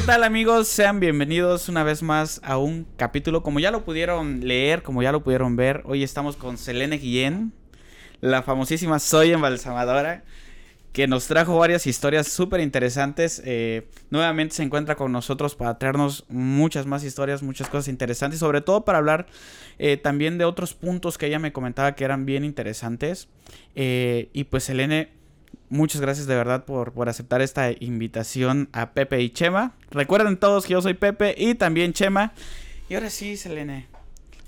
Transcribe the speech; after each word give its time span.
¿qué 0.00 0.06
tal 0.06 0.24
amigos? 0.24 0.66
Sean 0.66 0.98
bienvenidos 0.98 1.68
una 1.68 1.82
vez 1.82 2.02
más 2.02 2.40
a 2.42 2.56
un 2.56 2.86
capítulo. 2.96 3.42
Como 3.42 3.60
ya 3.60 3.70
lo 3.70 3.84
pudieron 3.84 4.40
leer, 4.40 4.82
como 4.82 5.02
ya 5.02 5.12
lo 5.12 5.22
pudieron 5.22 5.56
ver, 5.56 5.82
hoy 5.84 6.02
estamos 6.02 6.36
con 6.36 6.56
Selene 6.56 6.96
Guillén, 6.96 7.52
la 8.22 8.42
famosísima 8.42 8.98
Soy 8.98 9.32
Embalsamadora, 9.32 10.24
que 10.94 11.06
nos 11.06 11.26
trajo 11.26 11.58
varias 11.58 11.86
historias 11.86 12.28
súper 12.28 12.60
interesantes. 12.60 13.42
Eh, 13.44 13.90
nuevamente 14.08 14.54
se 14.54 14.62
encuentra 14.62 14.94
con 14.96 15.12
nosotros 15.12 15.54
para 15.54 15.76
traernos 15.76 16.24
muchas 16.30 16.86
más 16.86 17.04
historias, 17.04 17.42
muchas 17.42 17.68
cosas 17.68 17.88
interesantes, 17.88 18.40
sobre 18.40 18.62
todo 18.62 18.86
para 18.86 18.96
hablar 18.96 19.26
eh, 19.78 19.98
también 19.98 20.38
de 20.38 20.46
otros 20.46 20.72
puntos 20.72 21.18
que 21.18 21.26
ella 21.26 21.38
me 21.38 21.52
comentaba 21.52 21.94
que 21.94 22.04
eran 22.04 22.24
bien 22.24 22.42
interesantes. 22.46 23.28
Eh, 23.74 24.30
y 24.32 24.44
pues 24.44 24.64
Selene 24.64 25.19
Muchas 25.70 26.00
gracias 26.00 26.26
de 26.26 26.34
verdad 26.34 26.64
por, 26.64 26.92
por, 26.92 27.08
aceptar 27.08 27.40
esta 27.42 27.70
invitación 27.70 28.68
a 28.72 28.90
Pepe 28.90 29.22
y 29.22 29.30
Chema. 29.30 29.72
Recuerden 29.92 30.36
todos 30.36 30.66
que 30.66 30.72
yo 30.72 30.82
soy 30.82 30.94
Pepe 30.94 31.36
y 31.38 31.54
también 31.54 31.92
Chema. 31.92 32.32
Y 32.88 32.96
ahora 32.96 33.08
sí, 33.08 33.36
Selene, 33.36 33.86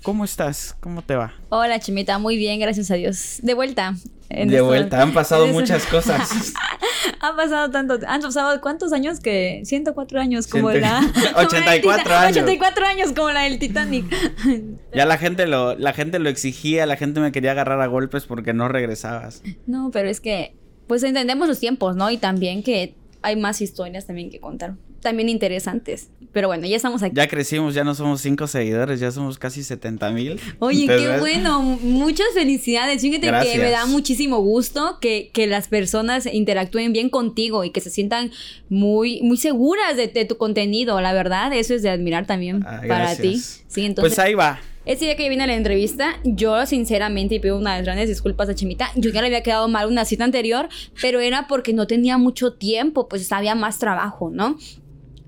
¿cómo 0.01 0.25
estás? 0.25 0.75
¿Cómo 0.81 1.01
te 1.01 1.15
va? 1.15 1.33
Hola, 1.47 1.79
Chimita, 1.79 2.19
muy 2.19 2.35
bien, 2.35 2.59
gracias 2.59 2.91
a 2.91 2.95
Dios. 2.95 3.39
De 3.41 3.53
vuelta. 3.53 3.95
de 4.29 4.59
vuelta, 4.59 5.01
han 5.01 5.13
pasado 5.13 5.47
muchas 5.47 5.85
cosas. 5.85 6.51
han 7.21 7.37
pasado 7.37 7.71
tanto, 7.71 7.99
han 8.05 8.21
pasado 8.21 8.59
cuántos 8.59 8.91
años 8.91 9.21
que 9.21 9.61
104 9.63 10.19
años 10.19 10.47
como 10.47 10.71
la 10.71 10.99
84 11.37 12.15
años. 12.15 12.37
84 12.37 12.85
años 12.85 13.13
como 13.13 13.31
la 13.31 13.43
del 13.43 13.59
Titanic. 13.59 14.13
ya 14.93 15.05
la 15.05 15.17
gente 15.17 15.47
lo 15.47 15.73
la 15.77 15.93
gente 15.93 16.19
lo 16.19 16.27
exigía, 16.27 16.85
la 16.85 16.97
gente 16.97 17.21
me 17.21 17.31
quería 17.31 17.51
agarrar 17.51 17.79
a 17.79 17.87
golpes 17.87 18.25
porque 18.25 18.53
no 18.53 18.67
regresabas. 18.67 19.41
No, 19.67 19.89
pero 19.89 20.09
es 20.09 20.19
que 20.19 20.57
pues 20.87 21.03
entendemos 21.03 21.47
los 21.47 21.59
tiempos, 21.59 21.95
¿no? 21.95 22.09
Y 22.11 22.17
también 22.17 22.63
que 22.63 22.95
hay 23.21 23.35
más 23.35 23.61
historias 23.61 24.05
también 24.05 24.29
que 24.29 24.39
contar, 24.39 24.75
también 25.01 25.29
interesantes. 25.29 26.09
Pero 26.33 26.47
bueno, 26.47 26.65
ya 26.65 26.75
estamos 26.75 27.03
aquí. 27.03 27.15
Ya 27.15 27.27
crecimos, 27.27 27.75
ya 27.75 27.83
no 27.83 27.93
somos 27.93 28.19
cinco 28.19 28.47
seguidores, 28.47 28.99
ya 28.99 29.11
somos 29.11 29.37
casi 29.37 29.63
70 29.63 30.09
mil. 30.11 30.39
Oye, 30.59 30.87
qué 30.87 31.19
bueno, 31.19 31.61
muchas 31.61 32.25
felicidades. 32.33 33.01
Fíjate 33.01 33.27
que 33.27 33.59
me 33.59 33.69
da 33.69 33.85
muchísimo 33.85 34.39
gusto 34.39 34.97
que, 34.99 35.29
que, 35.31 35.45
las 35.45 35.67
personas 35.67 36.25
interactúen 36.25 36.91
bien 36.91 37.09
contigo 37.09 37.63
y 37.63 37.69
que 37.69 37.81
se 37.81 37.91
sientan 37.91 38.31
muy, 38.67 39.21
muy 39.21 39.37
seguras 39.37 39.95
de, 39.95 40.07
tu 40.25 40.37
contenido, 40.37 40.99
la 41.01 41.13
verdad, 41.13 41.53
eso 41.53 41.75
es 41.75 41.83
de 41.83 41.89
admirar 41.89 42.25
también 42.25 42.63
ah, 42.65 42.81
para 42.87 43.15
ti. 43.15 43.39
Sí, 43.67 43.85
entonces, 43.85 44.15
pues 44.15 44.19
ahí 44.19 44.33
va. 44.33 44.59
Ese 44.85 45.05
día 45.05 45.15
que 45.15 45.29
vine 45.29 45.45
a 45.45 45.47
la 45.47 45.55
entrevista, 45.55 46.19
yo 46.25 46.65
sinceramente, 46.65 47.35
y 47.35 47.39
pido 47.39 47.57
unas 47.57 47.81
grandes 47.83 48.09
disculpas 48.09 48.49
a 48.49 48.55
Chimita, 48.55 48.91
yo 48.97 49.11
ya 49.11 49.21
le 49.21 49.27
había 49.27 49.41
quedado 49.41 49.69
mal 49.69 49.87
una 49.87 50.03
cita 50.03 50.25
anterior, 50.25 50.67
pero 51.01 51.21
era 51.21 51.47
porque 51.47 51.71
no 51.71 51.87
tenía 51.87 52.17
mucho 52.17 52.51
tiempo, 52.51 53.07
pues 53.07 53.31
había 53.31 53.55
más 53.55 53.79
trabajo, 53.79 54.29
¿no? 54.29 54.57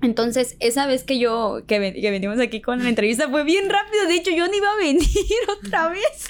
Entonces, 0.02 0.56
esa 0.60 0.86
vez 0.86 1.04
que 1.04 1.18
yo, 1.18 1.62
que, 1.66 1.78
venimos 1.78 2.38
aquí 2.38 2.60
con 2.60 2.82
la 2.82 2.88
entrevista, 2.88 3.28
fue 3.28 3.44
bien 3.44 3.70
rápido. 3.70 4.06
De 4.06 4.14
hecho, 4.14 4.30
yo 4.30 4.46
no 4.46 4.54
iba 4.54 4.70
a 4.70 4.76
venir 4.76 5.02
otra 5.64 5.88
vez, 5.88 6.28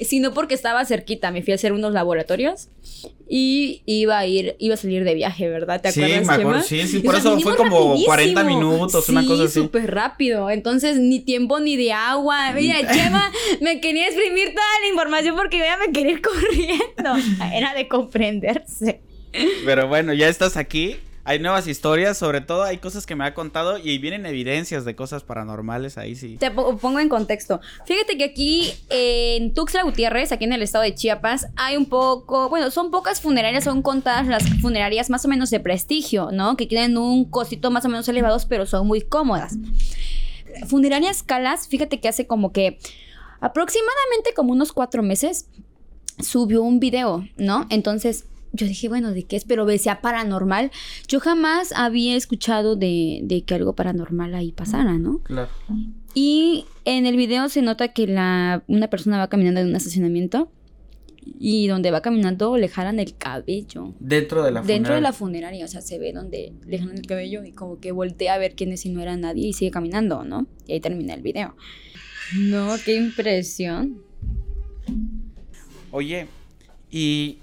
sino 0.00 0.32
porque 0.32 0.54
estaba 0.54 0.84
cerquita. 0.84 1.30
Me 1.30 1.42
fui 1.42 1.52
a 1.52 1.56
hacer 1.56 1.72
unos 1.72 1.92
laboratorios 1.92 2.68
y 3.28 3.82
iba 3.84 4.18
a 4.18 4.26
ir, 4.26 4.56
iba 4.58 4.74
a 4.74 4.76
salir 4.78 5.04
de 5.04 5.14
viaje, 5.14 5.48
¿verdad? 5.48 5.82
¿Te 5.82 5.88
acuerdas? 5.88 6.20
Sí, 6.20 6.26
me 6.26 6.32
acuerdo, 6.32 6.62
sí, 6.62 6.86
sí, 6.86 6.98
por 7.00 7.14
eso 7.14 7.38
fue 7.40 7.56
como 7.56 7.96
40 8.02 8.44
minutos, 8.44 9.08
una 9.10 9.26
cosa 9.26 9.44
así. 9.44 9.60
súper 9.60 9.94
rápido. 9.94 10.48
Entonces, 10.48 10.98
ni 10.98 11.20
tiempo 11.20 11.60
ni 11.60 11.76
de 11.76 11.92
agua. 11.92 12.52
Mira, 12.52 12.78
Chema 12.92 13.30
me 13.60 13.80
quería 13.80 14.06
exprimir 14.06 14.48
toda 14.54 14.80
la 14.80 14.88
información 14.88 15.36
porque 15.36 15.58
yo 15.58 15.64
ya 15.64 15.76
me 15.76 15.92
quería 15.92 16.12
ir 16.12 16.22
corriendo. 16.22 17.14
Era 17.54 17.74
de 17.74 17.88
comprenderse. 17.88 19.00
Pero 19.64 19.88
bueno, 19.88 20.12
ya 20.14 20.28
estás 20.28 20.56
aquí 20.56 20.96
hay 21.24 21.38
nuevas 21.38 21.68
historias, 21.68 22.18
sobre 22.18 22.40
todo 22.40 22.64
hay 22.64 22.78
cosas 22.78 23.06
que 23.06 23.14
me 23.14 23.24
ha 23.24 23.32
contado 23.32 23.78
y 23.78 23.98
vienen 23.98 24.26
evidencias 24.26 24.84
de 24.84 24.96
cosas 24.96 25.22
paranormales 25.22 25.96
ahí 25.96 26.16
sí. 26.16 26.36
Te 26.36 26.50
pongo 26.50 26.98
en 26.98 27.08
contexto. 27.08 27.60
Fíjate 27.86 28.18
que 28.18 28.24
aquí 28.24 28.72
en 28.90 29.54
Tuxtla 29.54 29.84
Gutiérrez, 29.84 30.32
aquí 30.32 30.44
en 30.44 30.52
el 30.52 30.62
estado 30.62 30.82
de 30.82 30.94
Chiapas, 30.94 31.46
hay 31.56 31.76
un 31.76 31.86
poco, 31.86 32.48
bueno, 32.48 32.70
son 32.72 32.90
pocas 32.90 33.20
funerarias, 33.20 33.64
son 33.64 33.82
contadas 33.82 34.26
las 34.26 34.42
funerarias 34.60 35.10
más 35.10 35.24
o 35.24 35.28
menos 35.28 35.50
de 35.50 35.60
prestigio, 35.60 36.30
¿no? 36.32 36.56
Que 36.56 36.66
tienen 36.66 36.96
un 36.96 37.24
cosito 37.24 37.70
más 37.70 37.84
o 37.84 37.88
menos 37.88 38.08
elevados, 38.08 38.44
pero 38.46 38.66
son 38.66 38.88
muy 38.88 39.00
cómodas. 39.00 39.56
Funerarias 40.66 41.22
Calas, 41.22 41.68
fíjate 41.68 42.00
que 42.00 42.08
hace 42.08 42.26
como 42.26 42.52
que 42.52 42.78
aproximadamente 43.40 44.34
como 44.34 44.52
unos 44.52 44.72
cuatro 44.72 45.02
meses 45.02 45.46
subió 46.20 46.62
un 46.62 46.80
video, 46.80 47.26
¿no? 47.36 47.66
Entonces 47.70 48.24
yo 48.52 48.66
dije, 48.66 48.88
bueno, 48.88 49.12
¿de 49.12 49.24
qué 49.24 49.36
es? 49.36 49.44
Pero 49.44 49.64
decía 49.64 50.00
paranormal. 50.00 50.70
Yo 51.08 51.20
jamás 51.20 51.72
había 51.74 52.16
escuchado 52.16 52.76
de, 52.76 53.44
que 53.46 53.54
algo 53.54 53.74
paranormal 53.74 54.34
ahí 54.34 54.52
pasara, 54.52 54.98
¿no? 54.98 55.18
Claro. 55.20 55.50
Y 56.14 56.66
en 56.84 57.06
el 57.06 57.16
video 57.16 57.48
se 57.48 57.62
nota 57.62 57.88
que 57.88 58.06
la, 58.06 58.62
una 58.66 58.88
persona 58.88 59.18
va 59.18 59.28
caminando 59.28 59.60
en 59.60 59.68
un 59.68 59.76
estacionamiento 59.76 60.50
y 61.38 61.68
donde 61.68 61.90
va 61.90 62.02
caminando 62.02 62.56
le 62.58 62.68
jalan 62.68 63.00
el 63.00 63.16
cabello. 63.16 63.94
Dentro 64.00 64.42
de 64.42 64.50
la 64.50 64.60
funeraria. 64.60 64.74
Dentro 64.74 64.94
de 64.94 65.00
la 65.00 65.12
funeraria, 65.12 65.64
o 65.64 65.68
sea, 65.68 65.80
se 65.80 65.98
ve 65.98 66.12
donde 66.12 66.52
le 66.66 66.78
jalan 66.78 66.98
el 66.98 67.06
cabello 67.06 67.44
y 67.44 67.52
como 67.52 67.80
que 67.80 67.92
voltea 67.92 68.34
a 68.34 68.38
ver 68.38 68.54
quién 68.54 68.72
es 68.72 68.80
si 68.80 68.90
no 68.90 69.00
era 69.00 69.16
nadie 69.16 69.48
y 69.48 69.52
sigue 69.54 69.70
caminando, 69.70 70.24
¿no? 70.24 70.46
Y 70.66 70.74
ahí 70.74 70.80
termina 70.80 71.14
el 71.14 71.22
video. 71.22 71.54
No, 72.38 72.74
qué 72.84 72.96
impresión. 72.96 74.02
Oye, 75.90 76.26
y 76.90 77.38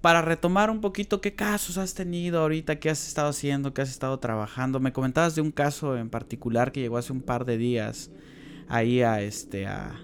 para 0.00 0.22
retomar 0.22 0.70
un 0.70 0.80
poquito 0.80 1.20
qué 1.20 1.34
casos 1.34 1.76
has 1.76 1.94
tenido 1.94 2.40
ahorita, 2.40 2.78
qué 2.78 2.90
has 2.90 3.06
estado 3.06 3.28
haciendo, 3.28 3.74
qué 3.74 3.82
has 3.82 3.90
estado 3.90 4.18
trabajando. 4.18 4.80
Me 4.80 4.92
comentabas 4.92 5.34
de 5.34 5.42
un 5.42 5.50
caso 5.50 5.96
en 5.96 6.08
particular 6.08 6.72
que 6.72 6.80
llegó 6.80 6.96
hace 6.96 7.12
un 7.12 7.20
par 7.20 7.44
de 7.44 7.58
días 7.58 8.10
ahí 8.68 9.02
a 9.02 9.20
este 9.20 9.66
a, 9.66 10.00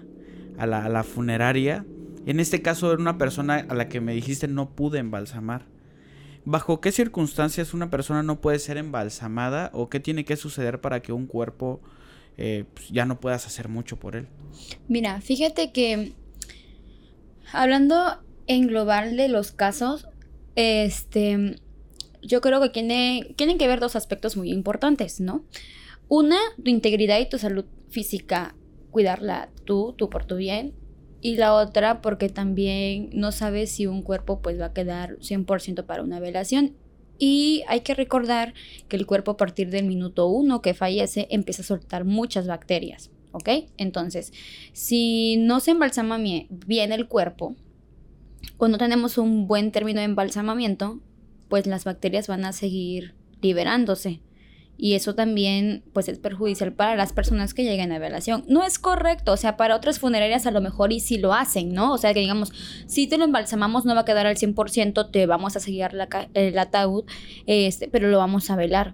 la, 0.57 0.87
la, 0.89 1.03
funeraria. 1.03 1.85
En 2.27 2.39
este 2.39 2.61
caso 2.61 2.91
era 2.91 3.01
una 3.01 3.17
persona 3.17 3.65
a 3.67 3.73
la 3.73 3.89
que 3.89 4.01
me 4.01 4.13
dijiste 4.13 4.47
no 4.47 4.69
pude 4.69 4.99
embalsamar. 4.99 5.65
¿Bajo 6.45 6.79
qué 6.79 6.91
circunstancias 6.91 7.73
una 7.73 7.89
persona 7.89 8.23
no 8.23 8.39
puede 8.39 8.59
ser 8.59 8.77
embalsamada 8.77 9.71
o 9.73 9.89
qué 9.89 9.99
tiene 9.99 10.25
que 10.25 10.37
suceder 10.37 10.79
para 10.79 11.01
que 11.01 11.11
un 11.11 11.25
cuerpo 11.25 11.81
eh, 12.37 12.65
pues, 12.73 12.89
ya 12.89 13.05
no 13.05 13.19
puedas 13.19 13.47
hacer 13.47 13.67
mucho 13.67 13.97
por 13.97 14.15
él? 14.15 14.27
Mira, 14.87 15.19
fíjate 15.21 15.71
que 15.71 16.13
hablando 17.51 18.21
en 18.47 18.67
global 18.67 19.17
de 19.17 19.27
los 19.27 19.51
casos, 19.51 20.07
este, 20.55 21.57
yo 22.21 22.41
creo 22.41 22.61
que 22.61 22.69
tiene, 22.69 23.33
tienen 23.35 23.57
que 23.57 23.67
ver 23.67 23.79
dos 23.79 23.95
aspectos 23.95 24.37
muy 24.37 24.51
importantes, 24.51 25.19
¿no? 25.19 25.45
Una, 26.07 26.37
tu 26.63 26.69
integridad 26.69 27.19
y 27.19 27.29
tu 27.29 27.37
salud 27.37 27.65
física, 27.89 28.55
cuidarla 28.91 29.49
tú, 29.65 29.93
tú 29.97 30.09
por 30.09 30.25
tu 30.25 30.37
bien. 30.37 30.73
Y 31.19 31.35
la 31.35 31.53
otra, 31.53 32.01
porque 32.01 32.29
también 32.29 33.09
no 33.11 33.31
sabes 33.31 33.71
si 33.71 33.87
un 33.87 34.01
cuerpo 34.01 34.41
pues 34.41 34.59
va 34.59 34.67
a 34.67 34.73
quedar 34.73 35.17
100% 35.19 35.85
para 35.85 36.03
una 36.03 36.19
velación. 36.19 36.75
Y 37.19 37.63
hay 37.67 37.81
que 37.81 37.95
recordar 37.95 38.53
que 38.87 38.95
el 38.95 39.05
cuerpo 39.05 39.31
a 39.31 39.37
partir 39.37 39.69
del 39.69 39.85
minuto 39.85 40.27
uno 40.27 40.61
que 40.61 40.73
fallece 40.73 41.27
empieza 41.31 41.63
a 41.63 41.65
soltar 41.65 42.05
muchas 42.05 42.47
bacterias, 42.47 43.09
¿ok? 43.31 43.49
Entonces, 43.77 44.31
si 44.73 45.37
no 45.37 45.59
se 45.59 45.71
embalsama 45.71 46.19
bien 46.19 46.91
el 46.91 47.07
cuerpo, 47.07 47.55
cuando 48.57 48.77
tenemos 48.77 49.17
un 49.17 49.47
buen 49.47 49.71
término 49.71 49.99
de 49.99 50.05
embalsamamiento, 50.05 50.99
pues 51.47 51.67
las 51.67 51.85
bacterias 51.85 52.27
van 52.27 52.45
a 52.45 52.53
seguir 52.53 53.15
liberándose. 53.41 54.21
Y 54.79 54.93
eso 54.93 55.15
también 55.15 55.83
pues 55.91 56.07
es 56.07 56.19
perjudicial 56.19 56.71
para 56.71 56.95
las 56.95 57.11
personas 57.11 57.55
que 57.55 57.63
lleguen 57.63 57.91
a 57.91 57.97
velación. 57.97 58.45
No 58.47 58.63
es 58.63 58.77
correcto, 58.77 59.31
o 59.33 59.37
sea, 59.37 59.57
para 59.57 59.75
otras 59.75 59.97
funerarias 59.97 60.45
a 60.45 60.51
lo 60.51 60.61
mejor 60.61 60.91
y 60.91 60.99
si 60.99 61.17
lo 61.17 61.33
hacen, 61.33 61.73
¿no? 61.73 61.93
O 61.93 61.97
sea, 61.97 62.13
que 62.13 62.19
digamos, 62.19 62.51
si 62.85 63.07
te 63.07 63.17
lo 63.17 63.23
embalsamamos 63.23 63.85
no 63.85 63.95
va 63.95 64.01
a 64.01 64.05
quedar 64.05 64.27
al 64.27 64.37
100%, 64.37 65.09
te 65.09 65.25
vamos 65.25 65.55
a 65.55 65.59
seguir 65.59 65.87
el 66.35 66.59
ataúd, 66.59 67.05
este, 67.47 67.87
pero 67.87 68.07
lo 68.07 68.19
vamos 68.19 68.51
a 68.51 68.55
velar 68.55 68.93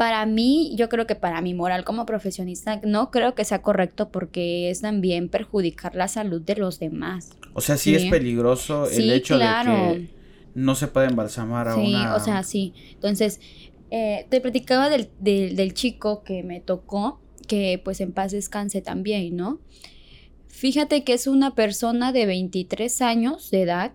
para 0.00 0.24
mí, 0.24 0.72
yo 0.76 0.88
creo 0.88 1.06
que 1.06 1.14
para 1.14 1.42
mi 1.42 1.52
moral 1.52 1.84
como 1.84 2.06
profesionista, 2.06 2.80
no 2.82 3.10
creo 3.10 3.34
que 3.34 3.44
sea 3.44 3.60
correcto 3.60 4.08
porque 4.08 4.70
es 4.70 4.80
también 4.80 5.28
perjudicar 5.28 5.94
la 5.94 6.08
salud 6.08 6.40
de 6.40 6.56
los 6.56 6.78
demás. 6.78 7.36
O 7.52 7.60
sea, 7.60 7.76
sí, 7.76 7.94
es 7.94 8.06
peligroso 8.06 8.88
el 8.88 9.10
hecho 9.10 9.36
de 9.36 9.44
que 9.44 10.08
no 10.54 10.74
se 10.74 10.88
puede 10.88 11.08
embalsamar 11.08 11.68
a 11.68 11.74
sí, 11.74 11.94
o 12.16 12.18
sea, 12.18 12.42
sí. 12.44 12.72
Entonces, 12.94 13.40
eh, 13.90 14.24
te 14.30 14.40
platicaba 14.40 14.88
del, 14.88 15.10
del, 15.20 15.74
chico 15.74 16.22
que 16.22 16.42
me 16.44 16.62
tocó, 16.62 17.20
que 17.46 17.78
pues 17.84 18.00
en 18.00 18.12
paz 18.12 18.32
descanse 18.32 18.80
también, 18.80 19.36
¿no? 19.36 19.60
Fíjate 20.48 21.04
que 21.04 21.12
es 21.12 21.26
una 21.26 21.54
persona 21.54 22.10
de 22.12 22.24
23 22.24 23.02
años 23.02 23.50
de 23.50 23.60
edad 23.60 23.92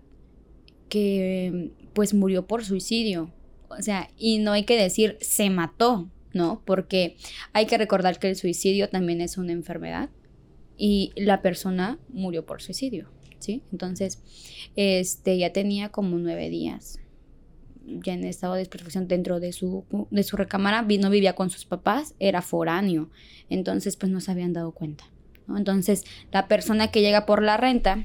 que 0.88 1.72
pues 1.94 2.14
murió 2.14 2.46
por 2.46 2.64
suicidio. 2.64 3.32
O 3.78 3.82
sea, 3.82 4.10
y 4.16 4.38
no 4.38 4.52
hay 4.52 4.64
que 4.64 4.80
decir 4.80 5.16
se 5.20 5.50
mató, 5.50 6.10
¿no? 6.32 6.62
Porque 6.64 7.16
hay 7.52 7.66
que 7.66 7.78
recordar 7.78 8.18
que 8.18 8.28
el 8.28 8.36
suicidio 8.36 8.88
también 8.88 9.20
es 9.20 9.38
una 9.38 9.52
enfermedad 9.52 10.10
y 10.76 11.12
la 11.16 11.42
persona 11.42 11.98
murió 12.08 12.44
por 12.44 12.62
suicidio, 12.62 13.08
¿sí? 13.38 13.62
Entonces, 13.72 14.22
este 14.76 15.38
ya 15.38 15.52
tenía 15.52 15.90
como 15.90 16.18
nueve 16.18 16.50
días 16.50 16.98
ya 17.86 18.14
en 18.14 18.24
estado 18.24 18.54
de 18.54 18.60
desprotección 18.60 19.08
dentro 19.08 19.40
de 19.40 19.52
su, 19.52 19.84
de 20.10 20.22
su 20.22 20.36
recámara, 20.36 20.82
no 20.82 21.10
vivía 21.10 21.34
con 21.34 21.50
sus 21.50 21.64
papás, 21.64 22.14
era 22.18 22.42
foráneo, 22.42 23.10
entonces 23.48 23.96
pues 23.96 24.10
no 24.10 24.20
se 24.20 24.30
habían 24.30 24.52
dado 24.52 24.72
cuenta. 24.72 25.04
Entonces 25.48 26.04
la 26.32 26.48
persona 26.48 26.90
que 26.90 27.00
llega 27.00 27.26
por 27.26 27.42
la 27.42 27.56
renta, 27.56 28.04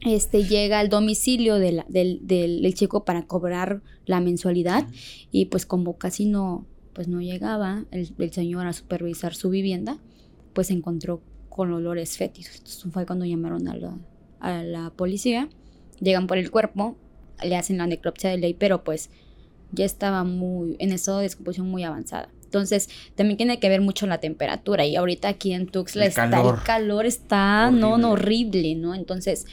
este, 0.00 0.44
llega 0.44 0.78
al 0.78 0.88
domicilio 0.88 1.56
del, 1.56 1.84
del, 1.88 2.74
chico 2.74 3.04
para 3.04 3.26
cobrar 3.26 3.82
la 4.06 4.20
mensualidad 4.20 4.86
y 5.32 5.46
pues 5.46 5.66
como 5.66 5.98
casi 5.98 6.26
no, 6.26 6.66
pues 6.92 7.08
no 7.08 7.20
llegaba 7.20 7.84
el, 7.90 8.32
señor 8.32 8.66
a 8.66 8.72
supervisar 8.72 9.34
su 9.34 9.50
vivienda, 9.50 9.98
pues 10.52 10.68
se 10.68 10.74
encontró 10.74 11.20
con 11.48 11.72
olores 11.72 12.16
fétidos. 12.16 12.56
Entonces 12.58 12.92
fue 12.92 13.06
cuando 13.06 13.24
llamaron 13.24 13.66
a 13.68 13.76
la, 13.76 13.98
a 14.40 14.62
la 14.62 14.90
policía, 14.90 15.48
llegan 16.00 16.26
por 16.26 16.38
el 16.38 16.50
cuerpo, 16.50 16.96
le 17.42 17.56
hacen 17.56 17.78
la 17.78 17.86
necropsia 17.86 18.30
de 18.30 18.38
ley, 18.38 18.54
pero 18.54 18.84
pues 18.84 19.10
ya 19.72 19.84
estaba 19.84 20.24
muy 20.24 20.76
en 20.78 20.92
estado 20.92 21.18
de 21.18 21.24
descomposición 21.24 21.68
muy 21.68 21.84
avanzada. 21.84 22.28
Entonces, 22.48 22.88
también 23.14 23.36
tiene 23.36 23.60
que 23.60 23.68
ver 23.68 23.82
mucho 23.82 24.06
la 24.06 24.18
temperatura. 24.18 24.86
Y 24.86 24.96
ahorita 24.96 25.28
aquí 25.28 25.52
en 25.52 25.66
Tuxtla 25.66 26.06
está, 26.06 26.24
el 26.24 26.62
calor 26.64 27.04
está 27.04 27.70
no, 27.70 27.96
horrible, 28.10 28.74
¿no? 28.74 28.94
Entonces, 28.94 29.44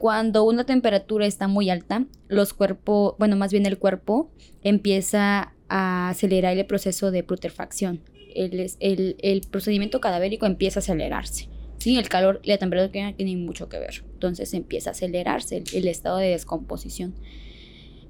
cuando 0.00 0.44
una 0.44 0.64
temperatura 0.64 1.26
está 1.26 1.46
muy 1.46 1.68
alta, 1.68 2.06
los 2.26 2.54
cuerpos, 2.54 3.16
bueno, 3.18 3.36
más 3.36 3.52
bien 3.52 3.66
el 3.66 3.76
cuerpo 3.76 4.30
empieza 4.62 5.52
a 5.68 6.08
acelerar 6.08 6.56
el 6.56 6.64
proceso 6.64 7.10
de 7.10 7.22
putrefacción. 7.22 8.00
El, 8.34 8.66
el, 8.80 9.16
el 9.20 9.40
procedimiento 9.42 10.00
cadavérico 10.00 10.46
empieza 10.46 10.78
a 10.78 10.80
acelerarse. 10.80 11.50
Sí, 11.76 11.98
el 11.98 12.08
calor 12.08 12.40
y 12.42 12.48
la 12.48 12.56
temperatura 12.56 13.12
tienen 13.14 13.44
mucho 13.44 13.68
que 13.68 13.78
ver. 13.78 14.02
Entonces 14.14 14.54
empieza 14.54 14.88
a 14.88 14.92
acelerarse 14.92 15.62
el, 15.70 15.86
estado 15.86 16.16
de 16.16 16.28
descomposición. 16.28 17.14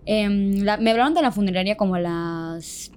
Em, 0.06 0.60
me 0.60 0.90
hablaron 0.92 1.12
de 1.12 1.22
la 1.22 1.32
funeraria 1.32 1.76
como 1.76 1.96
a 1.96 2.00
las 2.00 2.92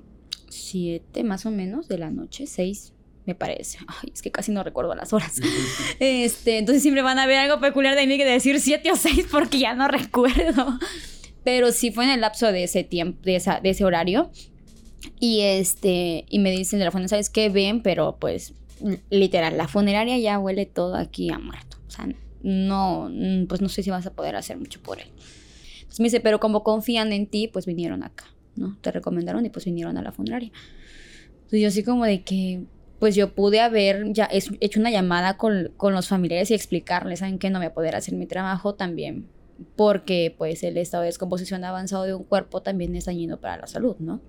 7 0.50 1.24
más 1.24 1.48
o 1.48 1.52
menos 1.52 1.88
de 1.88 1.98
la 1.98 2.12
noche, 2.12 2.46
6 2.46 2.94
me 3.26 3.36
parece. 3.36 3.80
Ay, 3.88 4.12
es 4.14 4.22
que 4.22 4.32
casi 4.32 4.52
no 4.52 4.64
recuerdo 4.64 4.94
las 4.96 5.14
horas. 5.14 5.40
este, 6.00 6.58
entonces 6.58 6.82
siempre 6.82 7.02
van 7.02 7.20
a 7.20 7.26
ver 7.26 7.38
algo 7.38 7.60
peculiar 7.60 7.96
de 7.96 8.08
mí 8.08 8.18
que 8.18 8.26
decir 8.26 8.60
7 8.60 8.92
o 8.92 8.96
6 8.96 9.28
porque 9.32 9.60
ya 9.60 9.74
no 9.74 9.88
recuerdo. 9.88 10.80
Pero 11.44 11.72
sí 11.72 11.92
fue 11.92 12.06
en 12.06 12.12
el 12.12 12.22
lapso 12.22 12.52
de 12.52 12.64
ese 12.64 12.84
tiempo, 12.84 13.20
de, 13.24 13.36
esa, 13.36 13.60
de 13.60 13.70
ese 13.70 13.86
horario. 13.86 14.32
Y 15.20 15.42
este, 15.42 16.26
y 16.30 16.40
me 16.40 16.52
dicen 16.52 16.80
de 16.80 16.86
la 16.86 16.92
funeraria, 16.92 17.10
¿sabes 17.10 17.30
qué? 17.30 17.50
Ven, 17.50 17.82
pero 17.82 18.18
pues 18.20 18.54
literal, 19.10 19.58
la 19.58 19.68
funeraria 19.68 20.18
ya 20.18 20.40
huele 20.40 20.66
todo 20.66 20.96
aquí 20.96 21.30
a 21.30 21.40
muerto. 21.40 21.78
O 21.88 21.92
sea, 21.92 22.08
no, 22.42 23.10
mm, 23.12 23.46
pues 23.48 23.62
no 23.62 23.70
sé 23.70 23.84
si 23.84 23.90
vas 23.90 24.06
a 24.06 24.14
poder 24.14 24.36
hacer 24.36 24.58
mucho 24.58 24.82
por 24.82 25.00
él. 25.00 25.08
Entonces 25.76 26.00
me 26.00 26.06
dice, 26.06 26.20
pero 26.20 26.40
como 26.40 26.64
confían 26.64 27.14
en 27.14 27.28
ti, 27.28 27.48
pues 27.48 27.66
vinieron 27.66 28.04
acá, 28.04 28.26
¿no? 28.56 28.78
Te 28.82 28.92
recomendaron 28.92 29.46
y 29.46 29.50
pues 29.50 29.66
vinieron 29.66 29.98
a 29.98 30.02
la 30.02 30.12
funeraria. 30.12 30.52
Entonces 31.34 31.62
yo 31.62 31.68
así 31.68 31.84
como 31.84 32.06
de 32.06 32.24
que, 32.24 32.64
pues 33.04 33.16
yo 33.16 33.36
pude 33.36 33.60
haber 33.60 34.14
ya 34.14 34.30
hecho 34.32 34.80
una 34.80 34.90
llamada 34.90 35.36
con, 35.36 35.74
con 35.76 35.92
los 35.92 36.08
familiares 36.08 36.50
y 36.52 36.54
explicarles, 36.54 37.20
¿saben 37.20 37.38
que 37.38 37.50
no 37.50 37.60
voy 37.60 37.66
a 37.66 37.74
poder 37.74 37.98
hacer 37.98 38.14
mi 38.14 38.28
trabajo 38.28 38.76
también? 38.76 39.28
Porque 39.76 40.34
pues 40.38 40.64
el 40.64 40.78
estado 40.78 41.02
de 41.02 41.08
descomposición 41.08 41.66
avanzado 41.66 42.06
de 42.06 42.14
un 42.14 42.24
cuerpo 42.24 42.62
también 42.62 42.96
es 42.96 43.04
dañino 43.04 43.42
para 43.42 43.58
la 43.58 43.68
salud, 43.68 43.98
¿no? 44.00 44.22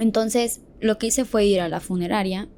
Entonces 0.00 0.62
lo 0.80 0.98
que 0.98 1.06
hice 1.06 1.24
fue 1.24 1.46
ir 1.46 1.60
a 1.60 1.68
la 1.68 1.78
funeraria 1.78 2.48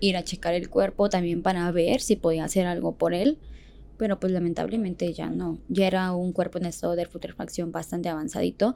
ir 0.00 0.16
a 0.16 0.24
checar 0.24 0.54
el 0.54 0.70
cuerpo 0.70 1.10
también 1.10 1.42
para 1.42 1.70
ver 1.72 2.00
si 2.00 2.16
podía 2.16 2.44
hacer 2.44 2.66
algo 2.66 2.96
por 2.96 3.12
él, 3.12 3.36
pero 3.98 4.18
pues 4.18 4.32
lamentablemente 4.32 5.12
ya 5.12 5.28
no, 5.28 5.58
ya 5.68 5.88
era 5.88 6.12
un 6.12 6.32
cuerpo 6.32 6.56
en 6.56 6.64
estado 6.64 6.96
de 6.96 7.04
putrefacción 7.04 7.70
bastante 7.70 8.08
avanzadito 8.08 8.74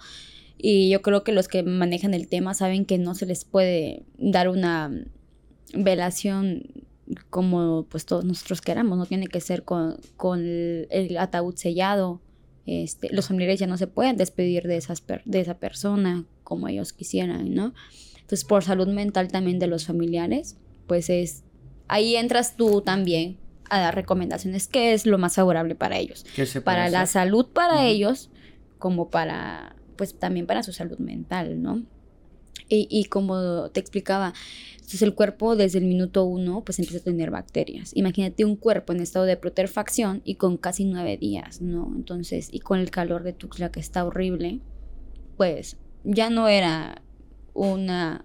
y 0.59 0.91
yo 0.91 1.01
creo 1.01 1.25
que 1.25 1.33
los 1.33 1.49
que 1.49 1.63
manejan 1.63 2.13
el 2.13 2.29
tema 2.29 2.53
saben 2.53 2.85
que 2.85 2.99
no 2.99 3.15
se 3.15 3.25
les 3.25 3.47
puede 3.47 4.03
dar 4.19 4.51
una 4.51 4.91
velación 5.73 6.63
como 7.31 7.87
pues 7.89 8.07
todos 8.07 8.25
nosotros 8.25 8.61
queramos, 8.61 8.99
no 8.99 9.07
tiene 9.07 9.27
que 9.27 9.41
ser 9.41 9.65
con, 9.65 9.99
el, 10.91 11.17
ataúd 11.19 11.55
sellado, 11.57 12.21
este, 12.67 13.13
los 13.13 13.29
familiares 13.29 13.61
ya 13.61 13.67
no 13.67 13.77
se 13.77 13.87
pueden 13.87 14.17
despedir 14.17 14.67
de, 14.67 14.77
esas 14.77 15.03
de 15.25 15.41
esa 15.41 15.59
persona 15.59 16.25
como 16.43 16.69
ellos 16.69 16.93
quisieran, 16.93 17.55
¿no? 17.55 17.75
Entonces, 18.15 18.45
por 18.45 18.65
salud 18.65 18.89
mental 18.89 19.29
también 19.29 19.59
de 19.59 19.67
los 19.67 19.87
familiares, 19.87 20.57
pues 20.87 21.11
es, 21.11 21.45
ahí 21.89 22.17
entras 22.17 22.57
tú 22.57 22.81
también 22.81 23.37
a 23.69 23.81
dar 23.81 23.95
recomendaciones, 23.95 24.67
que 24.67 24.95
es 24.95 25.05
lo 25.05 25.19
más 25.19 25.35
favorable 25.35 25.75
para 25.75 25.99
ellos. 25.99 26.25
Para 26.65 26.89
la 26.89 27.07
salud 27.07 27.47
para 27.53 27.87
ellos, 27.87 28.31
como 28.79 29.11
para, 29.11 29.77
pues 29.97 30.19
también 30.19 30.47
para 30.47 30.63
su 30.63 30.73
salud 30.73 30.99
mental, 30.99 31.61
¿no? 31.61 31.83
Y, 32.67 32.87
y, 32.91 33.05
como 33.05 33.69
te 33.71 33.81
explicaba, 33.81 34.33
entonces 34.95 35.09
el 35.09 35.15
cuerpo 35.17 35.57
desde 35.57 35.81
el 35.81 35.87
minuto 35.87 36.23
uno 36.25 36.63
pues 36.63 36.79
empieza 36.79 36.99
a 36.99 37.03
tener 37.03 37.33
bacterias. 37.33 37.91
Imagínate 37.97 38.45
un 38.45 38.55
cuerpo 38.55 38.93
en 38.93 39.01
estado 39.01 39.25
de 39.25 39.37
putrefacción 39.37 40.23
y 40.25 40.37
con 40.37 40.57
casi 40.57 40.85
nueve 40.85 41.17
días, 41.17 41.61
¿no? 41.61 41.93
Entonces, 41.97 42.49
y 42.53 42.61
con 42.61 42.79
el 42.79 42.93
calor 42.93 43.25
de 43.25 43.33
Tuxtla 43.33 43.73
que 43.73 43.81
está 43.81 44.05
horrible, 44.05 44.61
pues 45.37 45.79
ya 46.05 46.31
no 46.31 46.47
era 46.47 47.03
una, 47.55 48.25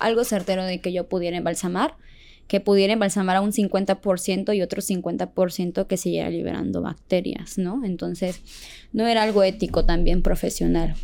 algo 0.00 0.24
certero 0.24 0.64
de 0.64 0.80
que 0.80 0.90
yo 0.90 1.06
pudiera 1.06 1.36
embalsamar, 1.36 1.98
que 2.48 2.60
pudiera 2.60 2.94
embalsamar 2.94 3.36
a 3.36 3.42
un 3.42 3.52
50% 3.52 4.56
y 4.56 4.62
otro 4.62 4.80
50% 4.80 5.86
que 5.86 5.96
siguiera 5.98 6.30
liberando 6.30 6.80
bacterias, 6.80 7.58
¿no? 7.58 7.84
Entonces, 7.84 8.40
no 8.94 9.06
era 9.06 9.22
algo 9.22 9.42
ético 9.42 9.84
también 9.84 10.22
profesional, 10.22 10.94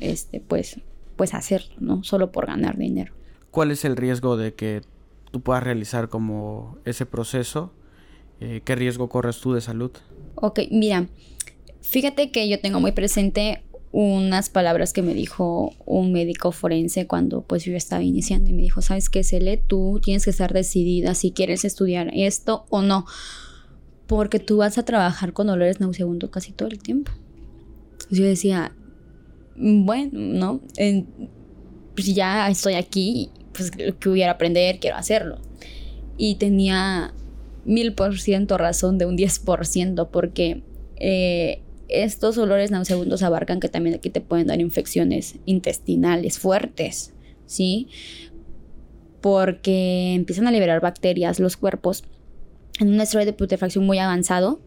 este, 0.00 0.40
pues, 0.40 0.80
pues 1.14 1.34
hacerlo, 1.34 1.76
¿no? 1.78 2.02
Solo 2.02 2.32
por 2.32 2.46
ganar 2.46 2.76
dinero. 2.76 3.14
¿Cuál 3.50 3.70
es 3.70 3.84
el 3.84 3.96
riesgo 3.96 4.36
de 4.36 4.54
que 4.54 4.82
tú 5.30 5.40
puedas 5.40 5.62
realizar 5.62 6.08
como 6.08 6.78
ese 6.84 7.06
proceso? 7.06 7.72
Eh, 8.40 8.60
¿Qué 8.64 8.74
riesgo 8.74 9.08
corres 9.08 9.40
tú 9.40 9.54
de 9.54 9.60
salud? 9.60 9.90
Ok, 10.34 10.60
mira, 10.70 11.08
fíjate 11.80 12.30
que 12.30 12.48
yo 12.48 12.60
tengo 12.60 12.80
muy 12.80 12.92
presente 12.92 13.62
unas 13.92 14.50
palabras 14.50 14.92
que 14.92 15.00
me 15.00 15.14
dijo 15.14 15.72
un 15.86 16.12
médico 16.12 16.52
forense 16.52 17.06
cuando 17.06 17.40
pues 17.42 17.64
yo 17.64 17.74
estaba 17.74 18.02
iniciando 18.02 18.50
y 18.50 18.52
me 18.52 18.60
dijo, 18.60 18.82
¿sabes 18.82 19.08
qué, 19.08 19.24
Cele? 19.24 19.56
Tú 19.56 20.00
tienes 20.04 20.24
que 20.24 20.30
estar 20.30 20.52
decidida 20.52 21.14
si 21.14 21.30
quieres 21.30 21.64
estudiar 21.64 22.10
esto 22.12 22.66
o 22.68 22.82
no, 22.82 23.06
porque 24.06 24.38
tú 24.38 24.58
vas 24.58 24.76
a 24.76 24.84
trabajar 24.84 25.32
con 25.32 25.46
dolores 25.46 25.80
nauseabundos 25.80 26.28
casi 26.28 26.52
todo 26.52 26.68
el 26.68 26.78
tiempo. 26.78 27.12
Yo 28.10 28.24
decía, 28.24 28.74
bueno, 29.56 30.10
¿no? 30.12 30.60
pues 31.94 32.14
ya 32.14 32.50
estoy 32.50 32.74
aquí, 32.74 33.30
pues 33.56 33.72
lo 33.78 33.98
que 33.98 34.08
hubiera 34.08 34.32
aprender, 34.32 34.78
quiero 34.78 34.96
hacerlo. 34.96 35.38
Y 36.16 36.36
tenía 36.36 37.12
mil 37.64 37.94
por 37.94 38.18
ciento 38.18 38.58
razón 38.58 38.98
de 38.98 39.06
un 39.06 39.16
diez 39.16 39.38
por 39.38 39.66
ciento, 39.66 40.10
porque 40.10 40.62
eh, 40.96 41.62
estos 41.88 42.38
olores 42.38 42.70
nauseabundos 42.70 43.22
abarcan 43.22 43.60
que 43.60 43.68
también 43.68 43.96
aquí 43.96 44.10
te 44.10 44.20
pueden 44.20 44.46
dar 44.48 44.60
infecciones 44.60 45.36
intestinales 45.44 46.38
fuertes, 46.38 47.12
¿sí? 47.46 47.88
Porque 49.20 50.14
empiezan 50.14 50.46
a 50.46 50.52
liberar 50.52 50.80
bacterias 50.80 51.40
los 51.40 51.56
cuerpos 51.56 52.04
en 52.80 52.88
un 52.88 53.00
estado 53.00 53.24
de 53.24 53.32
putrefacción 53.32 53.84
muy 53.84 53.98
avanzado. 53.98 54.60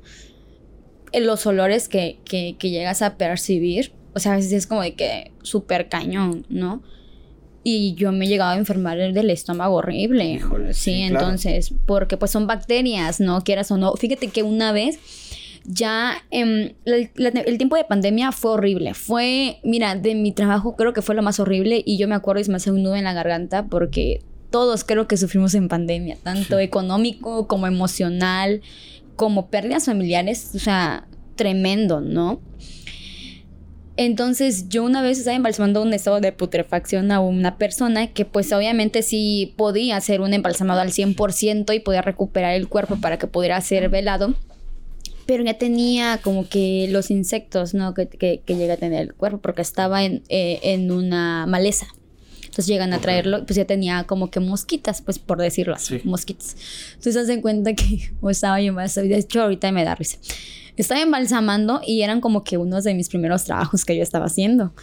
Los 1.14 1.46
olores 1.46 1.88
que, 1.88 2.20
que, 2.24 2.56
llegas 2.62 3.02
a 3.02 3.18
percibir, 3.18 3.94
o 4.14 4.20
sea, 4.20 4.34
a 4.34 4.36
veces 4.36 4.52
es 4.52 4.68
como 4.68 4.82
de 4.82 4.94
que 4.94 5.32
súper 5.42 5.90
cañón, 5.90 6.46
¿no? 6.50 6.84
Y 7.64 7.94
yo 7.96 8.12
me 8.12 8.26
he 8.26 8.28
llegado 8.28 8.52
a 8.52 8.58
enfermar 8.58 8.98
del 8.98 9.30
estómago 9.30 9.76
horrible. 9.76 10.42
sí, 10.72 11.02
entonces, 11.02 11.74
porque 11.86 12.18
pues 12.18 12.32
son 12.32 12.48
bacterias, 12.48 13.20
¿no? 13.20 13.42
Quieras 13.44 13.72
o 13.72 13.78
no. 13.78 13.94
Fíjate 13.96 14.30
que 14.30 14.44
una 14.44 14.72
vez 14.72 15.00
ya 15.66 16.24
em, 16.32 16.74
el, 16.86 17.58
tiempo 17.58 17.76
de 17.76 17.84
pandemia 17.84 18.32
fue 18.32 18.52
horrible. 18.52 18.94
Fue, 18.94 19.60
mira, 19.64 19.96
de 19.96 20.16
mi 20.16 20.32
trabajo 20.32 20.76
creo 20.76 20.94
que 20.94 21.02
fue 21.02 21.16
lo 21.16 21.22
más 21.22 21.40
horrible 21.40 21.84
y 21.86 21.98
yo 21.98 22.08
me 22.08 22.16
acuerdo 22.16 22.42
y 22.42 22.46
se 22.46 22.52
me 22.52 22.58
hace 22.58 22.72
un 22.72 22.84
nudo 22.84 22.96
en 22.96 23.04
la 23.04 23.14
garganta 23.14 23.68
porque 23.68 24.22
todos 24.50 24.84
creo 24.84 25.08
que 25.08 25.18
sufrimos 25.18 25.54
en 25.54 25.68
pandemia, 25.68 26.18
tanto 26.24 26.58
económico 26.60 27.48
como 27.48 27.68
emocional, 27.68 28.62
como 29.16 29.50
pérdidas 29.50 29.86
familiares, 29.86 30.52
o 30.56 30.60
sea, 30.60 31.08
tremendo, 31.36 32.02
¿no? 32.02 32.42
Entonces 34.02 34.70
yo 34.70 34.86
una 34.86 35.02
vez 35.02 35.18
estaba 35.18 35.36
embalsamando 35.36 35.82
un 35.82 35.94
estado 35.94 36.22
de 36.22 36.32
putrefacción 36.32 37.12
a 37.12 37.20
una 37.20 37.58
persona 37.58 38.08
que 38.08 38.24
pues 38.24 38.54
obviamente 38.54 39.02
sí 39.02 39.54
podía 39.58 39.98
hacer 39.98 40.22
un 40.22 40.34
embalsamado 40.34 40.80
al 40.80 40.92
100% 40.92 41.76
y 41.76 41.82
podía 41.82 42.02
recuperar 42.02 42.54
el 42.56 42.70
cuerpo 42.70 42.96
para 43.02 43.20
que 43.20 43.28
pudiera 43.28 43.60
ser 43.60 43.90
velado 43.90 44.36
pero 45.26 45.44
ya 45.44 45.56
tenía 45.56 46.18
como 46.24 46.48
que 46.48 46.88
los 46.90 47.12
insectos, 47.12 47.74
¿no? 47.74 47.94
Que, 47.94 48.08
que, 48.08 48.42
que 48.46 48.56
llega 48.56 48.76
a 48.76 48.78
tener 48.78 49.02
el 49.02 49.14
cuerpo, 49.14 49.40
porque 49.42 49.62
estaba 49.62 50.04
en, 50.04 50.24
eh, 50.30 50.60
en 50.64 50.90
una 50.92 51.46
maleza. 51.46 51.86
Entonces 52.42 52.66
llegan 52.66 52.94
a 52.94 53.00
traerlo, 53.00 53.46
pues 53.46 53.56
ya 53.58 53.66
tenía 53.66 54.06
como 54.06 54.32
que 54.32 54.40
mosquitas, 54.40 55.04
pues 55.04 55.20
por 55.20 55.38
decirlo 55.40 55.76
así, 55.76 56.00
Sí. 56.00 56.08
mosquitas. 56.08 56.56
Entonces 56.96 57.16
hacen 57.18 57.42
cuenta 57.42 57.76
que 57.76 58.10
o 58.22 58.32
estaba 58.32 58.60
yo 58.60 58.74
más, 58.74 58.96
de 58.96 59.16
hecho 59.18 59.44
ahorita 59.44 59.72
me 59.72 59.84
da 59.84 59.94
risa. 59.94 60.18
Estaba 60.80 61.02
embalsamando 61.02 61.82
y 61.86 62.02
eran 62.02 62.22
como 62.22 62.44
que 62.44 62.58
unos 62.58 62.84
de 62.84 62.94
mis 62.94 63.10
primeros 63.10 63.44
trabajos 63.44 63.86
que 63.86 63.96
yo 63.98 64.02
estaba 64.04 64.26
haciendo. 64.26 64.74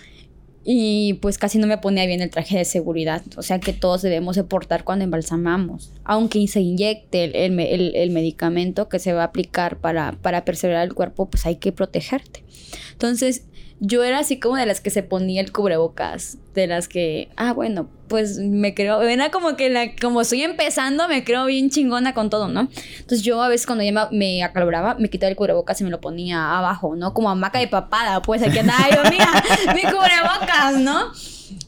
Y 0.68 1.14
pues 1.22 1.38
casi 1.38 1.58
no 1.58 1.66
me 1.68 1.78
ponía 1.78 2.06
bien 2.06 2.20
el 2.20 2.30
traje 2.30 2.58
de 2.58 2.64
seguridad. 2.64 3.22
O 3.36 3.42
sea 3.42 3.60
que 3.60 3.72
todos 3.72 4.02
debemos 4.02 4.34
de 4.36 4.42
cuando 4.82 5.04
embalsamamos. 5.04 5.92
Aunque 6.04 6.46
se 6.48 6.60
inyecte 6.60 7.24
el, 7.24 7.34
el 7.36 7.94
el- 7.94 8.10
medicamento 8.10 8.88
que 8.88 8.98
se 8.98 9.12
va 9.12 9.22
a 9.22 9.26
aplicar 9.26 9.78
para, 9.78 10.12
para 10.22 10.44
preservar 10.44 10.84
el 10.84 10.92
cuerpo, 10.92 11.30
pues 11.30 11.46
hay 11.46 11.56
que 11.56 11.70
protegerte. 11.72 12.44
Entonces 12.92 13.44
yo 13.80 14.02
era 14.02 14.20
así 14.20 14.40
como 14.40 14.56
de 14.56 14.66
las 14.66 14.80
que 14.80 14.90
se 14.90 15.02
ponía 15.02 15.40
el 15.40 15.52
cubrebocas. 15.52 16.38
De 16.54 16.66
las 16.66 16.88
que, 16.88 17.28
ah, 17.36 17.52
bueno, 17.52 17.90
pues 18.08 18.38
me 18.38 18.74
creo, 18.74 19.02
era 19.02 19.30
como 19.30 19.56
que 19.56 19.68
la, 19.68 19.94
como 19.96 20.22
estoy 20.22 20.42
empezando, 20.42 21.06
me 21.08 21.22
creo 21.24 21.44
bien 21.44 21.68
chingona 21.68 22.14
con 22.14 22.30
todo, 22.30 22.48
¿no? 22.48 22.68
Entonces 22.98 23.22
yo 23.22 23.42
a 23.42 23.48
veces 23.48 23.66
cuando 23.66 23.84
ya 23.84 23.92
me, 23.92 24.00
me 24.12 24.42
acaloraba, 24.42 24.94
me 24.94 25.10
quitaba 25.10 25.28
el 25.30 25.36
cubrebocas 25.36 25.80
y 25.80 25.84
me 25.84 25.90
lo 25.90 26.00
ponía 26.00 26.56
abajo, 26.56 26.96
¿no? 26.96 27.12
Como 27.12 27.28
hamaca 27.28 27.58
de 27.58 27.68
papada, 27.68 28.22
pues 28.22 28.42
aquí 28.42 28.58
andaba 28.58 28.88
yo, 28.88 29.10
mira, 29.10 29.28
mi 29.74 29.82
cubrebocas, 29.82 30.78
¿no? 30.78 31.12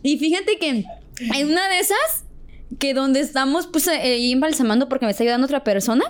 Y 0.02 0.18
fíjate 0.18 0.58
que 0.58 0.84
en 1.34 1.50
una 1.50 1.68
de 1.68 1.80
esas, 1.80 2.24
que 2.78 2.94
donde 2.94 3.20
estamos, 3.20 3.66
pues 3.66 3.86
eh, 3.88 4.00
ahí 4.00 4.32
embalsamando 4.32 4.88
porque 4.88 5.04
me 5.04 5.10
está 5.10 5.24
ayudando 5.24 5.44
otra 5.44 5.64
persona, 5.64 6.04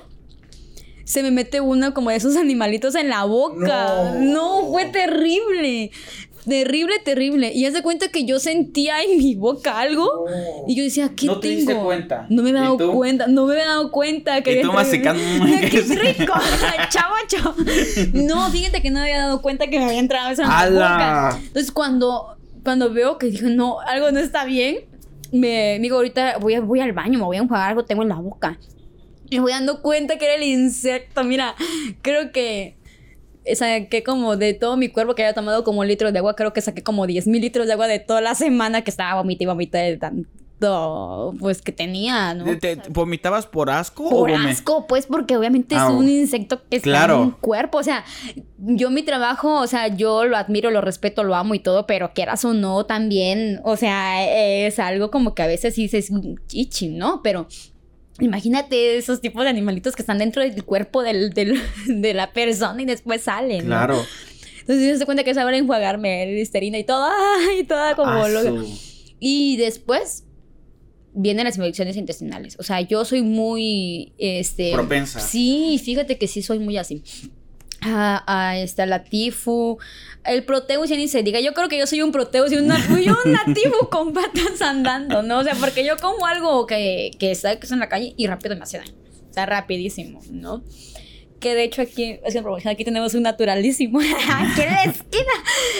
se 1.09 1.23
me 1.23 1.31
mete 1.31 1.61
uno 1.63 1.95
como 1.95 2.11
de 2.11 2.17
esos 2.17 2.37
animalitos 2.37 2.95
en 2.95 3.09
la 3.09 3.25
boca. 3.25 4.13
No, 4.19 4.67
fue 4.71 4.85
terrible. 4.87 5.91
Terrible, 6.47 6.95
terrible. 7.05 7.51
Y 7.55 7.65
haz 7.67 7.73
de 7.75 7.83
cuenta 7.83 8.09
que 8.09 8.25
yo 8.27 8.39
sentía 8.41 9.03
en 9.03 9.19
mi 9.19 9.35
boca 9.35 9.79
algo. 9.81 10.27
Y 10.67 10.75
yo 10.77 10.83
decía, 10.85 11.11
¿qué 11.17 11.27
¿No 11.27 11.41
te 11.41 11.49
tengo? 11.49 11.57
diste 11.59 11.75
cuenta? 11.77 12.27
No 12.29 12.43
me 12.43 12.51
había 12.51 12.61
¿Y 12.61 12.65
dado 12.65 12.77
tú? 12.77 12.93
cuenta, 12.93 13.27
no 13.27 13.47
me 13.47 13.53
había 13.55 13.67
dado 13.67 13.91
cuenta 13.91 14.41
que 14.43 14.51
Y 14.51 14.53
había 14.59 14.65
tú 14.65 14.73
masticando. 14.73 15.21
¡Qué 15.71 15.81
rico! 16.19 16.33
¡Chavacho! 16.91 17.55
No, 18.13 18.51
fíjate 18.51 18.81
que 18.83 18.91
no 18.91 18.97
me 19.01 19.05
había 19.13 19.19
dado 19.19 19.41
cuenta 19.43 19.67
que 19.69 19.79
me 19.79 19.87
había 19.87 19.99
entrado 19.99 20.31
eso 20.31 20.43
en 20.43 20.49
la 20.49 20.59
¡Hala! 20.59 20.91
boca. 21.33 21.41
Entonces, 21.47 21.73
cuando, 21.73 22.37
cuando 22.65 22.93
veo 22.93 23.19
que 23.19 23.27
dije, 23.27 23.47
no, 23.47 23.81
algo 23.81 24.11
no 24.11 24.19
está 24.19 24.45
bien, 24.45 24.81
me 25.33 25.79
digo, 25.81 25.97
ahorita 25.97 26.39
voy, 26.39 26.55
a- 26.55 26.61
voy 26.61 26.81
al 26.81 26.93
baño, 26.93 27.19
me 27.19 27.25
voy 27.25 27.37
a 27.37 27.41
enjuagar 27.41 27.71
algo, 27.71 27.85
tengo 27.85 28.03
en 28.03 28.09
la 28.11 28.17
boca. 28.17 28.59
Y 29.31 29.37
me 29.37 29.43
voy 29.43 29.53
dando 29.53 29.83
cuenta 29.83 30.17
que 30.19 30.25
era 30.25 30.35
el 30.35 30.43
insecto. 30.43 31.25
Mira, 31.25 31.55
creo 32.03 32.33
que 32.33 32.77
saqué 33.55 34.03
como 34.03 34.37
de 34.37 34.55
todo 34.55 34.77
mi 34.77 34.89
cuerpo 34.89 35.15
que 35.15 35.23
había 35.23 35.35
tomado 35.35 35.65
como 35.65 35.81
un 35.81 35.89
litro 35.89 36.13
de 36.13 36.19
agua. 36.19 36.37
Creo 36.37 36.53
que 36.53 36.61
saqué 36.61 36.83
como 36.83 37.07
10 37.07 37.27
mil 37.27 37.41
litros 37.41 37.67
de 37.67 37.73
agua 37.73 37.87
de 37.87 37.99
toda 37.99 38.21
la 38.21 38.35
semana 38.35 38.83
que 38.83 38.91
estaba 38.91 39.15
vomita 39.21 39.45
y 39.45 39.47
vomita 39.47 39.79
de 39.79 39.97
tanto, 39.97 41.35
pues, 41.41 41.63
que 41.63 41.73
tenía, 41.73 42.35
¿no? 42.35 42.45
¿Te, 42.59 42.77
te- 42.77 42.91
vomitabas 42.91 43.47
por 43.47 43.71
asco 43.71 44.09
Por 44.11 44.31
asco, 44.33 44.87
pues, 44.87 45.07
porque 45.07 45.37
obviamente 45.37 45.75
Ah, 45.77 45.87
es 45.89 45.95
un 45.95 46.07
oh. 46.07 46.09
insecto 46.11 46.61
que 46.69 46.77
está 46.79 47.05
en 47.07 47.11
un 47.13 47.31
cuerpo. 47.31 47.79
O 47.79 47.83
sea, 47.83 48.05
yo 48.59 48.91
mi 48.91 49.03
trabajo, 49.03 49.61
o 49.61 49.67
sea, 49.67 49.89
yo 49.89 50.25
lo 50.25 50.37
admiro, 50.37 50.71
lo 50.71 50.81
respeto, 50.81 51.23
lo 51.23 51.35
amo 51.35 51.55
y 51.55 51.59
todo, 51.61 51.87
pero 51.87 52.13
quieras 52.13 52.45
o 52.45 52.53
no, 52.55 52.85
también, 52.87 53.61
o 53.65 53.77
sea, 53.77 54.25
es 54.67 54.79
algo 54.79 55.11
como 55.11 55.35
que 55.35 55.43
a 55.43 55.47
veces 55.47 55.75
dices 55.77 56.11
chichi, 56.49 56.89
¿no? 56.89 57.21
Pero 57.23 57.47
imagínate 58.21 58.97
esos 58.99 59.21
tipos 59.21 59.45
de 59.45 59.51
animalitos 59.51 59.95
que 59.95 60.03
están 60.03 60.19
dentro 60.19 60.43
del 60.43 60.65
cuerpo 60.65 61.03
del, 61.03 61.31
del- 61.31 61.61
de 61.87 62.15
la 62.15 62.33
persona 62.33 62.81
y 62.83 62.85
después 62.85 63.23
salen. 63.23 63.61
¿no? 63.61 63.67
Claro. 63.67 64.05
Entonces 64.61 64.99
se 64.99 65.05
cuenta 65.07 65.25
que 65.25 65.33
saben 65.35 65.55
enjuagarme 65.55 66.25
el 66.25 66.35
listerina 66.37 66.79
y 66.79 66.85
todo, 66.85 67.09
ay, 67.51 67.65
toda 67.65 67.95
como 67.95 68.11
Ah, 68.11 68.29
loca. 68.29 68.49
su- 68.51 68.79
Y 69.19 69.57
después 69.57 70.25
vienen 71.15 71.45
las 71.45 71.57
infecciones 71.57 71.97
intestinales. 71.97 72.57
O 72.59 72.63
sea, 72.63 72.81
yo 72.83 73.05
soy 73.05 73.23
muy, 73.23 74.13
este... 74.19 74.73
Propensa. 74.73 75.21
Sí, 75.21 75.81
fíjate 75.83 76.19
que 76.19 76.29
sí 76.29 76.43
soy 76.43 76.59
muy 76.59 76.77
así. 76.77 77.03
A, 77.83 78.25
a 78.27 78.59
este, 78.59 78.83
a 78.83 78.87
la 78.87 79.05
tifu. 79.05 79.79
El 80.25 80.45
proteus 80.45 80.89
ya 80.89 80.97
ni 80.97 81.09
se 81.09 81.23
diga. 81.23 81.41
Yo 81.41 81.55
creo 81.55 81.69
que 81.69 81.79
yo 81.79 81.87
soy 81.87 82.03
un 82.03 82.13
proteus 82.13 82.53
y 82.53 82.57
una, 82.57 82.77
yo 83.01 83.17
una 83.25 83.45
tifu 83.55 83.89
con 83.89 84.13
patas 84.13 84.61
andando, 84.61 85.23
¿no? 85.23 85.39
O 85.39 85.45
sea, 85.45 85.55
porque 85.55 85.85
yo 85.85 85.97
como 85.97 86.27
algo 86.27 86.67
que, 86.67 87.13
que 87.19 87.31
está, 87.31 87.53
en 87.53 87.79
la 87.79 87.89
calle 87.89 88.15
y 88.17 88.27
rápido 88.27 88.57
me 88.57 88.63
hace 88.63 88.79
daño. 88.79 88.93
O 89.31 89.33
sea, 89.33 89.47
rapidísimo, 89.47 90.21
¿no? 90.31 90.63
Que 91.41 91.55
de 91.55 91.63
hecho 91.63 91.83
aquí, 91.83 92.19
es 92.25 92.35
que 92.35 92.69
aquí 92.69 92.85
tenemos 92.85 93.15
un 93.15 93.23
naturalísimo. 93.23 94.01
aquí 94.29 94.61
en 94.61 94.73
la 94.73 94.85
esquina. 94.85 95.33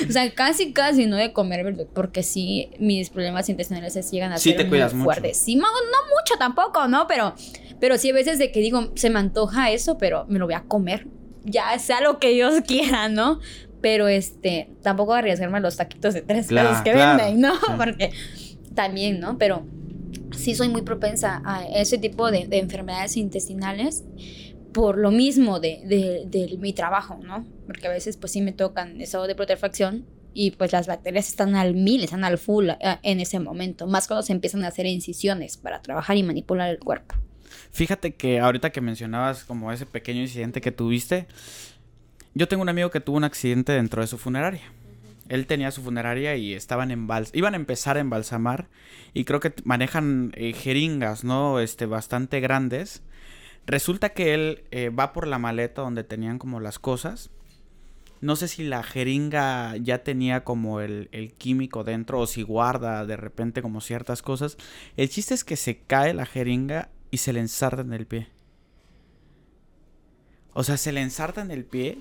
O 0.09 0.13
sea, 0.13 0.33
casi, 0.33 0.73
casi 0.73 1.07
no 1.07 1.17
de 1.17 1.33
comer 1.33 1.65
verdura, 1.65 1.89
porque 1.93 2.23
sí, 2.23 2.71
mis 2.79 3.11
problemas 3.11 3.49
intestinales 3.49 3.93
se 3.93 4.03
llegan 4.03 4.33
a 4.33 4.39
Sí 4.39 4.51
ser 4.51 4.59
te 4.59 4.69
cuidas 4.69 4.93
muy 4.95 5.03
mucho. 5.03 5.15
fuertes. 5.21 5.39
Sí, 5.39 5.57
no, 5.57 5.63
no 5.63 5.99
mucho 6.17 6.39
tampoco, 6.39 6.87
¿no? 6.87 7.09
Pero, 7.09 7.35
pero 7.81 7.99
sí, 7.99 8.11
a 8.11 8.15
veces 8.15 8.39
de 8.39 8.53
que 8.53 8.61
digo, 8.61 8.93
se 8.95 9.11
me 9.11 9.19
antoja 9.19 9.73
eso, 9.73 9.99
pero 9.99 10.27
me 10.29 10.39
lo 10.39 10.45
voy 10.45 10.55
a 10.55 10.63
comer. 10.63 11.09
Ya 11.45 11.79
sea 11.79 12.01
lo 12.01 12.19
que 12.19 12.31
Dios 12.31 12.61
quiera, 12.67 13.09
¿no? 13.09 13.41
Pero 13.81 14.09
este, 14.09 14.71
tampoco 14.83 15.15
arriesgarme 15.15 15.59
a 15.59 15.61
los 15.61 15.77
taquitos 15.77 16.15
de 16.15 16.23
tres 16.23 16.49
Claro, 16.49 16.69
pesos 16.71 16.83
que 16.85 16.93
claro. 16.93 17.17
venden, 17.23 17.41
¿no? 17.41 17.55
Sí. 17.55 17.61
Porque 17.77 18.11
también, 18.75 19.21
¿no? 19.21 19.39
Pero 19.39 19.65
sí 20.37 20.55
soy 20.55 20.69
muy 20.69 20.83
propensa 20.83 21.43
a 21.45 21.65
ese 21.67 21.99
tipo 21.99 22.31
de, 22.31 22.47
de 22.47 22.59
enfermedades 22.59 23.17
intestinales 23.17 24.05
por 24.73 24.99
lo 24.99 25.11
mismo 25.11 25.61
de, 25.61 25.81
de- 25.87 26.25
de 26.27 26.57
mi 26.59 26.73
trabajo, 26.73 27.19
¿no? 27.25 27.47
Porque 27.67 27.87
a 27.87 27.91
veces 27.91 28.17
pues 28.17 28.33
sí 28.33 28.41
me 28.43 28.53
tocan 28.53 29.01
estado 29.01 29.27
de 29.27 29.35
putrefacción 29.35 30.05
y 30.35 30.51
pues 30.53 30.73
las 30.73 30.87
bacterias 30.87 31.29
están 31.29 31.57
al 31.57 31.75
mil, 31.75 32.05
están 32.05 32.23
al 32.23 32.37
full 32.39 32.69
eh, 32.69 32.77
en 33.03 33.19
ese 33.21 33.41
momento, 33.41 33.87
más 33.87 34.07
cuando 34.07 34.23
se 34.23 34.33
empiezan 34.33 34.65
a 34.65 34.69
hacer 34.69 34.87
incisiones 34.87 35.57
para 35.57 35.81
trabajar 35.83 36.17
y 36.17 36.23
manipular 36.23 36.69
el 36.69 36.79
cuerpo. 36.79 37.15
Fíjate 37.73 38.15
que 38.15 38.41
ahorita 38.41 38.71
que 38.71 38.81
mencionabas 38.81 39.45
como 39.45 39.73
ese 39.73 39.87
pequeño 39.87 40.21
incidente 40.21 40.61
que 40.61 40.73
tuviste, 40.73 41.27
yo 42.35 42.49
tengo 42.49 42.63
un 42.63 42.69
amigo 42.69 42.91
que 42.91 43.01
tuvo 43.01 43.17
un 43.17 43.25
accidente 43.25 43.73
dentro 43.73 44.01
de 44.03 44.09
su 44.09 44.19
funeraria. 44.19 44.63
Él 45.29 45.47
tenía 45.47 45.71
su 45.71 45.83
funeraria 45.83 46.37
y 46.37 46.55
estaban 46.55 46.91
en 46.91 47.07
bals 47.07 47.31
iban 47.35 47.55
a 47.55 47.57
empezar 47.57 47.97
a 47.97 48.01
embalsamar 48.01 48.69
y 49.13 49.25
creo 49.25 49.41
que 49.41 49.53
manejan 49.65 50.33
eh, 50.35 50.53
jeringas, 50.55 51.25
¿no? 51.25 51.61
Este 51.61 51.87
bastante 51.87 52.41
grandes. 52.41 53.03
Resulta 53.67 54.11
que 54.11 54.35
él 54.35 54.65
eh, 54.71 54.89
va 54.89 55.13
por 55.13 55.27
la 55.27 55.39
maleta 55.39 55.83
donde 55.83 56.05
tenían 56.05 56.39
como 56.39 56.61
las 56.61 56.79
cosas. 56.79 57.31
No 58.21 58.35
sé 58.37 58.49
si 58.49 58.65
la 58.65 58.83
jeringa 58.83 59.77
ya 59.77 60.03
tenía 60.03 60.43
como 60.43 60.81
el, 60.81 61.09
el 61.13 61.33
químico 61.35 61.85
dentro 61.85 62.21
o 62.21 62.27
si 62.27 62.43
guarda 62.43 63.05
de 63.05 63.17
repente 63.17 63.63
como 63.63 63.81
ciertas 63.81 64.23
cosas. 64.23 64.57
El 64.97 65.11
chiste 65.11 65.35
es 65.35 65.45
que 65.45 65.57
se 65.57 65.79
cae 65.79 66.15
la 66.15 66.25
jeringa 66.25 66.89
y 67.11 67.19
se 67.19 67.33
le 67.33 67.41
ensarta 67.41 67.83
en 67.83 67.93
el 67.93 68.07
pie. 68.07 68.29
O 70.53 70.65
sea, 70.65 70.77
se 70.77 70.93
le 70.93 71.01
ensarta 71.01 71.41
en 71.41 71.51
el 71.51 71.65
pie. 71.65 71.99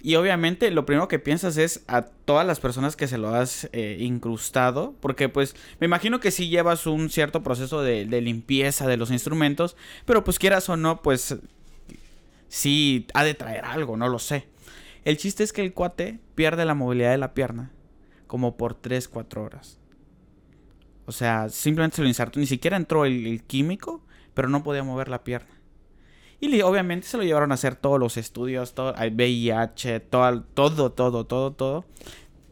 Y 0.00 0.14
obviamente 0.14 0.70
lo 0.70 0.86
primero 0.86 1.08
que 1.08 1.18
piensas 1.18 1.56
es 1.56 1.82
a 1.88 2.02
todas 2.02 2.46
las 2.46 2.60
personas 2.60 2.94
que 2.94 3.08
se 3.08 3.18
lo 3.18 3.34
has 3.34 3.68
eh, 3.72 3.96
incrustado. 4.00 4.94
Porque 5.00 5.28
pues 5.28 5.54
me 5.80 5.86
imagino 5.86 6.20
que 6.20 6.30
sí 6.30 6.48
llevas 6.48 6.86
un 6.86 7.10
cierto 7.10 7.42
proceso 7.42 7.82
de, 7.82 8.04
limpieza 8.06 8.86
de 8.86 8.96
los 8.96 9.10
instrumentos. 9.10 9.76
Pero 10.06 10.24
pues 10.24 10.38
quieras 10.38 10.68
o 10.68 10.76
no, 10.76 11.02
pues 11.02 11.36
sí 12.48 13.06
ha 13.14 13.24
de 13.24 13.34
traer 13.34 13.64
algo, 13.64 13.96
no 13.96 14.08
lo 14.08 14.18
sé. 14.18 14.46
El 15.04 15.16
chiste 15.16 15.44
es 15.44 15.52
que 15.52 15.62
el 15.62 15.74
cuate 15.74 16.18
pierde 16.34 16.64
la 16.64 16.74
movilidad 16.74 17.10
de 17.10 17.18
la 17.18 17.34
pierna 17.34 17.72
como 18.26 18.56
por 18.56 18.74
3, 18.74 19.08
4 19.08 19.42
horas. 19.42 19.78
O 21.06 21.12
sea, 21.12 21.48
simplemente 21.48 21.96
se 21.96 22.02
lo 22.02 22.08
insertó. 22.08 22.38
Ni 22.38 22.46
siquiera 22.46 22.76
entró 22.76 23.04
el 23.04 23.42
químico, 23.46 24.02
pero 24.38 24.48
no 24.48 24.62
podía 24.62 24.84
mover 24.84 25.08
la 25.08 25.24
pierna. 25.24 25.50
Y 26.38 26.60
obviamente 26.60 27.08
se 27.08 27.16
lo 27.16 27.24
llevaron 27.24 27.50
a 27.50 27.54
hacer 27.54 27.74
todos 27.74 27.98
los 27.98 28.16
estudios, 28.16 28.72
todo, 28.72 28.94
VIH, 28.94 29.98
todo, 29.98 30.44
todo, 30.44 30.92
todo, 30.92 31.26
todo, 31.26 31.52
todo. 31.54 31.84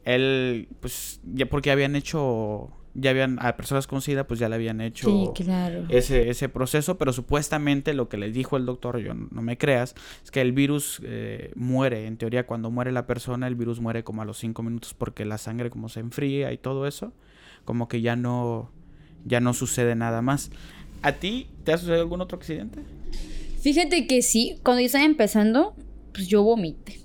Él, 0.03 0.67
pues, 0.81 1.21
ya 1.33 1.47
porque 1.47 1.71
habían 1.71 1.95
hecho, 1.95 2.73
ya 2.95 3.11
habían, 3.11 3.39
a 3.41 3.57
personas 3.57 3.87
con 3.87 4.03
SIDA, 4.03 4.27
pues 4.27 4.41
ya 4.41 4.49
le 4.49 4.57
habían 4.57 4.81
hecho 4.81 5.33
claro. 5.33 5.85
ese, 5.89 6.29
ese 6.29 6.49
proceso, 6.49 6.99
pero 6.99 7.13
supuestamente 7.13 7.95
lo 7.95 8.09
que 8.09 8.17
le 8.17 8.33
dijo 8.33 8.57
el 8.57 8.67
doctor, 8.67 8.99
yo 8.99 9.15
no, 9.15 9.29
no 9.31 9.41
me 9.41 9.57
creas, 9.57 9.95
es 10.25 10.33
que 10.33 10.41
el 10.41 10.51
virus 10.51 11.01
eh, 11.05 11.53
muere, 11.55 12.09
en 12.09 12.17
teoría 12.17 12.49
cuando 12.49 12.73
muere 12.73 12.91
la 12.91 13.07
persona, 13.07 13.47
el 13.47 13.55
virus 13.55 13.79
muere 13.79 14.03
como 14.03 14.23
a 14.23 14.25
los 14.25 14.39
5 14.39 14.61
minutos 14.65 14.93
porque 14.93 15.25
la 15.25 15.39
sangre 15.39 15.71
como 15.71 15.89
se 15.89 16.01
enfría 16.01 16.51
y 16.51 16.59
todo 16.59 16.89
eso, 16.89 17.13
como 17.65 17.87
que 17.87 18.01
ya 18.01 18.17
no, 18.17 18.73
ya 19.25 19.41
no 19.41 19.53
sucede 19.55 19.95
nada 19.95 20.23
más. 20.23 20.51
¿A 21.03 21.13
ti 21.13 21.47
te 21.65 21.73
ha 21.73 21.79
sucedido 21.79 22.03
algún 22.03 22.21
otro 22.21 22.39
accidente? 22.39 22.81
Fíjate 23.61 24.07
que 24.07 24.23
sí, 24.23 24.59
cuando 24.63 24.81
yo 24.81 24.87
estaba 24.87 25.05
empezando, 25.05 25.75
pues 26.13 26.29
yo 26.29 26.43
vomité. 26.43 27.01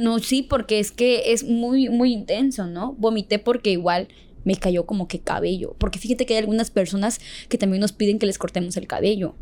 No, 0.00 0.18
sí, 0.18 0.42
porque 0.42 0.80
es 0.80 0.90
que 0.90 1.32
es 1.32 1.44
muy, 1.44 1.88
muy 1.88 2.12
intenso, 2.12 2.66
¿no? 2.66 2.94
Vomité 2.94 3.38
porque 3.38 3.70
igual 3.70 4.08
me 4.44 4.56
cayó 4.56 4.86
como 4.86 5.08
que 5.08 5.20
cabello. 5.20 5.74
Porque 5.78 5.98
fíjate 5.98 6.26
que 6.26 6.34
hay 6.34 6.40
algunas 6.40 6.70
personas 6.70 7.20
que 7.48 7.58
también 7.58 7.80
nos 7.80 7.92
piden 7.92 8.18
que 8.18 8.26
les 8.26 8.38
cortemos 8.38 8.76
el 8.76 8.86
cabello. 8.86 9.34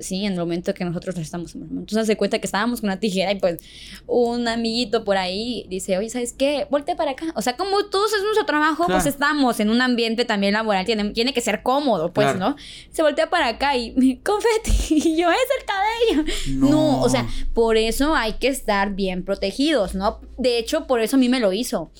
Sí, 0.00 0.24
en 0.24 0.32
el 0.32 0.38
momento 0.38 0.74
que 0.74 0.84
nosotros 0.84 1.16
estamos. 1.18 1.54
Entonces 1.54 2.06
se 2.06 2.16
cuenta 2.16 2.38
que 2.38 2.46
estábamos 2.46 2.80
con 2.80 2.88
una 2.88 3.00
tijera 3.00 3.32
y 3.32 3.36
pues 3.36 3.58
un 4.06 4.46
amiguito 4.48 5.04
por 5.04 5.16
ahí 5.16 5.66
dice, 5.68 5.96
oye, 5.98 6.10
¿sabes 6.10 6.32
qué? 6.32 6.66
Volte 6.70 6.96
para 6.96 7.12
acá. 7.12 7.26
O 7.34 7.42
sea, 7.42 7.56
como 7.56 7.84
todos 7.86 8.12
es 8.12 8.22
nuestro 8.22 8.46
trabajo, 8.46 8.86
pues 8.86 9.06
estamos 9.06 9.60
en 9.60 9.70
un 9.70 9.80
ambiente 9.80 10.24
también 10.24 10.54
laboral, 10.54 10.84
tiene, 10.84 11.10
tiene 11.10 11.32
que 11.32 11.40
ser 11.40 11.62
cómodo, 11.62 12.12
pues, 12.12 12.36
¿no? 12.36 12.56
Se 12.90 13.02
voltea 13.02 13.30
para 13.30 13.48
acá 13.48 13.76
y 13.76 14.20
confeti. 14.24 14.96
Y 15.06 15.16
yo, 15.16 15.30
es 15.30 15.38
el 15.58 15.64
cabello. 15.66 16.34
no, 16.70 17.00
o 17.00 17.08
sea, 17.08 17.26
por 17.54 17.76
eso 17.76 18.14
hay 18.14 18.34
que 18.34 18.48
estar 18.48 18.94
bien 18.94 19.24
protegidos, 19.24 19.94
¿no? 19.94 20.20
De 20.38 20.58
hecho, 20.58 20.86
por 20.86 21.00
eso 21.00 21.16
a 21.16 21.18
mí 21.18 21.28
me 21.28 21.40
lo 21.40 21.52
hizo 21.52 21.90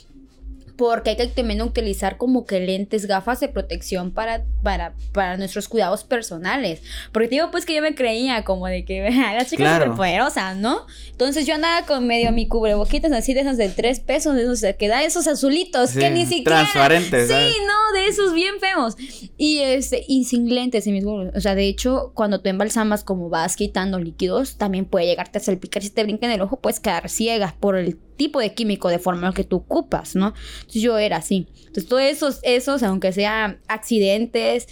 porque 0.77 1.11
hay 1.11 1.17
que 1.17 1.27
también 1.27 1.63
utilizar 1.63 2.17
como 2.17 2.45
que 2.45 2.61
lentes, 2.61 3.07
gafas 3.07 3.41
de 3.41 3.49
protección 3.49 4.13
para, 4.13 4.45
para, 4.63 4.95
para 5.13 5.37
nuestros 5.37 5.69
cuidados 5.69 6.05
personales. 6.05 6.83
Porque 7.13 7.29
digo, 7.29 7.51
pues 7.51 7.65
que 7.65 7.75
yo 7.75 7.83
me 7.83 7.95
creía 7.95 8.45
como 8.45 8.67
de 8.67 8.85
que 8.85 9.11
la 9.11 9.45
chica 9.45 9.63
claro. 9.63 9.85
súper 9.87 9.97
poderosa, 9.97 10.55
¿no? 10.55 10.87
Entonces 11.11 11.47
yo 11.47 11.55
andaba 11.55 11.87
con 11.87 12.07
medio 12.07 12.31
mi 12.33 12.47
cubreboquitas 12.47 13.13
así 13.13 13.35
de 13.35 13.41
esas 13.41 13.57
de 13.57 13.69
tres 13.69 14.01
pesos, 14.01 14.35
de 14.35 14.43
esos 14.43 14.61
que 14.79 14.89
da 14.89 15.03
esos 15.03 15.27
azulitos, 15.27 15.93
que 15.93 16.11
ni 16.11 16.27
siquiera. 16.27 16.61
Transparentes. 16.61 17.29
Sí, 17.29 17.57
no, 17.67 17.99
de 17.99 18.09
esos 18.09 18.33
bien 18.33 18.55
feos. 18.61 18.97
Y 19.37 19.59
este, 19.59 20.05
y 20.07 20.25
sin 20.25 20.55
lentes, 20.55 20.87
y 20.87 20.93
mis 20.93 21.05
O 21.05 21.41
sea, 21.41 21.55
de 21.55 21.67
hecho, 21.67 22.13
cuando 22.15 22.41
tú 22.41 22.49
embalsamas 22.49 23.05
como 23.05 23.29
vas 23.29 23.57
quitando 23.57 23.99
líquidos, 23.99 24.57
también 24.57 24.85
puede 24.85 25.07
llegarte 25.07 25.39
a 25.39 25.41
salpicar. 25.41 25.83
Si 25.83 25.91
te 25.91 26.03
brinca 26.03 26.27
en 26.27 26.33
el 26.33 26.41
ojo, 26.41 26.61
puedes 26.61 26.81
quedar 26.81 27.09
ciega 27.09 27.57
por 27.61 27.77
el 27.77 27.99
tipo 28.17 28.41
de 28.41 28.55
químico 28.55 28.89
de 28.89 28.99
forma 28.99 29.33
que 29.33 29.45
tú 29.45 29.57
ocupas, 29.57 30.15
¿no? 30.15 30.35
Entonces 30.61 30.83
yo 30.83 30.99
era 30.99 31.19
así. 31.19 31.49
Entonces 31.59 31.87
todos 31.87 32.03
esos, 32.03 32.41
esos, 32.43 32.83
aunque 32.83 33.13
sean 33.13 33.61
accidentes 33.69 34.67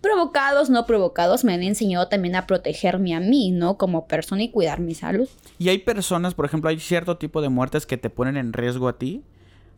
provocados, 0.00 0.68
no 0.68 0.84
provocados, 0.84 1.44
me 1.44 1.54
han 1.54 1.62
enseñado 1.62 2.08
también 2.08 2.36
a 2.36 2.46
protegerme 2.46 3.14
a 3.14 3.20
mí, 3.20 3.50
¿no? 3.50 3.78
Como 3.78 4.06
persona 4.06 4.42
y 4.42 4.50
cuidar 4.50 4.80
mi 4.80 4.94
salud. 4.94 5.28
Y 5.58 5.70
hay 5.70 5.78
personas, 5.78 6.34
por 6.34 6.44
ejemplo, 6.44 6.68
hay 6.68 6.78
cierto 6.78 7.16
tipo 7.16 7.40
de 7.40 7.48
muertes 7.48 7.86
que 7.86 7.96
te 7.96 8.10
ponen 8.10 8.36
en 8.36 8.52
riesgo 8.52 8.88
a 8.88 8.98
ti. 8.98 9.22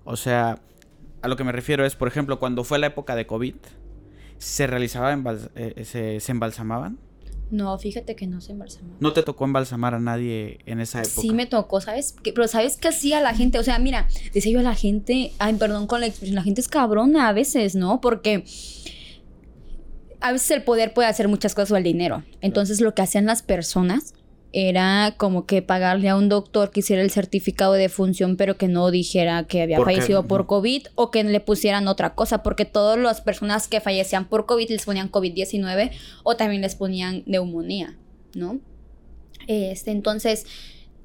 O 0.04 0.16
sea, 0.16 0.58
a 1.22 1.28
lo 1.28 1.36
que 1.36 1.44
me 1.44 1.52
refiero 1.52 1.86
es, 1.86 1.94
por 1.94 2.08
ejemplo, 2.08 2.40
cuando 2.40 2.64
fue 2.64 2.78
la 2.78 2.88
época 2.88 3.14
de 3.14 3.26
COVID, 3.26 3.54
se 4.38 4.66
realizaba, 4.66 5.16
eh, 5.54 6.18
se 6.20 6.32
embalsamaban. 6.32 6.98
No, 7.50 7.78
fíjate 7.78 8.16
que 8.16 8.26
no 8.26 8.40
se 8.40 8.52
embalsamó. 8.52 8.96
¿No 8.98 9.12
te 9.12 9.22
tocó 9.22 9.44
embalsamar 9.44 9.94
a 9.94 10.00
nadie 10.00 10.58
en 10.66 10.80
esa 10.80 11.00
época? 11.00 11.20
Sí 11.20 11.32
me 11.32 11.46
tocó, 11.46 11.80
¿sabes? 11.80 12.16
Pero 12.22 12.48
¿sabes 12.48 12.76
qué 12.76 12.88
hacía 12.88 13.20
la 13.20 13.34
gente? 13.34 13.58
O 13.58 13.62
sea, 13.62 13.78
mira, 13.78 14.08
decía 14.34 14.52
yo 14.52 14.60
a 14.60 14.64
la 14.64 14.74
gente, 14.74 15.32
ay, 15.38 15.54
perdón 15.54 15.86
con 15.86 16.00
la 16.00 16.06
expresión, 16.06 16.34
la 16.34 16.42
gente 16.42 16.60
es 16.60 16.68
cabrona 16.68 17.28
a 17.28 17.32
veces, 17.32 17.76
¿no? 17.76 18.00
Porque 18.00 18.44
a 20.20 20.32
veces 20.32 20.50
el 20.50 20.62
poder 20.62 20.92
puede 20.92 21.08
hacer 21.08 21.28
muchas 21.28 21.54
cosas 21.54 21.70
o 21.70 21.76
el 21.76 21.84
dinero. 21.84 22.24
Entonces 22.40 22.80
lo 22.80 22.94
que 22.94 23.02
hacían 23.02 23.26
las 23.26 23.42
personas 23.42 24.14
era 24.52 25.14
como 25.16 25.46
que 25.46 25.60
pagarle 25.60 26.08
a 26.08 26.16
un 26.16 26.28
doctor 26.28 26.70
que 26.70 26.80
hiciera 26.80 27.02
el 27.02 27.10
certificado 27.10 27.74
de 27.74 27.88
función, 27.88 28.36
pero 28.36 28.56
que 28.56 28.68
no 28.68 28.90
dijera 28.90 29.44
que 29.44 29.62
había 29.62 29.80
fallecido 29.80 30.26
por 30.26 30.46
COVID 30.46 30.86
o 30.94 31.10
que 31.10 31.24
le 31.24 31.40
pusieran 31.40 31.88
otra 31.88 32.14
cosa, 32.14 32.42
porque 32.42 32.64
todas 32.64 32.98
las 32.98 33.20
personas 33.20 33.68
que 33.68 33.80
fallecían 33.80 34.28
por 34.28 34.46
COVID 34.46 34.70
les 34.70 34.84
ponían 34.84 35.10
COVID-19 35.10 35.90
o 36.22 36.36
también 36.36 36.62
les 36.62 36.74
ponían 36.74 37.22
neumonía, 37.26 37.96
¿no? 38.34 38.60
Este, 39.46 39.90
entonces, 39.90 40.46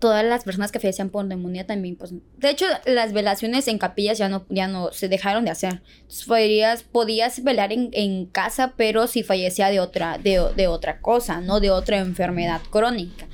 todas 0.01 0.25
las 0.25 0.43
personas 0.43 0.73
que 0.73 0.79
fallecían 0.81 1.09
por 1.09 1.23
neumonía 1.23 1.65
también, 1.65 1.95
pues, 1.95 2.11
de 2.11 2.49
hecho, 2.49 2.65
las 2.85 3.13
velaciones 3.13 3.69
en 3.69 3.77
capillas 3.77 4.17
ya 4.17 4.27
no, 4.27 4.45
ya 4.49 4.67
no 4.67 4.91
se 4.91 5.07
dejaron 5.07 5.45
de 5.45 5.51
hacer. 5.51 5.81
Entonces, 6.01 6.25
podías, 6.25 6.83
podías 6.83 7.41
velar 7.41 7.71
en, 7.71 8.25
casa, 8.25 8.73
pero 8.75 9.07
si 9.07 9.23
fallecía 9.23 9.69
de 9.69 9.79
otra, 9.79 10.17
de, 10.17 10.41
de 10.57 10.67
otra 10.67 10.99
cosa, 10.99 11.39
¿no? 11.39 11.61
De 11.61 11.71
otra 11.71 11.99
enfermedad 11.99 12.61
crónica 12.69 13.27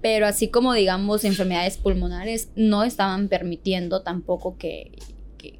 pero 0.00 0.26
así 0.26 0.48
como 0.48 0.74
digamos 0.74 1.24
enfermedades 1.24 1.76
pulmonares 1.76 2.48
no 2.56 2.82
estaban 2.82 3.28
permitiendo 3.28 4.02
tampoco 4.02 4.58
que, 4.58 4.90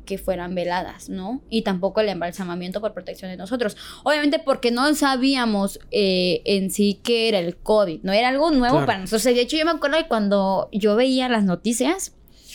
que, 0.04 0.18
fueran 0.18 0.54
veladas, 0.54 1.08
¿no? 1.08 1.42
Y 1.48 1.62
tampoco 1.62 2.00
el 2.00 2.08
embalsamamiento 2.08 2.80
por 2.80 2.92
protección 2.92 3.30
de 3.30 3.36
nosotros. 3.36 3.76
Obviamente 4.04 4.38
porque 4.38 4.70
no 4.70 4.94
sabíamos 4.94 5.80
eh, 5.90 6.42
en 6.44 6.70
sí 6.70 7.00
qué 7.02 7.28
era 7.28 7.38
el 7.38 7.56
COVID, 7.56 8.02
no 8.02 8.12
era 8.12 8.28
algo 8.28 8.50
nuevo 8.50 8.84
para 8.86 8.98
nosotros. 8.98 9.24
De 9.24 9.40
hecho, 9.40 9.56
yo 9.56 9.64
me 9.64 9.72
acuerdo 9.72 9.96
que 9.98 10.08
cuando 10.08 10.68
yo 10.72 10.96
veía 10.96 11.28
las 11.28 11.44
noticias, 11.44 12.12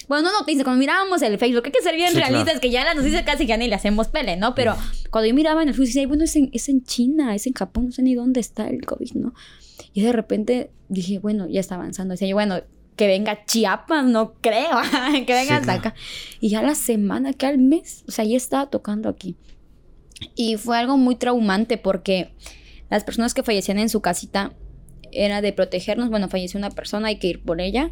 bueno, 0.08 0.30
no 0.30 0.40
noticias, 0.40 0.64
cuando 0.64 0.80
mirábamos 0.80 1.22
el 1.22 1.38
Facebook, 1.38 1.64
hay 1.66 1.72
que 1.72 1.82
ser 1.82 1.96
bien 1.96 2.14
realistas, 2.14 2.60
que 2.60 2.70
ya 2.70 2.86
las 2.86 2.96
noticias 2.96 3.24
casi 3.24 3.46
ya 3.46 3.58
ni 3.58 3.68
le 3.68 3.76
hacemos 3.76 4.08
pele, 4.08 4.38
¿no? 4.38 4.56
Pero 4.56 4.76
cuando 5.12 5.28
yo 5.28 5.34
miraba 5.34 5.62
en 5.64 5.70
el 5.70 5.74
Facebook, 5.74 5.88
decía, 5.88 6.08
bueno, 6.08 6.24
es 6.24 6.36
en, 6.36 6.50
es 6.54 6.70
en 6.70 6.84
China, 6.84 7.36
es 7.36 7.46
en 7.48 7.54
Japón, 7.54 7.88
no 7.88 7.92
sé 7.92 8.04
ni 8.04 8.16
dónde 8.16 8.40
está 8.40 8.70
el 8.70 8.86
COVID, 8.86 9.14
¿no? 9.16 9.34
Y 9.94 10.02
de 10.02 10.14
repente 10.14 10.72
dije, 10.88 11.20
bueno, 11.20 11.48
ya 11.48 11.60
está 11.60 11.76
avanzando. 11.76 12.14
Decía 12.14 12.30
yo, 12.30 12.36
bueno, 12.36 12.62
que 12.98 13.08
venga 13.08 13.46
Chiapas, 13.46 14.06
no 14.06 14.34
creo, 14.42 14.82
que 15.26 15.34
venga 15.34 15.58
hasta 15.58 15.74
acá. 15.74 15.96
Y 16.42 16.50
ya 16.50 16.62
la 16.62 16.76
semana, 16.76 17.32
que 17.32 17.46
al 17.46 17.60
mes, 17.60 18.04
o 18.08 18.12
sea, 18.12 18.26
ya 18.26 18.36
estaba 18.36 18.70
tocando 18.70 19.08
aquí. 19.08 19.38
Y 20.36 20.58
fue 20.58 20.78
algo 20.78 20.98
muy 20.98 21.16
traumante 21.16 21.78
porque 21.78 22.34
las 22.90 23.04
personas 23.04 23.34
que 23.34 23.44
fallecían 23.44 23.78
en 23.78 23.90
su 23.90 24.02
casita 24.02 24.54
era 25.12 25.42
de 25.42 25.54
protegernos. 25.54 26.10
Bueno, 26.10 26.28
falleció 26.28 26.58
una 26.58 26.72
persona, 26.72 27.10
hay 27.10 27.20
que 27.20 27.28
ir 27.28 27.44
por 27.44 27.62
ella. 27.62 27.92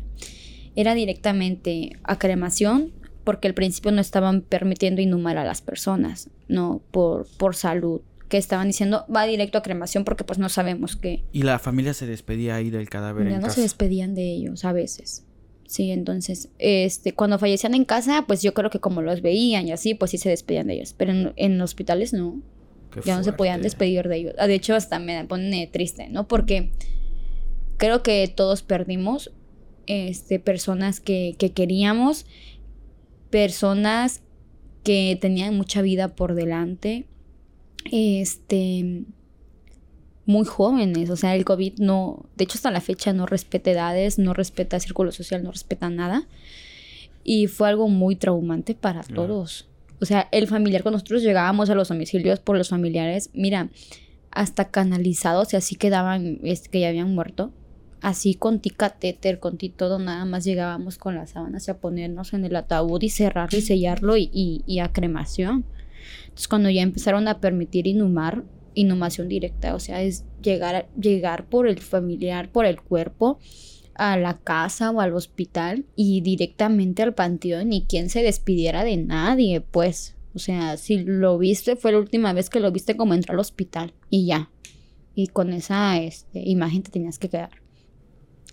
Era 0.75 0.95
directamente 0.95 1.91
a 2.03 2.17
cremación 2.17 2.91
porque 3.23 3.47
al 3.47 3.53
principio 3.53 3.91
no 3.91 4.01
estaban 4.01 4.41
permitiendo 4.41 5.01
inhumar 5.01 5.37
a 5.37 5.45
las 5.45 5.61
personas, 5.61 6.29
¿no? 6.47 6.81
Por, 6.91 7.27
por 7.37 7.55
salud 7.55 8.01
que 8.29 8.37
estaban 8.37 8.67
diciendo 8.67 9.05
va 9.13 9.25
directo 9.25 9.57
a 9.57 9.61
cremación 9.61 10.03
porque 10.03 10.23
pues 10.23 10.39
no 10.39 10.49
sabemos 10.49 10.95
qué. 10.95 11.23
Y 11.31 11.43
la 11.43 11.59
familia 11.59 11.93
se 11.93 12.07
despedía 12.07 12.55
ahí 12.55 12.69
del 12.69 12.89
cadáver. 12.89 13.29
Ya 13.29 13.39
no 13.39 13.49
se 13.49 13.61
despedían 13.61 14.15
de 14.15 14.31
ellos 14.31 14.65
a 14.65 14.73
veces. 14.73 15.25
Sí, 15.67 15.91
entonces, 15.91 16.49
este, 16.59 17.13
cuando 17.13 17.39
fallecían 17.39 17.73
en 17.73 17.85
casa, 17.85 18.25
pues 18.27 18.41
yo 18.41 18.53
creo 18.53 18.69
que 18.69 18.79
como 18.79 19.01
los 19.01 19.21
veían 19.21 19.67
y 19.67 19.71
así, 19.71 19.95
pues 19.95 20.11
sí 20.11 20.17
se 20.17 20.29
despedían 20.29 20.67
de 20.67 20.75
ellos. 20.75 20.93
Pero 20.93 21.11
en, 21.11 21.33
en 21.37 21.59
hospitales 21.61 22.13
no. 22.13 22.41
ya 23.03 23.17
no 23.17 23.23
se 23.23 23.33
podían 23.33 23.61
despedir 23.61 24.07
de 24.07 24.17
ellos. 24.17 24.35
Ah, 24.37 24.47
de 24.47 24.55
hecho, 24.55 24.75
hasta 24.75 24.99
me 24.99 25.25
pone 25.25 25.67
triste, 25.67 26.07
¿no? 26.09 26.27
Porque 26.27 26.71
creo 27.77 28.03
que 28.03 28.27
todos 28.27 28.61
perdimos 28.61 29.31
este, 29.87 30.39
personas 30.39 30.99
que, 30.99 31.35
que 31.37 31.51
queríamos, 31.51 32.27
personas 33.31 34.21
que 34.83 35.17
tenían 35.19 35.57
mucha 35.57 35.81
vida 35.81 36.15
por 36.15 36.35
delante 36.35 37.07
este, 37.91 39.05
muy 40.25 40.45
jóvenes. 40.45 41.09
O 41.09 41.15
sea, 41.15 41.35
el 41.35 41.45
COVID 41.45 41.79
no, 41.79 42.25
de 42.35 42.43
hecho 42.43 42.57
hasta 42.57 42.71
la 42.71 42.81
fecha 42.81 43.13
no 43.13 43.25
respeta 43.25 43.71
edades, 43.71 44.19
no 44.19 44.33
respeta 44.33 44.79
círculo 44.79 45.11
social, 45.11 45.43
no 45.43 45.51
respeta 45.51 45.89
nada. 45.89 46.27
Y 47.23 47.47
fue 47.47 47.69
algo 47.69 47.87
muy 47.87 48.15
traumante 48.15 48.75
para 48.75 49.03
todos. 49.03 49.67
O 49.99 50.05
sea, 50.05 50.27
el 50.31 50.47
familiar, 50.47 50.83
cuando 50.83 50.97
nosotros 50.97 51.23
llegábamos 51.23 51.69
a 51.69 51.75
los 51.75 51.87
domicilios 51.87 52.39
por 52.39 52.57
los 52.57 52.69
familiares, 52.69 53.29
mira, 53.33 53.69
hasta 54.31 54.69
canalizados 54.69 55.53
y 55.53 55.57
así 55.57 55.75
quedaban, 55.75 56.39
es 56.43 56.67
que 56.67 56.81
ya 56.81 56.89
habían 56.89 57.15
muerto. 57.15 57.51
Así 58.01 58.35
con 58.35 58.59
ti 58.59 58.69
catéter, 58.69 59.39
con 59.39 59.57
ti 59.57 59.69
todo, 59.69 59.97
nada 59.97 60.25
más 60.25 60.43
llegábamos 60.43 60.99
con 60.99 61.15
las 61.15 61.31
sábanas 61.31 61.69
a 61.69 61.77
ponernos 61.79 62.33
en 62.33 62.45
el 62.45 62.55
ataúd 62.55 63.01
y 63.01 63.09
cerrarlo 63.09 63.57
y 63.57 63.61
sellarlo 63.61 64.17
y, 64.17 64.29
y 64.67 64.79
a 64.79 64.91
cremación. 64.91 65.65
Entonces, 66.35 66.49
cuando 66.49 66.69
ya 66.69 66.81
empezaron 66.81 67.29
a 67.29 67.39
permitir 67.39 67.87
inhumar, 67.87 68.43
inhumación 68.73 69.29
directa, 69.29 69.73
o 69.73 69.79
sea, 69.79 70.01
es 70.01 70.25
llegar, 70.41 70.89
llegar 70.99 71.47
por 71.47 71.65
el 71.65 71.79
familiar, 71.79 72.51
por 72.51 72.65
el 72.65 72.81
cuerpo, 72.81 73.39
a 73.93 74.17
la 74.17 74.37
casa 74.39 74.91
o 74.91 74.99
al 74.99 75.13
hospital 75.13 75.85
y 75.95 76.19
directamente 76.19 77.03
al 77.03 77.13
panteón 77.13 77.71
y 77.71 77.85
quien 77.85 78.09
se 78.09 78.21
despidiera 78.21 78.83
de 78.83 78.97
nadie, 78.97 79.61
pues. 79.61 80.17
O 80.33 80.39
sea, 80.39 80.75
si 80.75 80.97
lo 80.97 81.37
viste, 81.37 81.77
fue 81.77 81.93
la 81.93 81.99
última 81.99 82.33
vez 82.33 82.49
que 82.49 82.59
lo 82.59 82.69
viste 82.69 82.97
como 82.97 83.13
entró 83.13 83.31
al 83.31 83.39
hospital 83.39 83.93
y 84.09 84.25
ya. 84.25 84.51
Y 85.13 85.27
con 85.27 85.53
esa 85.53 85.97
este, 85.99 86.41
imagen 86.41 86.83
te 86.83 86.91
tenías 86.91 87.17
que 87.17 87.29
quedar. 87.29 87.51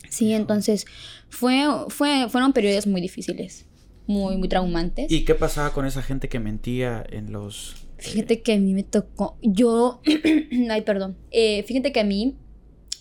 Sí, 0.08 0.32
entonces 0.34 0.86
fue, 1.28 1.64
fue, 1.88 2.28
fueron 2.28 2.52
periodos 2.52 2.86
muy 2.86 3.00
difíciles 3.00 3.66
muy, 4.06 4.36
muy 4.36 4.48
traumantes. 4.48 5.10
¿Y 5.10 5.24
qué 5.24 5.34
pasaba 5.34 5.72
con 5.72 5.86
esa 5.86 6.02
gente 6.02 6.28
que 6.28 6.40
mentía 6.40 7.04
en 7.08 7.32
los... 7.32 7.76
Fíjate 7.98 8.42
que 8.42 8.54
a 8.54 8.58
mí 8.58 8.74
me 8.74 8.82
tocó, 8.82 9.36
yo, 9.42 10.00
ay, 10.70 10.82
perdón, 10.82 11.16
eh, 11.30 11.62
fíjate 11.62 11.92
que 11.92 12.00
a 12.00 12.04
mí 12.04 12.36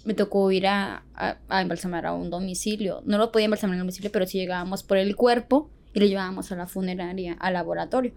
me 0.06 0.14
tocó 0.14 0.52
ir 0.52 0.68
a, 0.68 1.04
a, 1.16 1.62
embalsamar 1.62 2.06
a 2.06 2.14
un 2.14 2.30
domicilio. 2.30 3.02
No 3.06 3.18
lo 3.18 3.32
podía 3.32 3.46
embalsamar 3.46 3.76
en 3.76 3.80
el 3.80 3.86
domicilio, 3.86 4.12
pero 4.12 4.28
sí 4.28 4.38
llegábamos 4.38 4.84
por 4.84 4.98
el 4.98 5.16
cuerpo 5.16 5.70
y 5.94 6.00
lo 6.00 6.06
llevábamos 6.06 6.52
a 6.52 6.56
la 6.56 6.68
funeraria, 6.68 7.34
al 7.40 7.54
laboratorio. 7.54 8.14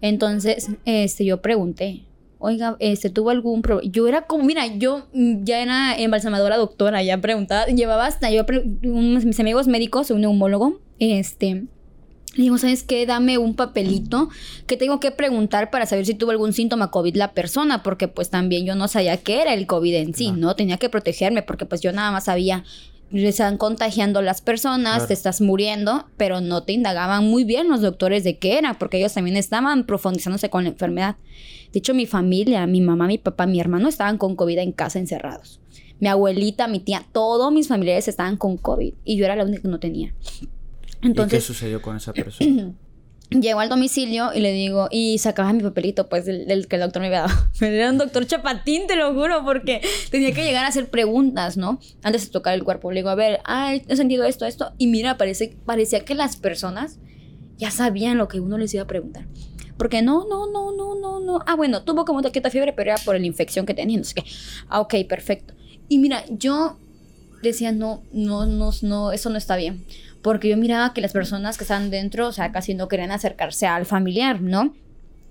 Entonces, 0.00 0.70
este, 0.84 1.24
yo 1.24 1.42
pregunté, 1.42 2.04
oiga, 2.38 2.76
este, 2.78 3.10
¿tuvo 3.10 3.30
algún 3.30 3.62
problema? 3.62 3.92
Yo 3.92 4.08
era 4.08 4.22
como, 4.22 4.44
mira, 4.44 4.66
yo 4.66 5.06
ya 5.12 5.62
era 5.62 5.96
embalsamadora 5.96 6.56
doctora, 6.56 7.02
ya 7.02 7.20
preguntaba, 7.20 7.66
llevaba 7.66 8.06
hasta 8.06 8.30
yo, 8.30 8.44
mis 8.82 9.40
amigos 9.40 9.68
médicos, 9.68 10.10
un 10.10 10.22
neumólogo, 10.22 10.80
este, 10.98 11.66
Le 12.36 12.44
digo, 12.44 12.58
¿sabes 12.58 12.84
qué? 12.84 13.06
Dame 13.06 13.38
un 13.38 13.54
papelito 13.54 14.28
que 14.66 14.76
tengo 14.76 15.00
que 15.00 15.10
preguntar 15.10 15.70
para 15.70 15.86
saber 15.86 16.06
si 16.06 16.14
tuvo 16.14 16.30
algún 16.30 16.52
síntoma 16.52 16.90
COVID 16.90 17.16
la 17.16 17.32
persona, 17.32 17.82
porque 17.82 18.06
pues 18.06 18.30
también 18.30 18.64
yo 18.64 18.76
no 18.76 18.86
sabía 18.86 19.16
qué 19.16 19.42
era 19.42 19.54
el 19.54 19.66
COVID 19.66 19.94
en 19.94 20.14
sí, 20.14 20.30
¿no? 20.30 20.54
Tenía 20.54 20.76
que 20.76 20.88
protegerme 20.88 21.42
porque 21.42 21.66
pues 21.66 21.80
yo 21.80 21.92
nada 21.92 22.12
más 22.12 22.24
sabía, 22.24 22.64
le 23.10 23.28
están 23.28 23.58
contagiando 23.58 24.22
las 24.22 24.40
personas, 24.40 25.08
te 25.08 25.14
estás 25.14 25.40
muriendo, 25.40 26.06
pero 26.16 26.40
no 26.40 26.62
te 26.62 26.72
indagaban 26.72 27.24
muy 27.24 27.42
bien 27.42 27.68
los 27.68 27.80
doctores 27.80 28.22
de 28.22 28.38
qué 28.38 28.58
era, 28.58 28.78
porque 28.78 28.98
ellos 28.98 29.14
también 29.14 29.36
estaban 29.36 29.84
profundizándose 29.84 30.48
con 30.50 30.62
la 30.62 30.70
enfermedad. 30.70 31.16
De 31.72 31.80
hecho, 31.80 31.94
mi 31.94 32.06
familia, 32.06 32.66
mi 32.68 32.80
mamá, 32.80 33.08
mi 33.08 33.18
papá, 33.18 33.46
mi 33.46 33.60
hermano 33.60 33.88
estaban 33.88 34.18
con 34.18 34.36
COVID 34.36 34.58
en 34.58 34.72
casa 34.72 35.00
encerrados. 35.00 35.60
Mi 35.98 36.08
abuelita, 36.08 36.68
mi 36.68 36.78
tía, 36.78 37.04
todos 37.12 37.52
mis 37.52 37.66
familiares 37.66 38.06
estaban 38.06 38.36
con 38.36 38.56
COVID 38.56 38.94
y 39.04 39.16
yo 39.16 39.24
era 39.24 39.34
la 39.34 39.44
única 39.44 39.62
que 39.62 39.68
no 39.68 39.80
tenía. 39.80 40.14
Entonces, 41.02 41.32
¿Y 41.32 41.36
qué 41.36 41.46
sucedió 41.46 41.82
con 41.82 41.96
esa 41.96 42.12
persona? 42.12 42.72
Llego 43.30 43.60
al 43.60 43.68
domicilio 43.68 44.32
y 44.34 44.40
le 44.40 44.52
digo, 44.52 44.88
y 44.90 45.18
sacaba 45.18 45.52
mi 45.52 45.62
papelito, 45.62 46.08
pues, 46.08 46.24
del, 46.24 46.66
que 46.66 46.76
el 46.76 46.82
doctor 46.82 47.00
me 47.00 47.06
había 47.06 47.20
dado. 47.20 47.48
Era 47.60 47.90
un 47.90 47.98
doctor 47.98 48.26
chapatín, 48.26 48.88
te 48.88 48.96
lo 48.96 49.14
juro, 49.14 49.44
porque 49.44 49.80
tenía 50.10 50.32
que 50.32 50.42
llegar 50.42 50.64
a 50.64 50.68
hacer 50.68 50.90
preguntas, 50.90 51.56
¿no? 51.56 51.78
Antes 52.02 52.24
de 52.24 52.32
tocar 52.32 52.54
el 52.54 52.64
cuerpo. 52.64 52.90
Le 52.90 53.00
digo, 53.00 53.08
a 53.08 53.14
ver, 53.14 53.38
ah, 53.44 53.72
he 53.74 53.96
sentido 53.96 54.24
esto, 54.24 54.46
esto. 54.46 54.72
Y 54.78 54.88
mira, 54.88 55.16
parece, 55.16 55.56
parecía 55.64 56.04
que 56.04 56.16
las 56.16 56.36
personas 56.36 56.98
ya 57.56 57.70
sabían 57.70 58.18
lo 58.18 58.26
que 58.26 58.40
uno 58.40 58.58
les 58.58 58.74
iba 58.74 58.82
a 58.82 58.88
preguntar. 58.88 59.28
Porque 59.78 60.02
no, 60.02 60.26
no, 60.28 60.50
no, 60.50 60.72
no, 60.72 60.96
no, 60.96 61.20
no. 61.20 61.38
Ah, 61.46 61.54
bueno, 61.54 61.84
tuvo 61.84 62.04
como 62.04 62.22
taqueta 62.22 62.50
fiebre, 62.50 62.72
pero 62.72 62.90
era 62.90 63.00
por 63.04 63.18
la 63.18 63.24
infección 63.24 63.64
que 63.64 63.74
tenía, 63.74 63.96
no 63.96 64.04
sé 64.04 64.14
qué. 64.14 64.24
Ah, 64.68 64.80
ok, 64.80 64.94
perfecto. 65.08 65.54
Y 65.88 65.98
mira, 65.98 66.24
yo 66.30 66.78
decía, 67.44 67.70
no, 67.70 68.02
no, 68.12 68.44
no, 68.44 68.70
no, 68.82 69.12
eso 69.12 69.30
no 69.30 69.38
está 69.38 69.54
bien 69.54 69.84
porque 70.22 70.48
yo 70.48 70.56
miraba 70.56 70.92
que 70.92 71.00
las 71.00 71.12
personas 71.12 71.56
que 71.56 71.64
estaban 71.64 71.90
dentro, 71.90 72.28
o 72.28 72.32
sea, 72.32 72.52
casi 72.52 72.74
no 72.74 72.88
querían 72.88 73.10
acercarse 73.10 73.66
al 73.66 73.86
familiar, 73.86 74.40
¿no? 74.40 74.74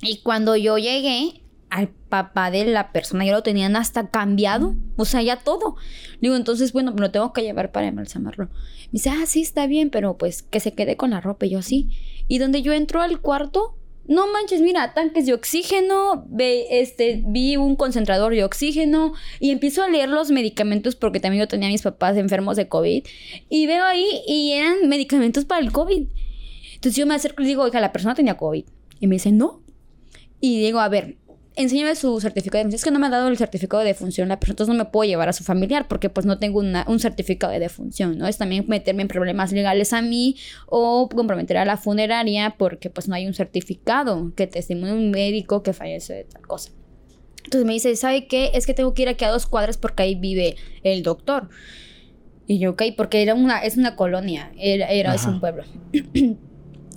Y 0.01 0.21
cuando 0.21 0.55
yo 0.55 0.77
llegué, 0.77 1.41
al 1.69 1.89
papá 1.89 2.49
de 2.51 2.65
la 2.65 2.91
persona 2.91 3.25
ya 3.25 3.31
lo 3.31 3.43
tenían 3.43 3.75
hasta 3.75 4.07
cambiado, 4.07 4.75
o 4.95 5.05
sea, 5.05 5.21
ya 5.21 5.37
todo. 5.37 5.75
Digo, 6.19 6.35
entonces, 6.35 6.73
bueno, 6.73 6.93
lo 6.97 7.11
tengo 7.11 7.31
que 7.31 7.43
llevar 7.43 7.71
para 7.71 7.87
embalsamarlo. 7.87 8.45
Me 8.45 8.93
dice, 8.93 9.11
ah, 9.11 9.25
sí, 9.25 9.41
está 9.41 9.67
bien, 9.67 9.89
pero 9.89 10.17
pues 10.17 10.41
que 10.41 10.59
se 10.59 10.73
quede 10.73 10.97
con 10.97 11.11
la 11.11 11.21
ropa. 11.21 11.45
Y 11.45 11.51
yo, 11.51 11.61
sí. 11.61 11.89
Y 12.27 12.39
donde 12.39 12.61
yo 12.61 12.73
entro 12.73 13.01
al 13.01 13.21
cuarto, 13.21 13.75
no 14.09 14.25
manches, 14.33 14.59
mira, 14.61 14.95
tanques 14.95 15.27
de 15.27 15.33
oxígeno, 15.33 16.25
ve, 16.29 16.65
este, 16.81 17.21
vi 17.23 17.57
un 17.57 17.75
concentrador 17.75 18.33
de 18.33 18.43
oxígeno 18.43 19.13
y 19.39 19.51
empiezo 19.51 19.83
a 19.83 19.87
leer 19.87 20.09
los 20.09 20.31
medicamentos 20.31 20.95
porque 20.95 21.19
también 21.19 21.43
yo 21.43 21.47
tenía 21.47 21.69
mis 21.69 21.83
papás 21.83 22.17
enfermos 22.17 22.57
de 22.57 22.67
COVID 22.67 23.05
y 23.49 23.67
veo 23.67 23.85
ahí 23.85 24.07
y 24.27 24.53
eran 24.53 24.89
medicamentos 24.89 25.45
para 25.45 25.61
el 25.61 25.71
COVID. 25.71 26.07
Entonces 26.73 26.95
yo 26.95 27.05
me 27.05 27.13
acerco 27.13 27.43
y 27.43 27.45
digo, 27.45 27.61
oiga, 27.61 27.79
la 27.81 27.91
persona 27.91 28.15
tenía 28.15 28.35
COVID. 28.35 28.65
Y 28.99 29.07
me 29.07 29.15
dice, 29.15 29.31
no. 29.31 29.61
Y 30.41 30.59
digo, 30.59 30.79
a 30.79 30.89
ver, 30.89 31.17
enséñame 31.59 31.93
su 31.95 32.19
certificado 32.21 32.59
de 32.59 32.63
defunción. 32.63 32.75
Es 32.75 32.83
que 32.85 32.91
no 32.91 32.99
me 32.99 33.07
ha 33.07 33.09
dado 33.09 33.27
el 33.27 33.37
certificado 33.37 33.81
de 33.81 33.89
defunción 33.89 34.29
la 34.29 34.39
persona, 34.39 34.53
entonces 34.53 34.75
no 34.75 34.83
me 34.83 34.89
puedo 34.89 35.07
llevar 35.07 35.27
a 35.27 35.33
su 35.33 35.43
familiar 35.43 35.87
porque 35.87 36.09
pues 36.09 36.25
no 36.25 36.39
tengo 36.39 36.59
un 36.59 36.99
certificado 36.99 37.51
de 37.51 37.59
defunción, 37.59 38.17
¿no? 38.17 38.27
Es 38.27 38.37
también 38.37 38.65
meterme 38.67 39.01
en 39.01 39.09
problemas 39.09 39.51
legales 39.51 39.91
a 39.91 40.01
mí 40.01 40.37
o 40.67 41.09
comprometer 41.09 41.57
a 41.57 41.65
la 41.65 41.75
funeraria 41.75 42.55
porque 42.57 42.89
pues 42.89 43.09
no 43.09 43.15
hay 43.15 43.27
un 43.27 43.33
certificado 43.33 44.31
que 44.35 44.47
testimonie 44.47 44.93
un 44.93 45.11
médico 45.11 45.61
que 45.61 45.73
fallece 45.73 46.13
de 46.13 46.23
tal 46.23 46.47
cosa. 46.47 46.71
Entonces 47.43 47.65
me 47.65 47.73
dice, 47.73 47.95
¿sabe 47.97 48.27
qué? 48.27 48.51
Es 48.53 48.65
que 48.65 48.73
tengo 48.73 48.93
que 48.93 49.01
ir 49.01 49.09
aquí 49.09 49.25
a 49.25 49.29
dos 49.29 49.45
cuadras 49.45 49.77
porque 49.77 50.03
ahí 50.03 50.15
vive 50.15 50.55
el 50.83 51.03
doctor. 51.03 51.49
Y 52.47 52.59
yo, 52.59 52.71
ok, 52.71 52.83
porque 52.95 53.21
era 53.21 53.35
una, 53.35 53.59
es 53.59 53.75
una 53.75 53.95
colonia, 53.97 54.51
era, 54.57 54.87
era 54.87 55.13
es 55.13 55.25
un 55.25 55.39
pueblo. 55.39 55.63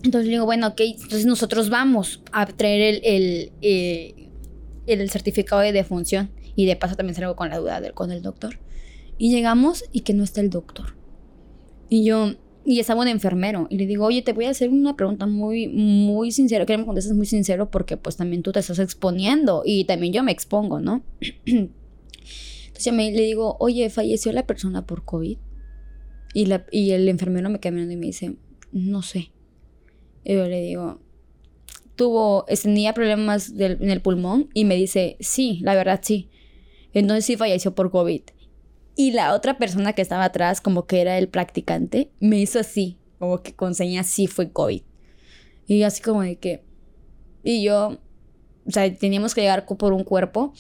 Entonces 0.05 0.27
le 0.27 0.33
digo, 0.33 0.47
bueno, 0.47 0.69
ok, 0.69 0.81
entonces 0.81 1.27
nosotros 1.27 1.71
vamos 1.71 2.23
a 2.33 2.45
traer 2.47 2.81
el, 2.81 3.01
el, 3.05 3.53
eh, 3.63 4.22
el 4.87 5.09
certificado 5.11 5.63
de 5.63 5.73
defunción 5.73 6.31
y 6.55 6.67
de 6.67 6.77
paso 6.77 6.97
también 6.97 7.15
salgo 7.15 7.37
con 7.37 7.49
la 7.49 7.59
duda 7.59 7.81
del, 7.81 7.95
con 7.95 8.11
el 8.11 8.23
doctor. 8.23 8.59
Y 9.19 9.31
llegamos 9.31 9.85
y 9.93 10.01
que 10.01 10.15
no 10.15 10.25
está 10.25 10.41
el 10.41 10.51
doctor. 10.51 10.97
Y 11.89 12.05
yo, 12.05 12.35
y 12.65 12.81
estaba 12.81 13.03
un 13.03 13.09
enfermero 13.09 13.67
y 13.71 13.77
le 13.77 13.87
digo, 13.87 14.07
oye, 14.07 14.23
te 14.23 14.33
voy 14.33 14.47
a 14.47 14.51
hacer 14.51 14.71
una 14.71 14.97
pregunta 14.97 15.27
muy, 15.27 15.69
muy 15.69 16.33
sincera, 16.33 16.67
que 16.67 16.77
me 16.77 16.87
contestes 16.87 17.15
muy 17.15 17.27
sincero 17.27 17.71
porque 17.71 17.97
pues 17.97 18.17
también 18.17 18.43
tú 18.43 18.53
te 18.53 18.61
estás 18.61 18.79
exponiendo 18.79 19.63
y 19.65 19.85
también 19.85 20.13
yo 20.13 20.23
me 20.23 20.33
expongo, 20.33 20.81
¿no? 20.81 21.05
Entonces 21.47 22.93
me, 22.93 23.11
le 23.13 23.23
digo, 23.23 23.57
oye, 23.61 23.91
falleció 23.91 24.33
la 24.33 24.47
persona 24.47 24.87
por 24.87 25.05
COVID. 25.05 25.39
Y, 26.35 26.47
la, 26.47 26.65
y 26.71 26.93
el 26.93 27.09
enfermero 27.09 27.51
me 27.51 27.61
queda 27.61 27.73
mirando 27.73 27.93
y 27.93 27.97
me 27.97 28.07
dice, 28.07 28.37
no 28.73 29.03
sé. 29.03 29.33
Y 30.25 30.35
yo 30.35 30.49
le 30.49 30.63
digo, 30.63 31.01
tuvo, 31.97 32.45
tenía 32.63 32.95
problemas 32.95 33.53
en 33.57 33.91
el 33.91 34.01
pulmón 34.01 34.49
y 34.55 34.65
me 34.65 34.77
dice, 34.77 35.17
sí, 35.21 35.61
la 35.63 35.75
verdad 35.75 36.01
sí. 36.03 36.31
Entonces 36.93 37.25
sí 37.25 37.37
falleció 37.37 37.75
por 37.75 37.91
COVID. 37.91 38.23
Y 38.95 39.13
la 39.13 39.35
otra 39.35 39.57
persona 39.57 39.95
que 39.95 40.03
estaba 40.03 40.25
atrás, 40.25 40.61
como 40.61 40.87
que 40.87 41.01
era 41.01 41.19
el 41.19 41.29
practicante, 41.29 42.11
me 42.21 42.39
hizo 42.39 42.59
así, 42.59 42.99
como 43.19 43.43
que 43.43 43.55
con 43.55 43.75
señas 43.75 44.07
sí 44.07 44.27
fue 44.27 44.53
COVID. 44.53 44.83
Y 45.67 45.83
así 45.83 46.03
como 46.03 46.23
de 46.23 46.37
que... 46.37 46.65
Y 47.43 47.63
yo, 47.65 47.99
o 48.67 48.71
sea, 48.71 48.95
teníamos 48.95 49.35
que 49.35 49.41
llegar 49.41 49.67
por 49.67 49.93
un 49.93 50.05
cuerpo 50.05 50.53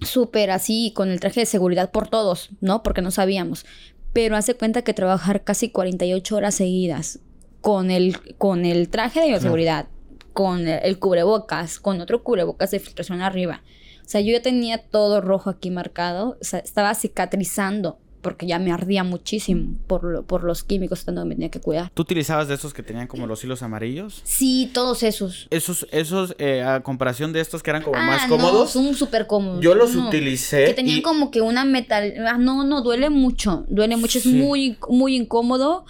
súper 0.00 0.50
así, 0.50 0.92
con 0.94 1.10
el 1.10 1.20
traje 1.20 1.40
de 1.40 1.46
seguridad 1.46 1.90
por 1.90 2.08
todos, 2.08 2.50
¿no? 2.60 2.82
Porque 2.82 3.02
no 3.02 3.10
sabíamos. 3.10 3.66
Pero 4.12 4.36
hace 4.36 4.54
cuenta 4.54 4.82
que 4.82 4.94
trabajar 4.94 5.44
casi 5.44 5.70
48 5.70 6.36
horas 6.36 6.54
seguidas 6.54 7.20
con 7.60 7.90
el, 7.90 8.18
con 8.38 8.64
el 8.64 8.88
traje 8.88 9.20
de 9.20 9.38
seguridad 9.38 9.88
con 10.32 10.66
el 10.66 10.98
cubrebocas, 10.98 11.78
con 11.78 12.00
otro 12.00 12.22
cubrebocas 12.22 12.70
de 12.70 12.80
filtración 12.80 13.20
arriba. 13.20 13.62
O 14.04 14.08
sea, 14.08 14.20
yo 14.20 14.32
ya 14.32 14.42
tenía 14.42 14.78
todo 14.78 15.20
rojo 15.20 15.50
aquí 15.50 15.70
marcado, 15.70 16.36
o 16.40 16.44
sea, 16.44 16.58
estaba 16.60 16.94
cicatrizando 16.94 17.98
porque 18.20 18.46
ya 18.46 18.58
me 18.58 18.72
ardía 18.72 19.04
muchísimo 19.04 19.76
por, 19.86 20.24
por 20.24 20.44
los 20.44 20.62
químicos 20.62 21.04
tanto 21.04 21.24
me 21.24 21.34
tenía 21.34 21.50
que 21.50 21.60
cuidar. 21.60 21.90
¿Tú 21.94 22.02
utilizabas 22.02 22.48
de 22.48 22.54
esos 22.54 22.74
que 22.74 22.82
tenían 22.82 23.06
como 23.06 23.26
los 23.26 23.42
hilos 23.44 23.62
amarillos? 23.62 24.20
Sí, 24.24 24.70
todos 24.72 25.02
esos. 25.02 25.46
Esos, 25.50 25.86
esos 25.90 26.34
eh, 26.38 26.62
a 26.62 26.82
comparación 26.82 27.32
de 27.32 27.40
estos 27.40 27.62
que 27.62 27.70
eran 27.70 27.82
como 27.82 27.96
ah, 27.96 28.06
más 28.06 28.26
cómodos. 28.26 28.74
No, 28.74 28.82
son 28.82 28.94
súper 28.94 29.26
cómodos. 29.26 29.62
Yo 29.62 29.74
los 29.74 29.94
utilicé. 29.94 30.66
Que 30.66 30.74
tenían 30.74 31.02
como 31.02 31.30
que 31.30 31.40
una 31.40 31.64
metal. 31.64 32.14
Ah, 32.26 32.38
no, 32.38 32.64
no, 32.64 32.82
duele 32.82 33.10
mucho. 33.10 33.64
Duele 33.68 33.96
mucho. 33.96 34.18
Es 34.18 34.26
muy, 34.26 34.76
muy 34.88 35.16
incómodo 35.16 35.84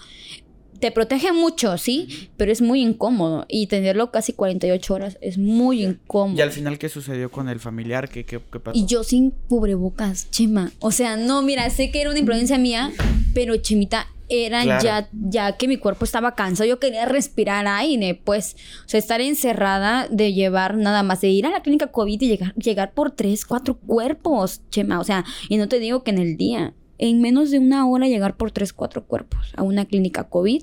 te 0.81 0.91
protege 0.91 1.33
mucho, 1.33 1.77
sí, 1.79 2.31
pero 2.37 2.51
es 2.51 2.63
muy 2.63 2.83
incómodo. 2.83 3.45
Y 3.49 3.67
tenerlo 3.67 4.11
casi 4.11 4.33
48 4.33 4.95
horas 4.95 5.19
es 5.21 5.39
muy 5.39 5.85
incómodo. 5.85 6.37
¿Y 6.37 6.41
al 6.41 6.51
final 6.51 6.79
qué 6.79 6.89
sucedió 6.89 7.31
con 7.31 7.49
el 7.49 7.61
familiar? 7.61 8.09
¿Qué, 8.09 8.25
qué, 8.25 8.41
pasó? 8.41 8.77
Y 8.77 8.87
yo 8.87 9.05
sin 9.05 9.31
cubrebocas, 9.31 10.31
Chema. 10.31 10.73
O 10.81 10.91
sea, 10.91 11.17
no, 11.17 11.43
mira, 11.43 11.69
sé 11.71 11.91
que 11.91 12.01
era 12.01 12.11
una 12.11 12.19
imprudencia 12.19 12.59
mía, 12.59 12.91
pero 13.35 13.57
Chemita, 13.57 14.07
era 14.31 14.81
ya, 14.81 15.09
ya 15.13 15.57
que 15.57 15.67
mi 15.67 15.77
cuerpo 15.77 16.05
estaba 16.05 16.37
cansado, 16.37 16.69
yo 16.69 16.79
quería 16.79 17.05
respirar 17.05 17.67
aire, 17.67 18.15
pues, 18.15 18.57
o 18.87 18.89
sea, 18.89 18.99
estar 18.99 19.21
encerrada 19.21 20.07
de 20.09 20.33
llevar 20.33 20.77
nada 20.77 21.03
más, 21.03 21.21
de 21.21 21.29
ir 21.29 21.47
a 21.47 21.51
la 21.51 21.63
clínica 21.63 21.89
COVID 21.89 22.21
y 22.23 22.29
llegar, 22.29 22.55
llegar 22.55 22.95
por 22.95 23.11
tres, 23.11 23.45
cuatro 23.45 23.77
cuerpos, 23.77 24.63
Chema, 24.71 25.01
o 25.01 25.05
sea, 25.05 25.25
y 25.49 25.57
no 25.57 25.69
te 25.69 25.81
digo 25.81 26.05
que 26.05 26.13
en 26.13 26.19
el 26.19 26.37
día, 26.37 26.75
en 27.01 27.21
menos 27.21 27.51
de 27.51 27.59
una 27.59 27.89
hora 27.89 28.09
llegar 28.09 28.37
por 28.37 28.53
tres, 28.53 28.73
cuatro 28.73 29.07
cuerpos 29.07 29.53
a 29.57 29.63
una 29.63 29.87
clínica 29.87 30.29
COVID 30.29 30.63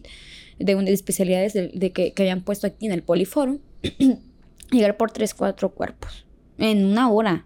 de 0.60 0.76
una 0.76 0.86
de 0.86 0.94
especialidades 0.94 1.54
de, 1.54 1.92
que, 1.92 2.14
que, 2.14 2.24
habían 2.24 2.42
puesto 2.42 2.68
aquí 2.68 2.86
en 2.86 2.92
el 2.92 3.04
Poliforo. 3.04 3.60
llegar 4.72 4.98
por 4.98 5.12
tres, 5.12 5.34
cuatro 5.34 5.74
cuerpos 5.74 6.26
en 6.58 6.86
una 6.86 7.10
hora. 7.10 7.46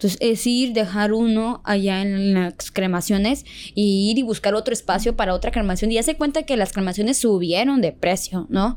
Entonces 0.00 0.18
es 0.22 0.46
ir, 0.46 0.72
dejar 0.72 1.12
uno 1.12 1.60
allá 1.62 2.00
en 2.00 2.32
las 2.32 2.70
cremaciones 2.70 3.44
y 3.74 4.10
ir 4.10 4.16
y 4.16 4.22
buscar 4.22 4.54
otro 4.54 4.72
espacio 4.72 5.14
para 5.14 5.34
otra 5.34 5.50
cremación. 5.50 5.92
Y 5.92 5.96
ya 5.96 6.02
se 6.02 6.16
cuenta 6.16 6.44
que 6.44 6.56
las 6.56 6.72
cremaciones 6.72 7.18
subieron 7.18 7.82
de 7.82 7.92
precio, 7.92 8.46
¿no? 8.48 8.76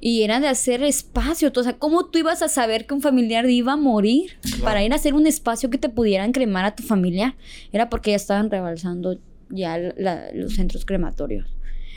Y 0.00 0.22
era 0.22 0.40
de 0.40 0.48
hacer 0.48 0.82
espacio. 0.82 1.52
O 1.54 1.62
sea, 1.62 1.74
¿cómo 1.74 2.06
tú 2.06 2.18
ibas 2.18 2.40
a 2.40 2.48
saber 2.48 2.86
que 2.86 2.94
un 2.94 3.02
familiar 3.02 3.44
iba 3.50 3.74
a 3.74 3.76
morir 3.76 4.38
para 4.62 4.82
ir 4.82 4.94
a 4.94 4.96
hacer 4.96 5.12
un 5.12 5.26
espacio 5.26 5.68
que 5.68 5.76
te 5.76 5.90
pudieran 5.90 6.32
cremar 6.32 6.64
a 6.64 6.74
tu 6.74 6.82
familia? 6.82 7.36
Era 7.70 7.90
porque 7.90 8.12
ya 8.12 8.16
estaban 8.16 8.50
rebalsando 8.50 9.18
ya 9.50 9.76
los 9.76 10.54
centros 10.54 10.86
crematorios. 10.86 11.46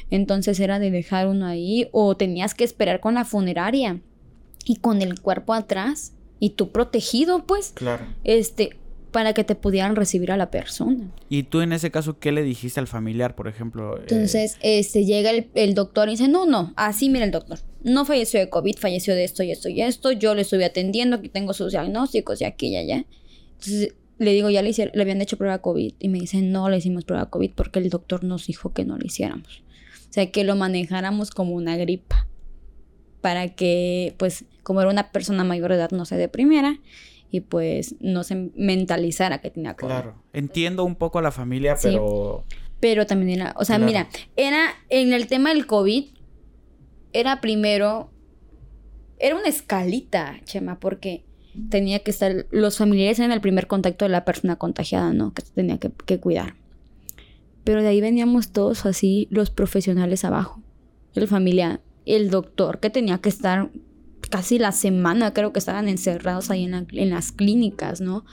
Entonces 0.10 0.60
era 0.60 0.78
de 0.80 0.92
dejar 0.92 1.30
uno 1.30 1.46
ahí 1.46 1.88
o 1.94 2.18
tenías 2.18 2.54
que 2.54 2.66
esperar 2.66 3.00
con 3.00 3.14
la 3.14 3.24
funeraria 3.24 4.02
y 4.66 4.76
con 4.76 5.02
el 5.02 5.22
cuerpo 5.22 5.54
atrás 5.54 6.17
y 6.40 6.52
tú 6.52 6.72
protegido, 6.72 7.46
pues. 7.46 7.72
Claro. 7.76 8.06
Este, 8.24 8.78
para 9.12 9.34
que 9.34 9.44
te 9.44 9.56
pudieran 9.56 9.96
recibir 9.96 10.32
a 10.32 10.38
la 10.38 10.52
persona. 10.52 11.12
¿Y 11.30 11.44
tú 11.44 11.62
en 11.62 11.74
ese 11.74 11.92
caso 11.92 12.20
qué 12.20 12.32
le 12.32 12.44
dijiste 12.44 12.80
al 12.80 12.88
familiar, 12.88 13.36
por 13.36 13.48
ejemplo? 13.48 13.98
Eh, 13.98 14.02
Entonces, 14.02 14.58
este, 14.62 15.06
llega 15.06 15.32
el, 15.32 15.74
doctor 15.74 16.08
y 16.08 16.12
dice, 16.12 16.28
no, 16.28 16.46
no, 16.46 16.74
así 16.76 17.10
mira 17.10 17.26
el 17.26 17.32
doctor. 17.32 17.60
No 17.84 18.06
falleció 18.06 18.40
de 18.40 18.50
COVID, 18.50 18.76
falleció 18.78 19.16
de 19.16 19.24
esto 19.24 19.44
y 19.44 19.52
esto 19.52 19.70
y 19.70 19.82
esto. 19.82 20.12
Yo 20.12 20.36
le 20.36 20.42
estuve 20.42 20.66
atendiendo, 20.66 21.16
aquí 21.16 21.30
tengo 21.30 21.54
sus 21.54 21.72
diagnósticos 21.72 22.42
y 22.42 22.46
aquí 22.46 22.68
y 22.68 22.78
allá. 22.78 23.06
Entonces, 23.54 23.96
le 24.20 24.34
digo, 24.34 24.50
ya 24.50 24.62
le, 24.62 24.70
hicieron, 24.70 24.92
le 24.96 25.02
habían 25.02 25.22
hecho 25.22 25.38
prueba 25.38 25.60
COVID. 25.60 25.94
Y 26.00 26.10
me 26.10 26.20
dice, 26.20 26.42
no 26.42 26.70
le 26.70 26.78
hicimos 26.78 27.06
prueba 27.06 27.28
COVID 27.28 27.52
porque 27.56 27.80
el 27.80 27.90
doctor 27.90 28.24
nos 28.24 28.48
dijo 28.48 28.74
que 28.74 28.84
no 28.84 28.98
lo 28.98 29.06
hiciéramos. 29.06 29.64
O 30.10 30.14
sea, 30.14 30.32
que 30.32 30.44
lo 30.44 30.56
manejáramos 30.56 31.32
como 31.32 31.54
una 31.54 31.78
gripa. 31.78 32.28
Para 33.28 33.50
que, 33.50 34.16
pues, 34.18 34.46
como 34.64 34.80
era 34.80 34.90
una 34.90 35.12
persona 35.12 35.44
mayor 35.44 35.72
de 35.72 35.76
edad, 35.76 35.92
no 35.92 36.06
se 36.06 36.16
deprimiera 36.16 36.80
y 37.30 37.42
pues 37.42 37.96
no 38.00 38.24
se 38.24 38.52
mentalizara 38.56 39.40
que 39.40 39.50
tenía 39.50 39.74
COVID. 39.74 39.92
Claro, 39.92 40.24
entiendo 40.32 40.86
un 40.86 40.96
poco 40.96 41.20
a 41.20 41.22
la 41.22 41.34
familia, 41.34 41.76
pero... 41.82 42.46
Pero 42.80 43.06
también 43.06 43.42
era, 43.42 43.54
o 43.58 43.66
sea, 43.66 43.80
mira, 43.80 44.08
era 44.38 44.70
en 44.88 45.12
el 45.12 45.28
tema 45.28 45.50
del 45.50 45.68
COVID, 45.68 46.06
era 47.12 47.42
primero, 47.42 48.12
era 49.20 49.36
una 49.36 49.50
escalita, 49.50 50.40
Chema, 50.46 50.80
porque 50.80 51.26
tenía 51.70 52.00
que 52.00 52.12
estar, 52.12 52.46
los 52.50 52.78
familiares 52.78 53.20
en 53.20 53.34
el 53.34 53.42
primer 53.42 53.68
contacto 53.68 54.06
de 54.06 54.10
la 54.10 54.24
persona 54.24 54.56
contagiada, 54.56 55.12
¿no? 55.12 55.34
Que 55.34 55.44
tenía 55.54 55.80
que, 55.80 55.92
que 56.06 56.22
cuidar. 56.22 56.56
Pero 57.66 57.82
de 57.82 57.90
ahí 57.90 58.00
veníamos 58.00 58.54
todos 58.54 58.86
así, 58.86 59.28
los 59.32 59.50
profesionales 59.50 60.24
abajo, 60.24 60.64
el 61.14 61.28
familia, 61.28 61.82
el 62.08 62.30
doctor 62.30 62.80
que 62.80 62.90
tenía 62.90 63.20
que 63.20 63.30
estar 63.30 63.70
casi 64.30 64.60
la 64.60 64.72
semana, 64.72 65.34
creo 65.34 65.54
que 65.54 65.60
estaban 65.60 65.88
encerrados 65.88 66.50
ahí 66.50 66.64
en, 66.64 67.10
las 67.10 67.32
clínicas, 67.32 68.02
¿no? 68.02 68.26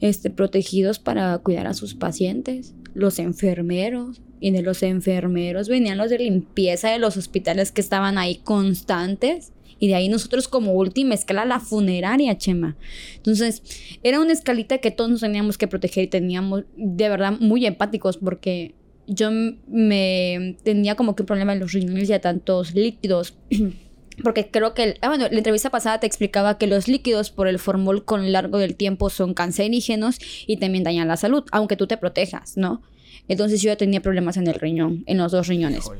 Este, 0.00 0.30
protegidos 0.30 0.98
para 0.98 1.38
cuidar 1.38 1.66
a 1.66 1.74
sus 1.74 1.94
pacientes, 1.94 2.74
los 2.94 3.18
enfermeros, 3.18 4.20
y 4.40 4.50
de 4.50 4.60
los 4.60 4.82
enfermeros 4.82 5.68
venían 5.68 5.96
los 5.96 6.10
de 6.10 6.18
limpieza 6.18 6.90
de 6.90 6.98
los 6.98 7.16
hospitales 7.16 7.72
que 7.72 7.80
estaban 7.80 8.18
ahí 8.18 8.36
constantes. 8.44 9.52
Y 9.78 9.88
de 9.88 9.94
ahí 9.94 10.08
nosotros 10.08 10.48
como 10.48 10.72
última 10.72 11.14
escala 11.14 11.46
la 11.46 11.60
funeraria, 11.60 12.36
Chema. 12.36 12.76
Entonces, 13.16 13.62
era 14.02 14.20
una 14.20 14.32
escalita 14.32 14.78
que 14.78 14.90
todos 14.90 15.10
nos 15.10 15.20
teníamos 15.20 15.56
que 15.56 15.66
proteger 15.66 16.04
y 16.04 16.08
teníamos 16.08 16.64
de 16.76 17.08
verdad 17.08 17.38
muy 17.40 17.64
empáticos 17.64 18.18
porque 18.18 18.74
yo 19.06 19.30
me 19.30 20.56
tenía 20.62 20.94
como 20.94 21.14
que 21.14 21.22
un 21.22 21.26
problema 21.26 21.52
en 21.52 21.60
los 21.60 21.72
riñones 21.72 22.10
y 22.10 22.18
tantos 22.18 22.74
líquidos. 22.74 23.36
Porque 24.22 24.48
creo 24.48 24.74
que, 24.74 24.96
ah, 25.00 25.08
bueno, 25.08 25.26
la 25.28 25.36
entrevista 25.36 25.70
pasada 25.70 25.98
te 25.98 26.06
explicaba 26.06 26.56
que 26.56 26.68
los 26.68 26.86
líquidos 26.86 27.30
por 27.30 27.48
el 27.48 27.58
formol 27.58 28.04
con 28.04 28.30
largo 28.30 28.58
del 28.58 28.76
tiempo 28.76 29.10
son 29.10 29.34
cancerígenos 29.34 30.18
y 30.46 30.58
también 30.58 30.84
dañan 30.84 31.08
la 31.08 31.16
salud, 31.16 31.42
aunque 31.50 31.76
tú 31.76 31.88
te 31.88 31.96
protejas, 31.96 32.56
¿no? 32.56 32.82
Entonces 33.26 33.60
yo 33.60 33.70
ya 33.70 33.76
tenía 33.76 34.02
problemas 34.02 34.36
en 34.36 34.46
el 34.46 34.54
riñón, 34.54 35.02
en 35.06 35.18
los 35.18 35.32
dos 35.32 35.48
riñones. 35.48 35.90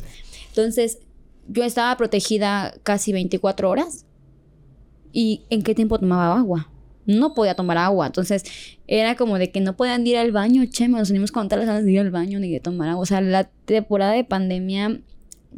Entonces 0.48 1.00
yo 1.48 1.64
estaba 1.64 1.96
protegida 1.96 2.74
casi 2.84 3.12
24 3.12 3.68
horas. 3.68 4.06
¿Y 5.12 5.42
en 5.50 5.62
qué 5.62 5.74
tiempo 5.74 5.98
tomaba 5.98 6.38
agua? 6.38 6.70
No 7.06 7.34
podía 7.34 7.54
tomar 7.54 7.78
agua. 7.78 8.06
Entonces 8.06 8.44
era 8.86 9.16
como 9.16 9.38
de 9.38 9.50
que 9.50 9.60
no 9.60 9.76
podían 9.76 10.06
ir 10.06 10.16
al 10.16 10.32
baño, 10.32 10.64
che, 10.70 10.88
nos 10.88 11.10
unimos 11.10 11.32
con 11.32 11.48
tal 11.48 11.60
ganas 11.66 11.84
de 11.84 11.92
ir 11.92 12.00
al 12.00 12.10
baño 12.10 12.38
ni 12.40 12.50
de 12.50 12.60
tomar 12.60 12.88
agua. 12.88 13.02
O 13.02 13.06
sea, 13.06 13.20
la 13.20 13.44
temporada 13.44 14.12
de 14.12 14.24
pandemia 14.24 15.00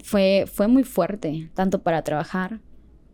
fue, 0.02 0.44
fue 0.52 0.68
muy 0.68 0.84
fuerte, 0.84 1.50
tanto 1.54 1.82
para 1.82 2.02
trabajar 2.02 2.60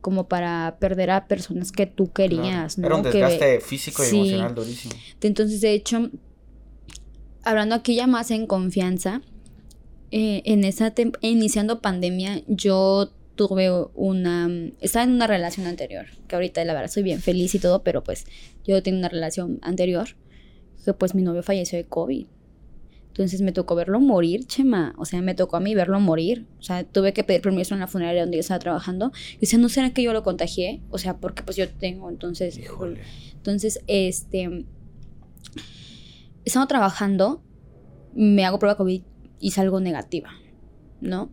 como 0.01 0.29
para 0.29 0.77
perder 0.81 1.11
a 1.13 1.27
personas 1.29 1.73
que 1.73 1.87
tú 1.87 2.13
querías. 2.13 2.77
¿no? 2.77 2.87
Era 2.87 2.97
un 2.97 3.03
desgaste 3.03 3.61
físico 3.61 4.03
y 4.05 4.09
emocional 4.09 4.55
durísimo. 4.55 4.95
Entonces, 5.21 5.61
de 5.61 5.73
hecho, 5.73 6.11
hablando 7.45 7.77
aquí 7.77 7.95
ya 7.95 8.07
más 8.07 8.31
en 8.31 8.47
confianza, 8.47 9.23
eh, 10.11 10.43
en 10.45 10.65
esa 10.65 10.93
iniciando 11.21 11.81
pandemia, 11.81 12.43
yo 12.49 13.13
tuve 13.49 13.71
una, 13.95 14.49
estaba 14.81 15.05
en 15.05 15.13
una 15.13 15.27
relación 15.27 15.67
anterior, 15.67 16.07
que 16.29 16.35
ahorita 16.35 16.65
la 16.65 16.75
verdad 16.75 16.89
soy 16.89 17.03
bien 17.03 17.21
feliz 17.21 17.55
y 17.55 17.59
todo, 17.59 17.83
pero 17.83 18.03
pues 18.03 18.27
yo 18.65 18.83
tenía 18.83 19.01
una 19.01 19.09
relación 19.09 19.59
anterior, 19.63 20.09
que 20.85 20.95
pues 20.95 21.15
mi 21.15 21.23
novio 21.23 21.43
falleció 21.43 21.79
de 21.79 21.85
COVID. 21.85 22.27
Entonces 23.09 23.43
me 23.43 23.53
tocó 23.53 23.75
verlo 23.75 24.01
morir, 24.01 24.47
Chema. 24.47 24.95
O 24.97 25.05
sea, 25.05 25.21
me 25.21 25.35
tocó 25.35 25.57
a 25.57 25.61
mí 25.61 25.75
verlo 25.75 26.01
morir. 26.01 26.47
O 26.59 26.63
sea, 26.63 26.83
tuve 26.83 27.13
que 27.13 27.23
pedir 27.25 27.43
permiso 27.43 27.75
en 27.75 27.81
la 27.81 27.87
funeraria 27.87 28.23
donde 28.23 28.39
yo 28.39 28.41
estaba 28.41 28.59
trabajando. 28.59 29.13
Y 29.37 29.41
dice, 29.41 29.59
¿no 29.59 29.69
será 29.69 29.93
que 29.93 30.03
yo 30.03 30.15
lo 30.15 30.23
contagié? 30.23 30.81
O 30.89 30.97
sea, 30.97 31.19
porque 31.19 31.43
pues 31.43 31.59
yo 31.59 31.69
tengo, 31.69 32.09
entonces... 32.09 32.57
Híjole. 32.57 33.03
Entonces, 33.35 33.81
este... 33.87 34.65
Estando 36.47 36.67
trabajando, 36.69 37.43
me 38.15 38.47
hago 38.47 38.59
prueba 38.59 38.79
COVID 38.79 39.03
y 39.41 39.51
salgo 39.51 39.79
negativa, 39.81 40.31
¿no? 41.03 41.31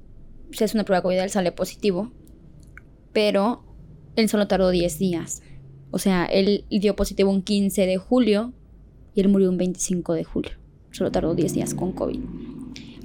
Sea, 0.52 0.66
es 0.66 0.74
una 0.74 0.84
prueba 0.84 1.02
COVID, 1.02 1.18
él 1.18 1.30
sale 1.30 1.52
positivo. 1.52 2.12
Pero 3.14 3.64
él 4.16 4.30
solo 4.30 4.48
tardó 4.48 4.70
10 4.70 5.00
días. 5.00 5.42
O 5.92 5.98
sea, 5.98 6.26
él 6.26 6.66
dio 6.70 6.96
positivo 6.96 7.32
un 7.32 7.42
15 7.42 7.86
de 7.86 7.98
julio 7.98 8.54
y 9.16 9.22
él 9.22 9.30
murió 9.30 9.50
un 9.50 9.58
25 9.58 10.14
de 10.14 10.24
julio. 10.24 10.52
Solo 10.92 11.12
tardó 11.12 11.36
10 11.36 11.54
días 11.54 11.74
con 11.74 11.94
COVID. 11.94 12.20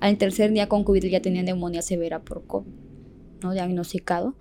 Al 0.00 0.18
tercer 0.18 0.52
día 0.52 0.68
con 0.68 0.84
COVID 0.84 1.04
ya 1.06 1.22
tenía 1.22 1.42
neumonía 1.42 1.82
severa 1.82 2.22
por 2.22 2.46
COVID, 2.46 2.72
¿no? 3.42 3.52
Diagnosticado. 3.52 4.36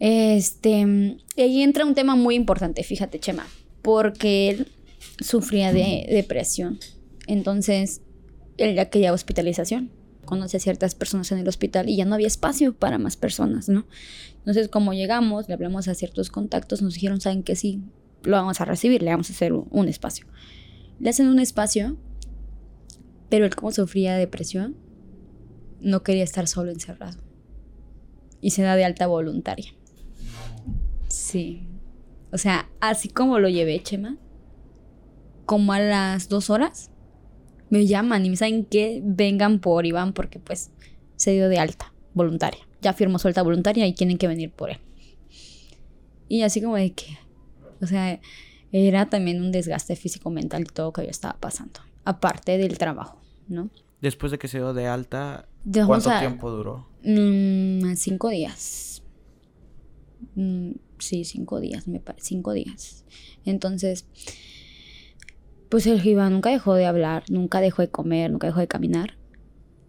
Este, 0.00 1.16
y 1.36 1.40
ahí 1.40 1.62
entra 1.62 1.84
un 1.84 1.94
tema 1.94 2.16
muy 2.16 2.34
importante, 2.34 2.82
fíjate, 2.82 3.20
Chema, 3.20 3.46
porque 3.82 4.50
él 4.50 4.66
sufría 5.20 5.72
de 5.72 6.06
depresión. 6.10 6.78
Entonces, 7.26 8.00
él 8.56 8.74
ya 8.74 8.88
quería 8.88 9.12
hospitalización. 9.12 9.90
Conoce 10.30 10.56
a 10.56 10.60
ciertas 10.60 10.94
personas 10.94 11.30
en 11.32 11.38
el 11.38 11.48
hospital 11.48 11.90
y 11.90 11.96
ya 11.96 12.06
no 12.06 12.14
había 12.14 12.26
espacio 12.26 12.72
para 12.72 12.96
más 12.96 13.16
personas, 13.16 13.68
¿no? 13.68 13.86
Entonces, 14.38 14.68
como 14.68 14.94
llegamos, 14.94 15.48
le 15.48 15.54
hablamos 15.54 15.88
a 15.88 15.94
ciertos 15.94 16.30
contactos, 16.30 16.80
nos 16.80 16.94
dijeron, 16.94 17.20
saben 17.20 17.42
que 17.42 17.56
sí, 17.56 17.82
lo 18.22 18.36
vamos 18.36 18.62
a 18.62 18.64
recibir, 18.64 19.02
le 19.02 19.10
vamos 19.10 19.28
a 19.28 19.34
hacer 19.34 19.52
un 19.52 19.88
espacio. 19.88 20.26
Le 20.98 21.10
hacen 21.10 21.28
un 21.28 21.40
espacio 21.40 21.98
pero 23.30 23.46
él 23.46 23.54
como 23.54 23.72
sufría 23.72 24.16
depresión, 24.16 24.76
no 25.80 26.02
quería 26.02 26.24
estar 26.24 26.48
solo 26.48 26.72
encerrado. 26.72 27.18
Y 28.42 28.50
se 28.50 28.62
da 28.62 28.76
de 28.76 28.84
alta 28.84 29.06
voluntaria. 29.06 29.72
Sí. 31.08 31.66
O 32.32 32.38
sea, 32.38 32.68
así 32.80 33.08
como 33.08 33.38
lo 33.38 33.48
llevé, 33.48 33.82
Chema, 33.82 34.18
como 35.46 35.72
a 35.72 35.80
las 35.80 36.28
dos 36.28 36.50
horas, 36.50 36.89
me 37.70 37.86
llaman 37.86 38.26
y 38.26 38.30
me 38.30 38.36
saben 38.36 38.64
que 38.64 39.00
vengan 39.02 39.60
por 39.60 39.86
Iván 39.86 40.12
porque 40.12 40.38
pues 40.38 40.70
se 41.16 41.32
dio 41.32 41.48
de 41.48 41.58
alta 41.58 41.92
voluntaria. 42.14 42.60
Ya 42.82 42.92
firmó 42.92 43.18
suelta 43.18 43.42
voluntaria 43.42 43.86
y 43.86 43.92
tienen 43.92 44.18
que 44.18 44.28
venir 44.28 44.50
por 44.50 44.70
él. 44.70 44.78
Y 46.28 46.42
así 46.42 46.60
como 46.60 46.76
de 46.76 46.92
que, 46.92 47.18
o 47.80 47.86
sea, 47.86 48.20
era 48.72 49.08
también 49.08 49.40
un 49.42 49.50
desgaste 49.50 49.96
físico, 49.96 50.30
mental 50.30 50.62
y 50.62 50.72
todo 50.72 50.92
que 50.92 51.02
yo 51.02 51.10
estaba 51.10 51.38
pasando, 51.38 51.80
aparte 52.04 52.56
del 52.58 52.78
trabajo. 52.78 53.20
¿no? 53.50 53.70
Después 54.00 54.32
de 54.32 54.38
que 54.38 54.48
se 54.48 54.58
dio 54.58 54.72
de 54.72 54.86
alta, 54.86 55.46
¿cuánto 55.86 56.10
tiempo 56.18 56.50
duró? 56.50 56.88
Mm, 57.04 57.94
cinco 57.96 58.30
días. 58.30 59.02
Mm, 60.36 60.72
sí, 60.98 61.24
cinco 61.24 61.60
días, 61.60 61.86
me 61.86 62.00
parece, 62.00 62.28
cinco 62.28 62.52
días. 62.52 63.04
Entonces, 63.44 64.06
pues 65.70 65.86
el 65.86 66.00
Jiva 66.02 66.28
nunca 66.28 66.50
dejó 66.50 66.74
de 66.74 66.84
hablar, 66.84 67.22
nunca 67.30 67.60
dejó 67.60 67.80
de 67.80 67.88
comer, 67.88 68.30
nunca 68.30 68.48
dejó 68.48 68.60
de 68.60 68.66
caminar. 68.66 69.16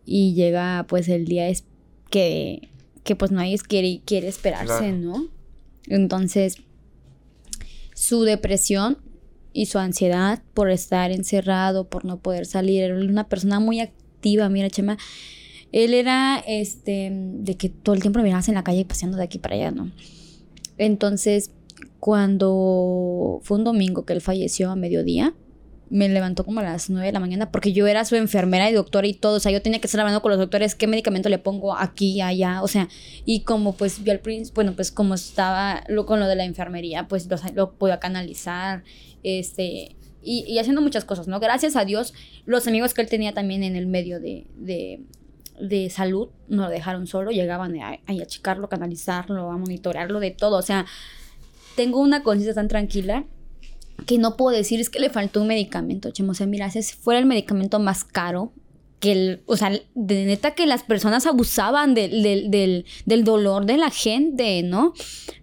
Y 0.05 0.33
llega 0.35 0.85
pues 0.87 1.09
el 1.09 1.25
día 1.25 1.49
es 1.49 1.65
que, 2.09 2.69
que 3.03 3.15
pues 3.15 3.31
nadie 3.31 3.57
quiere, 3.57 4.01
quiere 4.05 4.27
esperarse, 4.27 4.91
¿no? 4.91 5.27
Entonces, 5.87 6.57
su 7.95 8.21
depresión 8.21 8.99
y 9.53 9.65
su 9.65 9.79
ansiedad 9.79 10.43
por 10.53 10.69
estar 10.69 11.11
encerrado, 11.11 11.89
por 11.89 12.05
no 12.05 12.19
poder 12.19 12.45
salir. 12.45 12.83
Era 12.83 12.95
una 12.95 13.27
persona 13.27 13.59
muy 13.59 13.79
activa, 13.79 14.49
mira, 14.49 14.69
Chema. 14.69 14.97
Él 15.71 15.95
era 15.95 16.43
este 16.45 17.09
de 17.11 17.57
que 17.57 17.69
todo 17.69 17.95
el 17.95 18.01
tiempo 18.01 18.19
lo 18.19 18.23
mirabas 18.23 18.49
en 18.49 18.55
la 18.55 18.63
calle 18.63 18.85
paseando 18.85 19.17
de 19.17 19.23
aquí 19.23 19.39
para 19.39 19.55
allá, 19.55 19.71
¿no? 19.71 19.91
Entonces, 20.77 21.51
cuando 21.99 23.39
fue 23.41 23.57
un 23.57 23.63
domingo 23.63 24.05
que 24.05 24.13
él 24.13 24.21
falleció 24.21 24.69
a 24.69 24.75
mediodía, 24.75 25.33
me 25.91 26.07
levantó 26.07 26.45
como 26.45 26.61
a 26.61 26.63
las 26.63 26.89
9 26.89 27.05
de 27.05 27.11
la 27.11 27.19
mañana 27.19 27.51
porque 27.51 27.73
yo 27.73 27.85
era 27.85 28.05
su 28.05 28.15
enfermera 28.15 28.69
y 28.69 28.73
doctora 28.73 29.05
y 29.07 29.13
todo. 29.13 29.35
O 29.35 29.39
sea, 29.41 29.51
yo 29.51 29.61
tenía 29.61 29.81
que 29.81 29.87
estar 29.87 29.99
hablando 29.99 30.21
con 30.21 30.31
los 30.31 30.39
doctores 30.39 30.73
qué 30.73 30.87
medicamento 30.87 31.27
le 31.27 31.37
pongo 31.37 31.77
aquí 31.77 32.13
y 32.13 32.21
allá. 32.21 32.63
O 32.63 32.69
sea, 32.69 32.87
y 33.25 33.41
como 33.41 33.73
pues 33.73 34.01
yo 34.03 34.13
al 34.13 34.19
principio, 34.19 34.55
bueno, 34.55 34.73
pues 34.73 34.89
como 34.89 35.15
estaba 35.15 35.83
lo, 35.89 36.05
con 36.05 36.21
lo 36.21 36.27
de 36.27 36.37
la 36.37 36.45
enfermería, 36.45 37.09
pues 37.09 37.29
lo, 37.29 37.35
lo 37.55 37.73
podía 37.73 37.99
canalizar 37.99 38.83
este, 39.21 39.97
y, 40.23 40.57
haciendo 40.59 40.81
muchas 40.81 41.03
cosas, 41.03 41.27
¿no? 41.27 41.41
Gracias 41.41 41.75
a 41.75 41.83
Dios, 41.83 42.13
los 42.45 42.67
amigos 42.67 42.93
que 42.93 43.01
él 43.01 43.09
tenía 43.09 43.33
también 43.33 43.61
en 43.63 43.75
el 43.75 43.85
medio 43.85 44.21
de, 44.21 44.45
de, 45.59 45.89
salud 45.89 46.29
no 46.47 46.63
lo 46.63 46.69
dejaron 46.69 47.05
solo, 47.05 47.31
llegaban 47.31 47.77
a, 47.81 47.99
a 48.05 48.25
checarlo, 48.25 48.69
canalizarlo, 48.69 49.51
a 49.51 49.57
monitorearlo 49.57 50.21
de 50.21 50.31
todo. 50.31 50.57
O 50.57 50.61
sea, 50.61 50.85
tengo 51.75 51.99
una 51.99 52.23
conciencia 52.23 52.53
tan 52.53 52.69
tranquila 52.69 53.25
que 54.05 54.17
no 54.17 54.37
puedo 54.37 54.55
decir 54.55 54.79
es 54.79 54.89
que 54.89 54.99
le 54.99 55.09
faltó 55.09 55.41
un 55.41 55.47
medicamento, 55.47 56.11
chemo. 56.11 56.31
O 56.31 56.35
sea, 56.35 56.47
mira, 56.47 56.69
si 56.69 56.81
fuera 56.81 57.19
el 57.19 57.25
medicamento 57.25 57.79
más 57.79 58.03
caro, 58.03 58.53
que 58.99 59.11
el, 59.11 59.41
o 59.47 59.57
sea, 59.57 59.71
de 59.95 60.25
neta 60.25 60.53
que 60.53 60.67
las 60.67 60.83
personas 60.83 61.25
abusaban 61.25 61.95
del, 61.95 62.21
del, 62.51 63.23
dolor 63.23 63.65
de 63.65 63.77
la 63.77 63.89
gente, 63.89 64.61
¿no? 64.61 64.93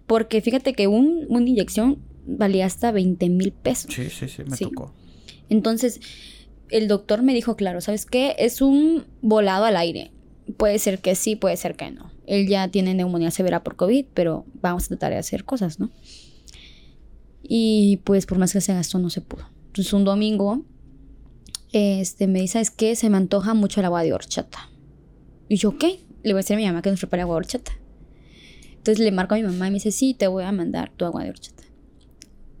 Porque 0.07 0.41
fíjate 0.41 0.73
que 0.73 0.87
un, 0.87 1.25
una 1.27 1.47
inyección 1.47 1.99
valía 2.25 2.65
hasta 2.65 2.91
20 2.91 3.27
mil 3.29 3.51
pesos. 3.51 3.93
Sí, 3.93 4.09
sí, 4.09 4.29
sí, 4.29 4.43
me 4.45 4.55
tocó. 4.55 4.93
Entonces, 5.49 5.99
el 6.69 6.87
doctor 6.87 7.21
me 7.21 7.33
dijo, 7.33 7.57
claro, 7.57 7.81
¿sabes 7.81 8.05
qué? 8.05 8.35
Es 8.39 8.61
un 8.61 9.05
volado 9.21 9.65
al 9.65 9.75
aire. 9.75 10.11
Puede 10.55 10.79
ser 10.79 10.99
que 10.99 11.15
sí, 11.15 11.35
puede 11.35 11.57
ser 11.57 11.75
que 11.75 11.91
no. 11.91 12.11
él 12.27 12.47
ya 12.47 12.69
tiene 12.69 12.93
neumonía 12.93 13.29
severa 13.29 13.61
por 13.63 13.75
COVID, 13.75 14.05
pero 14.13 14.45
vamos 14.61 14.85
a 14.85 14.87
tratar 14.87 15.11
de 15.11 15.17
hacer 15.17 15.43
cosas, 15.43 15.79
¿no? 15.79 15.91
Y 17.51 17.97
pues 18.03 18.27
por 18.27 18.37
más 18.37 18.53
que 18.53 18.61
se 18.61 18.75
gastó, 18.75 18.99
no 18.99 19.09
se 19.09 19.21
pudo. 19.21 19.49
Entonces 19.65 19.91
un 19.93 20.05
domingo, 20.05 20.63
este, 21.73 22.27
me 22.27 22.41
dice, 22.41 22.59
es 22.59 22.69
que 22.69 22.95
se 22.95 23.09
me 23.09 23.17
antoja 23.17 23.55
mucho 23.55 23.81
el 23.81 23.87
agua 23.87 24.03
de 24.03 24.13
horchata. 24.13 24.69
Y 25.49 25.55
yo, 25.55 25.75
¿qué? 25.79 26.05
Le 26.21 26.33
voy 26.33 26.39
a 26.39 26.43
decir 26.43 26.53
a 26.53 26.57
mi 26.57 26.67
mamá 26.67 26.83
que 26.83 26.91
nos 26.91 26.99
prepare 26.99 27.23
agua 27.23 27.35
de 27.35 27.39
horchata. 27.39 27.71
Entonces 28.73 28.99
le 28.99 29.11
marco 29.11 29.33
a 29.33 29.37
mi 29.37 29.43
mamá 29.43 29.67
y 29.67 29.71
me 29.71 29.75
dice, 29.75 29.91
sí, 29.91 30.13
te 30.13 30.27
voy 30.27 30.43
a 30.43 30.51
mandar 30.51 30.91
tu 30.95 31.05
agua 31.05 31.23
de 31.23 31.31
horchata. 31.31 31.63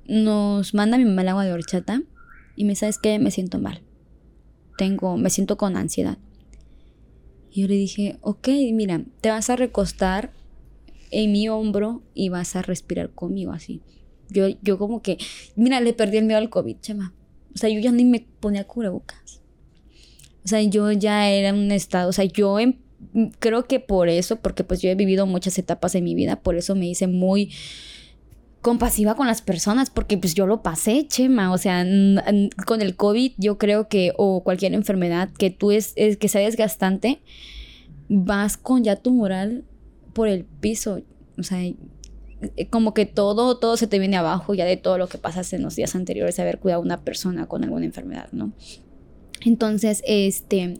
Nos 0.07 0.73
manda 0.73 0.97
mi 0.97 1.05
mamá 1.05 1.21
el 1.21 1.27
agua 1.27 1.45
de 1.45 1.53
horchata 1.53 2.01
y 2.55 2.63
me 2.63 2.71
dice, 2.71 2.79
¿sabes 2.79 2.97
qué? 2.97 3.19
Me 3.19 3.29
siento 3.29 3.59
mal. 3.59 3.83
Tengo, 4.75 5.17
me 5.17 5.29
siento 5.29 5.55
con 5.55 5.77
ansiedad. 5.77 6.17
Y 7.51 7.61
yo 7.61 7.67
le 7.67 7.75
dije, 7.75 8.17
ok, 8.21 8.47
mira, 8.73 9.03
te 9.21 9.29
vas 9.29 9.51
a 9.51 9.55
recostar 9.55 10.33
en 11.11 11.31
mi 11.31 11.47
hombro 11.47 12.01
y 12.15 12.29
vas 12.29 12.55
a 12.55 12.63
respirar 12.63 13.11
conmigo 13.11 13.51
así. 13.51 13.83
Yo, 14.29 14.47
yo 14.61 14.77
como 14.77 15.01
que, 15.01 15.17
mira, 15.55 15.81
le 15.81 15.93
perdí 15.93 16.17
el 16.17 16.25
miedo 16.25 16.39
al 16.39 16.49
COVID, 16.49 16.77
chema. 16.81 17.13
O 17.53 17.57
sea, 17.57 17.69
yo 17.69 17.79
ya 17.79 17.91
ni 17.91 18.05
me 18.05 18.25
ponía 18.39 18.65
cubrebocas. 18.65 19.41
O 20.45 20.47
sea, 20.47 20.61
yo 20.61 20.91
ya 20.91 21.29
era 21.29 21.53
un 21.53 21.71
estado, 21.71 22.09
o 22.09 22.13
sea, 22.13 22.25
yo 22.25 22.59
em, 22.59 22.75
creo 23.39 23.65
que 23.65 23.79
por 23.79 24.09
eso, 24.09 24.37
porque 24.37 24.63
pues 24.63 24.81
yo 24.81 24.89
he 24.89 24.95
vivido 24.95 25.25
muchas 25.25 25.57
etapas 25.57 25.95
en 25.95 26.03
mi 26.03 26.15
vida, 26.15 26.41
por 26.41 26.55
eso 26.55 26.75
me 26.75 26.87
hice 26.87 27.07
muy 27.07 27.51
compasiva 28.61 29.15
con 29.15 29.27
las 29.27 29.41
personas, 29.41 29.89
porque 29.89 30.17
pues 30.17 30.33
yo 30.33 30.45
lo 30.45 30.61
pasé, 30.61 31.07
Chema, 31.07 31.53
o 31.53 31.57
sea, 31.57 31.85
con 32.65 32.81
el 32.81 32.95
COVID 32.95 33.33
yo 33.37 33.57
creo 33.57 33.87
que, 33.87 34.13
o 34.17 34.43
cualquier 34.43 34.73
enfermedad 34.73 35.29
que 35.31 35.49
tú 35.49 35.71
es, 35.71 35.93
es 35.95 36.17
que 36.17 36.27
sea 36.27 36.41
desgastante, 36.41 37.21
vas 38.09 38.57
con 38.57 38.83
ya 38.83 38.97
tu 38.97 39.11
moral 39.11 39.63
por 40.13 40.27
el 40.27 40.43
piso, 40.43 41.01
o 41.37 41.43
sea, 41.43 41.59
como 42.69 42.93
que 42.93 43.05
todo, 43.05 43.57
todo 43.57 43.77
se 43.77 43.87
te 43.87 43.99
viene 43.99 44.17
abajo 44.17 44.53
ya 44.53 44.65
de 44.65 44.77
todo 44.77 44.97
lo 44.97 45.07
que 45.07 45.17
pasas 45.17 45.51
en 45.53 45.61
los 45.61 45.75
días 45.75 45.95
anteriores 45.95 46.37
de 46.37 46.41
haber 46.43 46.59
cuidado 46.59 46.81
a 46.81 46.85
una 46.85 47.01
persona 47.01 47.47
con 47.47 47.63
alguna 47.63 47.85
enfermedad, 47.85 48.29
¿no? 48.31 48.53
Entonces, 49.45 50.01
este, 50.05 50.79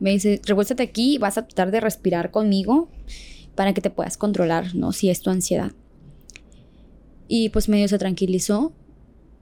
me 0.00 0.10
dice, 0.10 0.40
revuélvete 0.44 0.82
aquí, 0.82 1.18
vas 1.18 1.38
a 1.38 1.46
tratar 1.46 1.70
de 1.70 1.80
respirar 1.80 2.30
conmigo 2.30 2.88
para 3.54 3.72
que 3.74 3.80
te 3.80 3.90
puedas 3.90 4.16
controlar, 4.16 4.74
¿no? 4.74 4.92
Si 4.92 5.10
es 5.10 5.20
tu 5.20 5.30
ansiedad. 5.30 5.72
Y 7.28 7.48
pues 7.50 7.68
medio 7.68 7.88
se 7.88 7.98
tranquilizó. 7.98 8.72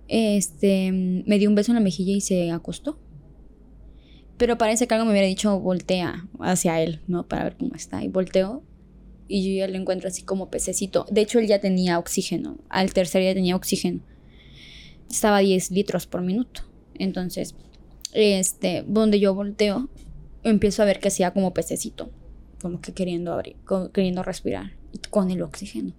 Este, 0.08 0.92
me 0.92 1.38
dio 1.38 1.48
un 1.48 1.54
beso 1.54 1.72
en 1.72 1.76
la 1.76 1.80
mejilla 1.80 2.12
y 2.12 2.20
se 2.20 2.50
acostó. 2.50 2.98
Pero 4.36 4.58
parece 4.58 4.86
que 4.86 4.94
algo 4.94 5.06
me 5.06 5.12
hubiera 5.12 5.26
dicho, 5.26 5.58
voltea 5.60 6.26
hacia 6.40 6.80
él, 6.82 7.00
¿no? 7.06 7.26
Para 7.26 7.44
ver 7.44 7.56
cómo 7.56 7.74
está. 7.74 8.02
Y 8.02 8.08
volteó 8.08 8.62
y 9.32 9.42
yo 9.42 9.60
ya 9.60 9.66
lo 9.66 9.78
encuentro 9.78 10.08
así 10.08 10.22
como 10.22 10.50
pececito. 10.50 11.06
De 11.10 11.22
hecho, 11.22 11.38
él 11.38 11.46
ya 11.46 11.58
tenía 11.58 11.98
oxígeno. 11.98 12.58
Al 12.68 12.92
tercer 12.92 13.22
día 13.22 13.32
tenía 13.32 13.56
oxígeno. 13.56 14.00
Estaba 15.10 15.38
a 15.38 15.40
10 15.40 15.70
litros 15.70 16.06
por 16.06 16.20
minuto. 16.20 16.64
Entonces, 16.98 17.54
este, 18.12 18.84
donde 18.86 19.20
yo 19.20 19.34
volteo, 19.34 19.88
empiezo 20.42 20.82
a 20.82 20.84
ver 20.84 21.00
que 21.00 21.08
hacía 21.08 21.30
como 21.30 21.54
pececito. 21.54 22.10
Como 22.60 22.82
que 22.82 22.92
queriendo 22.92 23.32
abrir, 23.32 23.56
queriendo 23.94 24.22
respirar 24.22 24.72
con 25.08 25.30
el 25.30 25.40
oxígeno. 25.40 25.94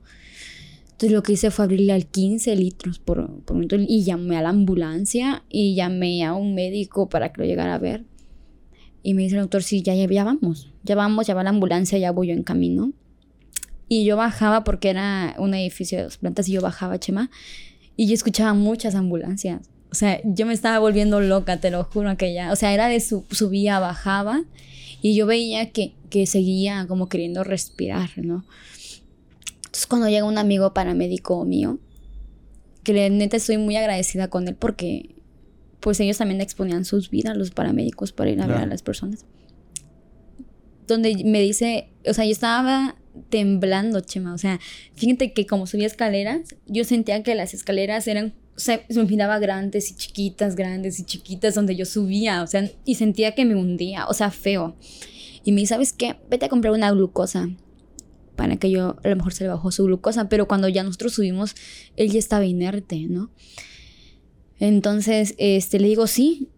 Entonces 0.91 1.12
lo 1.12 1.24
que 1.24 1.34
hice 1.34 1.50
fue 1.50 1.65
abrirle 1.65 1.91
al 1.91 2.06
15 2.06 2.56
litros 2.56 3.00
por, 3.00 3.41
por 3.46 3.56
minuto 3.56 3.78
y 3.80 4.04
llamé 4.04 4.38
a 4.38 4.43
la 4.43 4.50
ambulancia 4.50 5.43
y 5.50 5.74
llamé 5.74 6.24
a 6.24 6.36
un 6.36 6.54
médico 6.54 7.10
para 7.10 7.34
que 7.34 7.41
lo 7.41 7.48
llegara 7.48 7.74
a 7.74 7.80
ver. 7.80 8.06
Y 9.02 9.15
me 9.15 9.24
dice 9.24 9.38
el 9.38 9.41
doctor, 9.41 9.63
sí, 9.63 9.82
ya, 9.82 9.96
ya, 9.96 10.24
vamos, 10.24 10.72
ya 10.84 10.93
vamos, 10.93 11.26
ya 11.26 11.34
va 11.34 11.43
la 11.43 11.50
ambulancia, 11.50 11.98
ya 11.98 12.12
voy 12.12 12.28
yo 12.28 12.34
en 12.34 12.43
camino. 12.43 12.93
Y 13.93 14.06
yo 14.06 14.17
bajaba 14.17 14.63
porque 14.63 14.89
era 14.89 15.36
un 15.38 15.53
edificio 15.53 15.99
de 15.99 16.06
dos 16.06 16.17
plantas 16.17 16.49
y 16.49 16.53
yo 16.53 16.62
bajaba, 16.62 16.99
Chema, 16.99 17.29
y 17.95 18.08
yo 18.08 18.15
escuchaba 18.15 18.56
muchas 18.56 18.95
ambulancias. 18.95 19.69
O 19.91 19.95
sea, 19.95 20.19
yo 20.23 20.47
me 20.47 20.53
estaba 20.53 20.79
volviendo 20.79 21.21
loca, 21.21 21.58
te 21.58 21.69
lo 21.69 21.84
juro 21.84 22.17
que 22.17 22.34
ya. 22.34 22.51
O 22.51 22.56
sea, 22.56 22.73
era 22.73 22.88
de 22.88 22.99
su, 22.99 23.23
subía, 23.29 23.77
bajaba 23.77 24.45
y 25.03 25.13
yo 25.15 25.27
veía 25.27 25.69
que, 25.69 25.93
que 26.10 26.25
seguía 26.25 26.88
como 26.88 27.08
queriendo 27.08 27.43
respirar, 27.43 28.10
¿no? 28.15 28.43
Entonces 29.58 29.86
cuando 29.86 30.10
llega 30.10 30.25
un 30.25 30.39
amigo 30.39 30.73
paramédico 30.73 31.45
mío, 31.45 31.77
que 32.84 33.12
neta 33.12 33.38
estoy 33.38 33.58
muy 33.58 33.75
agradecida 33.75 34.27
con 34.27 34.47
él 34.47 34.56
porque 34.56 35.13
pues 35.82 35.99
ellos 35.99 36.17
también 36.17 36.41
exponían 36.41 36.84
sus 36.84 37.12
vidas, 37.12 37.38
los 37.38 37.51
paramédicos, 37.51 38.12
para 38.12 38.32
ir 38.32 38.41
a 38.41 38.47
ver 38.47 38.58
a 38.58 38.65
las 38.65 38.82
personas. 38.82 39.25
Donde 40.88 41.23
me 41.25 41.41
dice, 41.41 41.89
o 42.08 42.13
sea, 42.15 42.25
yo 42.25 42.32
estaba 42.32 42.95
temblando, 43.30 44.02
Chema. 44.02 44.34
O 44.34 44.38
sea, 44.38 44.60
fíjate 44.95 45.34
que 45.34 45.45
como 45.45 45.67
subía 45.67 45.88
escaleras, 45.88 46.56
yo 46.67 46.84
sentía 46.84 47.23
que 47.23 47.36
las 47.36 47.54
escaleras 47.54 48.08
eran, 48.08 48.34
o 48.56 48.60
sea, 48.60 48.84
se 48.88 48.99
me 48.99 49.06
miraba 49.06 49.39
grandes 49.39 49.91
y 49.91 49.95
chiquitas, 49.95 50.56
grandes 50.56 50.99
y 50.99 51.06
chiquitas, 51.06 51.56
donde 51.56 51.76
yo 51.76 51.86
subía, 51.86 52.43
o 52.43 52.47
sea, 52.47 52.69
y 52.86 52.95
sentía 52.95 53.36
que 53.36 53.45
me 53.45 53.56
hundía, 53.56 54.08
o 54.08 54.13
sea, 54.13 54.32
feo. 54.32 54.76
Y 55.43 55.52
me 55.52 55.62
dice, 55.62 55.73
¿sabes 55.73 55.93
qué? 55.93 56.15
Vete 56.30 56.45
a 56.45 56.49
comprar 56.49 56.73
una 56.73 56.91
glucosa 56.91 57.49
para 58.36 58.58
que 58.58 58.71
yo 58.71 58.95
a 59.04 59.10
lo 59.10 59.15
mejor 59.15 59.34
se 59.34 59.43
le 59.43 59.49
bajó 59.49 59.71
su 59.71 59.84
glucosa, 59.86 60.30
pero 60.30 60.47
cuando 60.47 60.67
ya 60.69 60.84
nosotros 60.84 61.13
subimos, 61.13 61.56
él 61.95 62.12
ya 62.12 62.19
estaba 62.19 62.45
inerte, 62.45 63.08
¿no? 63.08 63.32
Entonces, 64.60 65.36
este, 65.38 65.80
le 65.80 65.89
digo, 65.89 66.08
sí, 66.08 66.49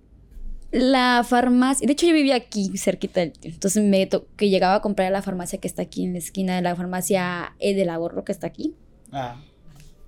la 0.75 1.23
farmacia, 1.23 1.87
de 1.87 1.93
hecho 1.93 2.05
yo 2.05 2.13
vivía 2.13 2.35
aquí 2.35 2.77
cerquita, 2.77 3.21
entonces 3.21 3.81
me 3.81 4.09
que 4.35 4.49
llegaba 4.49 4.75
a 4.75 4.81
comprar 4.81 5.07
a 5.07 5.11
la 5.11 5.21
farmacia 5.21 5.57
que 5.57 5.69
está 5.69 5.83
aquí 5.83 6.03
en 6.03 6.11
la 6.11 6.19
esquina 6.19 6.57
de 6.57 6.61
la 6.61 6.75
farmacia 6.75 7.55
E 7.59 7.73
del 7.75 7.87
ahorro 7.87 8.25
que 8.25 8.33
está 8.33 8.47
aquí. 8.47 8.75
Ah, 9.13 9.37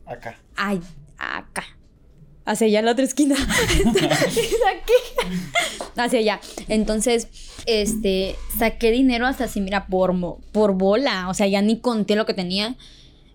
acá. 0.06 0.38
Ay, 0.58 0.82
acá. 1.18 1.64
Hacia 2.44 2.68
allá 2.68 2.80
en 2.80 2.86
la 2.86 2.92
otra 2.92 3.06
esquina. 3.06 3.36
aquí. 3.96 4.94
Hacia 5.96 6.20
allá. 6.20 6.42
Entonces, 6.68 7.30
este, 7.66 8.36
saqué 8.58 8.92
dinero 8.92 9.26
hasta 9.26 9.46
así, 9.46 9.62
mira, 9.62 9.88
por, 9.88 10.14
por 10.52 10.74
bola. 10.74 11.30
O 11.30 11.34
sea, 11.34 11.48
ya 11.48 11.62
ni 11.62 11.80
conté 11.80 12.18
lo 12.18 12.26
que 12.26 12.34
tenía. 12.34 12.76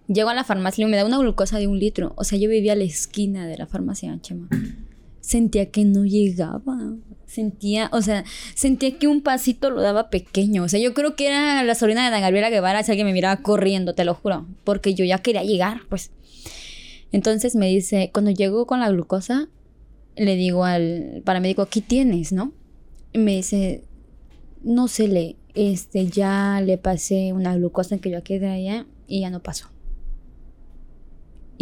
Llego 0.06 0.28
a 0.28 0.34
la 0.34 0.44
farmacia 0.44 0.84
y 0.84 0.88
me 0.90 0.98
da 0.98 1.06
una 1.06 1.16
glucosa 1.16 1.58
de 1.58 1.66
un 1.66 1.78
litro. 1.78 2.12
O 2.16 2.24
sea, 2.24 2.38
yo 2.38 2.50
vivía 2.50 2.74
a 2.74 2.76
la 2.76 2.84
esquina 2.84 3.46
de 3.46 3.56
la 3.56 3.66
farmacia, 3.66 4.18
chema. 4.20 4.48
Sentía 5.20 5.70
que 5.70 5.86
no 5.86 6.04
llegaba. 6.04 6.76
Sentía, 7.32 7.88
o 7.92 8.02
sea, 8.02 8.24
sentía 8.54 8.98
que 8.98 9.08
un 9.08 9.22
pasito 9.22 9.70
lo 9.70 9.80
daba 9.80 10.10
pequeño. 10.10 10.64
O 10.64 10.68
sea, 10.68 10.78
yo 10.78 10.92
creo 10.92 11.16
que 11.16 11.28
era 11.28 11.62
la 11.62 11.74
sobrina 11.74 12.02
de 12.02 12.08
Ana 12.08 12.20
Gabriela 12.20 12.50
Guevara, 12.50 12.82
si 12.82 12.90
alguien 12.90 13.06
me 13.06 13.14
miraba 13.14 13.40
corriendo, 13.40 13.94
te 13.94 14.04
lo 14.04 14.12
juro. 14.12 14.46
Porque 14.64 14.92
yo 14.92 15.06
ya 15.06 15.16
quería 15.16 15.42
llegar, 15.42 15.80
pues. 15.88 16.10
Entonces 17.10 17.54
me 17.54 17.68
dice, 17.68 18.10
cuando 18.12 18.30
llego 18.32 18.66
con 18.66 18.80
la 18.80 18.90
glucosa, 18.90 19.48
le 20.14 20.36
digo 20.36 20.64
al 20.64 21.22
paramédico, 21.24 21.62
aquí 21.62 21.80
tienes, 21.80 22.32
¿no? 22.32 22.52
Y 23.14 23.18
me 23.18 23.36
dice, 23.36 23.82
no 24.62 24.86
se 24.86 25.08
le, 25.08 25.36
este, 25.54 26.08
ya 26.08 26.60
le 26.62 26.76
pasé 26.76 27.32
una 27.32 27.56
glucosa 27.56 27.96
que 27.96 28.10
yo 28.10 28.18
aquí 28.18 28.34
allá 28.34 28.84
y 29.06 29.20
ya 29.20 29.30
no 29.30 29.42
pasó. 29.42 29.71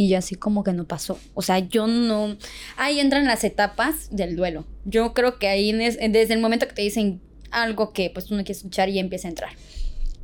Y 0.00 0.08
yo 0.08 0.16
así 0.16 0.34
como 0.34 0.64
que 0.64 0.72
no 0.72 0.86
pasó. 0.86 1.18
O 1.34 1.42
sea, 1.42 1.58
yo 1.58 1.86
no... 1.86 2.38
Ahí 2.78 3.00
entran 3.00 3.26
las 3.26 3.44
etapas 3.44 4.08
del 4.10 4.34
duelo. 4.34 4.64
Yo 4.86 5.12
creo 5.12 5.38
que 5.38 5.46
ahí 5.46 5.72
desde 5.72 6.32
el 6.32 6.40
momento 6.40 6.66
que 6.66 6.72
te 6.72 6.80
dicen 6.80 7.20
algo 7.50 7.92
que 7.92 8.08
pues 8.08 8.24
tú 8.24 8.34
no 8.34 8.42
quieres 8.42 8.56
escuchar 8.56 8.88
y 8.88 8.98
empieza 8.98 9.28
a 9.28 9.32
entrar, 9.32 9.50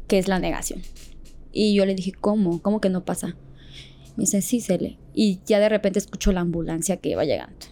que 0.08 0.16
es 0.16 0.28
la 0.28 0.38
negación. 0.38 0.80
Y 1.52 1.74
yo 1.74 1.84
le 1.84 1.94
dije, 1.94 2.12
¿cómo? 2.12 2.62
¿Cómo 2.62 2.80
que 2.80 2.88
no 2.88 3.04
pasa? 3.04 3.36
Me 4.16 4.22
dice, 4.22 4.40
sí, 4.40 4.62
se 4.62 4.78
le. 4.78 4.96
Y 5.12 5.40
ya 5.44 5.60
de 5.60 5.68
repente 5.68 5.98
escucho 5.98 6.32
la 6.32 6.40
ambulancia 6.40 6.96
que 6.96 7.10
iba 7.10 7.26
llegando. 7.26 7.66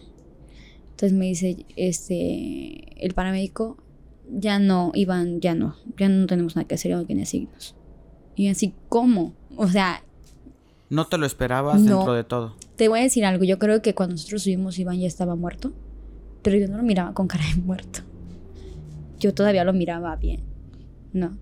Entonces 0.91 1.11
me 1.11 1.25
dice, 1.25 1.65
este, 1.75 3.03
el 3.03 3.15
paramédico, 3.15 3.83
ya 4.29 4.59
no, 4.59 4.91
Iván, 4.93 5.41
ya 5.41 5.55
no, 5.55 5.75
ya 5.97 6.07
no 6.07 6.27
tenemos 6.27 6.55
nada 6.55 6.67
que 6.67 6.75
hacer, 6.75 6.91
ya 6.91 6.97
no 6.97 7.05
tiene 7.07 7.25
signos. 7.25 7.75
Y 8.35 8.49
así, 8.49 8.75
¿cómo? 8.89 9.33
O 9.57 9.67
sea... 9.67 10.03
No 10.89 11.05
te 11.05 11.17
lo 11.17 11.25
esperabas 11.25 11.83
dentro 11.83 12.13
de 12.13 12.23
todo. 12.23 12.55
Te 12.75 12.87
voy 12.87 12.99
a 12.99 13.03
decir 13.03 13.25
algo, 13.25 13.43
yo 13.43 13.57
creo 13.59 13.81
que 13.81 13.95
cuando 13.95 14.13
nosotros 14.13 14.43
subimos 14.43 14.77
Iván 14.77 14.99
ya 14.99 15.07
estaba 15.07 15.35
muerto, 15.35 15.71
pero 16.41 16.57
yo 16.57 16.67
no 16.67 16.77
lo 16.77 16.83
miraba 16.83 17.13
con 17.13 17.27
cara 17.27 17.43
de 17.55 17.61
muerto. 17.61 18.01
Yo 19.19 19.33
todavía 19.33 19.63
lo 19.63 19.73
miraba 19.73 20.15
bien, 20.15 20.41
¿no? 21.13 21.37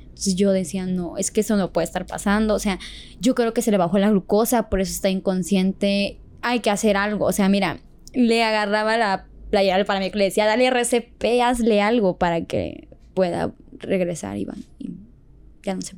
Entonces 0.00 0.34
yo 0.34 0.50
decía, 0.50 0.86
no, 0.86 1.16
es 1.16 1.30
que 1.30 1.42
eso 1.42 1.56
no 1.56 1.72
puede 1.72 1.84
estar 1.84 2.06
pasando, 2.06 2.54
o 2.54 2.58
sea, 2.58 2.80
yo 3.20 3.36
creo 3.36 3.54
que 3.54 3.62
se 3.62 3.70
le 3.70 3.76
bajó 3.76 3.98
la 3.98 4.10
glucosa, 4.10 4.68
por 4.68 4.80
eso 4.80 4.92
está 4.92 5.10
inconsciente, 5.10 6.18
hay 6.42 6.58
que 6.58 6.70
hacer 6.70 6.96
algo, 6.96 7.26
o 7.26 7.32
sea, 7.32 7.48
mira, 7.48 7.78
le 8.14 8.42
agarraba 8.42 8.96
la 8.96 9.26
playera 9.50 9.84
para 9.84 10.00
mí, 10.00 10.10
le 10.12 10.24
decía, 10.24 10.46
dale 10.46 10.66
RCP, 10.66 11.40
hazle 11.44 11.80
algo 11.80 12.16
para 12.18 12.44
que 12.44 12.88
pueda 13.14 13.52
regresar, 13.78 14.36
Iván. 14.38 14.64
Y 14.78 14.90
ya 15.62 15.74
no 15.74 15.82
sé. 15.82 15.94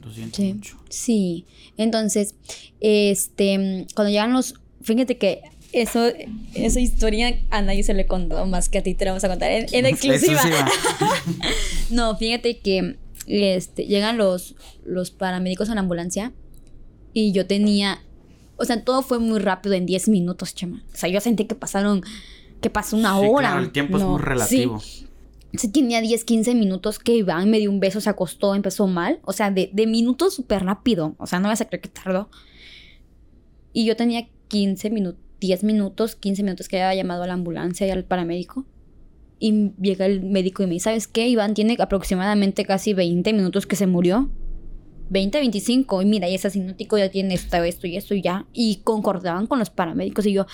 Lo 0.00 0.12
siento 0.12 0.36
sí. 0.36 0.54
mucho. 0.54 0.76
Sí. 0.88 1.46
Entonces, 1.76 2.34
este, 2.80 3.86
cuando 3.94 4.10
llegan 4.10 4.32
los, 4.32 4.54
fíjate 4.82 5.18
que 5.18 5.42
eso, 5.72 6.10
esa 6.54 6.80
historia 6.80 7.38
a 7.50 7.62
nadie 7.62 7.82
se 7.82 7.94
le 7.94 8.06
contó 8.06 8.44
más 8.46 8.68
que 8.68 8.78
a 8.78 8.82
ti 8.82 8.94
te 8.94 9.04
la 9.04 9.12
vamos 9.12 9.24
a 9.24 9.28
contar 9.28 9.50
en, 9.52 9.64
exclusiva. 9.86 10.42
no, 11.90 12.16
fíjate 12.16 12.58
que 12.58 12.96
este, 13.26 13.86
llegan 13.86 14.16
los, 14.18 14.56
los 14.84 15.10
paramédicos 15.10 15.70
a 15.70 15.74
la 15.74 15.80
ambulancia 15.80 16.32
y 17.12 17.32
yo 17.32 17.46
tenía, 17.46 18.02
o 18.56 18.64
sea, 18.64 18.82
todo 18.84 19.02
fue 19.02 19.18
muy 19.18 19.38
rápido 19.38 19.74
en 19.74 19.86
10 19.86 20.08
minutos, 20.08 20.54
chema. 20.54 20.82
O 20.92 20.96
sea, 20.96 21.08
yo 21.08 21.20
sentí 21.20 21.44
que 21.44 21.54
pasaron, 21.54 22.02
que 22.60 22.70
pasó 22.70 22.96
una 22.96 23.18
Sí, 23.20 23.26
hora. 23.28 23.48
claro, 23.50 23.62
el 23.62 23.70
tiempo 23.70 23.98
es 23.98 24.04
muy 24.04 24.20
relativo. 24.20 24.80
Sí, 24.80 25.06
Sí, 25.54 25.68
tenía 25.68 26.00
10, 26.00 26.24
15 26.24 26.54
minutos 26.54 26.98
que 26.98 27.14
Iván 27.14 27.50
me 27.50 27.58
dio 27.58 27.70
un 27.70 27.80
beso, 27.80 28.00
se 28.00 28.08
acostó, 28.08 28.54
empezó 28.54 28.86
mal. 28.86 29.20
O 29.24 29.32
sea, 29.32 29.50
de, 29.50 29.70
de 29.72 29.86
minutos 29.86 30.34
súper 30.34 30.64
rápido. 30.64 31.14
O 31.18 31.26
sea, 31.26 31.40
no 31.40 31.48
vas 31.48 31.60
a 31.60 31.64
creer 31.66 31.80
que 31.80 31.88
tardó. 31.88 32.30
Y 33.72 33.84
yo 33.84 33.96
tenía 33.96 34.28
15 34.48 34.90
minutos, 34.90 35.20
10 35.40 35.64
minutos, 35.64 36.16
15 36.16 36.42
minutos 36.42 36.68
que 36.68 36.80
había 36.80 37.02
llamado 37.02 37.22
a 37.22 37.26
la 37.26 37.34
ambulancia 37.34 37.86
y 37.86 37.90
al 37.90 38.04
paramédico. 38.04 38.66
Y 39.38 39.72
llega 39.80 40.06
el 40.06 40.22
médico 40.22 40.62
y 40.62 40.66
me 40.66 40.74
dice, 40.74 40.84
¿sabes 40.84 41.08
qué? 41.08 41.26
Iván 41.28 41.54
tiene 41.54 41.76
aproximadamente 41.78 42.64
casi 42.64 42.92
20 42.92 43.32
minutos 43.32 43.66
que 43.66 43.76
se 43.76 43.86
murió. 43.86 44.30
20, 45.08 45.38
25. 45.38 46.02
Y 46.02 46.04
mira, 46.04 46.28
y 46.28 46.34
ese 46.34 46.48
asinótico 46.48 46.98
ya 46.98 47.10
tiene 47.10 47.34
esto, 47.34 47.56
esto 47.62 47.86
y 47.86 47.96
esto 47.96 48.14
y 48.14 48.22
ya. 48.22 48.46
Y 48.52 48.76
concordaban 48.84 49.46
con 49.46 49.58
los 49.58 49.70
paramédicos. 49.70 50.26
Y 50.26 50.32
yo, 50.32 50.46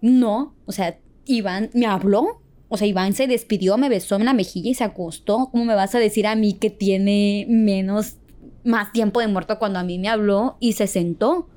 no. 0.00 0.54
O 0.66 0.72
sea, 0.72 0.98
Iván 1.24 1.70
me 1.72 1.86
habló. 1.86 2.42
O 2.68 2.76
sea, 2.76 2.86
Iván 2.86 3.12
se 3.12 3.26
despidió, 3.26 3.76
me 3.76 3.88
besó 3.88 4.16
en 4.16 4.24
la 4.24 4.32
mejilla 4.32 4.70
y 4.70 4.74
se 4.74 4.84
acostó. 4.84 5.48
¿Cómo 5.50 5.64
me 5.64 5.74
vas 5.74 5.94
a 5.94 5.98
decir 5.98 6.26
a 6.26 6.34
mí 6.34 6.54
que 6.54 6.70
tiene 6.70 7.46
menos, 7.48 8.16
más 8.64 8.92
tiempo 8.92 9.20
de 9.20 9.28
muerto 9.28 9.58
cuando 9.58 9.78
a 9.78 9.84
mí 9.84 9.98
me 9.98 10.08
habló 10.08 10.56
y 10.60 10.72
se 10.72 10.86
sentó? 10.86 11.48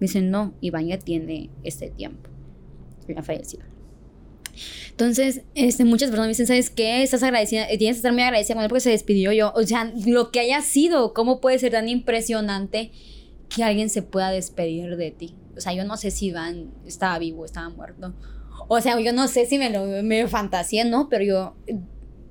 Me 0.00 0.06
dicen, 0.06 0.30
no, 0.30 0.54
Iván 0.60 0.86
ya 0.86 0.98
tiene 0.98 1.50
este 1.62 1.90
tiempo. 1.90 2.30
Ya 3.08 3.22
falleció. 3.22 3.60
Entonces, 4.90 5.42
este, 5.54 5.84
muchas 5.84 6.08
personas 6.08 6.26
me 6.26 6.30
dicen, 6.30 6.46
¿sabes 6.46 6.70
qué? 6.70 7.02
Estás 7.02 7.22
agradecida, 7.22 7.66
tienes 7.68 7.96
que 7.96 7.98
estar 7.98 8.12
muy 8.12 8.22
agradecida 8.22 8.54
con 8.54 8.64
él 8.64 8.68
porque 8.68 8.80
se 8.80 8.90
despidió 8.90 9.32
yo. 9.32 9.52
O 9.54 9.62
sea, 9.62 9.92
lo 10.06 10.30
que 10.30 10.40
haya 10.40 10.60
sido, 10.62 11.14
¿cómo 11.14 11.40
puede 11.40 11.58
ser 11.58 11.72
tan 11.72 11.88
impresionante 11.88 12.90
que 13.48 13.62
alguien 13.62 13.90
se 13.90 14.02
pueda 14.02 14.30
despedir 14.30 14.96
de 14.96 15.10
ti? 15.10 15.36
O 15.56 15.60
sea, 15.60 15.72
yo 15.72 15.84
no 15.84 15.96
sé 15.96 16.10
si 16.10 16.26
Iván 16.26 16.72
estaba 16.86 17.18
vivo, 17.18 17.44
estaba 17.44 17.68
muerto. 17.68 18.14
O 18.68 18.80
sea, 18.80 19.00
yo 19.00 19.12
no 19.12 19.28
sé 19.28 19.46
si 19.46 19.58
me 19.58 19.70
lo 19.70 19.84
me 20.02 20.26
fantaseé, 20.28 20.84
¿no? 20.84 21.08
Pero 21.08 21.24
yo 21.24 21.56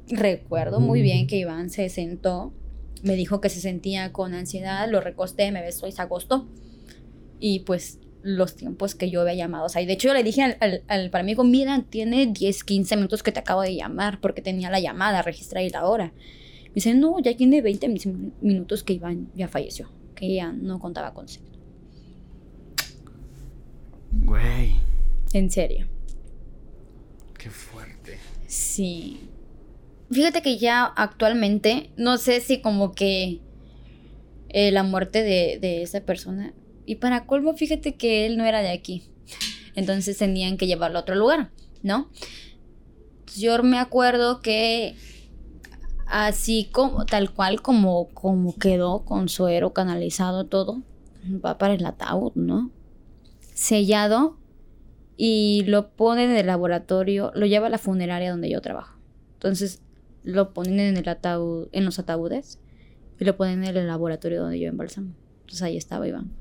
recuerdo 0.09 0.79
muy 0.79 1.01
bien 1.01 1.27
que 1.27 1.37
Iván 1.37 1.69
se 1.69 1.89
sentó, 1.89 2.53
me 3.03 3.15
dijo 3.15 3.41
que 3.41 3.49
se 3.49 3.59
sentía 3.59 4.11
con 4.13 4.33
ansiedad, 4.33 4.87
lo 4.89 5.01
recosté, 5.01 5.51
me 5.51 5.61
besó 5.61 5.87
y 5.87 5.91
se 5.91 6.01
acostó. 6.01 6.47
Y 7.39 7.59
pues 7.61 7.99
los 8.23 8.55
tiempos 8.55 8.93
que 8.95 9.09
yo 9.09 9.21
había 9.21 9.33
llamado. 9.35 9.65
O 9.65 9.69
sea, 9.69 9.81
y 9.81 9.85
de 9.85 9.93
hecho 9.93 10.09
yo 10.09 10.13
le 10.13 10.23
dije 10.23 10.43
al, 10.43 10.57
al, 10.59 10.83
al 10.87 11.09
paramédico, 11.09 11.43
mira, 11.43 11.83
tiene 11.89 12.27
10, 12.27 12.63
15 12.63 12.95
minutos 12.97 13.23
que 13.23 13.31
te 13.31 13.39
acabo 13.39 13.61
de 13.61 13.75
llamar 13.75 14.19
porque 14.21 14.41
tenía 14.41 14.69
la 14.69 14.79
llamada 14.79 15.21
registrada 15.23 15.65
y 15.65 15.69
la 15.69 15.87
hora. 15.87 16.13
Me 16.67 16.71
dice, 16.75 16.93
no, 16.93 17.19
ya 17.19 17.35
tiene 17.35 17.61
20 17.61 17.87
min- 17.89 18.33
minutos 18.41 18.83
que 18.83 18.93
Iván 18.93 19.29
ya 19.35 19.47
falleció, 19.47 19.89
que 20.13 20.33
ya 20.35 20.51
no 20.51 20.79
contaba 20.79 21.13
con. 21.13 21.25
Güey, 24.11 24.75
En 25.33 25.49
serio. 25.51 25.87
Sí. 28.77 29.17
Fíjate 30.11 30.43
que 30.43 30.59
ya 30.59 30.83
actualmente, 30.83 31.89
no 31.97 32.19
sé 32.19 32.41
si 32.41 32.61
como 32.61 32.91
que 32.91 33.41
eh, 34.49 34.71
la 34.71 34.83
muerte 34.83 35.23
de, 35.23 35.57
de 35.59 35.81
esa 35.81 36.01
persona. 36.01 36.53
Y 36.85 36.97
para 36.97 37.25
colmo, 37.25 37.55
fíjate 37.55 37.95
que 37.95 38.27
él 38.27 38.37
no 38.37 38.45
era 38.45 38.61
de 38.61 38.69
aquí. 38.69 39.09
Entonces 39.73 40.19
tenían 40.19 40.57
que 40.57 40.67
llevarlo 40.67 40.99
a 40.99 41.01
otro 41.01 41.15
lugar, 41.15 41.49
¿no? 41.81 42.11
Yo 43.35 43.63
me 43.63 43.79
acuerdo 43.79 44.41
que 44.41 44.95
así 46.05 46.69
como, 46.71 47.07
tal 47.07 47.33
cual 47.33 47.63
como, 47.63 48.09
como 48.09 48.55
quedó 48.59 49.05
con 49.05 49.27
suero 49.27 49.73
canalizado 49.73 50.45
todo, 50.45 50.83
va 51.43 51.57
para 51.57 51.73
el 51.73 51.83
ataúd, 51.83 52.33
¿no? 52.35 52.69
Sellado 53.55 54.36
y 55.17 55.63
lo 55.65 55.89
ponen 55.89 56.29
en 56.29 56.37
el 56.37 56.45
laboratorio, 56.45 57.31
lo 57.33 57.47
lleva 57.47 57.67
a 57.67 57.71
la 57.71 57.79
funeraria 57.79 58.29
donde 58.29 58.49
yo 58.49 58.61
trabajo. 58.61 58.97
Entonces 59.33 59.81
lo 60.23 60.53
ponen 60.53 60.79
en 60.79 60.97
el 60.97 61.09
ataúd, 61.09 61.67
en 61.71 61.85
los 61.85 61.97
ataúdes 61.97 62.59
y 63.19 63.25
lo 63.25 63.35
ponen 63.35 63.63
en 63.63 63.75
el 63.75 63.87
laboratorio 63.87 64.43
donde 64.43 64.59
yo 64.59 64.69
embalsamo. 64.69 65.13
Entonces 65.41 65.63
ahí 65.63 65.75
estaba 65.75 66.07
Iván. 66.07 66.31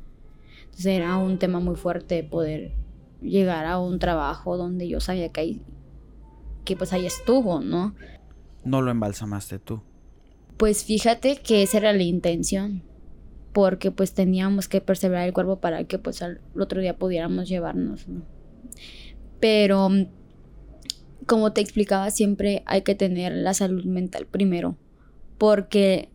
Entonces 0.65 0.87
era 0.87 1.17
un 1.17 1.39
tema 1.39 1.59
muy 1.59 1.77
fuerte 1.77 2.23
poder 2.23 2.73
llegar 3.23 3.65
a 3.65 3.79
un 3.79 3.99
trabajo 3.99 4.59
donde 4.59 4.89
yo 4.89 5.01
sabía 5.01 5.31
que 5.31 5.41
ahí, 5.41 5.63
que 6.65 6.77
pues 6.77 6.93
ahí 6.93 7.07
estuvo, 7.07 7.61
¿no? 7.61 7.95
No 8.63 8.83
lo 8.83 8.91
embalsamaste 8.91 9.59
tú. 9.59 9.81
Pues 10.59 10.85
fíjate 10.85 11.37
que 11.37 11.63
esa 11.63 11.79
era 11.79 11.93
la 11.95 12.03
intención. 12.03 12.83
Porque 13.53 13.91
pues 13.91 14.13
teníamos 14.13 14.69
que 14.69 14.83
perseverar 14.83 15.27
el 15.27 15.33
cuerpo 15.33 15.61
para 15.61 15.85
que 15.85 15.99
pues 15.99 16.21
al 16.21 16.43
otro 16.59 16.83
día 16.83 16.99
pudiéramos 16.99 17.49
llevarnos, 17.49 18.07
¿no? 18.07 18.36
Pero 19.41 19.89
mm, 19.89 20.07
como 21.27 21.53
te 21.53 21.61
explicaba 21.61 22.11
siempre 22.11 22.63
hay 22.67 22.83
que 22.83 22.95
tener 22.95 23.33
la 23.33 23.55
salud 23.55 23.85
mental 23.85 24.27
primero. 24.27 24.77
Porque 25.39 26.11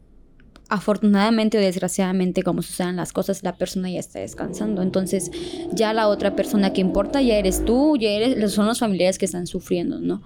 afortunadamente 0.70 1.58
o 1.58 1.62
desgraciadamente 1.62 2.44
como 2.44 2.62
sucedan 2.62 2.96
las 2.96 3.12
cosas 3.12 3.44
la 3.44 3.58
persona 3.58 3.90
ya 3.90 4.00
está 4.00 4.20
descansando. 4.20 4.82
Entonces 4.82 5.32
ya 5.74 5.94
la 5.94 6.08
otra 6.08 6.36
persona 6.36 6.72
que 6.72 6.82
importa 6.82 7.22
ya 7.22 7.36
eres 7.36 7.66
tú, 7.66 7.98
ya 7.98 8.10
eres, 8.10 8.54
son 8.54 8.68
los 8.68 8.80
familiares 8.80 9.18
que 9.18 9.26
están 9.26 9.48
sufriendo, 9.48 10.00
¿no? 10.00 10.22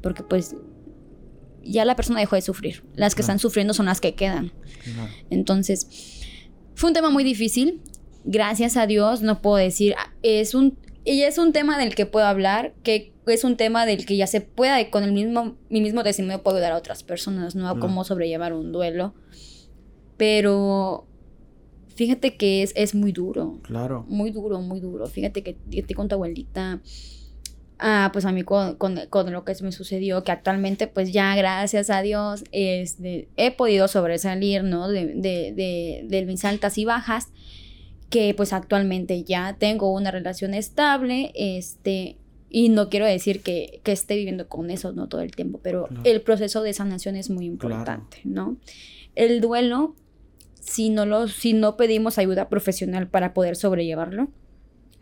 Porque 0.00 0.22
pues 0.22 0.54
ya 1.64 1.84
la 1.84 1.96
persona 1.96 2.20
dejó 2.20 2.36
de 2.36 2.42
sufrir. 2.42 2.84
Las 2.94 3.14
que 3.14 3.22
están 3.22 3.38
sufriendo 3.38 3.74
son 3.74 3.86
las 3.86 4.00
que 4.00 4.14
quedan. 4.14 4.52
Entonces, 5.30 5.88
fue 6.74 6.90
un 6.90 6.94
tema 6.94 7.10
muy 7.10 7.24
difícil. 7.24 7.82
Gracias 8.24 8.76
a 8.76 8.86
Dios, 8.86 9.22
no 9.22 9.42
puedo 9.42 9.56
decir, 9.56 9.94
ah, 9.98 10.12
es 10.22 10.54
un, 10.54 10.78
y 11.08 11.22
es 11.22 11.38
un 11.38 11.52
tema 11.52 11.78
del 11.78 11.94
que 11.94 12.06
puedo 12.06 12.26
hablar, 12.26 12.74
que 12.82 13.12
es 13.26 13.44
un 13.44 13.56
tema 13.56 13.84
del 13.86 14.06
que 14.06 14.16
ya 14.16 14.26
se 14.26 14.40
pueda, 14.40 14.80
y 14.80 14.90
con 14.90 15.02
el 15.04 15.12
mismo, 15.12 15.56
mi 15.70 15.80
mismo 15.80 16.02
testimonio 16.02 16.42
puedo 16.42 16.56
ayudar 16.56 16.72
a 16.72 16.76
otras 16.76 17.02
personas, 17.02 17.54
¿no? 17.54 17.66
A 17.68 17.72
Claro. 17.72 17.80
cómo 17.86 18.04
sobrellevar 18.04 18.52
un 18.52 18.72
duelo. 18.72 19.14
Pero 20.16 21.06
fíjate 21.94 22.36
que 22.36 22.62
es, 22.62 22.72
es 22.76 22.94
muy 22.94 23.12
duro 23.12 23.58
Claro. 23.62 24.04
muy 24.08 24.30
duro, 24.30 24.60
muy 24.60 24.80
duro. 24.80 25.06
Fíjate 25.06 25.42
que 25.42 25.54
te 25.54 25.94
con 25.94 26.08
tu 26.08 26.14
abuelita. 26.14 26.80
Ah, 27.80 28.10
pues 28.12 28.24
a 28.24 28.32
mí 28.32 28.42
con, 28.42 28.74
con- 28.74 28.98
con 29.08 29.30
lo 29.32 29.44
que 29.44 29.54
me 29.62 29.70
sucedió, 29.70 30.24
que 30.24 30.32
actualmente 30.32 30.88
pues 30.88 31.12
ya 31.12 31.36
gracias 31.36 31.90
a 31.90 32.02
Dios 32.02 32.42
este, 32.50 33.28
he 33.36 33.52
podido 33.52 33.86
sobresalir, 33.86 34.64
¿no? 34.64 34.88
De, 34.88 35.06
de, 35.14 35.52
de, 35.54 36.04
de 36.08 36.26
mis 36.26 36.44
altas 36.44 36.76
y 36.76 36.84
bajas, 36.84 37.28
que 38.10 38.32
pues 38.34 38.52
actualmente 38.52 39.22
ya 39.24 39.56
tengo 39.58 39.92
una 39.92 40.10
relación 40.10 40.54
estable, 40.54 41.32
este, 41.34 42.16
y 42.50 42.70
no 42.70 42.88
quiero 42.88 43.04
decir 43.06 43.42
que, 43.42 43.80
que 43.84 43.92
esté 43.92 44.16
viviendo 44.16 44.48
con 44.48 44.70
eso, 44.70 44.92
¿no? 44.92 45.08
Todo 45.08 45.20
el 45.20 45.32
tiempo, 45.36 45.60
pero 45.62 45.84
Claro. 45.86 46.02
el 46.04 46.22
proceso 46.22 46.62
de 46.62 46.72
sanación 46.72 47.16
es 47.16 47.28
muy 47.28 47.50
Claro. 47.56 47.74
importante, 47.74 48.18
¿no? 48.24 48.56
El 49.14 49.40
duelo, 49.42 49.94
si 50.60 50.88
no, 50.90 51.04
lo, 51.04 51.28
si 51.28 51.52
no 51.52 51.76
pedimos 51.76 52.18
ayuda 52.18 52.48
profesional 52.48 53.08
para 53.08 53.34
poder 53.34 53.56
sobrellevarlo, 53.56 54.28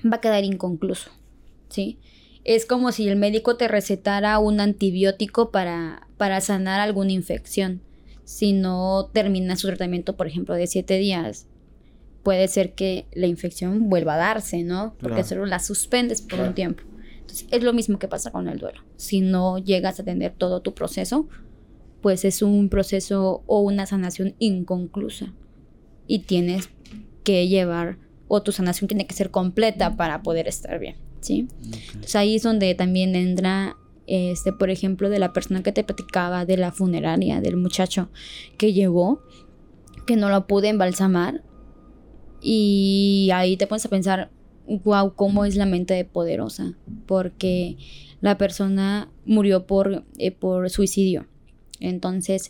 va 0.05 0.17
a 0.17 0.21
quedar 0.21 0.43
inconcluso, 0.45 1.11
¿sí? 1.69 1.99
Es 2.45 2.67
como 2.67 2.93
si 2.93 3.09
el 3.09 3.17
médico 3.17 3.57
te 3.57 3.67
recetara 3.69 4.39
un 4.39 4.61
antibiótico 4.61 5.51
para, 5.51 6.07
para 6.17 6.41
sanar 6.41 6.81
alguna 6.81 7.13
infección. 7.13 7.81
Si 8.25 8.53
no 8.53 9.11
termina 9.13 9.57
su 9.57 9.67
tratamiento, 9.69 10.17
por 10.17 10.27
ejemplo, 10.27 10.55
de 10.55 10.67
siete 10.67 10.97
días, 10.99 11.47
puede 12.27 12.49
ser 12.49 12.75
que 12.75 13.07
la 13.15 13.29
infección 13.29 13.89
vuelva 13.89 14.15
a 14.15 14.17
darse, 14.17 14.65
¿no? 14.65 14.95
Porque 14.99 15.15
Claro. 15.23 15.29
solo 15.29 15.47
la 15.47 15.61
suspendes 15.61 16.23
por 16.23 16.31
Claro. 16.31 16.49
un 16.49 16.55
tiempo. 16.57 16.83
Entonces, 17.21 17.47
es 17.53 17.63
lo 17.63 17.73
mismo 17.73 18.01
que 18.01 18.09
pasa 18.09 18.33
con 18.33 18.49
el 18.49 18.59
duelo. 18.59 18.81
Si 18.97 19.21
no 19.21 19.59
llegas 19.59 20.01
a 20.01 20.03
tener 20.05 20.33
todo 20.33 20.61
tu 20.61 20.75
proceso, 20.75 21.29
pues 22.01 22.25
es 22.25 22.43
un 22.43 22.69
proceso 22.69 23.45
o 23.47 23.61
una 23.61 23.87
sanación 23.87 24.35
inconclusa. 24.41 25.33
Y 26.09 26.21
tienes 26.21 26.69
que 27.23 27.47
llevar, 27.47 27.99
o 28.27 28.43
tu 28.43 28.51
sanación 28.51 28.89
tiene 28.89 29.07
que 29.07 29.15
ser 29.15 29.31
completa 29.31 29.97
para 29.97 30.23
poder 30.25 30.49
estar 30.49 30.81
bien, 30.81 30.97
¿sí? 31.21 31.47
Entonces 31.95 32.17
ahí 32.17 32.35
es 32.35 32.43
donde 32.43 32.75
también 32.75 33.15
entra, 33.15 33.77
este, 34.09 34.53
por 34.53 34.71
ejemplo, 34.71 35.11
de 35.11 35.21
la 35.21 35.33
persona 35.33 35.63
que 35.63 35.71
te 35.71 35.85
platicaba, 35.85 36.45
de 36.45 36.57
la 36.57 36.73
funeraria, 36.73 37.41
del 37.41 37.57
muchacho 37.57 38.09
que 38.59 38.73
llegó, 38.73 39.23
que 40.09 40.17
no 40.17 40.29
lo 40.29 40.49
pude 40.49 40.71
embalsamar. 40.71 41.45
Y 42.49 43.29
ahí 43.35 43.57
te 43.57 43.67
pones 43.67 43.85
a 43.87 43.89
pensar, 43.89 44.31
wow, 44.69 45.15
cómo 45.17 45.45
es 45.45 45.57
la 45.57 45.67
mente 45.67 45.95
de 45.95 46.05
poderosa. 46.05 46.75
Porque 47.05 47.77
la 48.21 48.39
persona 48.39 49.11
murió 49.25 49.67
por, 49.67 50.05
eh, 50.19 50.31
por 50.31 50.71
suicidio. 50.71 51.27
Entonces, 51.81 52.47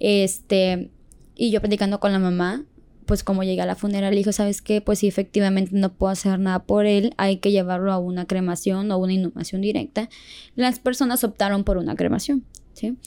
este, 0.00 0.90
y 1.34 1.50
yo 1.50 1.60
platicando 1.60 1.98
con 1.98 2.12
la 2.12 2.18
mamá, 2.18 2.66
pues 3.08 3.24
como 3.24 3.42
llegué 3.42 3.62
a 3.62 3.66
la 3.66 3.74
funeraria, 3.74 4.10
le 4.10 4.18
dijo, 4.18 4.32
¿sabes 4.32 4.60
qué? 4.60 4.82
Pues 4.82 4.98
sí, 4.98 5.08
efectivamente 5.08 5.70
no 5.72 5.94
puedo 5.94 6.12
hacer 6.12 6.38
nada 6.38 6.64
por 6.64 6.84
él, 6.84 7.14
hay 7.16 7.38
que 7.38 7.50
llevarlo 7.50 7.90
a 7.90 7.98
una 7.98 8.26
cremación 8.26 8.92
o 8.92 8.98
una 8.98 9.14
inhumación 9.14 9.62
directa. 9.62 10.10
Las 10.56 10.78
personas 10.78 11.24
optaron 11.24 11.64
por 11.64 11.78
una 11.78 11.96
cremación, 11.96 12.44
¿sí? 12.74 12.98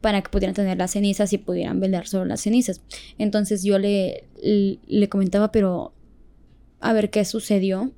Para 0.00 0.22
que 0.22 0.30
pudieran 0.30 0.54
tener 0.54 0.78
las 0.78 0.92
cenizas 0.92 1.34
y 1.34 1.38
pudieran 1.38 1.78
velar 1.78 2.08
solo 2.08 2.24
las 2.24 2.40
cenizas. 2.40 2.80
Entonces 3.18 3.62
yo 3.62 3.78
le, 3.78 4.24
le 4.42 5.08
comentaba, 5.10 5.52
pero 5.52 5.92
a 6.80 6.94
ver 6.94 7.10
qué 7.10 7.26
sucedió, 7.26 7.92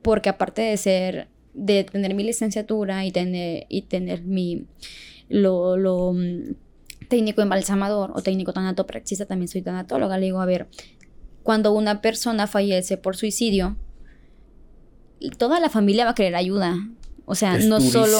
porque 0.00 0.28
aparte 0.28 0.62
de 0.62 0.76
ser, 0.76 1.26
de 1.54 1.82
tener 1.82 2.14
mi 2.14 2.22
licenciatura 2.22 3.04
y 3.04 3.10
tener, 3.10 3.66
y 3.68 3.82
tener 3.82 4.22
mi, 4.22 4.66
lo, 5.28 5.76
lo 5.76 6.12
mm, 6.12 6.54
técnico 7.08 7.42
embalsamador 7.42 8.12
o 8.14 8.22
técnico 8.22 8.52
tanatopraxista, 8.52 9.26
también 9.26 9.48
soy 9.48 9.62
tanatóloga, 9.62 10.18
le 10.18 10.26
digo, 10.26 10.40
a 10.40 10.46
ver, 10.46 10.68
cuando 11.42 11.72
una 11.72 12.00
persona 12.00 12.46
fallece 12.46 12.96
por 12.96 13.16
suicidio, 13.16 13.76
toda 15.38 15.60
la 15.60 15.68
familia 15.68 16.04
va 16.04 16.12
a 16.12 16.14
querer 16.14 16.34
ayuda. 16.36 16.76
O 17.26 17.34
sea, 17.34 17.58
no 17.58 17.80
solo, 17.80 18.18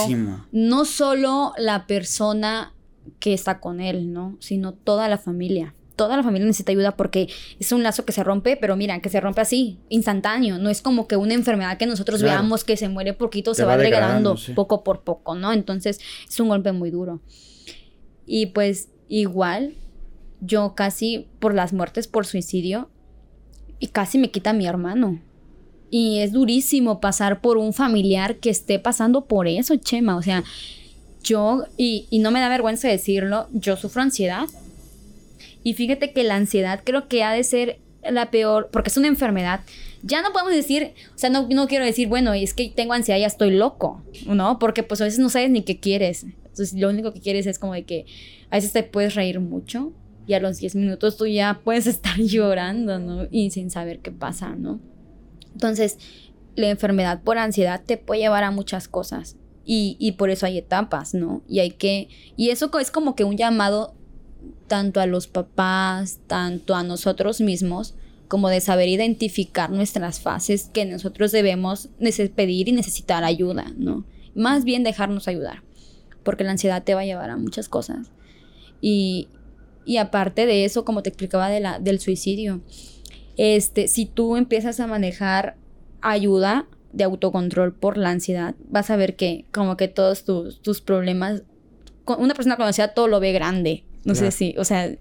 no 0.52 0.84
solo 0.84 1.52
la 1.58 1.86
persona 1.86 2.72
que 3.18 3.34
está 3.34 3.60
con 3.60 3.80
él, 3.80 4.12
¿no? 4.12 4.36
Sino 4.40 4.72
toda 4.72 5.08
la 5.08 5.18
familia. 5.18 5.74
Toda 5.96 6.16
la 6.16 6.22
familia 6.22 6.46
necesita 6.46 6.72
ayuda 6.72 6.96
porque 6.96 7.28
es 7.60 7.70
un 7.70 7.82
lazo 7.82 8.04
que 8.04 8.12
se 8.12 8.24
rompe, 8.24 8.56
pero 8.56 8.76
mira, 8.76 9.00
que 9.00 9.08
se 9.08 9.20
rompe 9.20 9.42
así, 9.42 9.78
instantáneo. 9.90 10.58
No 10.58 10.70
es 10.70 10.82
como 10.82 11.06
que 11.06 11.16
una 11.16 11.34
enfermedad 11.34 11.78
que 11.78 11.86
nosotros 11.86 12.22
veamos 12.22 12.64
que 12.64 12.76
se 12.76 12.88
muere 12.88 13.12
poquito, 13.12 13.54
se, 13.54 13.64
va, 13.64 13.76
degradando 13.76 14.36
poco 14.54 14.82
por 14.82 15.02
poco, 15.02 15.34
¿no? 15.34 15.52
Entonces 15.52 16.00
es 16.28 16.40
un 16.40 16.48
golpe 16.48 16.72
muy 16.72 16.90
duro. 16.90 17.20
Y 18.26 18.46
pues 18.46 18.88
igual, 19.08 19.74
yo 20.40 20.74
casi 20.74 21.28
por 21.38 21.54
las 21.54 21.72
muertes 21.72 22.08
por 22.08 22.26
suicidio, 22.26 22.90
y 23.78 23.88
casi 23.88 24.18
me 24.18 24.30
quita 24.30 24.52
mi 24.52 24.66
hermano. 24.66 25.20
Y 25.90 26.20
es 26.20 26.32
durísimo 26.32 27.00
pasar 27.00 27.40
por 27.40 27.56
un 27.56 27.72
familiar 27.72 28.36
que 28.36 28.50
esté 28.50 28.78
pasando 28.78 29.26
por 29.26 29.46
eso, 29.46 29.76
Chema. 29.76 30.16
O 30.16 30.22
sea, 30.22 30.42
yo, 31.22 31.64
y, 31.76 32.08
no 32.18 32.30
me 32.30 32.40
da 32.40 32.48
vergüenza 32.48 32.88
decirlo, 32.88 33.46
yo 33.52 33.76
sufro 33.76 34.02
ansiedad. 34.02 34.46
Y 35.62 35.74
fíjate 35.74 36.12
que 36.12 36.24
la 36.24 36.36
ansiedad 36.36 36.80
creo 36.82 37.08
que 37.08 37.24
ha 37.24 37.32
de 37.32 37.44
ser 37.44 37.78
la 38.10 38.30
peor, 38.30 38.70
porque 38.72 38.90
es 38.90 38.96
una 38.96 39.08
enfermedad. 39.08 39.60
Ya 40.02 40.20
no 40.20 40.32
podemos 40.32 40.52
decir, 40.52 40.92
o 41.14 41.18
sea, 41.18 41.30
no, 41.30 41.46
no 41.48 41.68
quiero 41.68 41.84
decir, 41.84 42.08
bueno, 42.08 42.34
es 42.34 42.54
que 42.54 42.68
tengo 42.68 42.92
ansiedad, 42.92 43.20
ya 43.20 43.26
estoy 43.26 43.50
loco, 43.50 44.02
¿no? 44.26 44.58
Porque 44.58 44.82
pues 44.82 45.00
a 45.00 45.04
veces 45.04 45.20
no 45.20 45.30
sabes 45.30 45.50
ni 45.50 45.62
qué 45.62 45.78
quieres. 45.78 46.26
Entonces 46.54 46.78
lo 46.78 46.88
único 46.88 47.12
que 47.12 47.20
quieres 47.20 47.46
es 47.46 47.58
como 47.58 47.74
de 47.74 47.82
que 47.82 48.06
a 48.48 48.56
veces 48.56 48.72
te 48.72 48.84
puedes 48.84 49.16
reír 49.16 49.40
mucho 49.40 49.92
y 50.24 50.34
a 50.34 50.40
los 50.40 50.58
10 50.58 50.76
minutos 50.76 51.16
tú 51.16 51.26
ya 51.26 51.60
puedes 51.64 51.86
estar 51.88 52.16
llorando, 52.20 53.00
¿no? 53.00 53.26
Y 53.30 53.50
sin 53.50 53.70
saber 53.70 53.98
qué 53.98 54.12
pasa, 54.12 54.54
¿no? 54.54 54.78
Entonces, 55.52 55.98
la 56.54 56.70
enfermedad 56.70 57.22
por 57.22 57.38
ansiedad 57.38 57.82
te 57.84 57.96
puede 57.96 58.20
llevar 58.20 58.44
a 58.44 58.52
muchas 58.52 58.86
cosas. 58.86 59.36
Y, 59.66 60.12
por 60.18 60.28
eso 60.28 60.44
hay 60.46 60.58
etapas, 60.58 61.14
¿no? 61.14 61.42
Y 61.48 61.60
hay 61.60 61.70
que. 61.70 62.08
Y 62.36 62.50
eso 62.50 62.70
es 62.78 62.90
como 62.90 63.16
que 63.16 63.24
un 63.24 63.38
llamado 63.38 63.94
tanto 64.68 65.00
a 65.00 65.06
los 65.06 65.26
papás, 65.26 66.20
tanto 66.26 66.74
a 66.74 66.82
nosotros 66.82 67.40
mismos, 67.40 67.94
como 68.28 68.50
de 68.50 68.60
saber 68.60 68.88
identificar 68.88 69.70
nuestras 69.70 70.20
fases 70.20 70.70
que 70.72 70.84
nosotros 70.84 71.32
debemos 71.32 71.88
pedir 72.36 72.68
y 72.68 72.72
necesitar 72.72 73.24
ayuda, 73.24 73.72
¿no? 73.76 74.04
Más 74.34 74.64
bien 74.64 74.84
dejarnos 74.84 75.28
ayudar, 75.28 75.62
porque 76.24 76.44
la 76.44 76.52
ansiedad 76.52 76.82
te 76.82 76.94
va 76.94 77.00
a 77.00 77.04
llevar 77.04 77.30
a 77.30 77.36
muchas 77.36 77.68
cosas. 77.68 78.10
Y, 78.80 79.28
y 79.84 79.98
aparte 79.98 80.46
de 80.46 80.64
eso, 80.64 80.84
como 80.84 81.02
te 81.02 81.10
explicaba 81.10 81.48
de 81.48 81.60
la, 81.60 81.78
del 81.78 82.00
suicidio, 82.00 82.60
este, 83.36 83.88
si 83.88 84.06
tú 84.06 84.36
empiezas 84.36 84.80
a 84.80 84.86
manejar 84.86 85.56
ayuda 86.00 86.66
de 86.92 87.04
autocontrol 87.04 87.74
por 87.74 87.96
la 87.96 88.10
ansiedad, 88.10 88.54
vas 88.68 88.90
a 88.90 88.96
ver 88.96 89.16
que 89.16 89.46
como 89.52 89.76
que 89.76 89.88
todos 89.88 90.24
tus, 90.24 90.60
tus 90.62 90.80
problemas, 90.80 91.42
una 92.06 92.34
persona 92.34 92.56
con 92.56 92.66
ansiedad 92.66 92.92
todo 92.94 93.08
lo 93.08 93.20
ve 93.20 93.32
grande, 93.32 93.84
no 94.04 94.14
sé 94.14 94.30
si, 94.30 94.54
o 94.58 94.64
sea, 94.64 94.94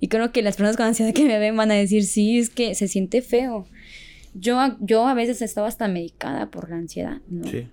y 0.00 0.08
creo 0.08 0.32
que 0.32 0.42
las 0.42 0.56
personas 0.56 0.76
con 0.76 0.86
ansiedad 0.86 1.14
que 1.14 1.24
me 1.24 1.38
ven 1.38 1.56
van 1.56 1.70
a 1.70 1.74
decir, 1.74 2.04
sí, 2.04 2.38
es 2.38 2.50
que 2.50 2.74
se 2.74 2.88
siente 2.88 3.22
feo. 3.22 3.66
Yo, 4.34 4.58
yo 4.80 5.06
a 5.06 5.14
veces 5.14 5.42
estaba 5.42 5.68
hasta 5.68 5.88
medicada 5.88 6.50
por 6.50 6.70
la 6.70 6.76
ansiedad, 6.76 7.18
¿no? 7.28 7.48
Sí. 7.48 7.68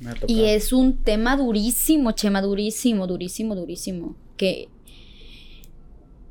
Me 0.00 0.10
ha 0.10 0.14
y 0.26 0.44
es 0.44 0.72
un 0.72 0.96
tema 0.96 1.36
durísimo, 1.36 2.12
Chema, 2.12 2.42
durísimo, 2.42 3.06
durísimo, 3.06 3.54
durísimo. 3.54 4.16
Que 4.36 4.68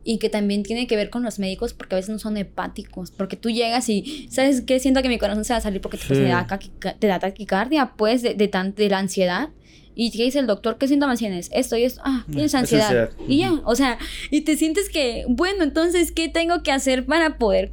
y 0.04 0.18
que 0.18 0.30
también 0.30 0.64
tiene 0.64 0.88
que 0.88 0.96
ver 0.96 1.12
con 1.12 1.24
los 1.24 1.38
médicos 1.40 1.74
porque 1.74 1.94
a 1.94 1.98
veces 1.98 2.10
no 2.10 2.18
son 2.18 2.36
hepáticos, 2.36 3.12
porque 3.12 3.36
tú 3.36 3.52
llegas 3.52 3.90
y, 3.90 4.28
¿sabes 4.32 4.62
qué? 4.62 4.80
Siento 4.80 5.04
que 5.04 5.08
mi 5.10 5.20
corazón 5.20 5.46
se 5.46 5.54
va 5.54 5.58
a 5.58 5.62
salir 5.62 5.82
porque 5.82 5.98
te, 5.98 7.08
da, 7.08 7.20
taquicardia, 7.20 7.94
pues, 7.96 8.24
de, 8.24 8.34
de, 8.34 8.90
la 8.90 8.98
ansiedad. 8.98 9.50
Y 9.94 10.12
te 10.12 10.24
dice 10.24 10.40
el 10.40 10.48
doctor, 10.48 10.78
¿qué 10.80 10.88
síntomas 10.88 11.20
tienes? 11.20 11.50
Esto 11.54 11.76
y 11.76 11.84
esto. 11.84 12.02
Ah, 12.06 12.26
tienes 12.32 12.56
ansiedad. 12.56 13.12
Y 13.28 13.40
ya, 13.40 13.52
o 13.66 13.76
sea, 13.76 14.00
y 14.32 14.42
te 14.42 14.56
sientes 14.56 14.90
que, 14.90 15.26
bueno, 15.28 15.64
entonces, 15.64 16.12
¿qué 16.12 16.30
tengo 16.30 16.64
que 16.64 16.72
hacer 16.72 17.06
para 17.06 17.38
poder 17.38 17.70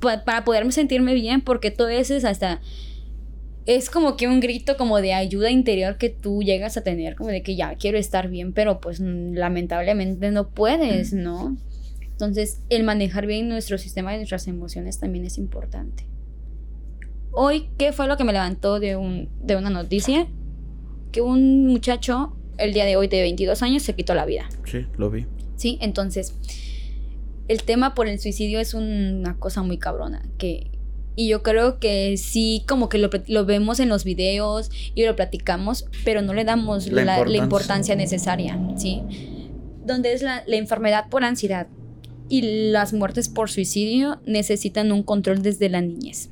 para 0.00 0.44
poderme 0.44 0.72
sentirme 0.72 1.14
bien? 1.14 1.40
Porque 1.40 1.70
todo 1.70 1.88
eso 1.88 2.14
es 2.14 2.24
hasta 2.24 2.60
es 3.68 3.90
como 3.90 4.16
que 4.16 4.26
un 4.26 4.40
grito 4.40 4.78
como 4.78 4.98
de 5.02 5.12
ayuda 5.12 5.50
interior 5.50 5.98
que 5.98 6.08
tú 6.08 6.42
llegas 6.42 6.78
a 6.78 6.82
tener, 6.82 7.16
como 7.16 7.28
de 7.28 7.42
que 7.42 7.54
ya 7.54 7.74
quiero 7.74 7.98
estar 7.98 8.30
bien, 8.30 8.54
pero 8.54 8.80
pues 8.80 8.98
lamentablemente 8.98 10.30
no 10.30 10.48
puedes, 10.48 11.12
¿no? 11.12 11.54
Entonces, 12.12 12.62
el 12.70 12.82
manejar 12.82 13.26
bien 13.26 13.46
nuestro 13.50 13.76
sistema 13.76 14.14
y 14.14 14.16
nuestras 14.16 14.48
emociones 14.48 14.98
también 14.98 15.26
es 15.26 15.36
importante. 15.36 16.06
Hoy, 17.30 17.68
¿qué 17.76 17.92
fue 17.92 18.08
lo 18.08 18.16
que 18.16 18.24
me 18.24 18.32
levantó 18.32 18.80
de, 18.80 18.96
un, 18.96 19.28
de 19.42 19.56
una 19.56 19.68
noticia? 19.68 20.26
Que 21.12 21.20
un 21.20 21.66
muchacho, 21.66 22.34
el 22.56 22.72
día 22.72 22.86
de 22.86 22.96
hoy 22.96 23.08
de 23.08 23.20
22 23.20 23.62
años, 23.62 23.82
se 23.82 23.94
quitó 23.94 24.14
la 24.14 24.24
vida. 24.24 24.48
Sí, 24.64 24.86
lo 24.96 25.10
vi. 25.10 25.26
Sí, 25.56 25.76
entonces, 25.82 26.34
el 27.48 27.62
tema 27.64 27.94
por 27.94 28.08
el 28.08 28.18
suicidio 28.18 28.60
es 28.60 28.72
una 28.72 29.36
cosa 29.38 29.62
muy 29.62 29.76
cabrona, 29.76 30.22
que, 30.38 30.70
y 31.18 31.26
yo 31.26 31.42
creo 31.42 31.80
que 31.80 32.16
sí, 32.16 32.62
como 32.68 32.88
que 32.88 32.98
lo, 32.98 33.10
lo, 33.26 33.44
vemos 33.44 33.80
en 33.80 33.88
los 33.88 34.04
videos 34.04 34.70
y 34.94 35.04
lo 35.04 35.16
platicamos, 35.16 35.86
pero 36.04 36.22
no 36.22 36.32
le 36.32 36.44
damos 36.44 36.86
la, 36.86 37.02
importancia. 37.02 37.26
la 37.26 37.36
importancia, 37.42 37.96
necesaria, 37.96 38.60
¿sí? 38.76 39.02
Donde 39.84 40.12
es 40.12 40.22
la, 40.22 40.44
la, 40.46 40.54
enfermedad 40.54 41.08
por 41.10 41.24
ansiedad 41.24 41.66
y 42.28 42.70
las 42.70 42.92
muertes 42.92 43.28
por 43.28 43.50
suicidio 43.50 44.20
necesitan 44.26 44.92
un 44.92 45.02
control 45.02 45.42
desde 45.42 45.68
la 45.68 45.80
niñez. 45.80 46.30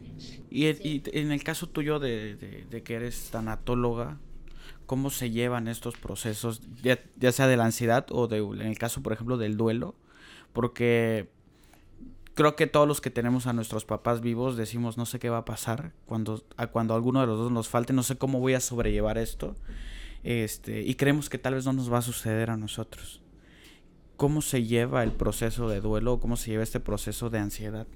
Y, 0.53 0.67
en 0.67 1.33
el 1.33 1.43
caso 1.43 1.69
tuyo 1.69 1.99
de, 1.99 2.65
que 2.85 2.95
eres 2.95 3.31
tanatóloga, 3.33 4.21
¿cómo 4.87 5.11
se 5.11 5.33
llevan 5.33 5.67
estos 5.67 5.97
procesos, 5.97 6.63
ya, 6.81 7.33
sea 7.33 7.49
de 7.49 7.57
la 7.57 7.65
ansiedad 7.65 8.07
o 8.11 8.29
de, 8.29 8.39
en 8.39 8.63
el 8.63 8.79
caso, 8.79 9.03
por 9.03 9.13
ejemplo, 9.13 9.37
del 9.37 9.57
duelo? 9.57 9.97
Porque 10.53 11.29
creo 12.37 12.55
que 12.55 12.69
todos 12.69 12.87
los 12.87 13.01
que 13.01 13.11
tenemos 13.11 13.49
a 13.49 13.53
nuestros 13.53 13.85
papás 13.85 14.21
vivos 14.21 14.57
decimos 14.57 14.97
no 14.97 15.07
sé 15.07 15.19
qué 15.19 15.31
va 15.31 15.39
a 15.39 15.45
pasar 15.45 15.93
cuando, 16.05 16.45
a 16.57 16.69
cuando 16.69 16.95
alguno 16.95 17.21
de 17.21 17.27
los 17.27 17.39
dos 17.39 17.51
nos 17.51 17.69
falte, 17.69 17.93
no 17.93 18.05
sé 18.05 18.17
cómo 18.17 18.39
voy 18.39 18.55
a 18.55 18.61
sobrellevar 18.61 19.19
esto. 19.19 19.57
Este, 20.23 20.83
y 20.83 20.95
creemos 20.95 21.29
que 21.29 21.39
tal 21.39 21.55
vez 21.55 21.65
no 21.65 21.73
nos 21.73 21.93
va 21.93 21.99
a 21.99 22.03
suceder 22.03 22.51
a 22.51 22.57
nosotros 22.57 23.23
cómo 24.17 24.43
se 24.43 24.65
lleva 24.65 25.03
el 25.03 25.13
proceso 25.13 25.69
de 25.69 25.81
duelo, 25.81 26.21
cómo 26.21 26.37
se 26.37 26.51
lleva 26.51 26.63
este 26.63 26.81
proceso 26.81 27.31
de 27.31 27.39
ansiedad. 27.39 27.87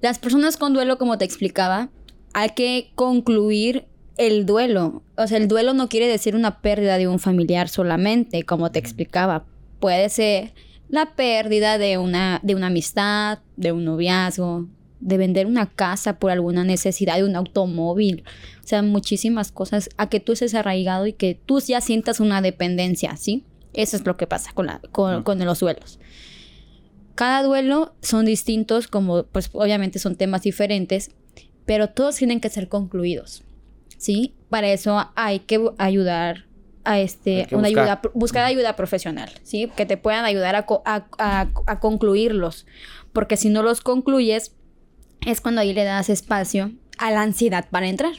Las 0.00 0.18
personas 0.18 0.56
con 0.56 0.74
duelo, 0.74 0.98
como 0.98 1.18
te 1.18 1.24
explicaba, 1.24 1.90
hay 2.34 2.50
que 2.50 2.92
concluir 2.94 3.86
el 4.16 4.46
duelo. 4.46 5.02
O 5.16 5.26
sea, 5.26 5.38
el 5.38 5.48
duelo 5.48 5.72
no 5.74 5.88
quiere 5.88 6.06
decir 6.08 6.36
una 6.36 6.60
pérdida 6.60 6.98
de 6.98 7.08
un 7.08 7.18
familiar 7.18 7.68
solamente, 7.68 8.44
como 8.44 8.70
te 8.70 8.78
explicaba. 8.78 9.44
Puede 9.80 10.08
ser 10.08 10.52
la 10.92 11.16
pérdida 11.16 11.78
de 11.78 11.96
una, 11.96 12.38
de 12.42 12.54
una 12.54 12.66
amistad, 12.66 13.38
de 13.56 13.72
un 13.72 13.86
noviazgo, 13.86 14.68
de 15.00 15.16
vender 15.16 15.46
una 15.46 15.66
casa 15.70 16.18
por 16.18 16.30
alguna 16.30 16.64
necesidad 16.64 17.16
de 17.16 17.24
un 17.24 17.34
automóvil. 17.34 18.24
O 18.62 18.66
sea, 18.66 18.82
muchísimas 18.82 19.52
cosas 19.52 19.88
a 19.96 20.10
que 20.10 20.20
tú 20.20 20.32
estés 20.32 20.54
arraigado 20.54 21.06
y 21.06 21.14
que 21.14 21.34
tú 21.34 21.60
ya 21.60 21.80
sientas 21.80 22.20
una 22.20 22.42
dependencia, 22.42 23.16
¿sí? 23.16 23.42
Eso 23.72 23.96
es 23.96 24.04
lo 24.04 24.18
que 24.18 24.26
pasa 24.26 24.52
con, 24.52 24.66
la, 24.66 24.82
con, 24.92 25.38
los 25.38 25.60
duelos. 25.60 25.98
Cada 27.14 27.42
duelo 27.42 27.94
son 28.02 28.26
distintos, 28.26 28.86
como 28.86 29.22
pues 29.22 29.48
obviamente 29.54 29.98
son 29.98 30.16
temas 30.16 30.42
diferentes, 30.42 31.10
pero 31.64 31.88
todos 31.88 32.16
tienen 32.16 32.38
que 32.38 32.50
ser 32.50 32.68
concluidos. 32.68 33.44
¿Sí? 33.96 34.34
Para 34.50 34.70
eso 34.70 35.10
hay 35.14 35.38
que 35.38 35.70
ayudar 35.78 36.44
a 36.84 36.98
este, 37.00 37.46
una 37.52 37.68
buscar. 37.68 37.84
ayuda, 37.84 38.00
buscar 38.14 38.44
ayuda 38.44 38.76
profesional, 38.76 39.30
¿sí? 39.42 39.70
Que 39.76 39.86
te 39.86 39.96
puedan 39.96 40.24
ayudar 40.24 40.56
a, 40.56 40.66
a, 40.86 41.80
concluirlos. 41.80 42.66
Porque 43.12 43.36
si 43.36 43.48
no 43.48 43.62
los 43.62 43.80
concluyes, 43.80 44.52
es 45.26 45.40
cuando 45.40 45.60
ahí 45.60 45.72
le 45.72 45.84
das 45.84 46.08
espacio 46.08 46.72
a 46.98 47.10
la 47.10 47.22
ansiedad 47.22 47.66
para 47.70 47.88
entrar, 47.88 48.14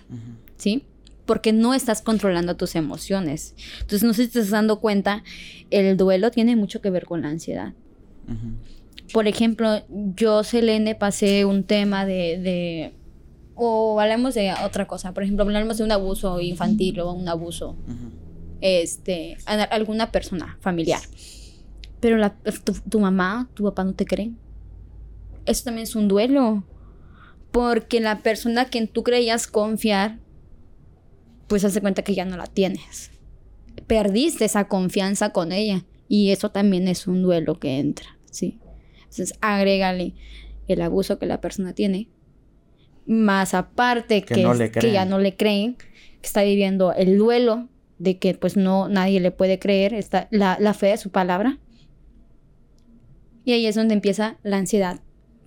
¿sí? 0.57 0.85
porque 1.25 1.53
no 1.53 1.73
estás 1.73 2.01
controlando 2.01 2.55
tus 2.55 2.75
emociones. 2.75 3.55
Entonces, 3.75 4.03
no 4.03 4.13
sé 4.13 4.25
si 4.25 4.31
te 4.31 4.39
estás 4.39 4.51
dando 4.51 4.79
cuenta, 4.79 5.23
el 5.69 5.95
duelo 5.97 6.31
tiene 6.31 6.55
mucho 6.55 6.81
que 6.81 6.89
ver 6.89 7.05
con 7.05 7.21
la 7.21 7.29
ansiedad. 7.29 7.73
Por 9.11 9.27
ejemplo, 9.27 9.83
yo, 10.15 10.43
Selene, 10.43 10.95
pasé 10.95 11.45
un 11.45 11.63
tema 11.63 12.05
de, 12.05 12.93
o 13.55 13.99
hablemos 13.99 14.33
de 14.33 14.53
otra 14.65 14.87
cosa, 14.87 15.13
por 15.13 15.23
ejemplo, 15.23 15.43
hablamos 15.43 15.77
de 15.77 15.83
un 15.83 15.91
abuso 15.91 16.39
infantil 16.41 16.99
o 16.99 17.11
un 17.11 17.27
abuso 17.27 17.75
este, 18.63 19.35
a 19.45 19.61
alguna 19.63 20.09
persona 20.09 20.57
familiar. 20.61 21.01
Pero 21.99 22.17
la, 22.17 22.33
tu, 22.63 22.73
tu 22.89 22.99
mamá, 23.01 23.49
tu 23.53 23.65
papá 23.65 23.83
no 23.83 23.93
te 23.93 24.05
creen. 24.05 24.37
Eso 25.45 25.65
también 25.65 25.83
es 25.83 25.95
un 25.95 26.07
duelo. 26.07 26.63
Porque 27.51 27.99
la 27.99 28.21
persona 28.21 28.61
a 28.61 28.65
quien 28.65 28.87
tú 28.87 29.03
creías 29.03 29.47
confiar, 29.47 30.19
pues 31.47 31.65
hace 31.65 31.81
cuenta 31.81 32.03
que 32.03 32.15
ya 32.15 32.23
no 32.23 32.37
la 32.37 32.47
tienes. 32.47 33.11
Perdiste 33.85 34.45
esa 34.45 34.69
confianza 34.69 35.31
con 35.31 35.51
ella. 35.51 35.83
Y 36.07 36.31
eso 36.31 36.49
también 36.49 36.87
es 36.87 37.05
un 37.05 37.21
duelo 37.21 37.59
que 37.59 37.79
entra, 37.79 38.17
¿sí? 38.31 38.59
Entonces, 38.99 39.33
agrégale 39.41 40.15
el 40.69 40.81
abuso 40.81 41.19
que 41.19 41.25
la 41.25 41.41
persona 41.41 41.73
tiene. 41.73 42.07
Más 43.05 43.53
aparte 43.53 44.21
que, 44.21 44.35
que, 44.35 44.91
ya 44.93 45.03
no 45.03 45.19
le 45.19 45.35
creen, 45.35 45.75
que 45.75 46.27
está 46.27 46.43
viviendo 46.43 46.93
el 46.93 47.17
duelo 47.17 47.67
de 48.03 48.19
que 48.19 48.33
pues 48.33 48.57
no 48.57 48.89
nadie 48.89 49.19
le 49.19 49.31
puede 49.31 49.59
creer, 49.59 49.93
está 49.93 50.27
la, 50.29 50.57
la 50.59 50.73
fe 50.73 50.87
de 50.87 50.97
su 50.97 51.09
palabra. 51.09 51.59
Y 53.45 53.53
ahí 53.53 53.65
es 53.65 53.75
donde 53.75 53.93
empieza 53.93 54.37
la 54.43 54.57
ansiedad, 54.57 55.01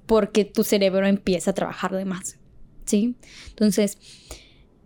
porque 0.07 0.45
tu 0.45 0.65
cerebro 0.65 1.07
empieza 1.07 1.53
a 1.53 1.55
trabajar 1.55 1.95
de 1.95 2.05
más, 2.05 2.39
¿sí? 2.85 3.15
Entonces, 3.49 3.99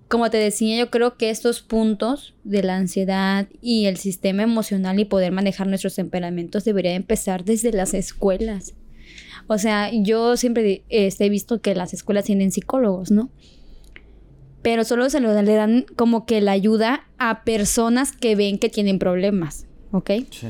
como 0.08 0.28
te 0.30 0.38
decía, 0.38 0.76
yo 0.76 0.90
creo 0.90 1.16
que 1.16 1.30
estos 1.30 1.62
puntos 1.62 2.34
de 2.42 2.64
la 2.64 2.76
ansiedad 2.76 3.48
y 3.60 3.86
el 3.86 3.96
sistema 3.96 4.42
emocional 4.42 4.98
y 4.98 5.04
poder 5.04 5.30
manejar 5.30 5.68
nuestros 5.68 5.94
temperamentos 5.94 6.64
debería 6.64 6.94
empezar 6.94 7.44
desde 7.44 7.72
las 7.72 7.94
escuelas. 7.94 8.74
O 9.46 9.58
sea, 9.58 9.90
yo 9.92 10.36
siempre 10.36 10.84
este, 10.88 11.26
he 11.26 11.28
visto 11.28 11.60
que 11.60 11.74
las 11.74 11.94
escuelas 11.94 12.24
tienen 12.24 12.50
psicólogos, 12.50 13.10
¿no? 13.12 13.30
Pero 14.62 14.84
solo 14.84 15.08
se 15.08 15.20
lo 15.20 15.32
le 15.40 15.54
dan 15.54 15.86
como 15.96 16.26
que 16.26 16.40
la 16.40 16.52
ayuda 16.52 17.06
a 17.18 17.44
personas 17.44 18.12
que 18.12 18.36
ven 18.36 18.58
que 18.58 18.68
tienen 18.68 18.98
problemas, 18.98 19.66
¿ok? 19.90 20.10
Sí. 20.30 20.48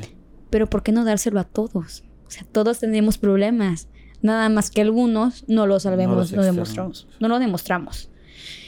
Pero 0.50 0.68
¿por 0.68 0.82
qué 0.82 0.92
no 0.92 1.04
dárselo 1.04 1.38
a 1.38 1.44
todos? 1.44 2.02
O 2.26 2.30
sea, 2.30 2.44
todos 2.50 2.80
tenemos 2.80 3.18
problemas. 3.18 3.88
Nada 4.22 4.48
más 4.48 4.70
que 4.70 4.80
algunos 4.82 5.44
no 5.48 5.66
lo 5.66 5.80
sabemos, 5.80 6.32
no, 6.32 6.42
demostramos. 6.42 7.08
No 7.20 7.28
lo 7.28 7.38
demostramos. 7.38 8.10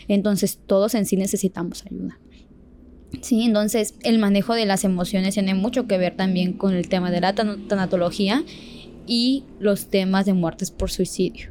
Entonces, 0.08 0.58
todos 0.66 0.94
en 0.94 1.06
sí 1.06 1.16
necesitamos 1.16 1.84
ayuda. 1.86 2.18
Sí, 3.20 3.42
entonces 3.42 3.94
el 4.02 4.18
manejo 4.18 4.54
de 4.54 4.64
las 4.64 4.84
emociones 4.84 5.34
tiene 5.34 5.54
mucho 5.54 5.86
que 5.86 5.98
ver 5.98 6.16
también 6.16 6.54
con 6.54 6.72
el 6.72 6.88
tema 6.88 7.10
de 7.10 7.20
la 7.20 7.34
tanatología 7.34 8.42
y 9.06 9.44
los 9.60 9.88
temas 9.88 10.24
de 10.24 10.32
muertes 10.32 10.70
por 10.70 10.90
suicidio. 10.90 11.50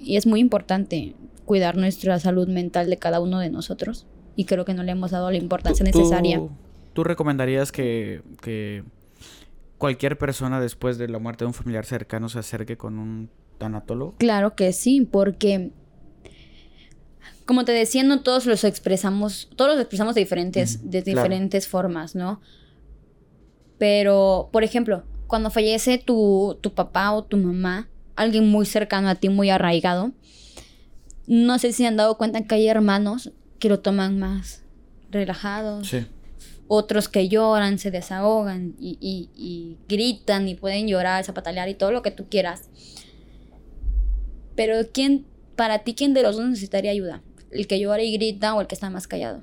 Y 0.00 0.16
es 0.16 0.26
muy 0.26 0.40
importante 0.40 1.14
cuidar 1.44 1.76
nuestra 1.76 2.18
salud 2.18 2.48
mental 2.48 2.88
de 2.88 2.96
cada 2.98 3.20
uno 3.20 3.38
de 3.38 3.50
nosotros 3.50 4.06
y 4.36 4.44
creo 4.44 4.64
que 4.64 4.74
no 4.74 4.82
le 4.82 4.92
hemos 4.92 5.10
dado 5.10 5.30
la 5.30 5.36
importancia 5.36 5.84
necesaria. 5.84 6.40
¿Tú, 6.92 7.04
recomendarías 7.04 7.72
que, 7.72 8.22
que, 8.40 8.84
cualquier 9.78 10.18
persona 10.18 10.60
después 10.60 10.98
de 10.98 11.08
la 11.08 11.18
muerte 11.18 11.44
de 11.44 11.48
un 11.48 11.54
familiar 11.54 11.84
cercano 11.84 12.28
se 12.28 12.38
acerque 12.38 12.76
con 12.76 12.98
un 12.98 13.30
tanatólogo? 13.58 14.14
Claro 14.18 14.54
que 14.54 14.72
sí, 14.72 15.06
porque 15.10 15.72
como 17.44 17.64
te 17.64 17.72
decía, 17.72 18.02
no 18.04 18.20
todos 18.22 18.46
los 18.46 18.64
expresamos, 18.64 19.48
todos 19.56 19.72
los 19.72 19.80
expresamos 19.80 20.14
de 20.14 20.20
diferentes, 20.20 20.90
de 20.90 21.02
diferentes 21.02 21.66
formas, 21.66 22.14
¿no? 22.14 22.40
Pero, 23.78 24.48
por 24.52 24.62
ejemplo, 24.64 25.02
cuando 25.26 25.50
fallece 25.50 25.98
tu, 25.98 26.58
tu 26.60 26.72
papá 26.72 27.12
o 27.12 27.24
tu 27.24 27.36
mamá, 27.36 27.88
alguien 28.16 28.48
muy 28.48 28.64
cercano 28.64 29.08
a 29.08 29.16
ti, 29.16 29.28
muy 29.28 29.50
arraigado, 29.50 30.12
no 31.26 31.58
sé 31.58 31.72
si 31.72 31.86
han 31.86 31.96
dado 31.96 32.18
cuenta 32.18 32.44
que 32.44 32.54
hay 32.54 32.68
hermanos 32.68 33.32
que 33.58 33.68
lo 33.68 33.80
toman 33.80 34.18
más 34.18 34.62
relajados. 35.10 35.88
Sí. 35.88 36.06
Otros 36.68 37.08
que 37.08 37.28
lloran, 37.28 37.78
se 37.78 37.90
desahogan 37.90 38.74
y, 38.78 38.96
y, 39.00 39.28
y 39.34 39.76
gritan 39.88 40.48
y 40.48 40.54
pueden 40.54 40.88
llorar, 40.88 41.24
zapatalear 41.24 41.68
y 41.68 41.74
todo 41.74 41.92
lo 41.92 42.02
que 42.02 42.10
tú 42.10 42.26
quieras. 42.30 42.68
Pero 44.56 44.76
¿quién, 44.92 45.26
para 45.54 45.80
ti, 45.80 45.94
quién 45.94 46.14
de 46.14 46.22
los 46.22 46.36
dos 46.36 46.46
necesitaría 46.46 46.90
ayuda? 46.90 47.22
el 47.52 47.66
que 47.66 47.78
llora 47.78 48.02
y 48.02 48.12
grita 48.12 48.54
o 48.54 48.60
el 48.60 48.66
que 48.66 48.74
está 48.74 48.90
más 48.90 49.06
callado? 49.06 49.42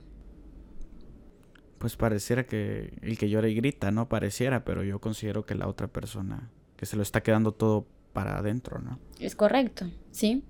Pues 1.77 1.95
pareciera 1.95 2.45
que 2.45 2.93
el 3.01 3.17
que 3.17 3.29
llora 3.29 3.47
y 3.47 3.55
grita, 3.55 3.91
¿no? 3.91 4.09
Pareciera, 4.09 4.65
pero 4.65 4.83
yo 4.83 4.99
considero 4.99 5.45
que 5.45 5.55
la 5.55 5.67
otra 5.67 5.87
persona, 5.87 6.49
que 6.75 6.85
se 6.85 6.97
lo 6.97 7.03
está 7.03 7.21
quedando 7.21 7.53
todo 7.53 7.87
para 8.11 8.39
adentro, 8.39 8.79
¿no? 8.79 8.99
Es 9.19 9.35
correcto, 9.35 9.89
¿sí? 10.11 10.43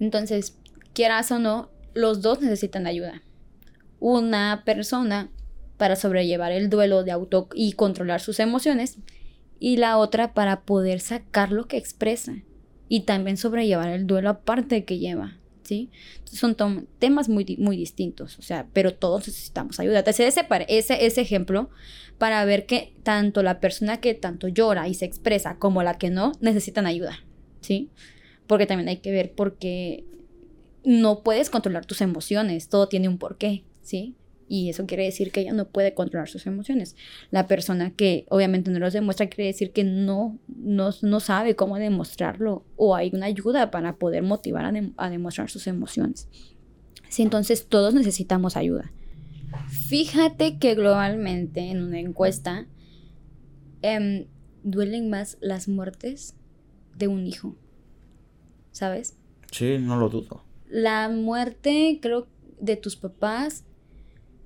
Entonces, 0.00 0.56
quieras 0.92 1.30
o 1.30 1.38
no, 1.38 1.70
los 1.94 2.22
dos 2.22 2.40
necesitan 2.40 2.86
ayuda. 2.86 3.22
Una 4.00 4.62
persona 4.64 5.30
para 5.76 5.96
sobrellevar 5.96 6.52
el 6.52 6.70
duelo 6.70 7.04
de 7.04 7.12
auto 7.12 7.48
y 7.54 7.72
controlar 7.72 8.20
sus 8.20 8.40
emociones 8.40 8.98
y 9.58 9.76
la 9.76 9.96
otra 9.96 10.34
para 10.34 10.62
poder 10.62 11.00
sacar 11.00 11.52
lo 11.52 11.66
que 11.66 11.76
expresa 11.76 12.34
y 12.88 13.00
también 13.00 13.36
sobrellevar 13.36 13.88
el 13.88 14.06
duelo 14.06 14.30
aparte 14.30 14.84
que 14.84 14.98
lleva. 14.98 15.38
¿sí? 15.68 15.90
Son 16.24 16.56
temas 16.98 17.28
muy, 17.28 17.56
muy 17.58 17.76
distintos, 17.76 18.38
o 18.38 18.42
sea, 18.42 18.66
pero 18.72 18.94
todos 18.94 19.26
necesitamos 19.26 19.78
ayuda. 19.78 20.02
Te 20.02 20.10
ese, 20.10 20.46
ese, 20.68 21.06
ese 21.06 21.20
ejemplo 21.20 21.68
para 22.16 22.44
ver 22.44 22.66
que 22.66 22.94
tanto 23.02 23.42
la 23.42 23.60
persona 23.60 24.00
que 24.00 24.14
tanto 24.14 24.48
llora 24.48 24.88
y 24.88 24.94
se 24.94 25.04
expresa 25.04 25.58
como 25.58 25.82
la 25.82 25.98
que 25.98 26.10
no 26.10 26.32
necesitan 26.40 26.86
ayuda, 26.86 27.18
¿sí? 27.60 27.90
Porque 28.48 28.66
también 28.66 28.88
hay 28.88 28.96
que 28.96 29.12
ver 29.12 29.32
por 29.32 29.56
qué 29.58 30.04
no 30.84 31.22
puedes 31.22 31.50
controlar 31.50 31.86
tus 31.86 32.00
emociones, 32.00 32.68
todo 32.68 32.88
tiene 32.88 33.08
un 33.08 33.18
porqué, 33.18 33.62
¿sí? 33.82 34.16
Y 34.48 34.70
eso 34.70 34.86
quiere 34.86 35.04
decir 35.04 35.30
que 35.30 35.40
ella 35.40 35.52
no 35.52 35.68
puede 35.68 35.92
controlar 35.92 36.28
sus 36.28 36.46
emociones. 36.46 36.96
La 37.30 37.46
persona 37.46 37.90
que 37.90 38.24
obviamente 38.30 38.70
no 38.70 38.78
los 38.78 38.94
demuestra 38.94 39.28
quiere 39.28 39.48
decir 39.48 39.72
que 39.72 39.84
no, 39.84 40.38
no, 40.48 40.90
no 41.02 41.20
sabe 41.20 41.54
cómo 41.54 41.76
demostrarlo 41.76 42.64
o 42.76 42.96
hay 42.96 43.10
una 43.12 43.26
ayuda 43.26 43.70
para 43.70 43.96
poder 43.96 44.22
motivar 44.22 44.64
a, 44.96 45.10
demostrar 45.10 45.50
sus 45.50 45.66
emociones. 45.66 46.28
Sí, 47.10 47.22
entonces 47.22 47.66
todos 47.68 47.92
necesitamos 47.92 48.56
ayuda. 48.56 48.90
Fíjate 49.68 50.58
que 50.58 50.74
globalmente 50.74 51.60
en 51.70 51.82
una 51.82 52.00
encuesta 52.00 52.66
em, 53.82 54.26
duelen 54.62 55.10
más 55.10 55.36
las 55.40 55.68
muertes 55.68 56.34
de 56.96 57.08
un 57.08 57.26
hijo. 57.26 57.54
¿Sabes? 58.72 59.16
Sí, 59.50 59.78
no 59.78 59.96
lo 59.96 60.08
dudo. 60.08 60.44
La 60.68 61.08
muerte, 61.08 61.98
creo, 62.02 62.26
de 62.60 62.76
tus 62.76 62.96
papás 62.96 63.64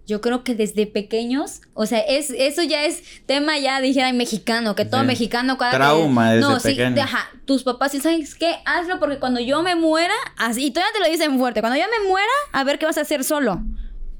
yo 0.06 0.20
creo 0.20 0.42
que 0.42 0.54
desde 0.54 0.86
pequeños, 0.86 1.60
o 1.74 1.86
sea, 1.86 2.00
es, 2.00 2.30
eso 2.30 2.62
ya 2.62 2.84
es 2.84 3.02
tema 3.26 3.58
ya, 3.58 3.80
dijera, 3.80 4.12
mexicano, 4.12 4.74
que 4.74 4.84
todo 4.84 5.04
mexicano 5.04 5.56
cada 5.58 5.72
Trauma 5.72 6.32
desde 6.32 6.48
no, 6.48 6.60
sí, 6.60 7.00
Ajá, 7.00 7.30
tus 7.44 7.62
papás, 7.62 7.92
¿sabes 7.92 8.34
qué? 8.34 8.56
Hazlo 8.64 8.98
porque 8.98 9.18
cuando 9.18 9.40
yo 9.40 9.62
me 9.62 9.76
muera, 9.76 10.14
así, 10.36 10.66
y 10.66 10.70
todavía 10.72 10.92
te 10.92 11.00
lo 11.00 11.10
dicen 11.10 11.38
fuerte, 11.38 11.60
cuando 11.60 11.78
yo 11.78 11.84
me 11.84 12.08
muera, 12.08 12.32
a 12.52 12.64
ver 12.64 12.78
qué 12.78 12.86
vas 12.86 12.98
a 12.98 13.02
hacer 13.02 13.22
solo. 13.22 13.62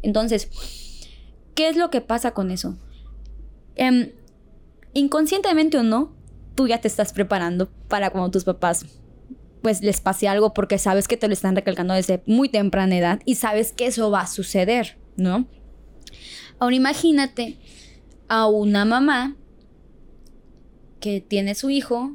Entonces, 0.03 0.49
¿qué 1.55 1.69
es 1.69 1.77
lo 1.77 1.91
que 1.91 2.01
pasa 2.01 2.33
con 2.33 2.51
eso? 2.53 2.79
Em, 3.75 4.13
inconscientemente 4.95 5.79
o 5.79 5.83
no, 5.83 6.15
tú 6.55 6.69
ya 6.69 6.81
te 6.81 6.87
estás 6.87 7.13
preparando 7.13 7.71
para 7.89 8.11
cuando 8.11 8.31
tus 8.31 8.45
papás 8.45 8.87
pues 9.63 9.83
les 9.83 10.01
pase 10.01 10.29
algo 10.29 10.53
porque 10.53 10.79
sabes 10.79 11.09
que 11.09 11.17
te 11.17 11.29
lo 11.29 11.33
están 11.33 11.57
recalcando 11.57 11.95
desde 11.95 12.23
muy 12.27 12.49
temprana 12.49 12.97
edad 12.97 13.21
y 13.25 13.37
sabes 13.37 13.73
que 13.73 13.87
eso 13.87 14.11
va 14.11 14.23
a 14.23 14.27
suceder, 14.27 14.99
¿no? 15.17 15.47
Ahora 16.59 16.77
imagínate 16.77 17.59
a 18.29 18.47
una 18.47 18.85
mamá 18.85 19.37
que 21.01 21.21
tiene 21.21 21.55
su 21.55 21.71
hijo, 21.71 22.13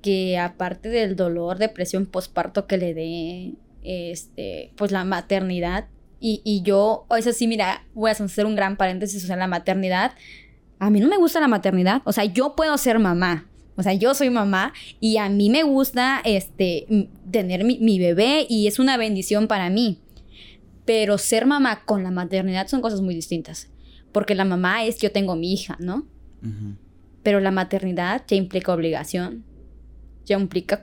que 0.00 0.38
aparte 0.38 0.88
del 0.88 1.16
dolor, 1.16 1.58
depresión, 1.58 2.06
posparto 2.06 2.66
que 2.66 2.78
le 2.78 2.94
dé, 2.94 3.54
este, 3.82 4.72
pues 4.76 4.90
la 4.92 5.04
maternidad, 5.04 5.88
y, 6.18 6.40
y 6.44 6.62
yo, 6.62 7.06
eso 7.16 7.32
sí, 7.32 7.46
mira, 7.46 7.84
voy 7.92 8.08
a 8.08 8.12
hacer 8.12 8.46
un 8.46 8.56
gran 8.56 8.76
paréntesis, 8.76 9.22
o 9.22 9.26
sea, 9.26 9.36
la 9.36 9.46
maternidad, 9.46 10.12
a 10.78 10.90
mí 10.90 11.00
no 11.00 11.08
me 11.08 11.18
gusta 11.18 11.40
la 11.40 11.48
maternidad, 11.48 12.02
o 12.04 12.12
sea, 12.12 12.24
yo 12.24 12.56
puedo 12.56 12.76
ser 12.78 12.98
mamá, 12.98 13.46
o 13.76 13.82
sea, 13.82 13.92
yo 13.92 14.14
soy 14.14 14.30
mamá 14.30 14.72
y 15.00 15.18
a 15.18 15.28
mí 15.28 15.50
me 15.50 15.62
gusta 15.62 16.20
este, 16.24 16.86
tener 17.30 17.64
mi, 17.64 17.78
mi, 17.78 17.98
bebé 17.98 18.46
y 18.48 18.66
es 18.66 18.78
una 18.78 18.96
bendición 18.96 19.48
para 19.48 19.68
mí. 19.68 20.00
Pero 20.86 21.18
ser 21.18 21.46
mamá 21.46 21.84
con 21.84 22.02
la 22.02 22.10
maternidad 22.10 22.68
son 22.68 22.80
cosas 22.80 23.02
muy 23.02 23.14
distintas. 23.14 23.68
Porque 24.12 24.34
la 24.34 24.44
mamá 24.44 24.84
es 24.84 24.98
yo 24.98 25.12
tengo 25.12 25.36
mi 25.36 25.52
hija, 25.52 25.76
¿no? 25.78 26.06
Pero 27.22 27.40
la 27.40 27.50
maternidad 27.50 28.22
ya 28.26 28.36
implica 28.36 28.72
obligación, 28.72 29.44
ya 30.24 30.38
implica 30.38 30.82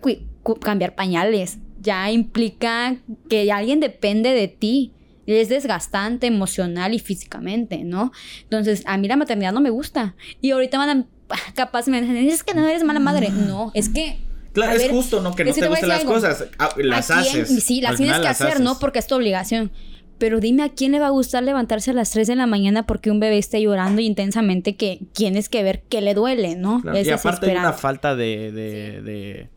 cambiar 0.61 0.93
pañales, 0.93 1.57
ya 1.79 2.11
implica 2.11 2.97
que 3.29 3.51
alguien 3.51 3.79
depende 3.79 4.31
de 4.31 4.49
ti. 4.49 4.91
Es 5.25 5.47
desgastante 5.47 6.27
emocional 6.27 6.93
y 6.93 6.99
físicamente, 6.99 7.85
¿no? 7.85 8.11
Entonces, 8.43 8.83
a 8.85 8.97
mí 8.97 9.07
la 9.07 9.15
maternidad 9.15 9.53
no 9.53 9.61
me 9.61 9.69
gusta. 9.69 10.15
Y 10.41 10.51
ahorita 10.51 10.77
van 10.77 10.89
a, 10.89 11.07
capaz 11.55 11.87
me 11.87 12.01
dicen, 12.01 12.17
es 12.17 12.43
que 12.43 12.53
no 12.53 12.67
eres 12.67 12.83
mala 12.83 12.99
madre. 12.99 13.29
No, 13.29 13.71
es 13.73 13.89
que 13.89 14.19
Claro, 14.53 14.79
es 14.79 14.89
justo, 14.89 15.19
¿no? 15.19 15.35
Que 15.35 15.45
no 15.45 15.53
te, 15.53 15.67
gusten 15.67 15.89
las 15.89 16.03
cosas. 16.03 16.45
Ah, 16.59 16.69
las 16.77 17.09
haces. 17.09 17.63
Sí, 17.63 17.81
las 17.81 17.97
tienes 17.97 18.19
que 18.19 18.27
hacer, 18.27 18.61
¿no? 18.61 18.77
Porque 18.79 18.99
es 18.99 19.07
tu 19.07 19.15
obligación. 19.15 19.71
Pero 20.19 20.39
dime 20.39 20.63
a 20.63 20.69
quién 20.69 20.91
le 20.91 20.99
va 20.99 21.07
a 21.07 21.09
gustar 21.09 21.43
levantarse 21.43 21.91
a 21.91 21.93
las 21.93 22.11
3 22.11 22.27
de 22.27 22.35
la 22.35 22.45
mañana 22.45 22.85
porque 22.85 23.09
un 23.09 23.19
bebé 23.19 23.39
esté 23.39 23.61
llorando 23.61 23.99
intensamente 23.99 24.75
que 24.75 24.99
tienes 25.11 25.49
que 25.49 25.63
ver 25.63 25.81
que 25.89 26.01
le 26.01 26.13
duele, 26.13 26.55
¿no? 26.55 26.81
Claro, 26.81 26.97
Es 26.97 27.07
Y 27.07 27.11
aparte 27.11 27.49
hay 27.49 27.57
una 27.57 27.73
falta 27.73 28.15
de, 28.15 28.51
de, 28.51 29.01
de, 29.01 29.49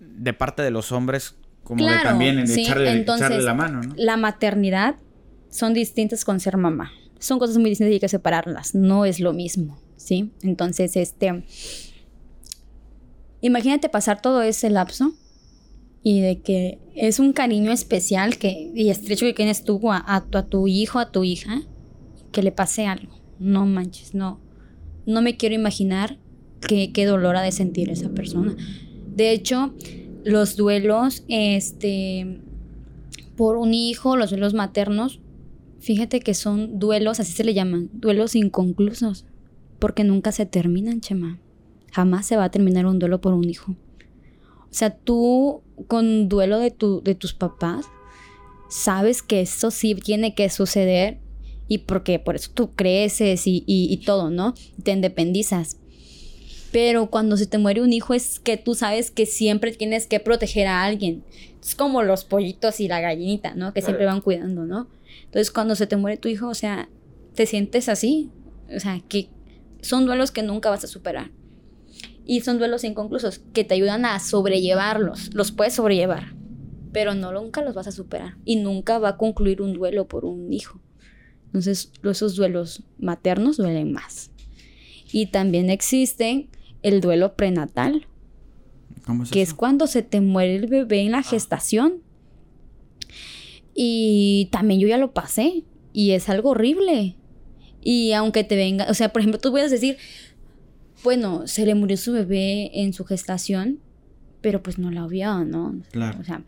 de 0.00 0.32
parte 0.32 0.62
de 0.62 0.70
los 0.70 0.92
hombres 0.92 1.36
como 1.62 1.84
de 1.84 1.90
Claro, 1.90 2.08
también 2.08 2.38
en 2.38 2.48
sí, 2.48 2.62
echarle, 2.62 2.90
entonces, 2.90 3.26
echarle 3.26 3.44
la 3.44 3.54
mano, 3.54 3.82
¿no? 3.82 3.94
La 3.96 4.16
maternidad 4.16 4.96
son 5.50 5.74
distintas 5.74 6.24
con 6.24 6.40
ser 6.40 6.56
mamá. 6.56 6.90
Son 7.18 7.38
cosas 7.38 7.58
muy 7.58 7.68
distintas 7.68 7.90
y 7.90 7.94
hay 7.94 8.00
que 8.00 8.08
separarlas. 8.08 8.74
No 8.74 9.04
es 9.04 9.20
lo 9.20 9.34
mismo, 9.34 9.78
¿sí? 10.02 10.30
Entonces, 10.42 10.96
este... 10.96 11.44
Imagínate 13.40 13.88
pasar 13.88 14.22
todo 14.22 14.42
ese 14.42 14.70
lapso 14.70 15.14
y 16.02 16.20
de 16.20 16.40
que 16.40 16.78
es 16.94 17.18
un 17.18 17.32
cariño 17.32 17.72
especial 17.72 18.38
que, 18.38 18.70
y 18.74 18.88
estrecho 18.90 19.26
que 19.26 19.32
tienes 19.32 19.64
tú 19.64 19.90
a, 19.90 20.02
a 20.06 20.24
tu, 20.24 20.38
a 20.38 20.46
tu 20.46 20.68
hijo, 20.68 21.00
a 21.00 21.10
tu 21.10 21.24
hija, 21.24 21.62
que 22.30 22.42
le 22.42 22.52
pase 22.52 22.86
algo. 22.86 23.20
No 23.40 23.66
manches, 23.66 24.14
no. 24.14 24.40
No 25.06 25.22
me 25.22 25.36
quiero 25.36 25.56
imaginar 25.56 26.18
qué, 26.66 26.92
qué 26.92 27.04
dolor 27.04 27.36
ha 27.36 27.42
de 27.42 27.50
sentir 27.50 27.90
esa 27.90 28.10
persona. 28.10 28.56
De 29.14 29.32
hecho, 29.32 29.74
los 30.24 30.56
duelos, 30.56 31.24
este, 31.28 32.40
por 33.36 33.56
un 33.56 33.74
hijo, 33.74 34.16
los 34.16 34.30
duelos 34.30 34.54
maternos, 34.54 35.20
fíjate 35.80 36.20
que 36.20 36.34
son 36.34 36.78
duelos, 36.78 37.18
así 37.18 37.32
se 37.32 37.44
le 37.44 37.54
llaman, 37.54 37.90
duelos 37.92 38.36
inconclusos, 38.36 39.26
porque 39.82 40.04
nunca 40.04 40.30
se 40.30 40.46
terminan, 40.46 41.00
Chema. 41.00 41.40
Jamás 41.90 42.24
se 42.26 42.36
va 42.36 42.44
a 42.44 42.50
terminar 42.50 42.86
un 42.86 42.98
duelo 43.00 43.20
por 43.20 43.32
un 43.34 43.50
hijo. 43.50 43.72
O 43.72 44.68
sea, 44.74 44.94
tú 44.96 45.60
con 45.88 46.28
duelo 46.28 46.58
de, 46.60 46.70
tu, 46.70 47.02
de 47.02 47.16
tus 47.16 47.34
papás, 47.34 47.86
sabes 48.70 49.22
que 49.22 49.40
eso 49.40 49.70
sí 49.72 49.94
tiene 49.96 50.34
que 50.36 50.48
suceder 50.50 51.18
y 51.66 51.78
porque 51.78 52.18
por 52.20 52.36
eso 52.36 52.50
tú 52.54 52.70
creces 52.74 53.46
y, 53.48 53.64
y- 53.66 53.92
y 53.92 53.96
todo, 53.98 54.30
¿no? 54.30 54.54
Te 54.84 54.92
independizas. 54.92 55.78
Pero 56.70 57.10
cuando 57.10 57.36
se 57.36 57.46
te 57.46 57.58
muere 57.58 57.82
un 57.82 57.92
hijo 57.92 58.14
es 58.14 58.38
que 58.40 58.56
tú 58.56 58.74
sabes 58.74 59.10
que 59.10 59.26
siempre 59.26 59.72
tienes 59.72 60.06
que 60.06 60.20
proteger 60.20 60.68
a 60.68 60.84
alguien. 60.84 61.22
Es 61.60 61.74
como 61.74 62.02
los 62.02 62.24
pollitos 62.24 62.78
y 62.80 62.88
la 62.88 63.00
gallinita, 63.00 63.54
¿no? 63.54 63.74
Que 63.74 63.80
siempre 63.82 64.06
van 64.06 64.20
cuidando, 64.22 64.64
¿no? 64.64 64.88
Entonces 65.24 65.50
cuando 65.50 65.74
se 65.74 65.86
te 65.86 65.96
muere 65.96 66.16
tu 66.16 66.28
hijo, 66.28 66.48
o 66.48 66.54
sea, 66.54 66.88
te 67.34 67.46
sientes 67.46 67.88
así. 67.90 68.30
O 68.74 68.80
sea, 68.80 69.00
que 69.08 69.28
son 69.82 70.06
duelos 70.06 70.30
que 70.30 70.42
nunca 70.42 70.70
vas 70.70 70.84
a 70.84 70.88
superar. 70.88 71.30
Y 72.24 72.40
son 72.40 72.58
duelos 72.58 72.84
inconclusos 72.84 73.40
que 73.52 73.64
te 73.64 73.74
ayudan 73.74 74.04
a 74.04 74.18
sobrellevarlos. 74.20 75.34
Los 75.34 75.52
puedes 75.52 75.74
sobrellevar, 75.74 76.34
pero 76.92 77.14
no 77.14 77.32
nunca 77.32 77.62
los 77.62 77.74
vas 77.74 77.88
a 77.88 77.92
superar. 77.92 78.36
Y 78.44 78.56
nunca 78.56 78.98
va 78.98 79.10
a 79.10 79.16
concluir 79.16 79.60
un 79.60 79.74
duelo 79.74 80.08
por 80.08 80.24
un 80.24 80.52
hijo. 80.52 80.80
Entonces, 81.46 81.92
esos 82.02 82.36
duelos 82.36 82.84
maternos 82.98 83.58
duelen 83.58 83.92
más. 83.92 84.30
Y 85.12 85.26
también 85.26 85.68
existe 85.68 86.48
el 86.82 87.00
duelo 87.00 87.34
prenatal, 87.34 88.06
¿Cómo 89.04 89.24
es 89.24 89.30
que 89.30 89.42
es 89.42 89.52
cuando 89.52 89.86
se 89.86 90.02
te 90.02 90.20
muere 90.20 90.56
el 90.56 90.68
bebé 90.68 91.00
en 91.00 91.12
la 91.12 91.22
gestación. 91.22 92.02
Y 93.74 94.48
también 94.52 94.80
yo 94.80 94.88
ya 94.88 94.98
lo 94.98 95.12
pasé. 95.12 95.64
Y 95.92 96.12
es 96.12 96.28
algo 96.28 96.50
horrible. 96.50 97.16
Y 97.82 98.12
aunque 98.12 98.44
te 98.44 98.56
venga, 98.56 98.86
o 98.88 98.94
sea, 98.94 99.10
por 99.10 99.20
ejemplo, 99.20 99.40
tú 99.40 99.50
puedes 99.50 99.70
decir, 99.70 99.98
bueno, 101.02 101.46
se 101.46 101.66
le 101.66 101.74
murió 101.74 101.96
su 101.96 102.12
bebé 102.12 102.70
en 102.80 102.92
su 102.92 103.04
gestación, 103.04 103.80
pero 104.40 104.62
pues 104.62 104.78
no 104.78 104.90
la 104.90 105.06
vio, 105.06 105.44
¿no? 105.44 105.74
Claro. 105.90 106.18
O 106.20 106.24
sea, 106.24 106.42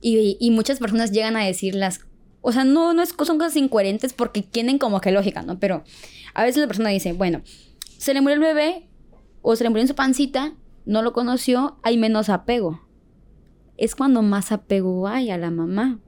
y, 0.00 0.36
y 0.38 0.50
muchas 0.50 0.78
personas 0.78 1.12
llegan 1.12 1.36
a 1.36 1.44
decirlas, 1.44 2.00
o 2.40 2.52
sea, 2.52 2.64
no, 2.64 2.94
no 2.94 3.02
es, 3.02 3.14
son 3.24 3.38
cosas 3.38 3.56
incoherentes 3.56 4.12
porque 4.12 4.42
tienen 4.42 4.78
como 4.78 5.00
que 5.00 5.10
lógica, 5.10 5.42
¿no? 5.42 5.58
Pero 5.58 5.84
a 6.34 6.44
veces 6.44 6.60
la 6.60 6.66
persona 6.66 6.90
dice, 6.90 7.12
bueno, 7.12 7.42
se 7.98 8.14
le 8.14 8.20
murió 8.20 8.34
el 8.34 8.40
bebé 8.40 8.88
o 9.42 9.56
se 9.56 9.64
le 9.64 9.70
murió 9.70 9.82
en 9.82 9.88
su 9.88 9.94
pancita, 9.94 10.54
no 10.86 11.02
lo 11.02 11.12
conoció, 11.12 11.78
hay 11.82 11.98
menos 11.98 12.28
apego. 12.28 12.80
Es 13.76 13.94
cuando 13.94 14.22
más 14.22 14.52
apego 14.52 15.08
hay 15.08 15.30
a 15.30 15.38
la 15.38 15.50
mamá, 15.50 15.98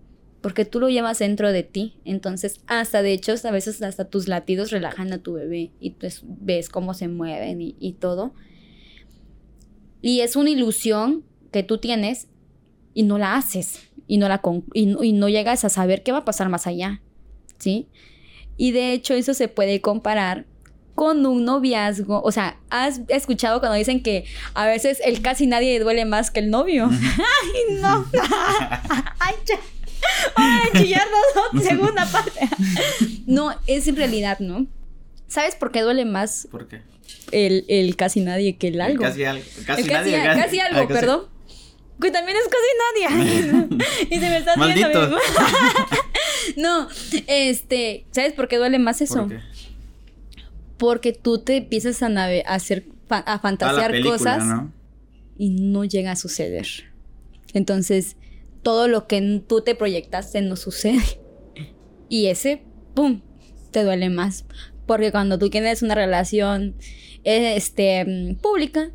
porque 0.43 0.65
tú 0.65 0.81
lo 0.81 0.89
llevas 0.91 1.19
dentro 1.21 1.53
de 1.53 1.63
ti. 1.63 1.95
Entonces, 2.05 2.61
hasta 2.67 3.01
de 3.03 3.13
hecho, 3.13 3.33
a 3.45 3.51
veces 3.51 3.81
hasta 3.83 4.05
tus 4.07 4.29
latidos 4.29 4.71
relajan 4.71 5.13
a 5.13 5.19
tu 5.19 5.35
bebé 5.35 5.71
y 5.81 5.91
pues 5.91 6.23
ves 6.25 6.69
cómo 6.69 6.93
se 6.95 7.09
mueven 7.09 7.61
y, 7.63 7.77
y 7.79 7.93
todo. 7.95 8.35
Y 10.01 10.21
es 10.21 10.37
una 10.37 10.51
ilusión 10.51 11.25
que 11.53 11.63
tú 11.63 11.79
tienes 11.79 12.29
y 12.95 13.05
no 13.05 13.19
la 13.19 13.37
haces 13.37 13.81
y 14.07 14.19
no, 14.19 14.29
la 14.29 14.39
con- 14.39 14.65
y, 14.75 14.87
no- 14.87 15.03
y 15.05 15.13
no 15.13 15.29
llegas 15.29 15.65
a 15.65 15.69
saber 15.69 16.03
qué 16.03 16.13
va 16.13 16.19
a 16.19 16.25
pasar 16.25 16.49
más 16.49 16.67
allá, 16.67 17.01
¿sí? 17.59 17.89
Y 18.57 18.73
de 18.73 18.93
hecho 18.93 19.15
eso 19.15 19.33
se 19.35 19.49
puede 19.49 19.81
comparar 19.81 20.47
con 20.95 21.25
un 21.25 21.47
noviazgo, 21.47 22.21
o 22.23 22.33
sea, 22.33 22.61
¿has 22.69 23.01
escuchado 23.09 23.61
cuando 23.61 23.79
dicen 23.79 24.03
que 24.03 24.25
a 24.53 24.67
veces 24.67 25.01
el 25.07 25.23
casi 25.23 25.47
nadie 25.47 25.81
duele 25.81 26.05
más 26.05 26.31
que 26.31 26.41
el 26.41 26.51
novio? 26.51 26.91
¡Ay, 26.91 27.77
no! 27.81 28.05
¡Ay, 29.21 29.35
ya! 29.47 29.59
¡Ay, 30.35 30.69
chillar 30.83 31.07
dos, 31.53 31.63
segunda 31.63 32.07
parte! 32.07 32.41
no, 33.27 33.55
es 33.67 33.87
en 33.89 33.97
realidad, 33.97 34.39
¿no? 34.41 34.67
¿Sabes 35.29 35.55
por 35.55 35.73
qué 35.73 35.81
duele 35.81 36.05
más 36.05 36.47
¿Por 36.51 36.69
qué? 36.69 36.83
el, 37.31 37.65
el 37.69 37.97
casi 37.97 38.21
nadie 38.21 38.57
que 38.57 38.69
el 38.69 38.81
algo? 38.81 39.03
Casi, 39.03 39.25
al- 39.25 39.43
casi 39.67 39.83
El 39.83 39.89
nadie. 39.89 40.13
casi 40.23 40.61
algo, 40.61 40.87
casi- 40.89 41.01
perdón. 41.01 41.33
Que 42.01 42.11
también 42.11 42.37
es 42.37 42.49
casi 42.49 43.15
nadie. 43.15 43.77
y 44.11 44.15
se 44.19 44.29
me 44.29 44.39
está 44.39 44.57
Maldito. 44.57 44.89
mismo. 44.89 45.17
no, 46.57 46.89
este, 47.29 48.07
¿sabes 48.11 48.33
por 48.33 48.49
qué 48.49 48.57
duele 48.57 48.79
más 48.81 49.01
eso? 49.01 49.21
¿Por 49.21 49.29
qué? 49.29 49.41
Porque 50.79 51.13
tú 51.13 51.39
te 51.39 51.59
empiezas 51.59 52.03
a, 52.03 52.09
nave- 52.09 52.43
a 52.47 52.55
hacer 52.55 52.87
a 53.09 53.39
fantasear 53.39 53.91
película, 53.93 54.17
cosas 54.19 54.45
¿no? 54.45 54.73
y 55.39 55.51
no 55.51 55.85
llega 55.85 56.13
a 56.13 56.17
suceder. 56.17 56.67
Entonces, 57.55 58.17
todo 58.63 58.89
lo 58.89 59.07
que 59.07 59.43
tú 59.47 59.61
te 59.63 59.75
proyectaste 59.75 60.41
no 60.43 60.57
sucede. 60.57 61.03
Y 62.09 62.27
ese, 62.27 62.63
¡pum!, 62.95 63.23
te 63.71 63.85
duele 63.85 64.11
más. 64.11 64.45
Porque 64.87 65.11
cuando 65.11 65.39
tú 65.39 65.49
tienes 65.49 65.83
una 65.83 65.95
relación 65.95 66.75
este, 67.25 68.37
pública, 68.43 68.91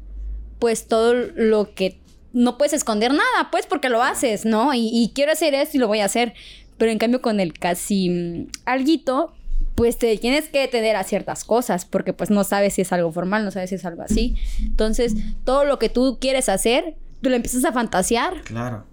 pues 0.60 0.88
todo 0.88 1.14
lo 1.14 1.74
que... 1.74 2.00
No 2.34 2.58
puedes 2.58 2.74
esconder 2.74 3.12
nada, 3.12 3.50
pues 3.52 3.66
porque 3.66 3.90
lo 3.90 4.04
haces, 4.04 4.46
¿no? 4.46 4.74
Y, 4.74 4.90
y 4.94 5.12
quiero 5.16 5.32
hacer 5.32 5.56
esto 5.56 5.78
y 5.78 5.80
lo 5.80 5.88
voy 5.88 6.02
a 6.02 6.06
hacer. 6.06 6.34
Pero 6.78 6.92
en 6.92 7.00
cambio 7.00 7.22
con 7.22 7.40
el 7.40 7.54
casi 7.54 8.10
mm, 8.10 8.48
alguito, 8.66 9.34
pues 9.78 9.98
te 10.00 10.18
tienes 10.18 10.50
que 10.50 10.60
detener 10.60 10.96
a 10.96 11.04
ciertas 11.04 11.44
cosas, 11.44 11.86
porque 11.86 12.12
pues 12.12 12.32
no 12.32 12.44
sabes 12.44 12.74
si 12.74 12.82
es 12.82 12.92
algo 12.92 13.12
formal, 13.12 13.46
no 13.46 13.52
sabes 13.52 13.70
si 13.70 13.76
es 13.76 13.86
algo 13.86 14.02
así. 14.02 14.36
Entonces, 14.64 15.14
todo 15.44 15.66
lo 15.66 15.78
que 15.78 15.90
tú 15.90 16.18
quieres 16.20 16.50
hacer, 16.50 16.96
tú 17.22 17.30
lo 17.30 17.36
empiezas 17.36 17.64
a 17.64 17.72
fantasear 17.72 18.42
Claro. 18.42 18.87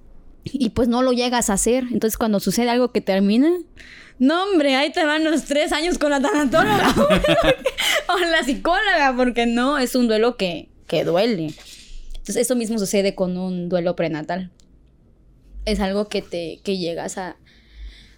Y 0.44 0.70
pues 0.70 0.88
no 0.88 1.02
lo 1.02 1.12
llegas 1.12 1.50
a 1.50 1.54
hacer. 1.54 1.84
Entonces, 1.90 2.18
cuando 2.18 2.40
sucede 2.40 2.70
algo 2.70 2.92
que 2.92 3.00
termina, 3.00 3.50
no, 4.18 4.44
hombre, 4.44 4.76
ahí 4.76 4.92
te 4.92 5.04
van 5.04 5.24
los 5.24 5.44
tres 5.44 5.72
años 5.72 5.98
con 5.98 6.10
la 6.10 6.20
tanatóloga 6.20 6.94
o 8.08 8.18
la 8.18 8.44
psicóloga, 8.44 9.14
porque 9.16 9.46
no, 9.46 9.78
es 9.78 9.94
un 9.94 10.06
duelo 10.06 10.36
que, 10.36 10.68
que 10.86 11.04
duele. 11.04 11.54
Entonces, 12.08 12.36
eso 12.36 12.56
mismo 12.56 12.78
sucede 12.78 13.14
con 13.14 13.36
un 13.36 13.68
duelo 13.68 13.96
prenatal. 13.96 14.50
Es 15.64 15.80
algo 15.80 16.08
que 16.08 16.20
te 16.22 16.60
que 16.62 16.76
llegas 16.76 17.16
a, 17.16 17.36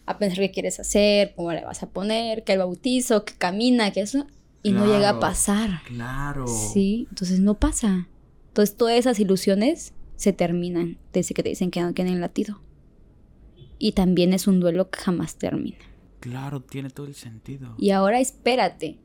a 0.05 0.19
pensar 0.19 0.39
qué 0.39 0.51
quieres 0.51 0.81
hacer, 0.81 1.33
cómo 1.37 1.53
le 1.53 1.65
vas 1.65 1.83
a 1.83 1.89
poner, 1.89 2.43
que 2.45 2.53
el 2.53 2.59
bautizo, 2.59 3.25
que 3.25 3.35
camina, 3.35 3.93
que 3.93 4.01
eso, 4.01 4.27
y 4.63 4.73
no 4.73 4.85
llega 4.87 5.11
a 5.11 5.21
pasar. 5.21 5.83
Claro. 5.87 6.47
Sí, 6.49 7.07
entonces 7.11 7.39
no 7.39 7.55
pasa. 7.55 8.09
Entonces 8.49 8.77
todas 8.77 8.97
esas 8.97 9.21
ilusiones 9.21 9.93
se 10.17 10.33
terminan 10.33 10.99
desde 11.13 11.35
que 11.35 11.43
te 11.43 11.51
dicen 11.51 11.71
que 11.71 11.81
no 11.81 11.95
tienen 11.95 12.21
latido. 12.21 12.61
Y 13.79 13.93
también 13.93 14.33
es 14.33 14.47
un 14.47 14.61
duelo 14.61 14.91
que 14.91 15.01
jamás 15.01 15.37
termina. 15.37 15.79
Claro, 16.21 16.61
tiene 16.61 16.91
todo 16.91 17.07
el 17.07 17.15
sentido. 17.15 17.75
Y 17.79 17.91
ahora 17.91 18.21
espérate, 18.21 18.99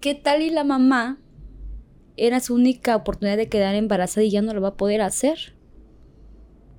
¿qué 0.00 0.14
tal 0.14 0.42
y 0.42 0.50
la 0.50 0.64
mamá 0.64 1.18
era 2.16 2.40
su 2.40 2.54
única 2.54 2.96
oportunidad 2.96 3.36
de 3.36 3.48
quedar 3.48 3.74
embarazada 3.74 4.24
y 4.24 4.30
ya 4.30 4.42
no 4.42 4.54
lo 4.54 4.60
va 4.60 4.68
a 4.68 4.76
poder 4.76 5.02
hacer? 5.02 5.54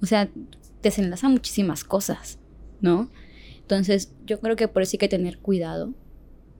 O 0.02 0.06
sea, 0.06 0.30
desenlaza 0.82 1.30
muchísimas 1.30 1.84
cosas, 1.84 2.40
¿no? 2.82 3.10
Entonces, 3.60 4.14
yo 4.26 4.40
creo 4.40 4.56
que 4.56 4.68
por 4.68 4.82
eso 4.82 4.96
hay 4.96 5.00
que 5.00 5.08
tener 5.08 5.40
cuidado 5.40 5.94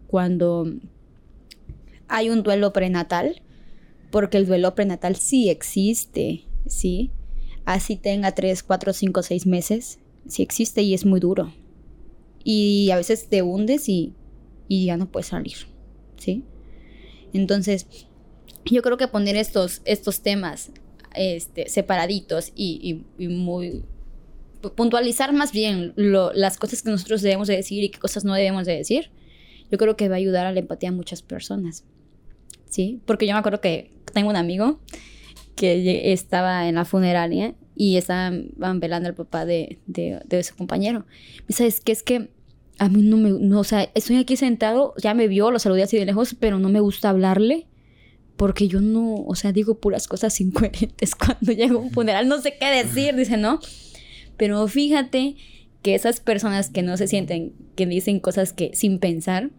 cuando 0.08 0.72
hay 2.08 2.30
un 2.30 2.44
duelo 2.44 2.74
prenatal, 2.74 3.42
porque 4.12 4.38
el 4.38 4.46
duelo 4.46 4.76
prenatal 4.76 5.16
sí 5.16 5.50
existe, 5.50 6.46
¿sí? 6.68 7.12
Así 7.66 7.96
tenga 7.96 8.34
3, 8.34 8.64
4, 8.64 8.94
5, 8.94 9.24
6 9.24 9.46
meses, 9.48 10.00
sí 10.28 10.44
existe 10.44 10.82
y 10.82 10.94
es 10.94 11.06
muy 11.06 11.20
duro. 11.20 11.54
Y 12.44 12.92
a 12.92 12.98
veces 12.98 13.28
te 13.28 13.42
hundes 13.42 13.90
y, 13.90 14.14
y 14.68 14.86
ya 14.86 14.98
no 14.98 15.12
puedes 15.12 15.28
salir, 15.28 15.56
¿sí? 16.18 16.44
Entonces, 17.34 17.88
yo 18.66 18.82
creo 18.82 18.98
que 18.98 19.08
poner 19.08 19.36
estos, 19.36 19.82
estos 19.86 20.22
temas 20.22 20.72
este, 21.16 21.70
separaditos 21.70 22.52
y, 22.56 23.04
y- 23.18 23.28
muy 23.28 23.84
puntualizar 24.76 25.32
más 25.32 25.52
bien 25.52 25.94
las 25.96 26.58
cosas 26.58 26.82
que 26.82 26.90
nosotros 26.90 27.22
debemos 27.22 27.48
de 27.48 27.56
decir 27.56 27.84
y 27.84 27.90
qué 27.90 28.00
cosas 28.00 28.26
no 28.26 28.34
debemos 28.34 28.66
de 28.66 28.76
decir, 28.76 29.12
yo 29.72 29.78
creo 29.78 29.96
que 29.96 30.10
va 30.10 30.16
a 30.16 30.18
ayudar 30.18 30.48
a 30.48 30.52
la 30.52 30.60
empatía 30.60 30.90
a 30.90 30.92
muchas 30.92 31.22
personas. 31.22 31.84
¿Sí? 32.68 33.00
Porque 33.06 33.28
yo 33.28 33.34
me 33.34 33.40
acuerdo 33.40 33.62
que 33.62 33.92
tengo 34.12 34.30
un 34.30 34.36
amigo 34.36 34.80
que 35.56 36.12
estaba 36.14 36.68
en 36.68 36.76
la 36.76 36.86
funeraria 36.86 37.56
y 37.76 37.98
estaban 37.98 38.80
velando 38.80 39.10
al 39.10 39.16
papá 39.16 39.46
de, 39.46 39.80
de, 39.86 40.22
de 40.26 40.44
su 40.44 40.56
compañero. 40.56 41.06
Y 41.48 41.54
sabes 41.54 41.82
que 41.82 41.92
es 41.92 42.04
que 42.04 42.30
a 42.78 42.90
mí 42.90 43.02
no 43.02 43.18
me, 43.18 43.30
no, 43.30 43.60
o 43.60 43.64
sea, 43.64 43.90
estoy 43.96 44.18
aquí 44.18 44.36
sentado, 44.36 44.94
ya 45.02 45.14
me 45.14 45.28
vio, 45.28 45.52
lo 45.52 45.60
saludé 45.60 45.84
así 45.84 45.98
de 45.98 46.06
lejos, 46.06 46.36
pero 46.40 46.60
no 46.60 46.70
me 46.70 46.80
gusta 46.80 47.10
hablarle 47.10 47.68
porque 48.36 48.68
yo 48.68 48.82
no, 48.82 49.16
o 49.16 49.36
sea, 49.36 49.52
digo 49.52 49.80
puras 49.80 50.08
cosas 50.08 50.40
incoherentes 50.42 51.16
cuando 51.16 51.52
llego 51.52 51.80
a 51.80 51.82
un 51.84 51.92
funeral, 51.92 52.28
no 52.28 52.42
sé 52.42 52.56
qué 52.60 52.68
decir, 52.68 53.16
dice, 53.16 53.38
¿no? 53.38 53.60
Pero 54.38 54.68
fíjate 54.68 55.36
que 55.82 55.96
esas 55.96 56.20
personas 56.20 56.70
que 56.70 56.82
no 56.82 56.98
se 56.98 57.08
sienten, 57.08 57.54
que 57.76 57.86
dicen 57.86 58.20
cosas 58.20 58.54
que 58.54 58.72
sin 58.74 59.00
pensar, 59.00 59.52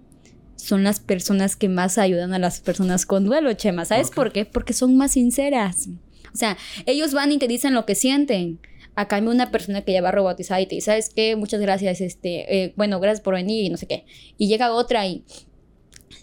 son 0.56 0.82
las 0.82 1.00
personas 1.00 1.56
que 1.56 1.68
más 1.68 1.98
ayudan 1.98 2.34
a 2.34 2.38
las 2.38 2.60
personas 2.60 3.06
con 3.06 3.24
duelo, 3.24 3.52
Chema. 3.52 3.84
¿Sabes 3.84 4.10
por 4.10 4.32
qué? 4.32 4.44
Porque 4.44 4.72
son 4.72 4.96
más 4.96 5.12
sinceras. 5.12 5.88
O 6.32 6.36
sea, 6.36 6.56
ellos 6.86 7.14
van 7.14 7.32
y 7.32 7.38
te 7.38 7.48
dicen 7.48 7.74
lo 7.74 7.86
que 7.86 7.94
sienten. 7.94 8.58
A 8.94 9.08
cambio, 9.08 9.30
una 9.30 9.50
persona 9.50 9.82
que 9.82 9.92
ya 9.92 10.00
va 10.00 10.10
robotizada 10.10 10.60
y 10.60 10.66
te 10.66 10.74
dice, 10.74 10.86
¿sabes 10.86 11.10
qué? 11.14 11.36
Muchas 11.36 11.60
gracias, 11.60 12.00
este, 12.00 12.64
eh, 12.64 12.72
bueno, 12.76 12.98
gracias 12.98 13.22
por 13.22 13.34
venir 13.34 13.64
y 13.64 13.68
no 13.68 13.76
sé 13.76 13.86
qué. 13.86 14.06
Y 14.38 14.48
llega 14.48 14.72
otra 14.72 15.06
y, 15.06 15.22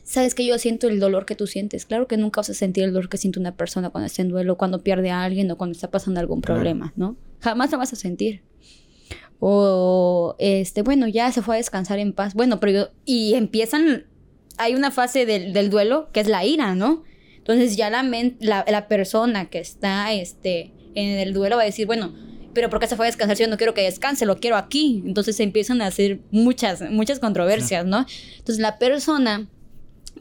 ¿sabes 0.04 0.34
que 0.34 0.44
yo 0.46 0.58
siento 0.58 0.88
el 0.88 1.00
dolor 1.00 1.26
que 1.28 1.36
tú 1.36 1.46
sientes? 1.46 1.86
Claro 1.86 2.08
que 2.08 2.18
nunca 2.18 2.42
vas 2.42 2.50
a 2.50 2.56
sentir 2.56 2.84
el 2.84 2.94
dolor 2.94 3.10
que 3.10 3.18
siente 3.18 3.40
una 3.40 3.56
persona 3.56 3.92
cuando 3.92 4.08
está 4.08 4.24
en 4.24 4.30
duelo, 4.30 4.58
cuando 4.58 4.82
pierde 4.82 5.12
a 5.12 5.24
alguien 5.24 5.52
o 5.52 5.58
cuando 5.58 5.74
está 5.74 5.92
pasando 5.92 6.20
algún 6.20 6.42
problema, 6.42 6.94
¿no? 6.96 7.16
Jamás 7.42 7.72
lo 7.72 7.78
vas 7.78 7.94
a 7.94 7.96
sentir. 7.96 8.42
O, 9.40 10.36
este, 10.40 10.84
bueno, 10.84 11.08
ya 11.08 11.32
se 11.32 11.42
fue 11.42 11.56
a 11.56 11.58
descansar 11.58 12.00
en 12.00 12.14
paz. 12.14 12.34
Bueno, 12.34 12.60
pero 12.60 12.72
yo, 12.72 12.90
y 13.06 13.34
empiezan, 13.34 14.06
hay 14.58 14.76
una 14.76 14.92
fase 14.92 15.26
del, 15.26 15.54
del 15.54 15.70
duelo 15.70 16.10
que 16.12 16.20
es 16.20 16.28
la 16.28 16.46
ira, 16.46 16.76
¿no? 16.76 17.04
Entonces 17.38 17.76
ya 17.76 17.90
la, 17.90 18.04
la, 18.40 18.66
la, 18.68 18.88
persona 18.88 19.50
que 19.50 19.60
está 19.60 20.14
este, 20.14 20.72
en 20.96 21.20
el 21.20 21.34
duelo 21.34 21.58
va 21.58 21.64
a 21.64 21.66
decir, 21.66 21.86
bueno, 21.86 22.14
pero 22.54 22.70
¿por 22.70 22.80
qué 22.80 22.88
se 22.88 22.96
fue 22.96 23.06
a 23.06 23.10
descansar 23.10 23.36
si 23.36 23.44
yo 23.44 23.50
no 23.50 23.58
quiero 23.58 23.74
que 23.74 23.82
descanse? 23.82 24.26
Lo 24.26 24.40
quiero 24.40 24.56
aquí. 24.56 25.04
Entonces 25.06 25.36
se 25.36 25.44
empiezan 25.44 25.82
a 25.82 25.88
hacer 25.88 26.20
muchas, 26.32 26.82
muchas 26.90 27.20
controversias, 27.20 27.86
¿no? 27.86 28.06
Entonces 28.38 28.60
la 28.60 28.78
persona 28.80 29.50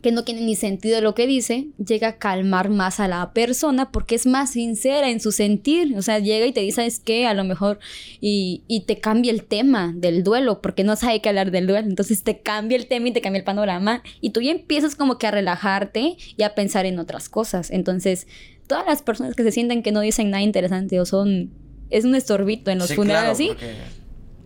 que 0.03 0.11
no 0.11 0.25
tiene 0.25 0.41
ni 0.41 0.57
sentido 0.57 1.01
lo 1.01 1.15
que 1.15 1.29
dice, 1.29 1.69
llega 1.79 2.09
a 2.09 2.17
calmar 2.19 2.71
más 2.71 2.99
a 2.99 3.07
la 3.07 3.33
persona 3.33 3.93
porque 3.93 4.17
es 4.17 4.27
más 4.27 4.51
sincera 4.51 5.09
en 5.09 5.21
su 5.21 5.31
sentir. 5.31 5.97
O 5.97 6.03
sea, 6.03 6.19
llega 6.19 6.45
y 6.45 6.53
te 6.53 6.61
dice, 6.61 6.77
¿sabes 6.77 6.99
qué? 6.99 7.27
A 7.27 7.35
lo 7.35 7.45
mejor, 7.45 7.79
y, 8.21 8.65
y 8.67 8.81
te 8.81 8.99
cambia 8.99 9.31
el 9.31 9.45
tema 9.45 9.93
del 9.95 10.25
duelo, 10.25 10.61
porque 10.61 10.83
no 10.83 10.97
sabe 10.97 11.21
qué 11.21 11.29
hablar 11.29 11.53
del 11.53 11.69
duelo. 11.69 11.89
Entonces 11.89 12.25
te 12.25 12.41
cambia 12.41 12.77
el 12.77 12.89
tema 12.89 13.09
y 13.09 13.13
te 13.13 13.21
cambia 13.21 13.39
el 13.39 13.45
panorama. 13.45 14.03
Y 14.21 14.31
tú 14.31 14.41
ya 14.41 14.51
empiezas 14.51 14.97
como 14.97 15.19
que 15.19 15.29
a 15.29 15.31
relajarte 15.31 16.17
y 16.37 16.43
a 16.43 16.57
pensar 16.57 16.85
en 16.85 16.99
otras 16.99 17.29
cosas. 17.29 17.71
Entonces, 17.71 18.27
todas 18.67 18.85
las 18.85 19.03
personas 19.03 19.37
que 19.37 19.45
se 19.45 19.53
sienten 19.53 19.85
que 19.85 19.93
no 19.93 20.01
dicen 20.01 20.31
nada 20.31 20.43
interesante 20.43 20.99
o 21.01 21.07
son. 21.07 21.51
Es 21.91 22.05
un 22.07 22.15
estorbito 22.15 22.71
en 22.71 22.79
los 22.79 22.95
funerales, 22.95 23.37
¿sí? 23.37 23.51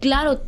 Claro, 0.00 0.42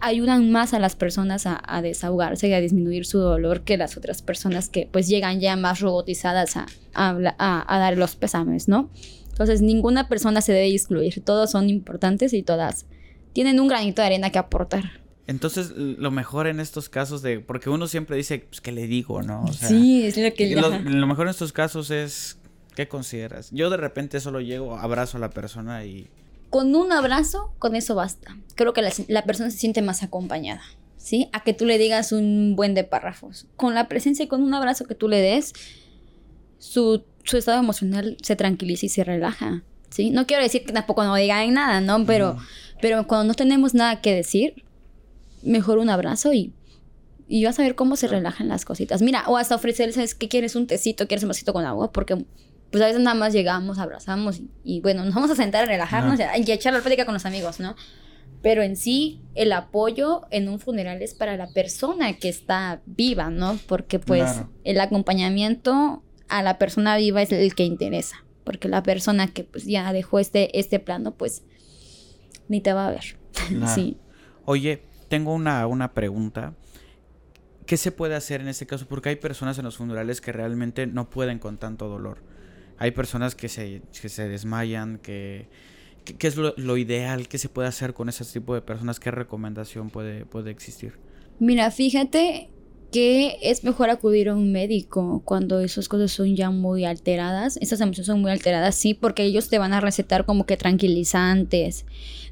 ayudan 0.00 0.50
más 0.50 0.74
a 0.74 0.78
las 0.78 0.96
personas 0.96 1.44
a, 1.46 1.82
desahogarse 1.82 2.48
y 2.48 2.52
a 2.52 2.60
disminuir 2.60 3.06
su 3.06 3.18
dolor 3.18 3.62
que 3.62 3.76
las 3.76 3.96
otras 3.96 4.22
personas 4.22 4.68
que 4.68 4.88
pues 4.90 5.08
llegan 5.08 5.40
ya 5.40 5.56
más 5.56 5.80
robotizadas 5.80 6.56
a, 6.56 6.66
a, 6.94 7.78
dar 7.78 7.96
los 7.96 8.16
pésames, 8.16 8.68
¿no? 8.68 8.90
Entonces 9.30 9.62
ninguna 9.62 10.08
persona 10.08 10.40
se 10.40 10.52
debe 10.52 10.72
excluir, 10.72 11.22
todos 11.24 11.50
son 11.50 11.70
importantes 11.70 12.32
y 12.32 12.42
todas 12.42 12.86
tienen 13.32 13.60
un 13.60 13.68
granito 13.68 14.02
de 14.02 14.06
arena 14.06 14.30
que 14.30 14.38
aportar. 14.38 14.84
Entonces, 15.28 15.72
lo 15.76 16.10
mejor 16.10 16.46
en 16.46 16.58
estos 16.58 16.88
casos 16.88 17.20
de... 17.20 17.38
Porque 17.40 17.68
uno 17.68 17.86
siempre 17.86 18.16
dice, 18.16 18.46
pues, 18.48 18.62
¿qué 18.62 18.72
le 18.72 18.86
digo, 18.86 19.22
no? 19.22 19.46
sí, 19.52 20.06
es 20.06 20.16
lo 20.16 20.32
que... 20.32 20.56
Lo, 20.56 20.70
lo 20.70 21.06
mejor 21.06 21.26
en 21.26 21.30
estos 21.32 21.52
casos 21.52 21.90
es, 21.90 22.38
¿qué 22.74 22.88
consideras? 22.88 23.50
Yo 23.50 23.68
de 23.68 23.76
repente 23.76 24.20
solo 24.20 24.40
llego, 24.40 24.78
abrazo 24.78 25.18
a 25.18 25.20
la 25.20 25.28
persona 25.28 25.84
y 25.84 26.08
con 26.50 26.74
un 26.74 26.92
abrazo, 26.92 27.52
con 27.58 27.76
eso 27.76 27.94
basta. 27.94 28.36
Creo 28.54 28.72
que 28.72 28.82
la, 29.08 29.24
persona 29.24 29.50
se 29.50 29.58
siente 29.58 29.82
más 29.82 30.02
acompañada, 30.02 30.62
¿sí? 30.96 31.28
A 31.32 31.44
que 31.44 31.54
tú 31.54 31.66
le 31.66 31.78
digas 31.78 32.12
un 32.12 32.54
buen 32.56 32.74
de 32.74 32.84
párrafos. 32.84 33.46
Con 33.56 33.74
la 33.74 33.88
presencia 33.88 34.24
y 34.24 34.28
con 34.28 34.42
un 34.42 34.54
abrazo 34.54 34.86
que 34.86 34.94
tú 34.94 35.08
le 35.08 35.20
des, 35.20 35.52
su, 36.58 37.04
estado 37.24 37.58
emocional 37.58 38.16
se 38.22 38.36
tranquiliza 38.36 38.86
y 38.86 38.88
se 38.88 39.04
relaja, 39.04 39.62
¿sí? 39.90 40.10
No 40.10 40.26
quiero 40.26 40.42
decir 40.42 40.64
que 40.64 40.72
tampoco 40.72 41.04
no 41.04 41.14
digan 41.14 41.52
nada, 41.52 41.80
¿no? 41.80 42.04
Pero, 42.06 42.36
pero 42.80 43.06
cuando 43.06 43.28
no 43.28 43.34
tenemos 43.34 43.74
nada 43.74 44.00
que 44.00 44.14
decir, 44.14 44.64
mejor 45.42 45.78
un 45.78 45.90
abrazo 45.90 46.32
y, 46.32 46.52
y 47.28 47.44
vas 47.44 47.58
a 47.58 47.62
ver 47.62 47.74
cómo 47.74 47.96
se 47.96 48.08
relajan 48.08 48.48
las 48.48 48.64
cositas. 48.64 49.02
Mira, 49.02 49.24
o 49.28 49.36
hasta 49.36 49.54
ofrecerles, 49.54 50.14
¿qué 50.14 50.28
quieres? 50.28 50.56
Un 50.56 50.66
tecito, 50.66 51.06
¿quieres 51.06 51.24
un 51.24 51.28
vasito 51.28 51.52
con 51.52 51.66
agua? 51.66 51.92
Porque 51.92 52.24
pues 52.70 52.82
a 52.82 52.86
veces 52.86 53.00
nada 53.00 53.14
más 53.14 53.32
llegamos, 53.32 53.78
abrazamos 53.78 54.40
y, 54.62 54.80
bueno, 54.80 55.04
nos 55.04 55.14
vamos 55.14 55.30
a 55.30 55.34
sentar 55.34 55.64
a 55.64 55.66
relajarnos 55.66 56.18
y 56.18 56.22
a 56.22 56.36
echar 56.36 56.72
la 56.72 56.80
plática 56.80 57.04
con 57.04 57.14
los 57.14 57.24
amigos, 57.24 57.60
¿no? 57.60 57.74
Pero 58.42 58.62
en 58.62 58.76
sí, 58.76 59.20
el 59.34 59.52
apoyo 59.52 60.26
en 60.30 60.48
un 60.48 60.60
funeral 60.60 61.02
es 61.02 61.14
para 61.14 61.36
la 61.36 61.48
persona 61.48 62.12
que 62.18 62.28
está 62.28 62.82
viva, 62.86 63.30
¿no? 63.30 63.58
Porque 63.66 63.98
pues 63.98 64.42
el 64.64 64.80
acompañamiento 64.80 66.02
a 66.28 66.42
la 66.42 66.58
persona 66.58 66.96
viva 66.96 67.22
es 67.22 67.32
el 67.32 67.54
que 67.54 67.64
interesa. 67.64 68.24
Porque 68.44 68.68
la 68.68 68.82
persona 68.82 69.28
que 69.28 69.44
pues 69.44 69.64
ya 69.64 69.92
dejó 69.92 70.20
este, 70.20 70.58
este 70.58 70.78
plano, 70.78 71.14
pues 71.14 71.42
ni 72.48 72.60
te 72.60 72.72
va 72.72 72.86
a 72.86 72.90
ver. 72.90 73.16
sí. 73.74 73.98
Oye, 74.44 74.84
tengo 75.08 75.34
una, 75.34 75.66
una 75.66 75.92
pregunta. 75.92 76.54
¿Qué 77.66 77.76
se 77.76 77.92
puede 77.92 78.14
hacer 78.14 78.40
en 78.40 78.48
este 78.48 78.66
caso? 78.66 78.86
Porque 78.86 79.08
hay 79.08 79.16
personas 79.16 79.58
en 79.58 79.64
los 79.64 79.76
funerales 79.76 80.20
que 80.20 80.32
realmente 80.32 80.86
no 80.86 81.10
pueden 81.10 81.38
con 81.38 81.58
tanto 81.58 81.88
dolor 81.88 82.22
hay 82.78 82.90
personas 82.92 83.34
que 83.34 83.48
se, 83.48 83.82
que 84.00 84.08
se 84.08 84.28
desmayan, 84.28 84.98
que, 84.98 85.48
¿Qué 86.16 86.26
es 86.26 86.36
lo, 86.36 86.76
ideal? 86.76 87.28
¿Qué 87.28 87.38
se 87.38 87.48
puede 87.48 87.68
hacer 87.68 87.92
con 87.92 88.08
ese 88.08 88.24
tipo 88.24 88.54
de 88.54 88.62
personas? 88.62 88.98
¿Qué 88.98 89.10
recomendación 89.10 89.90
puede, 89.90 90.24
puede 90.24 90.50
existir? 90.50 90.94
Mira, 91.38 91.70
fíjate 91.70 92.48
que 92.90 93.36
es 93.42 93.64
mejor 93.64 93.90
acudir 93.90 94.30
a 94.30 94.34
un 94.34 94.50
médico 94.50 95.22
cuando 95.24 95.60
esas 95.60 95.88
cosas 95.88 96.10
son 96.10 96.34
ya 96.36 96.50
muy 96.50 96.84
alteradas. 96.84 97.58
Esas 97.58 97.80
emociones 97.80 98.06
son 98.06 98.22
muy 98.22 98.30
alteradas, 98.30 98.74
sí, 98.74 98.94
porque 98.94 99.24
ellos 99.24 99.48
te 99.48 99.58
van 99.58 99.72
a 99.72 99.80
recetar 99.80 100.24
como 100.24 100.46
que 100.46 100.56
tranquilizantes. 100.56 101.84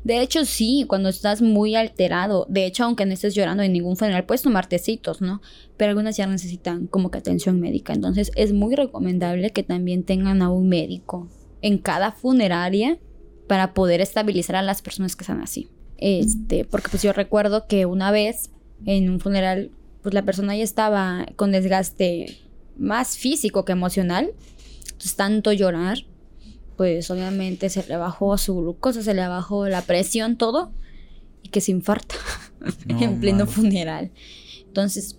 De 0.03 0.23
hecho, 0.23 0.45
sí, 0.45 0.85
cuando 0.89 1.09
estás 1.09 1.43
muy 1.43 1.75
alterado, 1.75 2.47
de 2.49 2.65
hecho, 2.65 2.85
aunque 2.85 3.05
no 3.05 3.13
estés 3.13 3.35
llorando 3.35 3.63
en 3.63 3.73
ningún 3.73 3.97
funeral, 3.97 4.25
puedes 4.25 4.43
tomar 4.43 4.67
tecitos, 4.67 5.21
¿no? 5.21 5.43
Pero 5.77 5.91
algunas 5.91 6.17
ya 6.17 6.27
necesitan 6.27 6.87
como 6.87 7.11
que 7.11 7.19
atención 7.19 7.61
médica. 7.61 7.93
Entonces, 7.93 8.31
es 8.35 8.53
muy 8.53 8.77
recomendable 8.77 9.51
que 9.51 9.63
también 9.63 10.05
tengan 10.05 10.41
a 10.43 10.51
un 10.51 10.69
médico 10.69 11.29
en 11.61 11.79
cada 11.79 12.13
funeraria 12.13 12.99
para 13.47 13.75
poder 13.75 14.01
estabilizar 14.01 14.57
a 14.57 14.63
las 14.63 14.81
personas 14.81 15.17
que 15.17 15.25
están 15.25 15.41
así. 15.43 15.69
Este, 15.99 16.65
porque 16.65 16.89
pues 16.91 17.03
yo 17.03 17.13
recuerdo 17.13 17.67
que 17.67 17.87
una 17.87 18.11
vez 18.11 18.51
en 18.85 19.11
un 19.11 19.21
funeral, 19.21 19.71
pues 20.07 20.15
la 20.15 20.23
persona 20.23 20.55
ya 20.55 20.63
estaba 20.63 21.27
con 21.35 21.51
desgaste 21.51 22.39
más 22.79 23.19
físico 23.19 23.65
que 23.65 23.73
emocional. 23.73 24.31
Entonces, 24.85 25.17
tanto 25.17 25.53
llorar 25.53 25.99
pues 26.77 27.11
obviamente 27.11 27.71
se 27.71 27.85
le 27.89 27.97
bajó 27.97 28.39
su 28.39 28.57
glucosa, 28.57 29.03
se 29.03 29.15
le 29.15 29.27
bajó 29.27 29.67
la 29.69 29.83
presión, 29.83 30.37
todo, 30.37 30.71
y 31.43 31.49
que 31.49 31.61
se 31.61 31.73
infarta 31.73 32.15
en 32.89 33.19
pleno 33.19 33.49
funeral. 33.49 34.13
Entonces, 34.65 35.17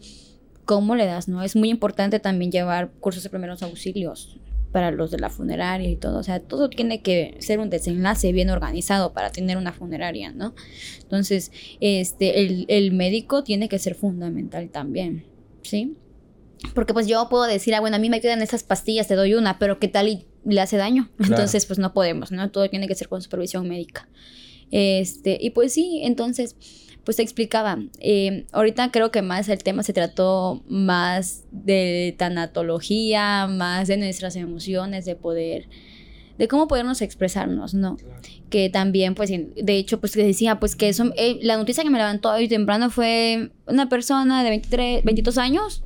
¿cómo 0.63 0.95
le 0.95 1.05
das? 1.05 1.27
No? 1.27 1.43
Es 1.43 1.57
muy 1.57 1.69
importante 1.69 2.21
también 2.21 2.49
llevar 2.49 2.89
cursos 3.01 3.23
de 3.23 3.29
primeros 3.29 3.63
auxilios 3.63 4.37
para 4.77 4.91
los 4.91 5.09
de 5.09 5.17
la 5.17 5.31
funeraria 5.31 5.89
y 5.89 5.95
todo. 5.95 6.19
O 6.19 6.23
sea, 6.23 6.39
todo 6.39 6.69
tiene 6.69 7.01
que 7.01 7.35
ser 7.39 7.57
un 7.57 7.71
desenlace 7.71 8.31
bien 8.31 8.51
organizado 8.51 9.11
para 9.11 9.31
tener 9.31 9.57
una 9.57 9.73
funeraria, 9.73 10.31
¿no? 10.31 10.53
Entonces, 11.01 11.51
este, 11.79 12.43
el, 12.43 12.65
el 12.67 12.91
médico 12.91 13.43
tiene 13.43 13.69
que 13.69 13.79
ser 13.79 13.95
fundamental 13.95 14.69
también, 14.69 15.25
¿sí? 15.63 15.95
Porque 16.75 16.93
pues 16.93 17.07
yo 17.07 17.27
puedo 17.27 17.45
decir, 17.45 17.73
ah, 17.73 17.79
bueno, 17.79 17.95
a 17.95 17.99
mí 17.99 18.07
me 18.11 18.21
quedan 18.21 18.43
esas 18.43 18.61
pastillas, 18.61 19.07
te 19.07 19.15
doy 19.15 19.33
una, 19.33 19.57
pero 19.57 19.79
¿qué 19.79 19.87
tal 19.87 20.09
y 20.09 20.27
le 20.45 20.61
hace 20.61 20.77
daño? 20.77 21.09
Entonces, 21.17 21.65
pues 21.65 21.79
no 21.79 21.91
podemos, 21.91 22.31
¿no? 22.31 22.51
Todo 22.51 22.69
tiene 22.69 22.87
que 22.87 22.93
ser 22.93 23.09
con 23.09 23.23
supervisión 23.23 23.67
médica. 23.67 24.07
Este, 24.69 25.39
y 25.41 25.49
pues 25.49 25.73
sí, 25.73 26.01
entonces, 26.03 26.55
pues 27.07 27.15
te 27.15 27.23
explicaba, 27.23 27.79
eh, 28.01 28.47
ahorita 28.51 28.91
creo 28.91 29.11
que 29.11 29.21
más 29.21 29.47
el 29.47 29.63
tema 29.63 29.81
se 29.81 29.93
trató 29.93 30.61
más 30.67 31.45
de 31.51 32.13
tanatología, 32.17 33.47
más 33.47 33.87
de 33.87 33.95
nuestras 33.95 34.35
emociones, 34.35 35.05
de 35.05 35.15
poder 35.15 35.69
de 36.37 36.49
cómo 36.49 36.67
podernos 36.67 37.01
expresarnos, 37.01 37.73
¿no? 37.73 37.95
Que 38.49 38.69
también, 38.69 39.15
pues, 39.15 39.29
de 39.29 39.77
hecho, 39.77 40.01
pues 40.01 40.15
que 40.15 40.23
decía, 40.25 40.59
pues 40.59 40.75
que 40.75 40.89
eso, 40.89 41.13
eh, 41.15 41.39
la 41.43 41.55
noticia 41.55 41.81
que 41.81 41.89
me 41.89 41.97
levantó 41.97 42.29
hoy 42.29 42.49
temprano 42.49 42.89
fue 42.89 43.51
una 43.67 43.87
persona 43.87 44.43
de 44.43 44.49
23, 44.49 45.05
22 45.05 45.37
años 45.37 45.83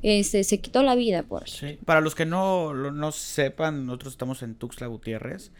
este, 0.00 0.44
se 0.44 0.60
quitó 0.60 0.82
la 0.82 0.94
vida 0.94 1.24
por 1.24 1.46
Sí. 1.46 1.78
Para 1.84 2.00
los 2.00 2.14
que 2.14 2.24
no, 2.24 2.72
no 2.72 3.12
sepan, 3.12 3.84
nosotros 3.84 4.14
estamos 4.14 4.42
en 4.42 4.54
Tuxtla 4.54 4.86
Gutiérrez 4.86 5.52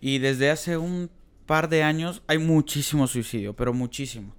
y 0.00 0.18
desde 0.18 0.52
hace 0.52 0.76
un 0.76 1.10
par 1.44 1.68
de 1.68 1.82
años 1.82 2.22
hay 2.28 2.38
muchísimo 2.38 3.08
suicidio, 3.08 3.54
pero 3.54 3.74
muchísimo. 3.74 4.32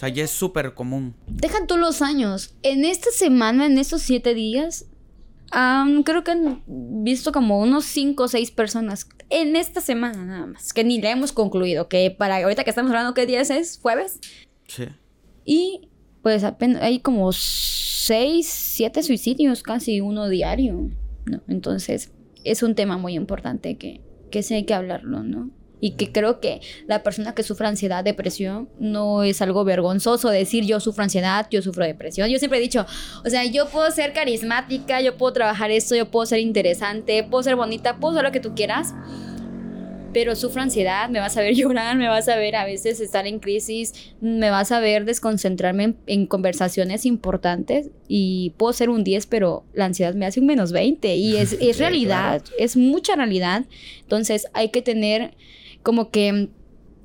O 0.00 0.02
sea, 0.02 0.08
ya 0.08 0.24
es 0.24 0.30
súper 0.30 0.72
común. 0.72 1.14
Deja 1.26 1.66
tú 1.66 1.76
los 1.76 2.00
años. 2.00 2.54
En 2.62 2.86
esta 2.86 3.10
semana, 3.10 3.66
en 3.66 3.76
estos 3.76 4.00
siete 4.00 4.32
días, 4.32 4.86
am, 5.50 6.04
creo 6.04 6.24
que 6.24 6.30
han 6.30 6.62
visto 6.66 7.32
como 7.32 7.60
unos 7.60 7.84
cinco 7.84 8.22
o 8.22 8.28
seis 8.28 8.50
personas. 8.50 9.06
En 9.28 9.56
esta 9.56 9.82
semana 9.82 10.24
nada 10.24 10.46
más. 10.46 10.72
Que 10.72 10.84
ni 10.84 11.02
la 11.02 11.10
hemos 11.10 11.32
concluido. 11.32 11.88
Que 11.88 12.10
para 12.10 12.38
ahorita 12.38 12.64
que 12.64 12.70
estamos 12.70 12.88
hablando, 12.92 13.12
¿qué 13.12 13.26
día 13.26 13.42
es? 13.42 13.78
¿Jueves? 13.82 14.20
Sí. 14.68 14.84
Y 15.44 15.90
pues 16.22 16.44
apenas 16.44 16.80
hay 16.80 17.00
como 17.00 17.30
seis, 17.32 18.48
siete 18.48 19.02
suicidios, 19.02 19.62
casi 19.62 20.00
uno 20.00 20.30
diario. 20.30 20.88
¿no? 21.26 21.42
Entonces, 21.46 22.10
es 22.42 22.62
un 22.62 22.74
tema 22.74 22.96
muy 22.96 23.16
importante 23.16 23.76
que, 23.76 24.00
que 24.30 24.42
sí 24.42 24.54
hay 24.54 24.64
que 24.64 24.72
hablarlo, 24.72 25.22
¿no? 25.24 25.50
Y 25.80 25.92
que 25.92 26.12
creo 26.12 26.40
que 26.40 26.60
la 26.86 27.02
persona 27.02 27.34
que 27.34 27.42
sufre 27.42 27.66
ansiedad, 27.66 28.04
depresión, 28.04 28.68
no 28.78 29.22
es 29.22 29.40
algo 29.40 29.64
vergonzoso 29.64 30.28
decir 30.28 30.64
yo 30.64 30.80
sufro 30.80 31.04
ansiedad, 31.04 31.46
yo 31.50 31.62
sufro 31.62 31.84
depresión. 31.84 32.28
Yo 32.28 32.38
siempre 32.38 32.58
he 32.58 32.62
dicho, 32.62 32.86
o 33.24 33.30
sea, 33.30 33.44
yo 33.44 33.68
puedo 33.68 33.90
ser 33.90 34.12
carismática, 34.12 35.00
yo 35.00 35.16
puedo 35.16 35.32
trabajar 35.32 35.70
esto, 35.70 35.94
yo 35.94 36.10
puedo 36.10 36.26
ser 36.26 36.40
interesante, 36.40 37.24
puedo 37.24 37.42
ser 37.42 37.56
bonita, 37.56 37.96
puedo 37.96 38.14
ser 38.14 38.24
lo 38.24 38.32
que 38.32 38.40
tú 38.40 38.54
quieras, 38.54 38.94
pero 40.12 40.34
sufro 40.34 40.62
ansiedad, 40.62 41.08
me 41.08 41.20
vas 41.20 41.36
a 41.36 41.40
ver 41.40 41.54
llorar, 41.56 41.96
me 41.96 42.08
vas 42.08 42.28
a 42.28 42.36
ver 42.36 42.56
a 42.56 42.64
veces 42.64 43.00
estar 43.00 43.26
en 43.26 43.38
crisis, 43.38 44.12
me 44.20 44.50
vas 44.50 44.72
a 44.72 44.80
ver 44.80 45.04
desconcentrarme 45.04 45.84
en, 45.84 45.96
en 46.06 46.26
conversaciones 46.26 47.06
importantes 47.06 47.90
y 48.08 48.54
puedo 48.56 48.72
ser 48.72 48.90
un 48.90 49.04
10, 49.04 49.26
pero 49.26 49.64
la 49.72 49.86
ansiedad 49.86 50.14
me 50.14 50.26
hace 50.26 50.40
un 50.40 50.46
menos 50.46 50.72
20 50.72 51.14
y 51.16 51.36
es, 51.36 51.52
es 51.54 51.76
Sí, 51.76 51.82
realidad, 51.82 52.42
es 52.58 52.76
mucha 52.76 53.16
realidad. 53.16 53.64
Entonces 54.02 54.46
hay 54.52 54.70
que 54.70 54.82
tener 54.82 55.34
como 55.82 56.10
que 56.10 56.50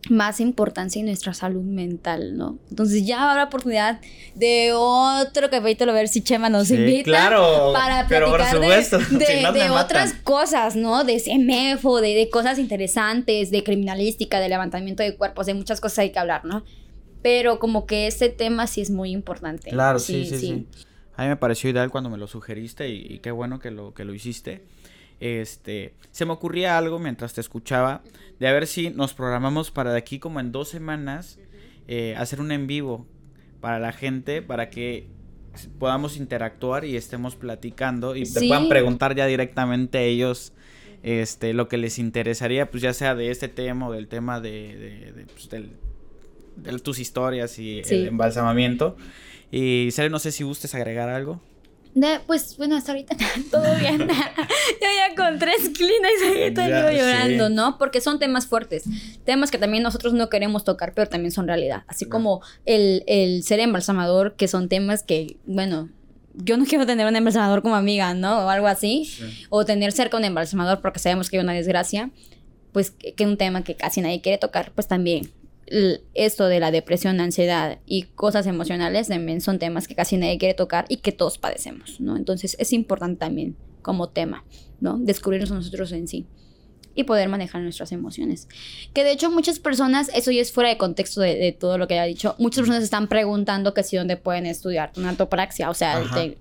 más 0.10 0.40
importancia 0.40 1.00
en 1.00 1.08
nuestra 1.08 1.34
salud 1.34 1.64
mental, 1.64 2.38
¿no? 2.38 2.60
Entonces 2.70 3.06
ya 3.06 3.30
habrá 3.30 3.46
oportunidad 3.46 4.00
de 4.36 4.72
otro 4.74 5.50
capítulo, 5.50 5.92
a 5.92 5.96
ver 5.96 6.08
si 6.08 6.22
Chema 6.22 6.50
nos 6.50 6.68
Sí, 6.68 6.76
invita 6.76 7.04
claro, 7.04 7.72
para 7.74 8.08
pero 8.08 8.28
por 8.28 8.38
platicar 8.38 8.62
supuesto, 8.62 9.00
de, 9.18 9.26
si 9.26 9.44
no 9.44 9.52
de 9.52 9.70
otras 9.70 10.14
cosas, 10.14 10.76
¿no? 10.76 11.04
De 11.04 11.20
CMFO, 11.20 12.02
de, 12.02 12.14
de 12.14 12.30
cosas 12.30 12.60
interesantes, 12.60 13.52
de 13.52 13.64
criminalística, 13.64 14.40
de 14.40 14.50
levantamiento 14.50 15.02
de 15.04 15.16
cuerpos, 15.16 15.48
de 15.48 15.54
muchas 15.54 15.82
cosas 15.82 16.00
hay 16.00 16.12
que 16.12 16.20
hablar, 16.20 16.46
¿no? 16.46 16.64
Pero 17.22 17.58
como 17.58 17.88
que 17.88 18.06
este 18.06 18.30
tema 18.30 18.68
sí 18.68 18.82
es 18.82 18.92
muy 18.92 19.12
importante. 19.12 19.72
Claro, 19.72 19.98
sí, 19.98 20.26
sí, 20.26 20.38
sí, 20.38 20.68
A 21.16 21.24
mí 21.24 21.30
me 21.30 21.38
pareció 21.38 21.72
ideal 21.72 21.90
cuando 21.90 22.12
me 22.12 22.18
lo 22.18 22.28
sugeriste 22.28 22.90
y, 22.90 23.08
y 23.10 23.20
qué 23.20 23.32
bueno 23.32 23.60
que 23.60 23.72
lo, 23.72 23.94
que 23.96 24.06
lo 24.06 24.14
hiciste. 24.14 24.64
Este, 25.20 25.94
se 26.12 26.26
me 26.26 26.34
ocurría 26.34 26.78
algo 26.78 27.00
mientras 27.00 27.34
te 27.34 27.42
escuchaba 27.42 28.04
de 28.40 28.48
a 28.48 28.54
ver 28.54 28.68
si 28.68 28.90
nos 28.90 29.14
programamos 29.14 29.72
para 29.72 29.92
de 29.92 29.98
aquí 29.98 30.20
como 30.20 30.40
en 30.40 30.52
dos 30.52 30.70
semanas 30.70 31.40
eh, 31.88 32.16
hacer 32.18 32.40
un 32.42 32.52
en 32.52 32.68
vivo 32.68 33.06
para 33.62 33.80
la 33.80 33.92
gente 33.92 34.42
para 34.42 34.70
que 34.70 35.08
podamos 35.80 36.18
interactuar 36.18 36.84
y 36.86 36.98
estemos 36.98 37.36
platicando 37.36 38.16
y 38.16 38.24
te 38.24 38.46
puedan 38.48 38.68
preguntar 38.68 39.16
ya 39.16 39.26
directamente 39.26 40.00
a 40.00 40.02
ellos 40.02 40.52
este 41.04 41.54
lo 41.54 41.68
que 41.70 41.78
les 41.78 41.98
interesaría 42.00 42.70
pues 42.70 42.82
ya 42.84 42.94
sea 42.94 43.16
de 43.16 43.32
este 43.32 43.48
tema 43.48 43.88
o 43.88 43.92
del 43.94 44.08
tema 44.08 44.42
de, 44.42 44.52
de- 44.76 45.12
de, 45.14 45.26
pues, 45.28 45.50
del- 45.50 45.70
de 46.58 46.80
tus 46.80 47.00
historias 47.00 47.60
y 47.60 47.82
Sí. 47.84 47.96
el 47.96 48.08
embalsamamiento. 48.08 48.96
Y 49.52 49.90
Sale, 49.92 50.10
no 50.10 50.20
sé 50.20 50.32
si 50.32 50.44
gustes 50.44 50.74
agregar 50.74 51.10
algo 51.10 51.42
De- 51.96 52.20
pues 52.28 52.58
bueno, 52.58 52.76
hasta 52.76 52.92
ahorita 52.92 53.16
todo 53.52 53.64
bien. 53.80 54.00
Yo 54.08 54.08
ya 54.08 55.16
con 55.16 55.40
tres 55.40 55.70
Kleenex 55.76 56.22
ahí 56.24 56.42
estoy 56.44 56.68
Ya, 56.70 56.92
llorando, 56.92 57.48
sí. 57.48 57.54
¿no? 57.54 57.78
Porque 57.78 58.02
son 58.02 58.20
temas 58.20 58.46
fuertes. 58.48 58.84
Temas 59.24 59.50
que 59.50 59.58
también 59.58 59.82
nosotros 59.82 60.14
no 60.14 60.30
queremos 60.30 60.64
tocar, 60.66 60.94
pero 60.94 61.08
también 61.10 61.32
son 61.32 61.48
realidad. 61.48 61.84
Así 61.88 62.06
como 62.06 62.42
el, 62.66 63.04
el 63.08 63.44
ser 63.44 63.60
embalsamador, 63.62 64.36
que 64.36 64.48
son 64.50 64.68
temas 64.70 65.04
que, 65.04 65.38
bueno, 65.46 65.90
yo 66.34 66.58
no 66.58 66.66
quiero 66.66 66.86
tener 66.86 67.08
un 67.08 67.16
embalsamador 67.16 67.62
como 67.62 67.76
amiga, 67.76 68.14
¿no? 68.14 68.46
O 68.46 68.50
algo 68.50 68.68
así. 68.68 69.10
O 69.50 69.64
tener 69.64 69.94
cerca 69.94 70.18
un 70.18 70.26
embalsamador 70.26 70.82
porque 70.82 71.00
sabemos 71.00 71.30
que 71.30 71.38
hay 71.38 71.44
una 71.44 71.54
desgracia. 71.54 72.12
Pues 72.74 72.92
que 72.92 73.14
que 73.14 73.24
un 73.26 73.38
tema 73.38 73.64
que 73.64 73.76
casi 73.76 74.02
nadie 74.02 74.20
quiere 74.20 74.38
tocar, 74.38 74.74
pues 74.76 74.86
también 74.90 75.32
esto 76.14 76.48
de 76.48 76.60
la 76.60 76.72
depresión, 76.72 77.20
ansiedad 77.20 77.80
y 77.86 78.04
cosas 78.04 78.46
emocionales 78.48 79.08
también 79.08 79.42
son 79.42 79.58
temas 79.60 79.88
que 79.88 79.96
casi 79.96 80.18
nadie 80.18 80.38
quiere 80.38 80.54
tocar 80.54 80.86
y 80.90 80.98
que 80.98 81.12
todos 81.12 81.38
padecemos, 81.38 82.00
¿no? 82.00 82.18
Entonces 82.18 82.56
es 82.60 82.72
importante 82.74 83.20
también 83.20 83.56
como 83.82 84.10
tema, 84.10 84.44
¿no? 84.80 84.98
Descubrirnos 85.00 85.52
nosotros 85.52 85.92
en 85.92 86.08
sí 86.08 86.28
y 86.98 87.04
poder 87.04 87.28
manejar 87.30 87.62
nuestras 87.62 87.92
emociones. 87.92 88.48
Que 88.94 89.04
de 89.04 89.12
hecho 89.12 89.30
muchas 89.30 89.60
personas, 89.60 90.10
eso 90.16 90.32
ya 90.32 90.42
es 90.42 90.52
fuera 90.52 90.70
de 90.70 90.78
contexto 90.78 91.20
de, 91.22 91.36
de 91.36 91.52
todo 91.52 91.78
lo 91.78 91.88
que 91.88 91.96
haya 91.96 92.06
dicho, 92.06 92.36
muchas 92.38 92.60
personas 92.62 92.84
están 92.84 93.08
preguntando 93.08 93.74
que 93.74 93.84
si 93.84 93.98
dónde 93.98 94.18
pueden 94.18 94.46
estudiar 94.46 94.94
tonatopraxia, 94.94 95.70
o 95.70 95.74
sea, 95.74 96.00
de- 96.16 96.38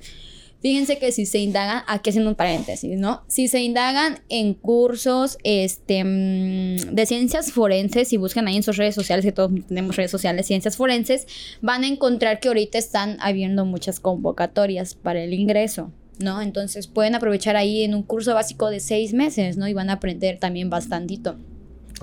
Fíjense 0.64 0.96
que 0.96 1.12
si 1.12 1.26
se 1.26 1.40
indagan, 1.40 1.82
aquí 1.86 2.08
haciendo 2.08 2.30
un 2.30 2.36
paréntesis, 2.36 2.98
¿no? 2.98 3.22
Si 3.28 3.48
se 3.48 3.60
indagan 3.60 4.20
en 4.30 4.54
cursos 4.54 5.36
este, 5.44 6.02
mm, 6.02 6.94
de 6.94 7.04
ciencias 7.04 7.52
forenses, 7.52 8.14
y 8.14 8.16
buscan 8.16 8.48
ahí 8.48 8.56
en 8.56 8.62
sus 8.62 8.78
redes 8.78 8.94
sociales, 8.94 9.26
que 9.26 9.32
todos 9.32 9.52
tenemos 9.68 9.94
redes 9.94 10.10
sociales, 10.10 10.46
ciencias 10.46 10.78
forenses, 10.78 11.26
van 11.60 11.84
a 11.84 11.86
encontrar 11.86 12.40
que 12.40 12.48
ahorita 12.48 12.78
están 12.78 13.18
habiendo 13.20 13.66
muchas 13.66 14.00
convocatorias 14.00 14.94
para 14.94 15.22
el 15.22 15.34
ingreso, 15.34 15.92
¿no? 16.18 16.40
Entonces 16.40 16.86
pueden 16.86 17.14
aprovechar 17.14 17.56
ahí 17.56 17.82
en 17.82 17.94
un 17.94 18.02
curso 18.02 18.32
básico 18.32 18.70
de 18.70 18.80
seis 18.80 19.12
meses, 19.12 19.58
¿no? 19.58 19.68
Y 19.68 19.74
van 19.74 19.90
a 19.90 19.94
aprender 19.94 20.38
también 20.38 20.70
bastantito. 20.70 21.36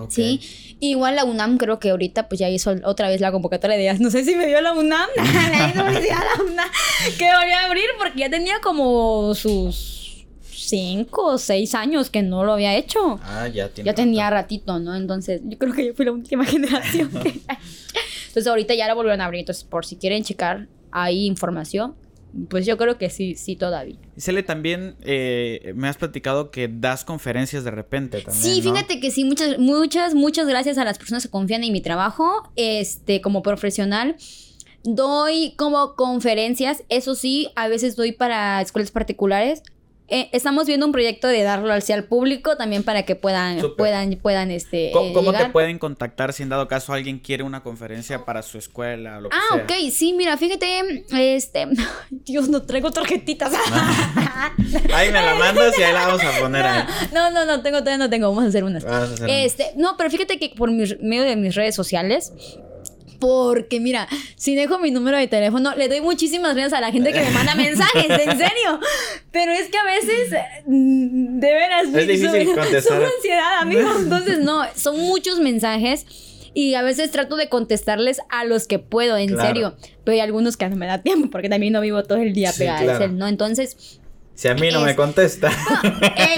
Sí, 0.09 0.39
igual 0.79 1.15
la 1.15 1.25
UNAM 1.25 1.57
creo 1.57 1.79
que 1.79 1.89
ahorita 1.91 2.27
pues 2.29 2.39
ya 2.39 2.49
hizo 2.49 2.73
otra 2.85 3.07
vez 3.09 3.21
la 3.21 3.31
convocatoria 3.31 3.77
de 3.77 3.93
no 3.99 4.09
sé 4.09 4.23
si 4.23 4.35
me 4.35 4.47
dio 4.47 4.61
la 4.61 4.73
UNAM, 4.73 5.09
la 5.15 5.73
UNAM, 6.43 6.69
que 7.17 7.25
volvió 7.25 7.55
a 7.57 7.65
abrir 7.65 7.85
porque 7.97 8.19
ya 8.19 8.29
tenía 8.29 8.55
como 8.61 9.33
sus 9.35 10.25
cinco 10.53 11.25
o 11.33 11.37
seis 11.37 11.75
años 11.75 12.09
que 12.09 12.21
no 12.21 12.43
lo 12.45 12.53
había 12.53 12.75
hecho. 12.75 13.19
ah 13.23 13.47
ya 13.47 13.69
tiene 13.69 13.89
Ya 13.89 13.93
tenía 13.93 14.29
ratito, 14.29 14.79
¿no? 14.79 14.95
Entonces, 14.95 15.41
yo 15.43 15.57
creo 15.57 15.73
que 15.73 15.87
yo 15.87 15.93
fui 15.93 16.05
la 16.05 16.11
última 16.13 16.45
generación. 16.55 17.09
que- 17.11 17.41
Entonces, 18.27 18.47
ahorita 18.47 18.73
ya 18.75 18.87
la 18.87 18.93
volvieron 18.93 19.19
a 19.21 19.25
abrir. 19.25 19.39
Entonces, 19.41 19.65
por 19.65 19.85
si 19.85 19.97
quieren 19.97 20.23
checar 20.23 20.67
ahí 20.91 21.25
información, 21.25 21.95
pues 22.49 22.65
yo 22.65 22.77
creo 22.77 22.97
que 22.97 23.09
sí, 23.09 23.35
sí 23.35 23.55
todavía. 23.55 23.97
Cele, 24.17 24.43
también 24.43 24.95
eh, 25.01 25.73
me 25.75 25.87
has 25.87 25.97
platicado 25.97 26.51
que 26.51 26.67
das 26.67 27.03
conferencias 27.03 27.63
de 27.63 27.71
repente 27.71 28.21
también. 28.21 28.43
Sí, 28.43 28.61
¿no? 28.61 28.73
fíjate 28.73 28.99
que 28.99 29.11
sí, 29.11 29.25
muchas, 29.25 29.59
muchas, 29.59 30.15
muchas 30.15 30.47
gracias 30.47 30.77
a 30.77 30.85
las 30.85 30.97
personas 30.97 31.23
que 31.23 31.29
confían 31.29 31.63
en 31.63 31.73
mi 31.73 31.81
trabajo, 31.81 32.51
este, 32.55 33.21
como 33.21 33.41
profesional. 33.41 34.15
Doy 34.83 35.53
como 35.57 35.95
conferencias, 35.95 36.83
eso 36.89 37.13
sí, 37.15 37.49
a 37.55 37.67
veces 37.67 37.95
doy 37.95 38.13
para 38.13 38.61
escuelas 38.61 38.91
particulares. 38.91 39.61
Eh, 40.13 40.29
estamos 40.33 40.67
viendo 40.67 40.85
un 40.85 40.91
proyecto 40.91 41.27
de 41.29 41.41
darlo 41.41 41.71
hacia 41.73 41.95
el 41.95 42.03
público 42.03 42.57
también 42.57 42.83
para 42.83 43.03
que 43.03 43.15
puedan, 43.15 43.61
puedan, 43.77 44.11
puedan, 44.17 44.51
este, 44.51 44.91
¿Cómo, 44.91 45.07
eh, 45.09 45.13
cómo 45.13 45.31
te 45.33 45.45
pueden 45.45 45.79
contactar 45.79 46.33
si 46.33 46.43
en 46.43 46.49
dado 46.49 46.67
caso 46.67 46.91
alguien 46.91 47.19
quiere 47.19 47.43
una 47.43 47.63
conferencia 47.63 48.25
para 48.25 48.41
su 48.41 48.57
escuela 48.57 49.17
o 49.17 49.21
lo 49.21 49.29
que 49.29 49.37
Ah, 49.37 49.55
sea? 49.55 49.63
ok, 49.63 49.89
sí, 49.89 50.11
mira, 50.11 50.35
fíjate, 50.35 51.05
este, 51.17 51.65
Dios, 52.09 52.49
no 52.49 52.61
traigo 52.63 52.91
tarjetitas. 52.91 53.53
Ahí 54.93 55.11
me 55.11 55.21
la 55.21 55.35
mandas 55.35 55.77
y 55.79 55.83
ahí 55.83 55.93
la 55.93 56.07
vamos 56.07 56.23
a 56.23 56.39
poner 56.39 56.65
ahí. 56.65 56.83
No, 57.13 57.31
no, 57.31 57.45
no, 57.45 57.61
tengo, 57.61 57.79
todavía 57.79 57.97
no 57.97 58.09
tengo, 58.09 58.27
vamos 58.29 58.43
a 58.43 58.47
hacer 58.47 58.63
unas. 58.63 58.83
A 58.85 59.03
hacer 59.03 59.29
Este, 59.29 59.71
no, 59.77 59.95
pero 59.97 60.09
fíjate 60.09 60.37
que 60.39 60.49
por 60.49 60.71
mis- 60.71 60.99
medio 60.99 61.23
de 61.23 61.35
mis 61.35 61.55
redes 61.55 61.73
sociales, 61.75 62.33
porque 63.21 63.79
mira, 63.79 64.09
si 64.35 64.55
dejo 64.55 64.79
mi 64.79 64.91
número 64.91 65.15
de 65.17 65.27
teléfono, 65.27 65.73
le 65.77 65.87
doy 65.87 66.01
muchísimas 66.01 66.55
gracias 66.55 66.73
a 66.73 66.81
la 66.81 66.91
gente 66.91 67.13
que 67.13 67.21
me 67.21 67.29
manda 67.31 67.55
mensajes, 67.55 68.09
en 68.09 68.37
serio. 68.37 68.79
Pero 69.31 69.53
es 69.53 69.69
que 69.69 69.77
a 69.77 69.83
veces, 69.85 70.33
mm, 70.65 71.39
de 71.39 71.53
veras, 71.53 71.83
Es 71.85 71.93
difícil 72.07 72.45
son- 72.47 72.55
contestar. 72.55 72.97
son 72.97 73.03
ansiedad, 73.15 73.59
amigos. 73.61 73.95
Entonces, 73.99 74.39
no, 74.39 74.63
son 74.75 74.99
muchos 74.99 75.39
mensajes. 75.39 76.05
Y 76.53 76.73
a 76.73 76.81
veces 76.81 77.11
trato 77.11 77.37
de 77.37 77.47
contestarles 77.47 78.19
a 78.29 78.43
los 78.43 78.67
que 78.67 78.77
puedo, 78.77 79.15
en 79.15 79.29
Claro. 79.29 79.47
serio. 79.47 79.75
Pero 80.03 80.15
hay 80.15 80.19
algunos 80.19 80.57
que 80.57 80.67
no 80.67 80.75
me 80.75 80.85
da 80.85 81.01
tiempo 81.01 81.29
porque 81.29 81.47
también 81.47 81.71
no 81.71 81.79
vivo 81.79 82.03
todo 82.03 82.17
el 82.17 82.33
día 82.33 82.51
Sí, 82.51 82.59
pegada 82.59 82.79
claro. 82.81 82.97
a 82.97 83.01
cel, 83.07 83.17
¿no? 83.17 83.27
Entonces, 83.29 84.01
Si 84.33 84.49
a 84.49 84.55
mí 84.55 84.69
no 84.69 84.81
me 84.81 84.91
Es- 84.91 84.97
contesta. 84.97 85.47
eh, 86.17 86.35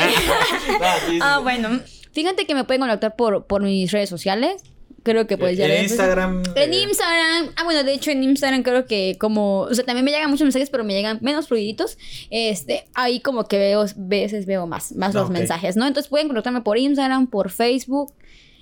Ah, 0.82 0.98
sí. 1.08 1.20
Ah, 1.22 1.40
bueno. 1.40 1.80
Fíjate 2.12 2.46
que 2.46 2.54
me 2.54 2.64
pueden 2.64 2.82
contactar 2.82 3.16
por, 3.16 3.48
por 3.48 3.64
mis 3.64 3.92
redes 3.92 4.10
sociales. 4.10 4.62
Creo 5.04 5.28
que 5.28 5.38
pues 5.38 5.58
ya 5.58 5.66
en 5.66 5.72
les- 5.72 5.92
Instagram. 5.92 6.44
En 6.56 6.74
eh, 6.74 6.84
Instagram. 6.84 7.50
Ah, 7.58 7.64
bueno, 7.66 7.84
de 7.84 7.94
hecho 7.94 8.10
en 8.12 8.24
Instagram 8.24 8.64
creo 8.64 8.86
que 8.86 9.18
como... 9.20 9.60
O 9.62 9.74
sea, 9.74 9.84
también 9.84 10.06
me 10.06 10.12
llegan 10.12 10.30
muchos 10.30 10.46
mensajes, 10.46 10.70
pero 10.70 10.84
me 10.86 10.94
llegan 10.94 11.20
menos 11.22 11.48
fluiditos. 11.50 11.98
Este, 12.30 12.86
ahí 12.94 13.20
como 13.20 13.48
que 13.48 13.58
veo, 13.58 13.86
veces 13.98 14.46
veo 14.46 14.66
más, 14.66 14.94
más 14.94 15.14
los 15.14 15.26
Ok. 15.26 15.32
mensajes, 15.32 15.76
¿no? 15.76 15.86
Entonces 15.86 16.10
pueden 16.10 16.28
contactarme 16.28 16.62
por 16.62 16.78
Instagram, 16.78 17.28
por 17.28 17.50
Facebook 17.52 18.14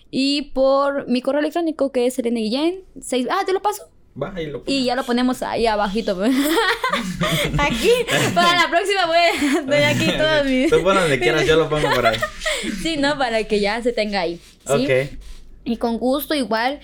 y 0.09 0.41
por 0.53 1.07
mi 1.07 1.21
correo 1.21 1.39
electrónico 1.41 1.91
que 1.91 2.07
es 2.07 2.15
Selene 2.15 2.39
Guillén. 2.41 2.79
seis- 3.01 3.27
Ah, 3.29 3.43
te 3.45 3.53
lo 3.53 3.61
paso. 3.61 3.89
Va, 4.21 4.33
ahí 4.35 4.47
lo 4.47 4.61
Y 4.65 4.83
ya 4.83 4.95
lo 4.95 5.05
ponemos 5.05 5.41
ahí 5.43 5.67
abajito. 5.67 6.21
aquí, 7.57 7.89
para 8.33 8.55
la 8.63 8.69
próxima 8.69 9.05
voy 9.05 9.15
a 9.17 9.59
estoy 9.59 9.83
aquí 9.83 10.17
todos 10.17 10.45
mis... 10.49 10.69
Tú 10.69 10.81
pon 10.83 10.95
donde 10.95 11.19
quieras, 11.19 11.45
yo 11.45 11.55
lo 11.55 11.69
pongo 11.69 11.89
por 11.93 12.05
ahí. 12.07 12.17
Sí, 12.81 12.97
¿no? 12.97 13.17
Para 13.17 13.43
que 13.43 13.59
ya 13.59 13.81
se 13.81 13.93
tenga 13.93 14.21
ahí. 14.21 14.39
¿sí? 14.65 14.85
Ok. 14.85 14.91
Y 15.63 15.77
con 15.77 15.97
gusto 15.97 16.33
igual, 16.33 16.79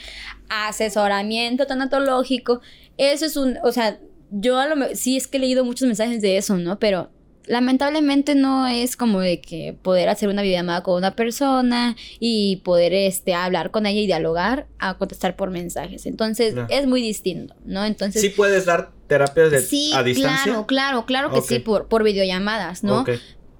asesoramiento 0.50 1.66
tanatológico. 1.68 2.62
Eso 2.98 3.26
es 3.26 3.38
un, 3.38 3.58
o 3.64 3.72
sea, 3.72 4.00
yo 4.32 4.58
a 4.60 4.68
lo 4.68 4.96
sí 4.96 5.18
es 5.18 5.28
que 5.28 5.38
he 5.38 5.40
leído 5.40 5.64
muchos 5.66 5.88
mensajes 5.88 6.22
de 6.22 6.38
eso, 6.38 6.58
¿no? 6.58 6.80
Pero 6.80 7.10
lamentablemente 7.48 8.36
no 8.36 8.68
es 8.68 8.96
como 8.96 9.22
de 9.22 9.40
que 9.42 9.78
poder 9.82 10.10
hacer 10.10 10.30
una 10.30 10.42
videollamada 10.42 10.84
con 10.84 10.96
una 10.96 11.16
persona 11.16 11.96
y 12.20 12.58
poder 12.58 12.94
este 12.94 13.34
hablar 13.34 13.72
con 13.72 13.86
ella 13.86 14.02
y 14.02 14.06
dialogar 14.06 14.68
a 14.80 14.98
contestar 14.98 15.36
por 15.36 15.50
mensajes. 15.50 16.06
Entonces, 16.06 16.56
es 16.70 16.88
muy 16.88 17.02
distinto, 17.02 17.56
¿no? 17.66 17.86
Entonces, 17.86 18.22
Sí 18.22 18.30
puedes 18.30 18.66
dar 18.66 18.92
terapias 19.08 19.52
de, 19.52 19.62
sí, 19.62 19.92
a 19.96 20.04
distancia. 20.04 20.44
claro, 20.44 20.66
claro, 20.68 21.06
claro 21.06 21.32
que 21.32 21.42
sí 21.42 21.60
por 21.60 21.88
por 21.88 22.04
videollamadas, 22.04 22.84
¿no? 22.84 23.02
Ok. 23.02 23.12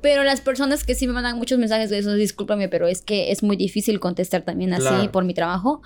Pero 0.02 0.24
las 0.24 0.42
personas 0.42 0.84
que 0.84 0.96
sí 0.96 1.08
me 1.08 1.14
mandan 1.14 1.38
muchos 1.38 1.58
mensajes 1.60 1.90
de 1.90 1.98
eso, 2.00 2.14
discúlpame, 2.14 2.70
pero 2.70 2.88
es 2.88 3.02
que 3.02 3.32
es 3.32 3.44
muy 3.44 3.56
difícil 3.58 4.00
contestar 4.00 4.44
también 4.44 4.74
así 4.74 4.88
Claro. 4.88 5.12
por 5.12 5.24
mi 5.26 5.34
trabajo. 5.34 5.82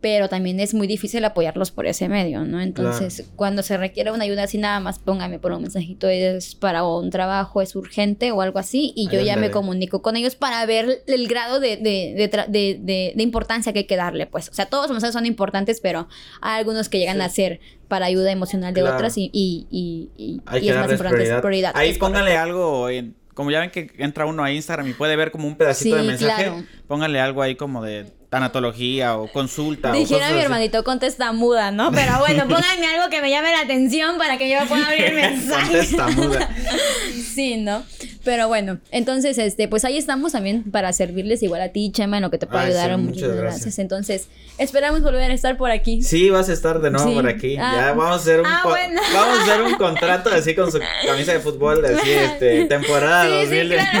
Pero 0.00 0.28
también 0.28 0.58
es 0.58 0.74
muy 0.74 0.88
difícil 0.88 1.24
apoyarlos 1.24 1.70
por 1.70 1.86
ese 1.86 2.08
medio, 2.08 2.44
¿no? 2.44 2.60
Entonces, 2.60 3.24
cuando 3.36 3.62
se 3.62 3.76
requiere 3.76 4.10
una 4.10 4.24
ayuda 4.24 4.42
así, 4.42 4.58
nada 4.58 4.80
más 4.80 4.98
póngame 4.98 5.38
por 5.38 5.52
un 5.52 5.62
mensajito, 5.62 6.08
es 6.08 6.56
para 6.56 6.82
un 6.84 7.10
trabajo, 7.10 7.62
es 7.62 7.76
urgente 7.76 8.32
o 8.32 8.40
algo 8.42 8.58
así, 8.58 8.92
y 8.96 9.08
yo 9.10 9.20
Ahí 9.20 9.26
ya 9.26 9.36
me 9.36 9.52
comunico 9.52 10.02
con 10.02 10.16
ellos 10.16 10.34
para 10.34 10.66
ver 10.66 11.04
el 11.06 11.28
grado 11.28 11.60
de, 11.60 11.76
de, 11.76 12.14
de, 12.16 12.28
de- 12.48 12.80
de- 12.82 13.12
de 13.14 13.22
importancia 13.22 13.72
que 13.72 13.78
hay 13.80 13.84
que 13.84 13.94
darle, 13.94 14.26
pues. 14.26 14.48
O 14.48 14.54
sea, 14.54 14.66
todos 14.66 14.86
los 14.86 14.90
mensajes 14.90 15.14
son 15.14 15.24
importantes, 15.24 15.78
pero 15.80 16.08
hay 16.40 16.58
algunos 16.58 16.88
que 16.88 16.98
llegan 16.98 17.18
Sí. 17.18 17.22
a 17.22 17.28
ser 17.28 17.60
para 17.86 18.06
ayuda 18.06 18.32
emocional 18.32 18.74
de 18.74 18.80
Claro. 18.80 18.96
otras 18.96 19.16
y, 19.16 19.30
y, 19.32 19.68
y, 19.70 20.10
y- 20.16 20.40
Hay 20.46 20.62
y 20.62 20.64
que 20.64 20.70
es 20.70 20.74
más 20.78 20.90
importante, 20.90 20.96
es 20.96 21.08
prioridad. 21.28 21.40
prioridad. 21.42 21.72
Ahí 21.76 21.90
es 21.90 21.98
pónganle 21.98 22.36
algo 22.36 22.88
en- 22.88 23.14
como 23.34 23.50
ya 23.50 23.60
ven 23.60 23.70
que 23.70 23.90
entra 23.98 24.26
uno 24.26 24.44
a 24.44 24.52
Instagram 24.52 24.88
y 24.88 24.92
puede 24.94 25.16
ver 25.16 25.30
como 25.30 25.46
un 25.46 25.56
pedacito 25.56 25.96
de 25.96 26.02
mensaje, 26.02 26.44
claro. 26.44 26.64
pónganle 26.86 27.20
algo 27.20 27.42
ahí 27.42 27.54
como 27.56 27.82
de 27.82 28.12
tanatología 28.32 29.18
o 29.18 29.28
consulta 29.30 29.92
Dijera 29.92 30.30
mi 30.30 30.40
hermanito, 30.40 30.82
contesta 30.84 31.32
muda, 31.32 31.70
¿no? 31.70 31.92
Pero 31.92 32.18
bueno, 32.18 32.44
pónganme 32.48 32.86
algo 32.86 33.10
que 33.10 33.20
me 33.20 33.28
llame 33.28 33.50
la 33.52 33.60
atención 33.60 34.16
para 34.16 34.38
que 34.38 34.48
yo 34.50 34.56
pueda 34.68 34.86
abrir 34.86 35.04
el 35.04 35.14
mensaje. 35.16 35.70
Contesta 35.70 36.08
muda. 36.08 36.48
sí, 37.34 37.58
¿no? 37.58 37.84
Pero 38.24 38.48
bueno, 38.48 38.78
entonces, 38.90 39.36
este, 39.36 39.68
pues 39.68 39.84
ahí 39.84 39.98
estamos 39.98 40.32
también 40.32 40.62
para 40.70 40.92
servirles 40.94 41.42
igual 41.42 41.60
a 41.60 41.68
ti, 41.70 41.90
Chema, 41.92 42.16
en 42.18 42.22
lo 42.22 42.30
que 42.30 42.38
te 42.38 42.46
pueda 42.46 42.62
Ay, 42.62 42.68
ayudar. 42.68 42.90
sí, 42.92 42.96
muchas 43.02 43.20
gracias. 43.22 43.40
gracias. 43.42 43.78
Entonces, 43.80 44.28
esperamos 44.58 45.02
volver 45.02 45.30
a 45.30 45.34
estar 45.34 45.56
por 45.58 45.70
aquí. 45.70 46.02
Sí, 46.02 46.30
vas 46.30 46.48
a 46.48 46.52
estar 46.54 46.80
de 46.80 46.90
nuevo 46.90 47.08
Sí. 47.10 47.14
por 47.16 47.28
aquí. 47.28 47.56
Ah. 47.58 47.72
Ya 47.76 47.92
vamos 47.92 48.12
a 48.12 48.14
hacer 48.14 48.40
un 48.40 48.46
Ah, 48.46 48.62
bueno. 48.64 49.00
vamos 49.12 49.38
a 49.40 49.42
hacer 49.42 49.62
un 49.62 49.74
contrato 49.74 50.30
así 50.32 50.54
con 50.54 50.70
su 50.72 50.80
camisa 51.04 51.32
de 51.32 51.40
fútbol, 51.40 51.84
así 51.84 52.10
este 52.10 52.64
temporada 52.66 53.24
Sí, 53.26 53.46
sí, 53.48 53.56
2000. 53.58 53.68
claro. 53.74 54.00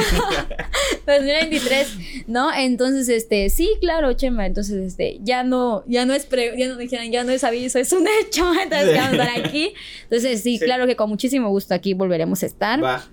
2023, 1.06 1.88
¿no? 2.28 2.54
Entonces, 2.54 3.08
este, 3.08 3.50
sí, 3.50 3.70
claro, 3.80 4.12
Chema. 4.22 4.46
Entonces, 4.46 4.76
este, 4.86 5.18
ya 5.22 5.42
no, 5.44 5.84
ya 5.86 6.06
no 6.06 6.14
es 6.14 6.24
pre- 6.26 6.54
ya 6.58 6.68
no 6.68 6.76
dijeran, 6.76 7.10
ya 7.10 7.24
no 7.24 7.32
es 7.32 7.44
aviso, 7.44 7.78
es 7.78 7.92
un 7.92 8.06
hecho. 8.20 8.44
Entonces, 8.62 8.90
Sí. 8.92 8.96
vamos 8.98 9.18
a 9.18 9.24
estar 9.24 9.44
aquí. 9.46 9.74
Entonces, 10.04 10.42
sí, 10.42 10.58
Sí. 10.58 10.64
claro 10.64 10.86
que 10.86 10.96
con 10.96 11.08
muchísimo 11.10 11.48
gusto 11.50 11.74
aquí 11.74 11.94
volveremos 11.94 12.42
a 12.42 12.46
estar. 12.46 12.82
Va. 12.82 13.04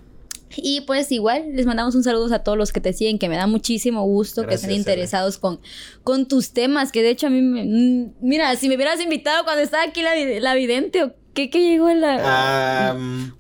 Y 0.56 0.82
pues 0.82 1.12
igual 1.12 1.44
les 1.54 1.68
mandamos 1.68 1.94
un 1.94 2.04
saludo 2.04 2.34
a 2.34 2.40
todos 2.40 2.58
los 2.58 2.72
que 2.74 2.82
te 2.82 2.92
siguen, 2.92 3.20
que 3.20 3.30
me 3.30 3.36
da 3.36 3.46
muchísimo 3.46 4.04
gusto, 4.06 4.48
que 4.48 4.56
estén 4.56 4.72
interesados 4.72 5.38
con, 5.38 5.60
con 6.04 6.28
tus 6.28 6.54
temas, 6.54 6.92
que 6.92 7.04
de 7.04 7.12
hecho 7.12 7.28
a 7.28 7.30
mí 7.30 7.40
me... 7.44 7.64
mm, 7.66 8.14
Mira, 8.22 8.56
si 8.56 8.68
me 8.68 8.76
hubieras 8.76 9.00
invitado 9.00 9.44
cuando 9.44 9.62
estaba 9.62 9.84
aquí 9.84 10.02
la, 10.02 10.16
la 10.40 10.56
vidente, 10.56 11.04
¿o 11.04 11.14
qué, 11.36 11.52
qué 11.52 11.60
llegó 11.62 11.90
la... 11.94 12.90
Am, 12.90 13.36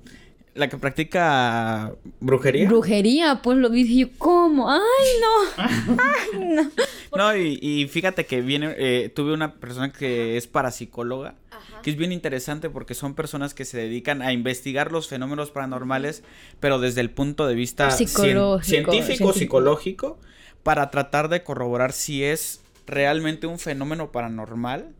la 0.59 0.67
que 0.67 0.77
practica 0.77 1.93
brujería. 2.19 2.67
Brujería, 2.67 3.41
pues 3.41 3.57
lo 3.57 3.69
vi 3.69 3.81
y 3.81 3.99
yo, 4.01 4.07
¿cómo? 4.17 4.69
¡Ay, 4.69 4.79
no! 5.21 5.63
¡Ay, 6.03 6.39
no! 6.53 6.71
No, 7.15 7.35
y, 7.35 7.57
y 7.61 7.87
fíjate 7.87 8.25
que 8.25 8.41
viene, 8.41 8.75
eh, 8.77 9.09
tuve 9.09 9.33
una 9.33 9.55
persona 9.55 9.91
que 9.91 10.37
es 10.37 10.47
parapsicóloga, 10.47 11.35
que 11.81 11.89
es 11.89 11.95
bien 11.95 12.11
interesante 12.11 12.69
porque 12.69 12.93
son 12.93 13.15
personas 13.15 13.53
que 13.53 13.65
se 13.65 13.77
dedican 13.77 14.21
a 14.21 14.33
investigar 14.33 14.91
los 14.91 15.07
fenómenos 15.07 15.49
paranormales, 15.51 16.23
pero 16.59 16.77
desde 16.77 17.01
el 17.01 17.09
punto 17.09 17.47
de 17.47 17.55
vista 17.55 17.89
científico. 17.91 19.33
psicológico, 19.33 20.19
para 20.63 20.91
tratar 20.91 21.29
de 21.29 21.41
corroborar 21.43 21.93
si 21.93 22.23
es 22.23 22.61
realmente 22.85 23.47
un 23.47 23.59
fenómeno 23.59 24.11
paranormal 24.11 24.93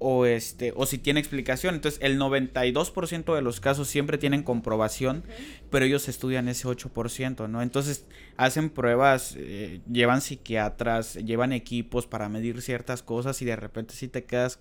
o 0.00 0.24
este 0.24 0.72
o 0.74 0.86
si 0.86 0.98
tiene 0.98 1.20
explicación. 1.20 1.76
Entonces, 1.76 2.00
el 2.02 2.18
92% 2.18 3.34
de 3.34 3.42
los 3.42 3.60
casos 3.60 3.86
siempre 3.86 4.18
tienen 4.18 4.42
comprobación, 4.42 5.22
pero 5.70 5.84
ellos 5.84 6.08
estudian 6.08 6.48
ese 6.48 6.66
8%, 6.66 7.48
¿no? 7.48 7.62
Entonces, 7.62 8.06
hacen 8.36 8.70
pruebas, 8.70 9.36
eh, 9.38 9.80
llevan 9.90 10.22
psiquiatras, 10.22 11.14
llevan 11.14 11.52
equipos 11.52 12.06
para 12.06 12.28
medir 12.28 12.60
ciertas 12.62 13.02
cosas 13.02 13.40
y 13.42 13.44
de 13.44 13.56
repente 13.56 13.94
sí 13.94 14.08
te 14.08 14.24
quedas 14.24 14.58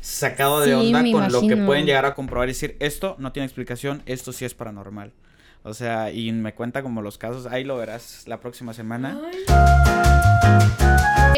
sacado 0.00 0.60
de 0.60 0.68
Sí, 0.68 0.72
onda 0.72 1.04
con 1.12 1.30
lo 1.30 1.46
que 1.46 1.56
pueden 1.58 1.86
llegar 1.86 2.06
a 2.06 2.14
comprobar 2.14 2.48
y 2.48 2.52
decir, 2.52 2.76
esto 2.80 3.14
no 3.18 3.32
tiene 3.32 3.44
explicación, 3.44 4.02
esto 4.06 4.32
sí 4.32 4.44
es 4.44 4.54
paranormal. 4.54 5.12
O 5.64 5.74
sea, 5.74 6.10
y 6.12 6.32
me 6.32 6.54
cuenta 6.54 6.82
como 6.82 7.02
los 7.02 7.18
casos, 7.18 7.46
ahí 7.46 7.64
lo 7.64 7.76
verás 7.76 8.24
la 8.26 8.40
próxima 8.40 8.72
semana. 8.72 9.20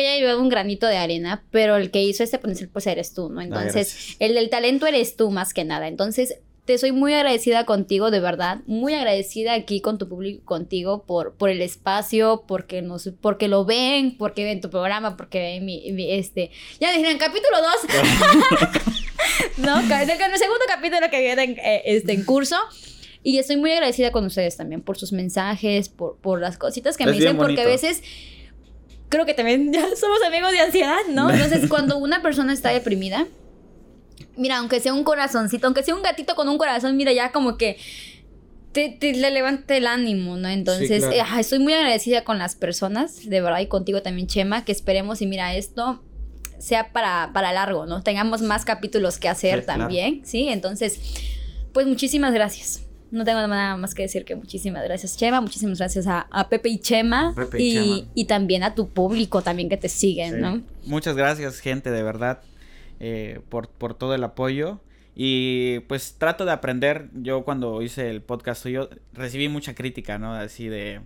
Ella 0.01 0.16
llevaba 0.16 0.40
un 0.40 0.48
granito 0.48 0.86
de 0.86 0.96
arena, 0.96 1.44
pero 1.51 1.76
el 1.76 1.90
que 1.90 2.03
hizo 2.03 2.22
este 2.24 2.38
potencial 2.38 2.68
pues 2.72 2.86
eres 2.86 3.14
tú, 3.14 3.28
¿no? 3.30 3.40
Entonces, 3.40 3.72
gracias. 3.94 4.16
el 4.18 4.34
del 4.34 4.51
talento 4.51 4.86
eres 4.86 5.16
tú 5.16 5.30
más 5.30 5.53
que 5.55 5.64
nada. 5.64 5.88
Entonces, 5.88 6.36
te 6.66 6.78
soy 6.78 6.92
muy 6.92 7.14
agradecida 7.14 7.64
contigo, 7.66 8.11
de 8.12 8.20
verdad, 8.20 8.59
muy 8.66 8.94
agradecida 8.94 9.55
aquí 9.55 9.80
con 9.80 9.98
tu 9.98 10.09
público, 10.09 10.44
contigo 10.44 11.03
por, 11.05 11.34
por 11.34 11.51
el 11.51 11.62
espacio, 11.62 12.44
porque 12.46 12.80
nos, 12.82 13.11
porque 13.20 13.48
lo 13.48 13.64
ven, 13.64 14.16
porque 14.16 14.44
ven 14.44 14.61
tu 14.61 14.70
programa, 14.70 15.16
porque 15.16 15.40
ven 15.40 15.64
mi, 15.64 15.90
mi- 15.90 16.12
este, 16.12 16.51
ya 16.78 16.92
dijeron 16.92 17.18
capítulo 17.18 17.57
2, 17.61 18.76
¿no? 19.59 19.74
Ca- 19.88 20.05
Del 20.05 20.18
del 20.18 20.38
segundo 20.38 20.64
capítulo 20.68 21.11
que 21.11 21.20
viene 21.20 21.42
en, 21.44 21.59
eh, 21.59 21.82
este, 21.86 22.12
en 22.12 22.24
curso. 22.24 22.57
Y 23.22 23.38
estoy 23.38 23.57
muy 23.57 23.72
agradecida 23.72 24.12
con 24.12 24.24
ustedes 24.24 24.57
también 24.57 24.80
por 24.80 24.96
sus 24.96 25.12
mensajes, 25.12 25.88
por, 25.88 26.16
por 26.18 26.40
las 26.40 26.57
cositas 26.57 26.96
que 26.96 27.03
Es 27.05 27.11
me 27.11 27.16
dicen, 27.16 27.36
porque 27.36 27.61
a 27.61 27.66
veces 27.66 28.03
creo 29.11 29.26
que 29.26 29.34
también 29.34 29.70
ya 29.72 29.82
somos 29.94 30.22
amigos 30.26 30.52
de 30.52 30.61
ansiedad, 30.61 31.00
¿no? 31.11 31.30
Entonces, 31.34 31.68
cuando 31.68 31.98
una 31.98 32.22
persona 32.22 32.54
está 32.54 32.70
deprimida, 32.70 33.26
mira, 34.36 34.56
aunque 34.58 34.80
sea 34.80 34.94
un 34.94 35.04
corazoncito, 35.04 35.66
aunque 35.66 35.82
sea 35.82 35.94
un 35.94 36.02
gatito 36.02 36.34
con 36.34 36.48
un 36.48 36.56
corazón, 36.56 36.96
mira, 36.96 37.12
ya 37.12 37.30
como 37.30 37.58
que 37.58 37.76
te, 38.72 38.88
te 38.88 39.12
le 39.12 39.30
levanta 39.30 39.76
el 39.76 39.86
ánimo, 39.86 40.38
¿no? 40.38 40.48
Entonces, 40.48 41.04
claro. 41.04 41.36
eh, 41.36 41.40
estoy 41.40 41.58
muy 41.58 41.74
agradecida 41.74 42.24
con 42.24 42.38
las 42.38 42.54
personas, 42.54 43.28
de 43.28 43.40
verdad, 43.42 43.61
y 43.61 43.66
contigo 43.66 44.00
también, 44.00 44.28
Chema, 44.28 44.64
que 44.64 44.72
esperemos 44.72 45.20
y 45.20 45.26
mira, 45.26 45.54
esto 45.54 46.02
sea 46.58 46.92
para, 46.92 47.30
para 47.32 47.52
largo, 47.52 47.86
¿no? 47.86 48.02
Tengamos 48.02 48.42
más 48.42 48.64
capítulos 48.64 49.18
que 49.18 49.28
hacer 49.28 49.61
Sí, 49.61 49.64
claro. 49.64 49.80
también, 49.80 50.22
¿sí? 50.24 50.48
Entonces, 50.48 51.00
pues 51.72 51.86
muchísimas 51.86 52.32
gracias. 52.32 52.82
No 53.11 53.24
tengo 53.24 53.40
nada 53.46 53.76
más 53.76 53.94
que 53.94 54.02
decir 54.02 54.24
que 54.24 54.36
muchísimas 54.36 54.84
gracias, 54.84 55.16
Chema. 55.16 55.40
Muchísimas 55.40 55.78
gracias 55.78 56.06
a, 56.06 56.26
a 56.30 56.48
Pepe 56.48 56.68
y 56.68 56.78
Chema. 56.78 57.32
Pepe 57.34 57.61
y 57.61 57.68
y, 57.68 57.74
Chema. 57.74 58.11
y 58.14 58.24
también 58.26 58.62
a 58.62 58.74
tu 58.74 58.88
público 58.88 59.42
también 59.42 59.68
que 59.68 59.76
te 59.76 59.88
siguen, 59.88 60.34
Sí. 60.36 60.40
¿no? 60.40 60.62
Muchas 60.86 61.16
gracias, 61.16 61.59
gente, 61.60 61.90
de 61.90 62.02
verdad, 62.02 62.40
eh, 63.01 63.40
por, 63.48 63.68
por 63.68 63.94
todo 63.94 64.14
el 64.14 64.22
apoyo. 64.24 64.80
Y 65.16 65.80
pues 65.80 66.14
trato 66.18 66.44
de 66.44 66.52
aprender. 66.52 67.09
Yo 67.14 67.44
cuando 67.44 67.82
hice 67.82 68.09
el 68.10 68.22
podcast 68.22 68.64
yo 68.66 68.89
recibí 69.12 69.48
mucha 69.48 69.74
crítica, 69.74 70.18
¿no? 70.18 70.32
Así 70.35 70.68
de... 70.68 71.01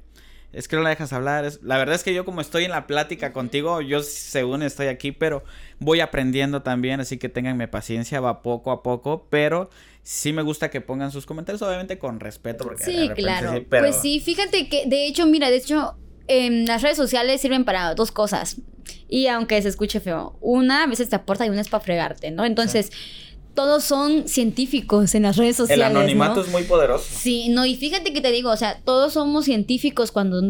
Es 0.55 0.69
que 0.69 0.77
no 0.77 0.83
la 0.83 0.91
dejas 0.91 1.13
hablar. 1.13 1.45
es- 1.45 1.63
La 1.63 1.79
verdad 1.79 1.95
es 1.95 2.03
que 2.05 2.15
yo 2.15 2.25
como 2.25 2.41
estoy 2.41 2.65
en 2.65 2.71
la 2.71 2.87
plática 2.87 3.33
contigo, 3.33 3.81
yo 3.81 4.03
según 4.03 4.63
estoy 4.63 4.87
aquí, 4.87 5.13
pero 5.13 5.45
voy 5.79 6.01
aprendiendo 6.01 6.63
también, 6.63 7.01
así 7.01 7.19
que 7.19 7.29
ténganme 7.29 7.69
paciencia, 7.69 8.21
va 8.21 8.43
poco 8.43 8.71
a 8.71 8.83
poco, 8.83 9.27
pero 9.31 9.69
sí 10.03 10.33
me 10.33 10.43
gusta 10.43 10.71
que 10.71 10.81
pongan 10.81 11.11
sus 11.11 11.27
comentarios, 11.27 11.63
obviamente 11.63 11.99
con 11.99 12.21
respeto, 12.21 12.65
porque 12.65 12.85
Sí, 12.85 13.11
claro. 13.15 13.55
sí, 13.55 13.67
pero- 13.69 13.85
Pues 13.87 13.97
sí, 14.01 14.21
fíjate 14.21 14.69
que, 14.69 14.87
de 14.87 15.07
hecho, 15.07 15.27
mira, 15.27 15.51
de 15.51 15.57
hecho, 15.57 15.97
em, 16.29 16.65
las 16.67 16.83
redes 16.83 16.97
sociales 16.97 17.41
sirven 17.41 17.65
para 17.65 17.95
dos 17.95 18.13
cosas. 18.13 18.57
Y 19.09 19.27
aunque 19.29 19.61
se 19.63 19.69
escuche 19.69 20.01
feo, 20.01 20.37
una 20.41 20.83
a 20.85 20.87
veces 20.87 21.09
te 21.09 21.17
aporta 21.17 21.47
y 21.47 21.51
una 21.51 21.61
es 21.61 21.69
para 21.69 21.83
fregarte, 21.85 22.31
¿no? 22.31 22.45
Entonces, 22.45 22.91
todos 23.55 23.85
son 23.85 24.27
científicos 24.29 25.15
en 25.15 25.23
las 25.23 25.37
redes 25.37 25.59
El 25.61 25.67
sociales. 25.67 25.87
anonimato 25.87 26.37
¿no? 26.37 26.43
es 26.43 26.49
muy 26.51 26.65
poderoso. 26.65 27.07
Sí, 27.11 27.49
no, 27.49 27.65
y 27.67 27.77
fíjate 27.77 28.13
que 28.13 28.21
te 28.21 28.33
digo, 28.33 28.51
o 28.51 28.57
sea, 28.57 28.81
todos 28.85 29.13
somos 29.15 29.45
científicos 29.45 30.11
cuando 30.13 30.43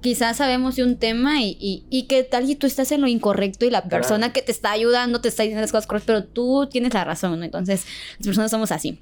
quizás 0.00 0.36
sabemos 0.36 0.76
de 0.76 0.84
un 0.84 0.96
tema 0.96 1.42
y, 1.42 1.56
y, 1.60 1.84
y 1.90 2.04
que 2.04 2.22
tal 2.22 2.48
y 2.48 2.54
tú 2.54 2.66
estás 2.68 2.92
en 2.92 3.00
lo 3.00 3.08
incorrecto 3.08 3.66
y 3.66 3.70
la 3.70 3.82
Claro. 3.82 3.90
persona 4.02 4.32
que 4.32 4.42
te 4.42 4.52
está 4.52 4.70
ayudando 4.70 5.20
te 5.20 5.28
está 5.28 5.42
diciendo 5.42 5.60
las 5.62 5.72
cosas 5.72 5.86
correctas, 5.88 6.06
pero 6.06 6.24
tú 6.24 6.68
tienes 6.70 6.94
la 6.94 7.04
razón, 7.04 7.38
¿no? 7.40 7.44
Entonces, 7.44 7.84
las 8.18 8.26
personas 8.26 8.50
somos 8.52 8.70
así, 8.70 9.00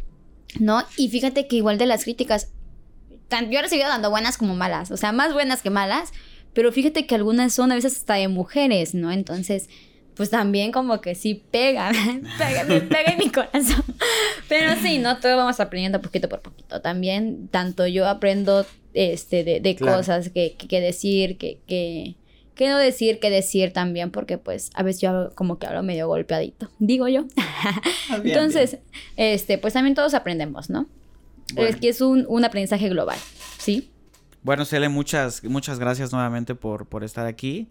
¿no? 0.58 0.82
Y 0.96 1.08
fíjate 1.10 1.46
que 1.46 1.56
igual 1.56 1.76
de 1.76 1.84
las 1.86 2.04
críticas, 2.04 2.48
tan- 3.28 3.50
yo 3.50 3.58
he 3.58 3.62
recibido 3.62 3.88
tanto 3.88 4.08
buenas 4.08 4.38
como 4.38 4.54
malas, 4.54 4.90
o 4.90 4.96
sea, 4.96 5.12
más 5.12 5.34
buenas 5.34 5.60
que 5.60 5.68
malas, 5.68 6.12
pero 6.54 6.72
fíjate 6.72 7.04
que 7.06 7.14
algunas 7.14 7.52
son 7.52 7.70
a 7.72 7.74
veces 7.74 7.96
hasta 7.98 8.14
de 8.14 8.28
mujeres, 8.28 8.94
¿no? 8.94 9.12
Entonces, 9.12 9.68
pues 10.16 10.30
también 10.30 10.72
como 10.72 11.00
que 11.00 11.14
sí 11.14 11.42
pega, 11.50 11.90
pega, 12.38 12.64
pega 12.88 13.12
en 13.12 13.18
mi 13.18 13.30
corazón. 13.30 13.84
Pero 14.48 14.74
sí, 14.82 14.98
¿no? 14.98 15.18
Todo 15.18 15.36
vamos 15.36 15.60
aprendiendo 15.60 16.00
poquito 16.00 16.28
por 16.28 16.40
poquito. 16.40 16.80
También, 16.80 17.48
tanto 17.48 17.86
yo 17.86 18.08
aprendo 18.08 18.64
este, 18.94 19.44
de, 19.44 19.60
de 19.60 19.76
Claro. 19.76 19.98
cosas 19.98 20.30
que, 20.30 20.54
que, 20.56 20.66
que 20.68 20.80
decir, 20.80 21.36
que, 21.36 21.60
que, 21.66 22.14
qué 22.54 22.68
no 22.68 22.78
decir, 22.78 23.18
qué 23.20 23.28
decir 23.28 23.72
también, 23.74 24.10
porque 24.10 24.38
pues 24.38 24.70
a 24.74 24.82
veces 24.82 25.02
yo 25.02 25.10
hablo- 25.10 25.34
como 25.34 25.58
que 25.58 25.66
hablo 25.66 25.82
medio 25.82 26.08
golpeadito, 26.08 26.70
digo 26.78 27.06
yo. 27.08 27.26
Ah, 27.36 28.18
bien, 28.18 28.28
Entonces, 28.36 28.78
este, 29.16 29.58
pues 29.58 29.74
también 29.74 29.94
todos 29.94 30.14
aprendemos, 30.14 30.70
¿no? 30.70 30.86
Bueno. 31.54 31.68
Es 31.70 31.76
que 31.76 31.88
es 31.90 32.00
un, 32.00 32.24
un 32.28 32.44
aprendizaje 32.44 32.88
global, 32.88 33.18
¿sí? 33.58 33.90
Bueno, 34.42 34.64
Cele, 34.64 34.88
muchas, 34.88 35.44
muchas 35.44 35.78
gracias 35.78 36.12
nuevamente 36.12 36.54
por, 36.54 36.86
por 36.88 37.04
estar 37.04 37.26
aquí. 37.26 37.68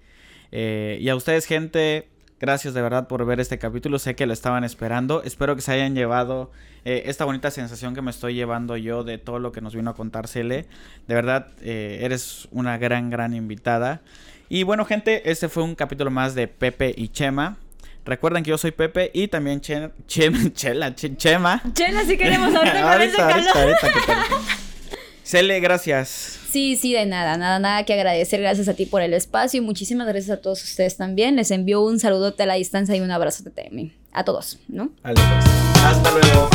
Eh, 0.51 0.99
y 1.01 1.09
a 1.09 1.15
ustedes, 1.15 1.45
gente, 1.45 2.07
gracias 2.45 2.73
de 2.75 2.81
verdad 2.83 3.07
por 3.07 3.25
ver 3.25 3.39
este 3.39 3.57
capítulo. 3.57 3.97
Sé 3.97 4.15
que 4.15 4.25
lo 4.27 4.33
estaban 4.33 4.63
esperando. 4.63 5.23
Espero 5.23 5.55
que 5.55 5.61
se 5.63 5.71
hayan 5.71 5.95
llevado 5.95 6.51
eh, 6.85 7.03
esta 7.07 7.25
bonita 7.25 7.49
sensación 7.49 7.95
que 7.95 8.01
me 8.03 8.11
estoy 8.11 8.35
llevando 8.35 8.77
yo 8.77 9.03
de 9.03 9.17
todo 9.17 9.39
lo 9.39 9.51
que 9.51 9.61
nos 9.61 9.73
vino 9.75 9.89
a 9.89 9.95
contar 9.95 10.27
Cele. 10.27 10.67
De 11.07 11.15
verdad, 11.15 11.47
eh, 11.61 11.99
eres 12.03 12.47
una 12.51 12.77
gran, 12.77 13.09
gran 13.09 13.33
invitada. 13.33 14.01
Y 14.47 14.61
bueno, 14.61 14.85
gente, 14.85 15.29
este 15.31 15.49
fue 15.49 15.63
un 15.63 15.73
capítulo 15.73 16.11
más 16.11 16.35
de 16.35 16.47
Pepe 16.47 16.93
y 16.95 17.07
Chema. 17.09 17.57
Recuerden 18.05 18.43
que 18.43 18.51
yo 18.51 18.59
soy 18.59 18.69
Pepe 18.69 19.09
y 19.11 19.27
también 19.27 19.59
Che- 19.61 19.89
Chem- 20.07 20.53
Chela, 20.53 20.93
Che- 20.93 21.17
Chema. 21.17 21.63
Chela, 21.73 22.03
si 22.05 22.15
queremos 22.15 22.53
ahorita 22.53 22.91
ahorita, 22.93 23.27
ahorita, 23.29 23.51
ahorita. 23.59 24.25
Cele, 25.23 25.59
gracias. 25.59 26.39
Sí, 26.55 26.77
sí, 26.77 26.93
de 26.93 27.05
nada, 27.05 27.35
nada, 27.35 27.59
nada 27.59 27.83
que 27.83 27.93
agradecer. 27.93 28.39
Gracias 28.39 28.69
a 28.69 28.75
ti 28.75 28.85
por 28.85 29.01
el 29.01 29.13
espacio 29.13 29.57
y 29.57 29.61
muchísimas 29.61 30.07
gracias 30.07 30.37
a 30.37 30.41
todos 30.41 30.63
ustedes 30.63 30.95
también. 30.95 31.35
Les 31.35 31.51
envío 31.51 31.81
un 31.81 31.99
saludote 31.99 32.43
a 32.43 32.45
la 32.45 32.53
distancia 32.53 32.95
y 32.95 33.01
un 33.01 33.11
abrazo 33.11 33.43
de 33.43 33.91
a 34.13 34.23
todos, 34.23 34.57
¿no? 34.69 34.89
Pues. 35.01 35.15
Hasta 35.19 36.11
luego. 36.11 36.49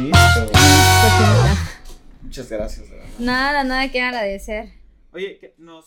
Listo. 0.00 0.40
Cochinita. 0.42 1.56
Muchas 2.22 2.48
gracias, 2.48 2.88
de 2.88 2.96
verdad. 2.96 3.10
Nada, 3.18 3.62
nada 3.62 3.90
que 3.90 4.00
agradecer. 4.00 4.70
Oye, 5.12 5.36
¿qué- 5.38 5.52
nos 5.58 5.84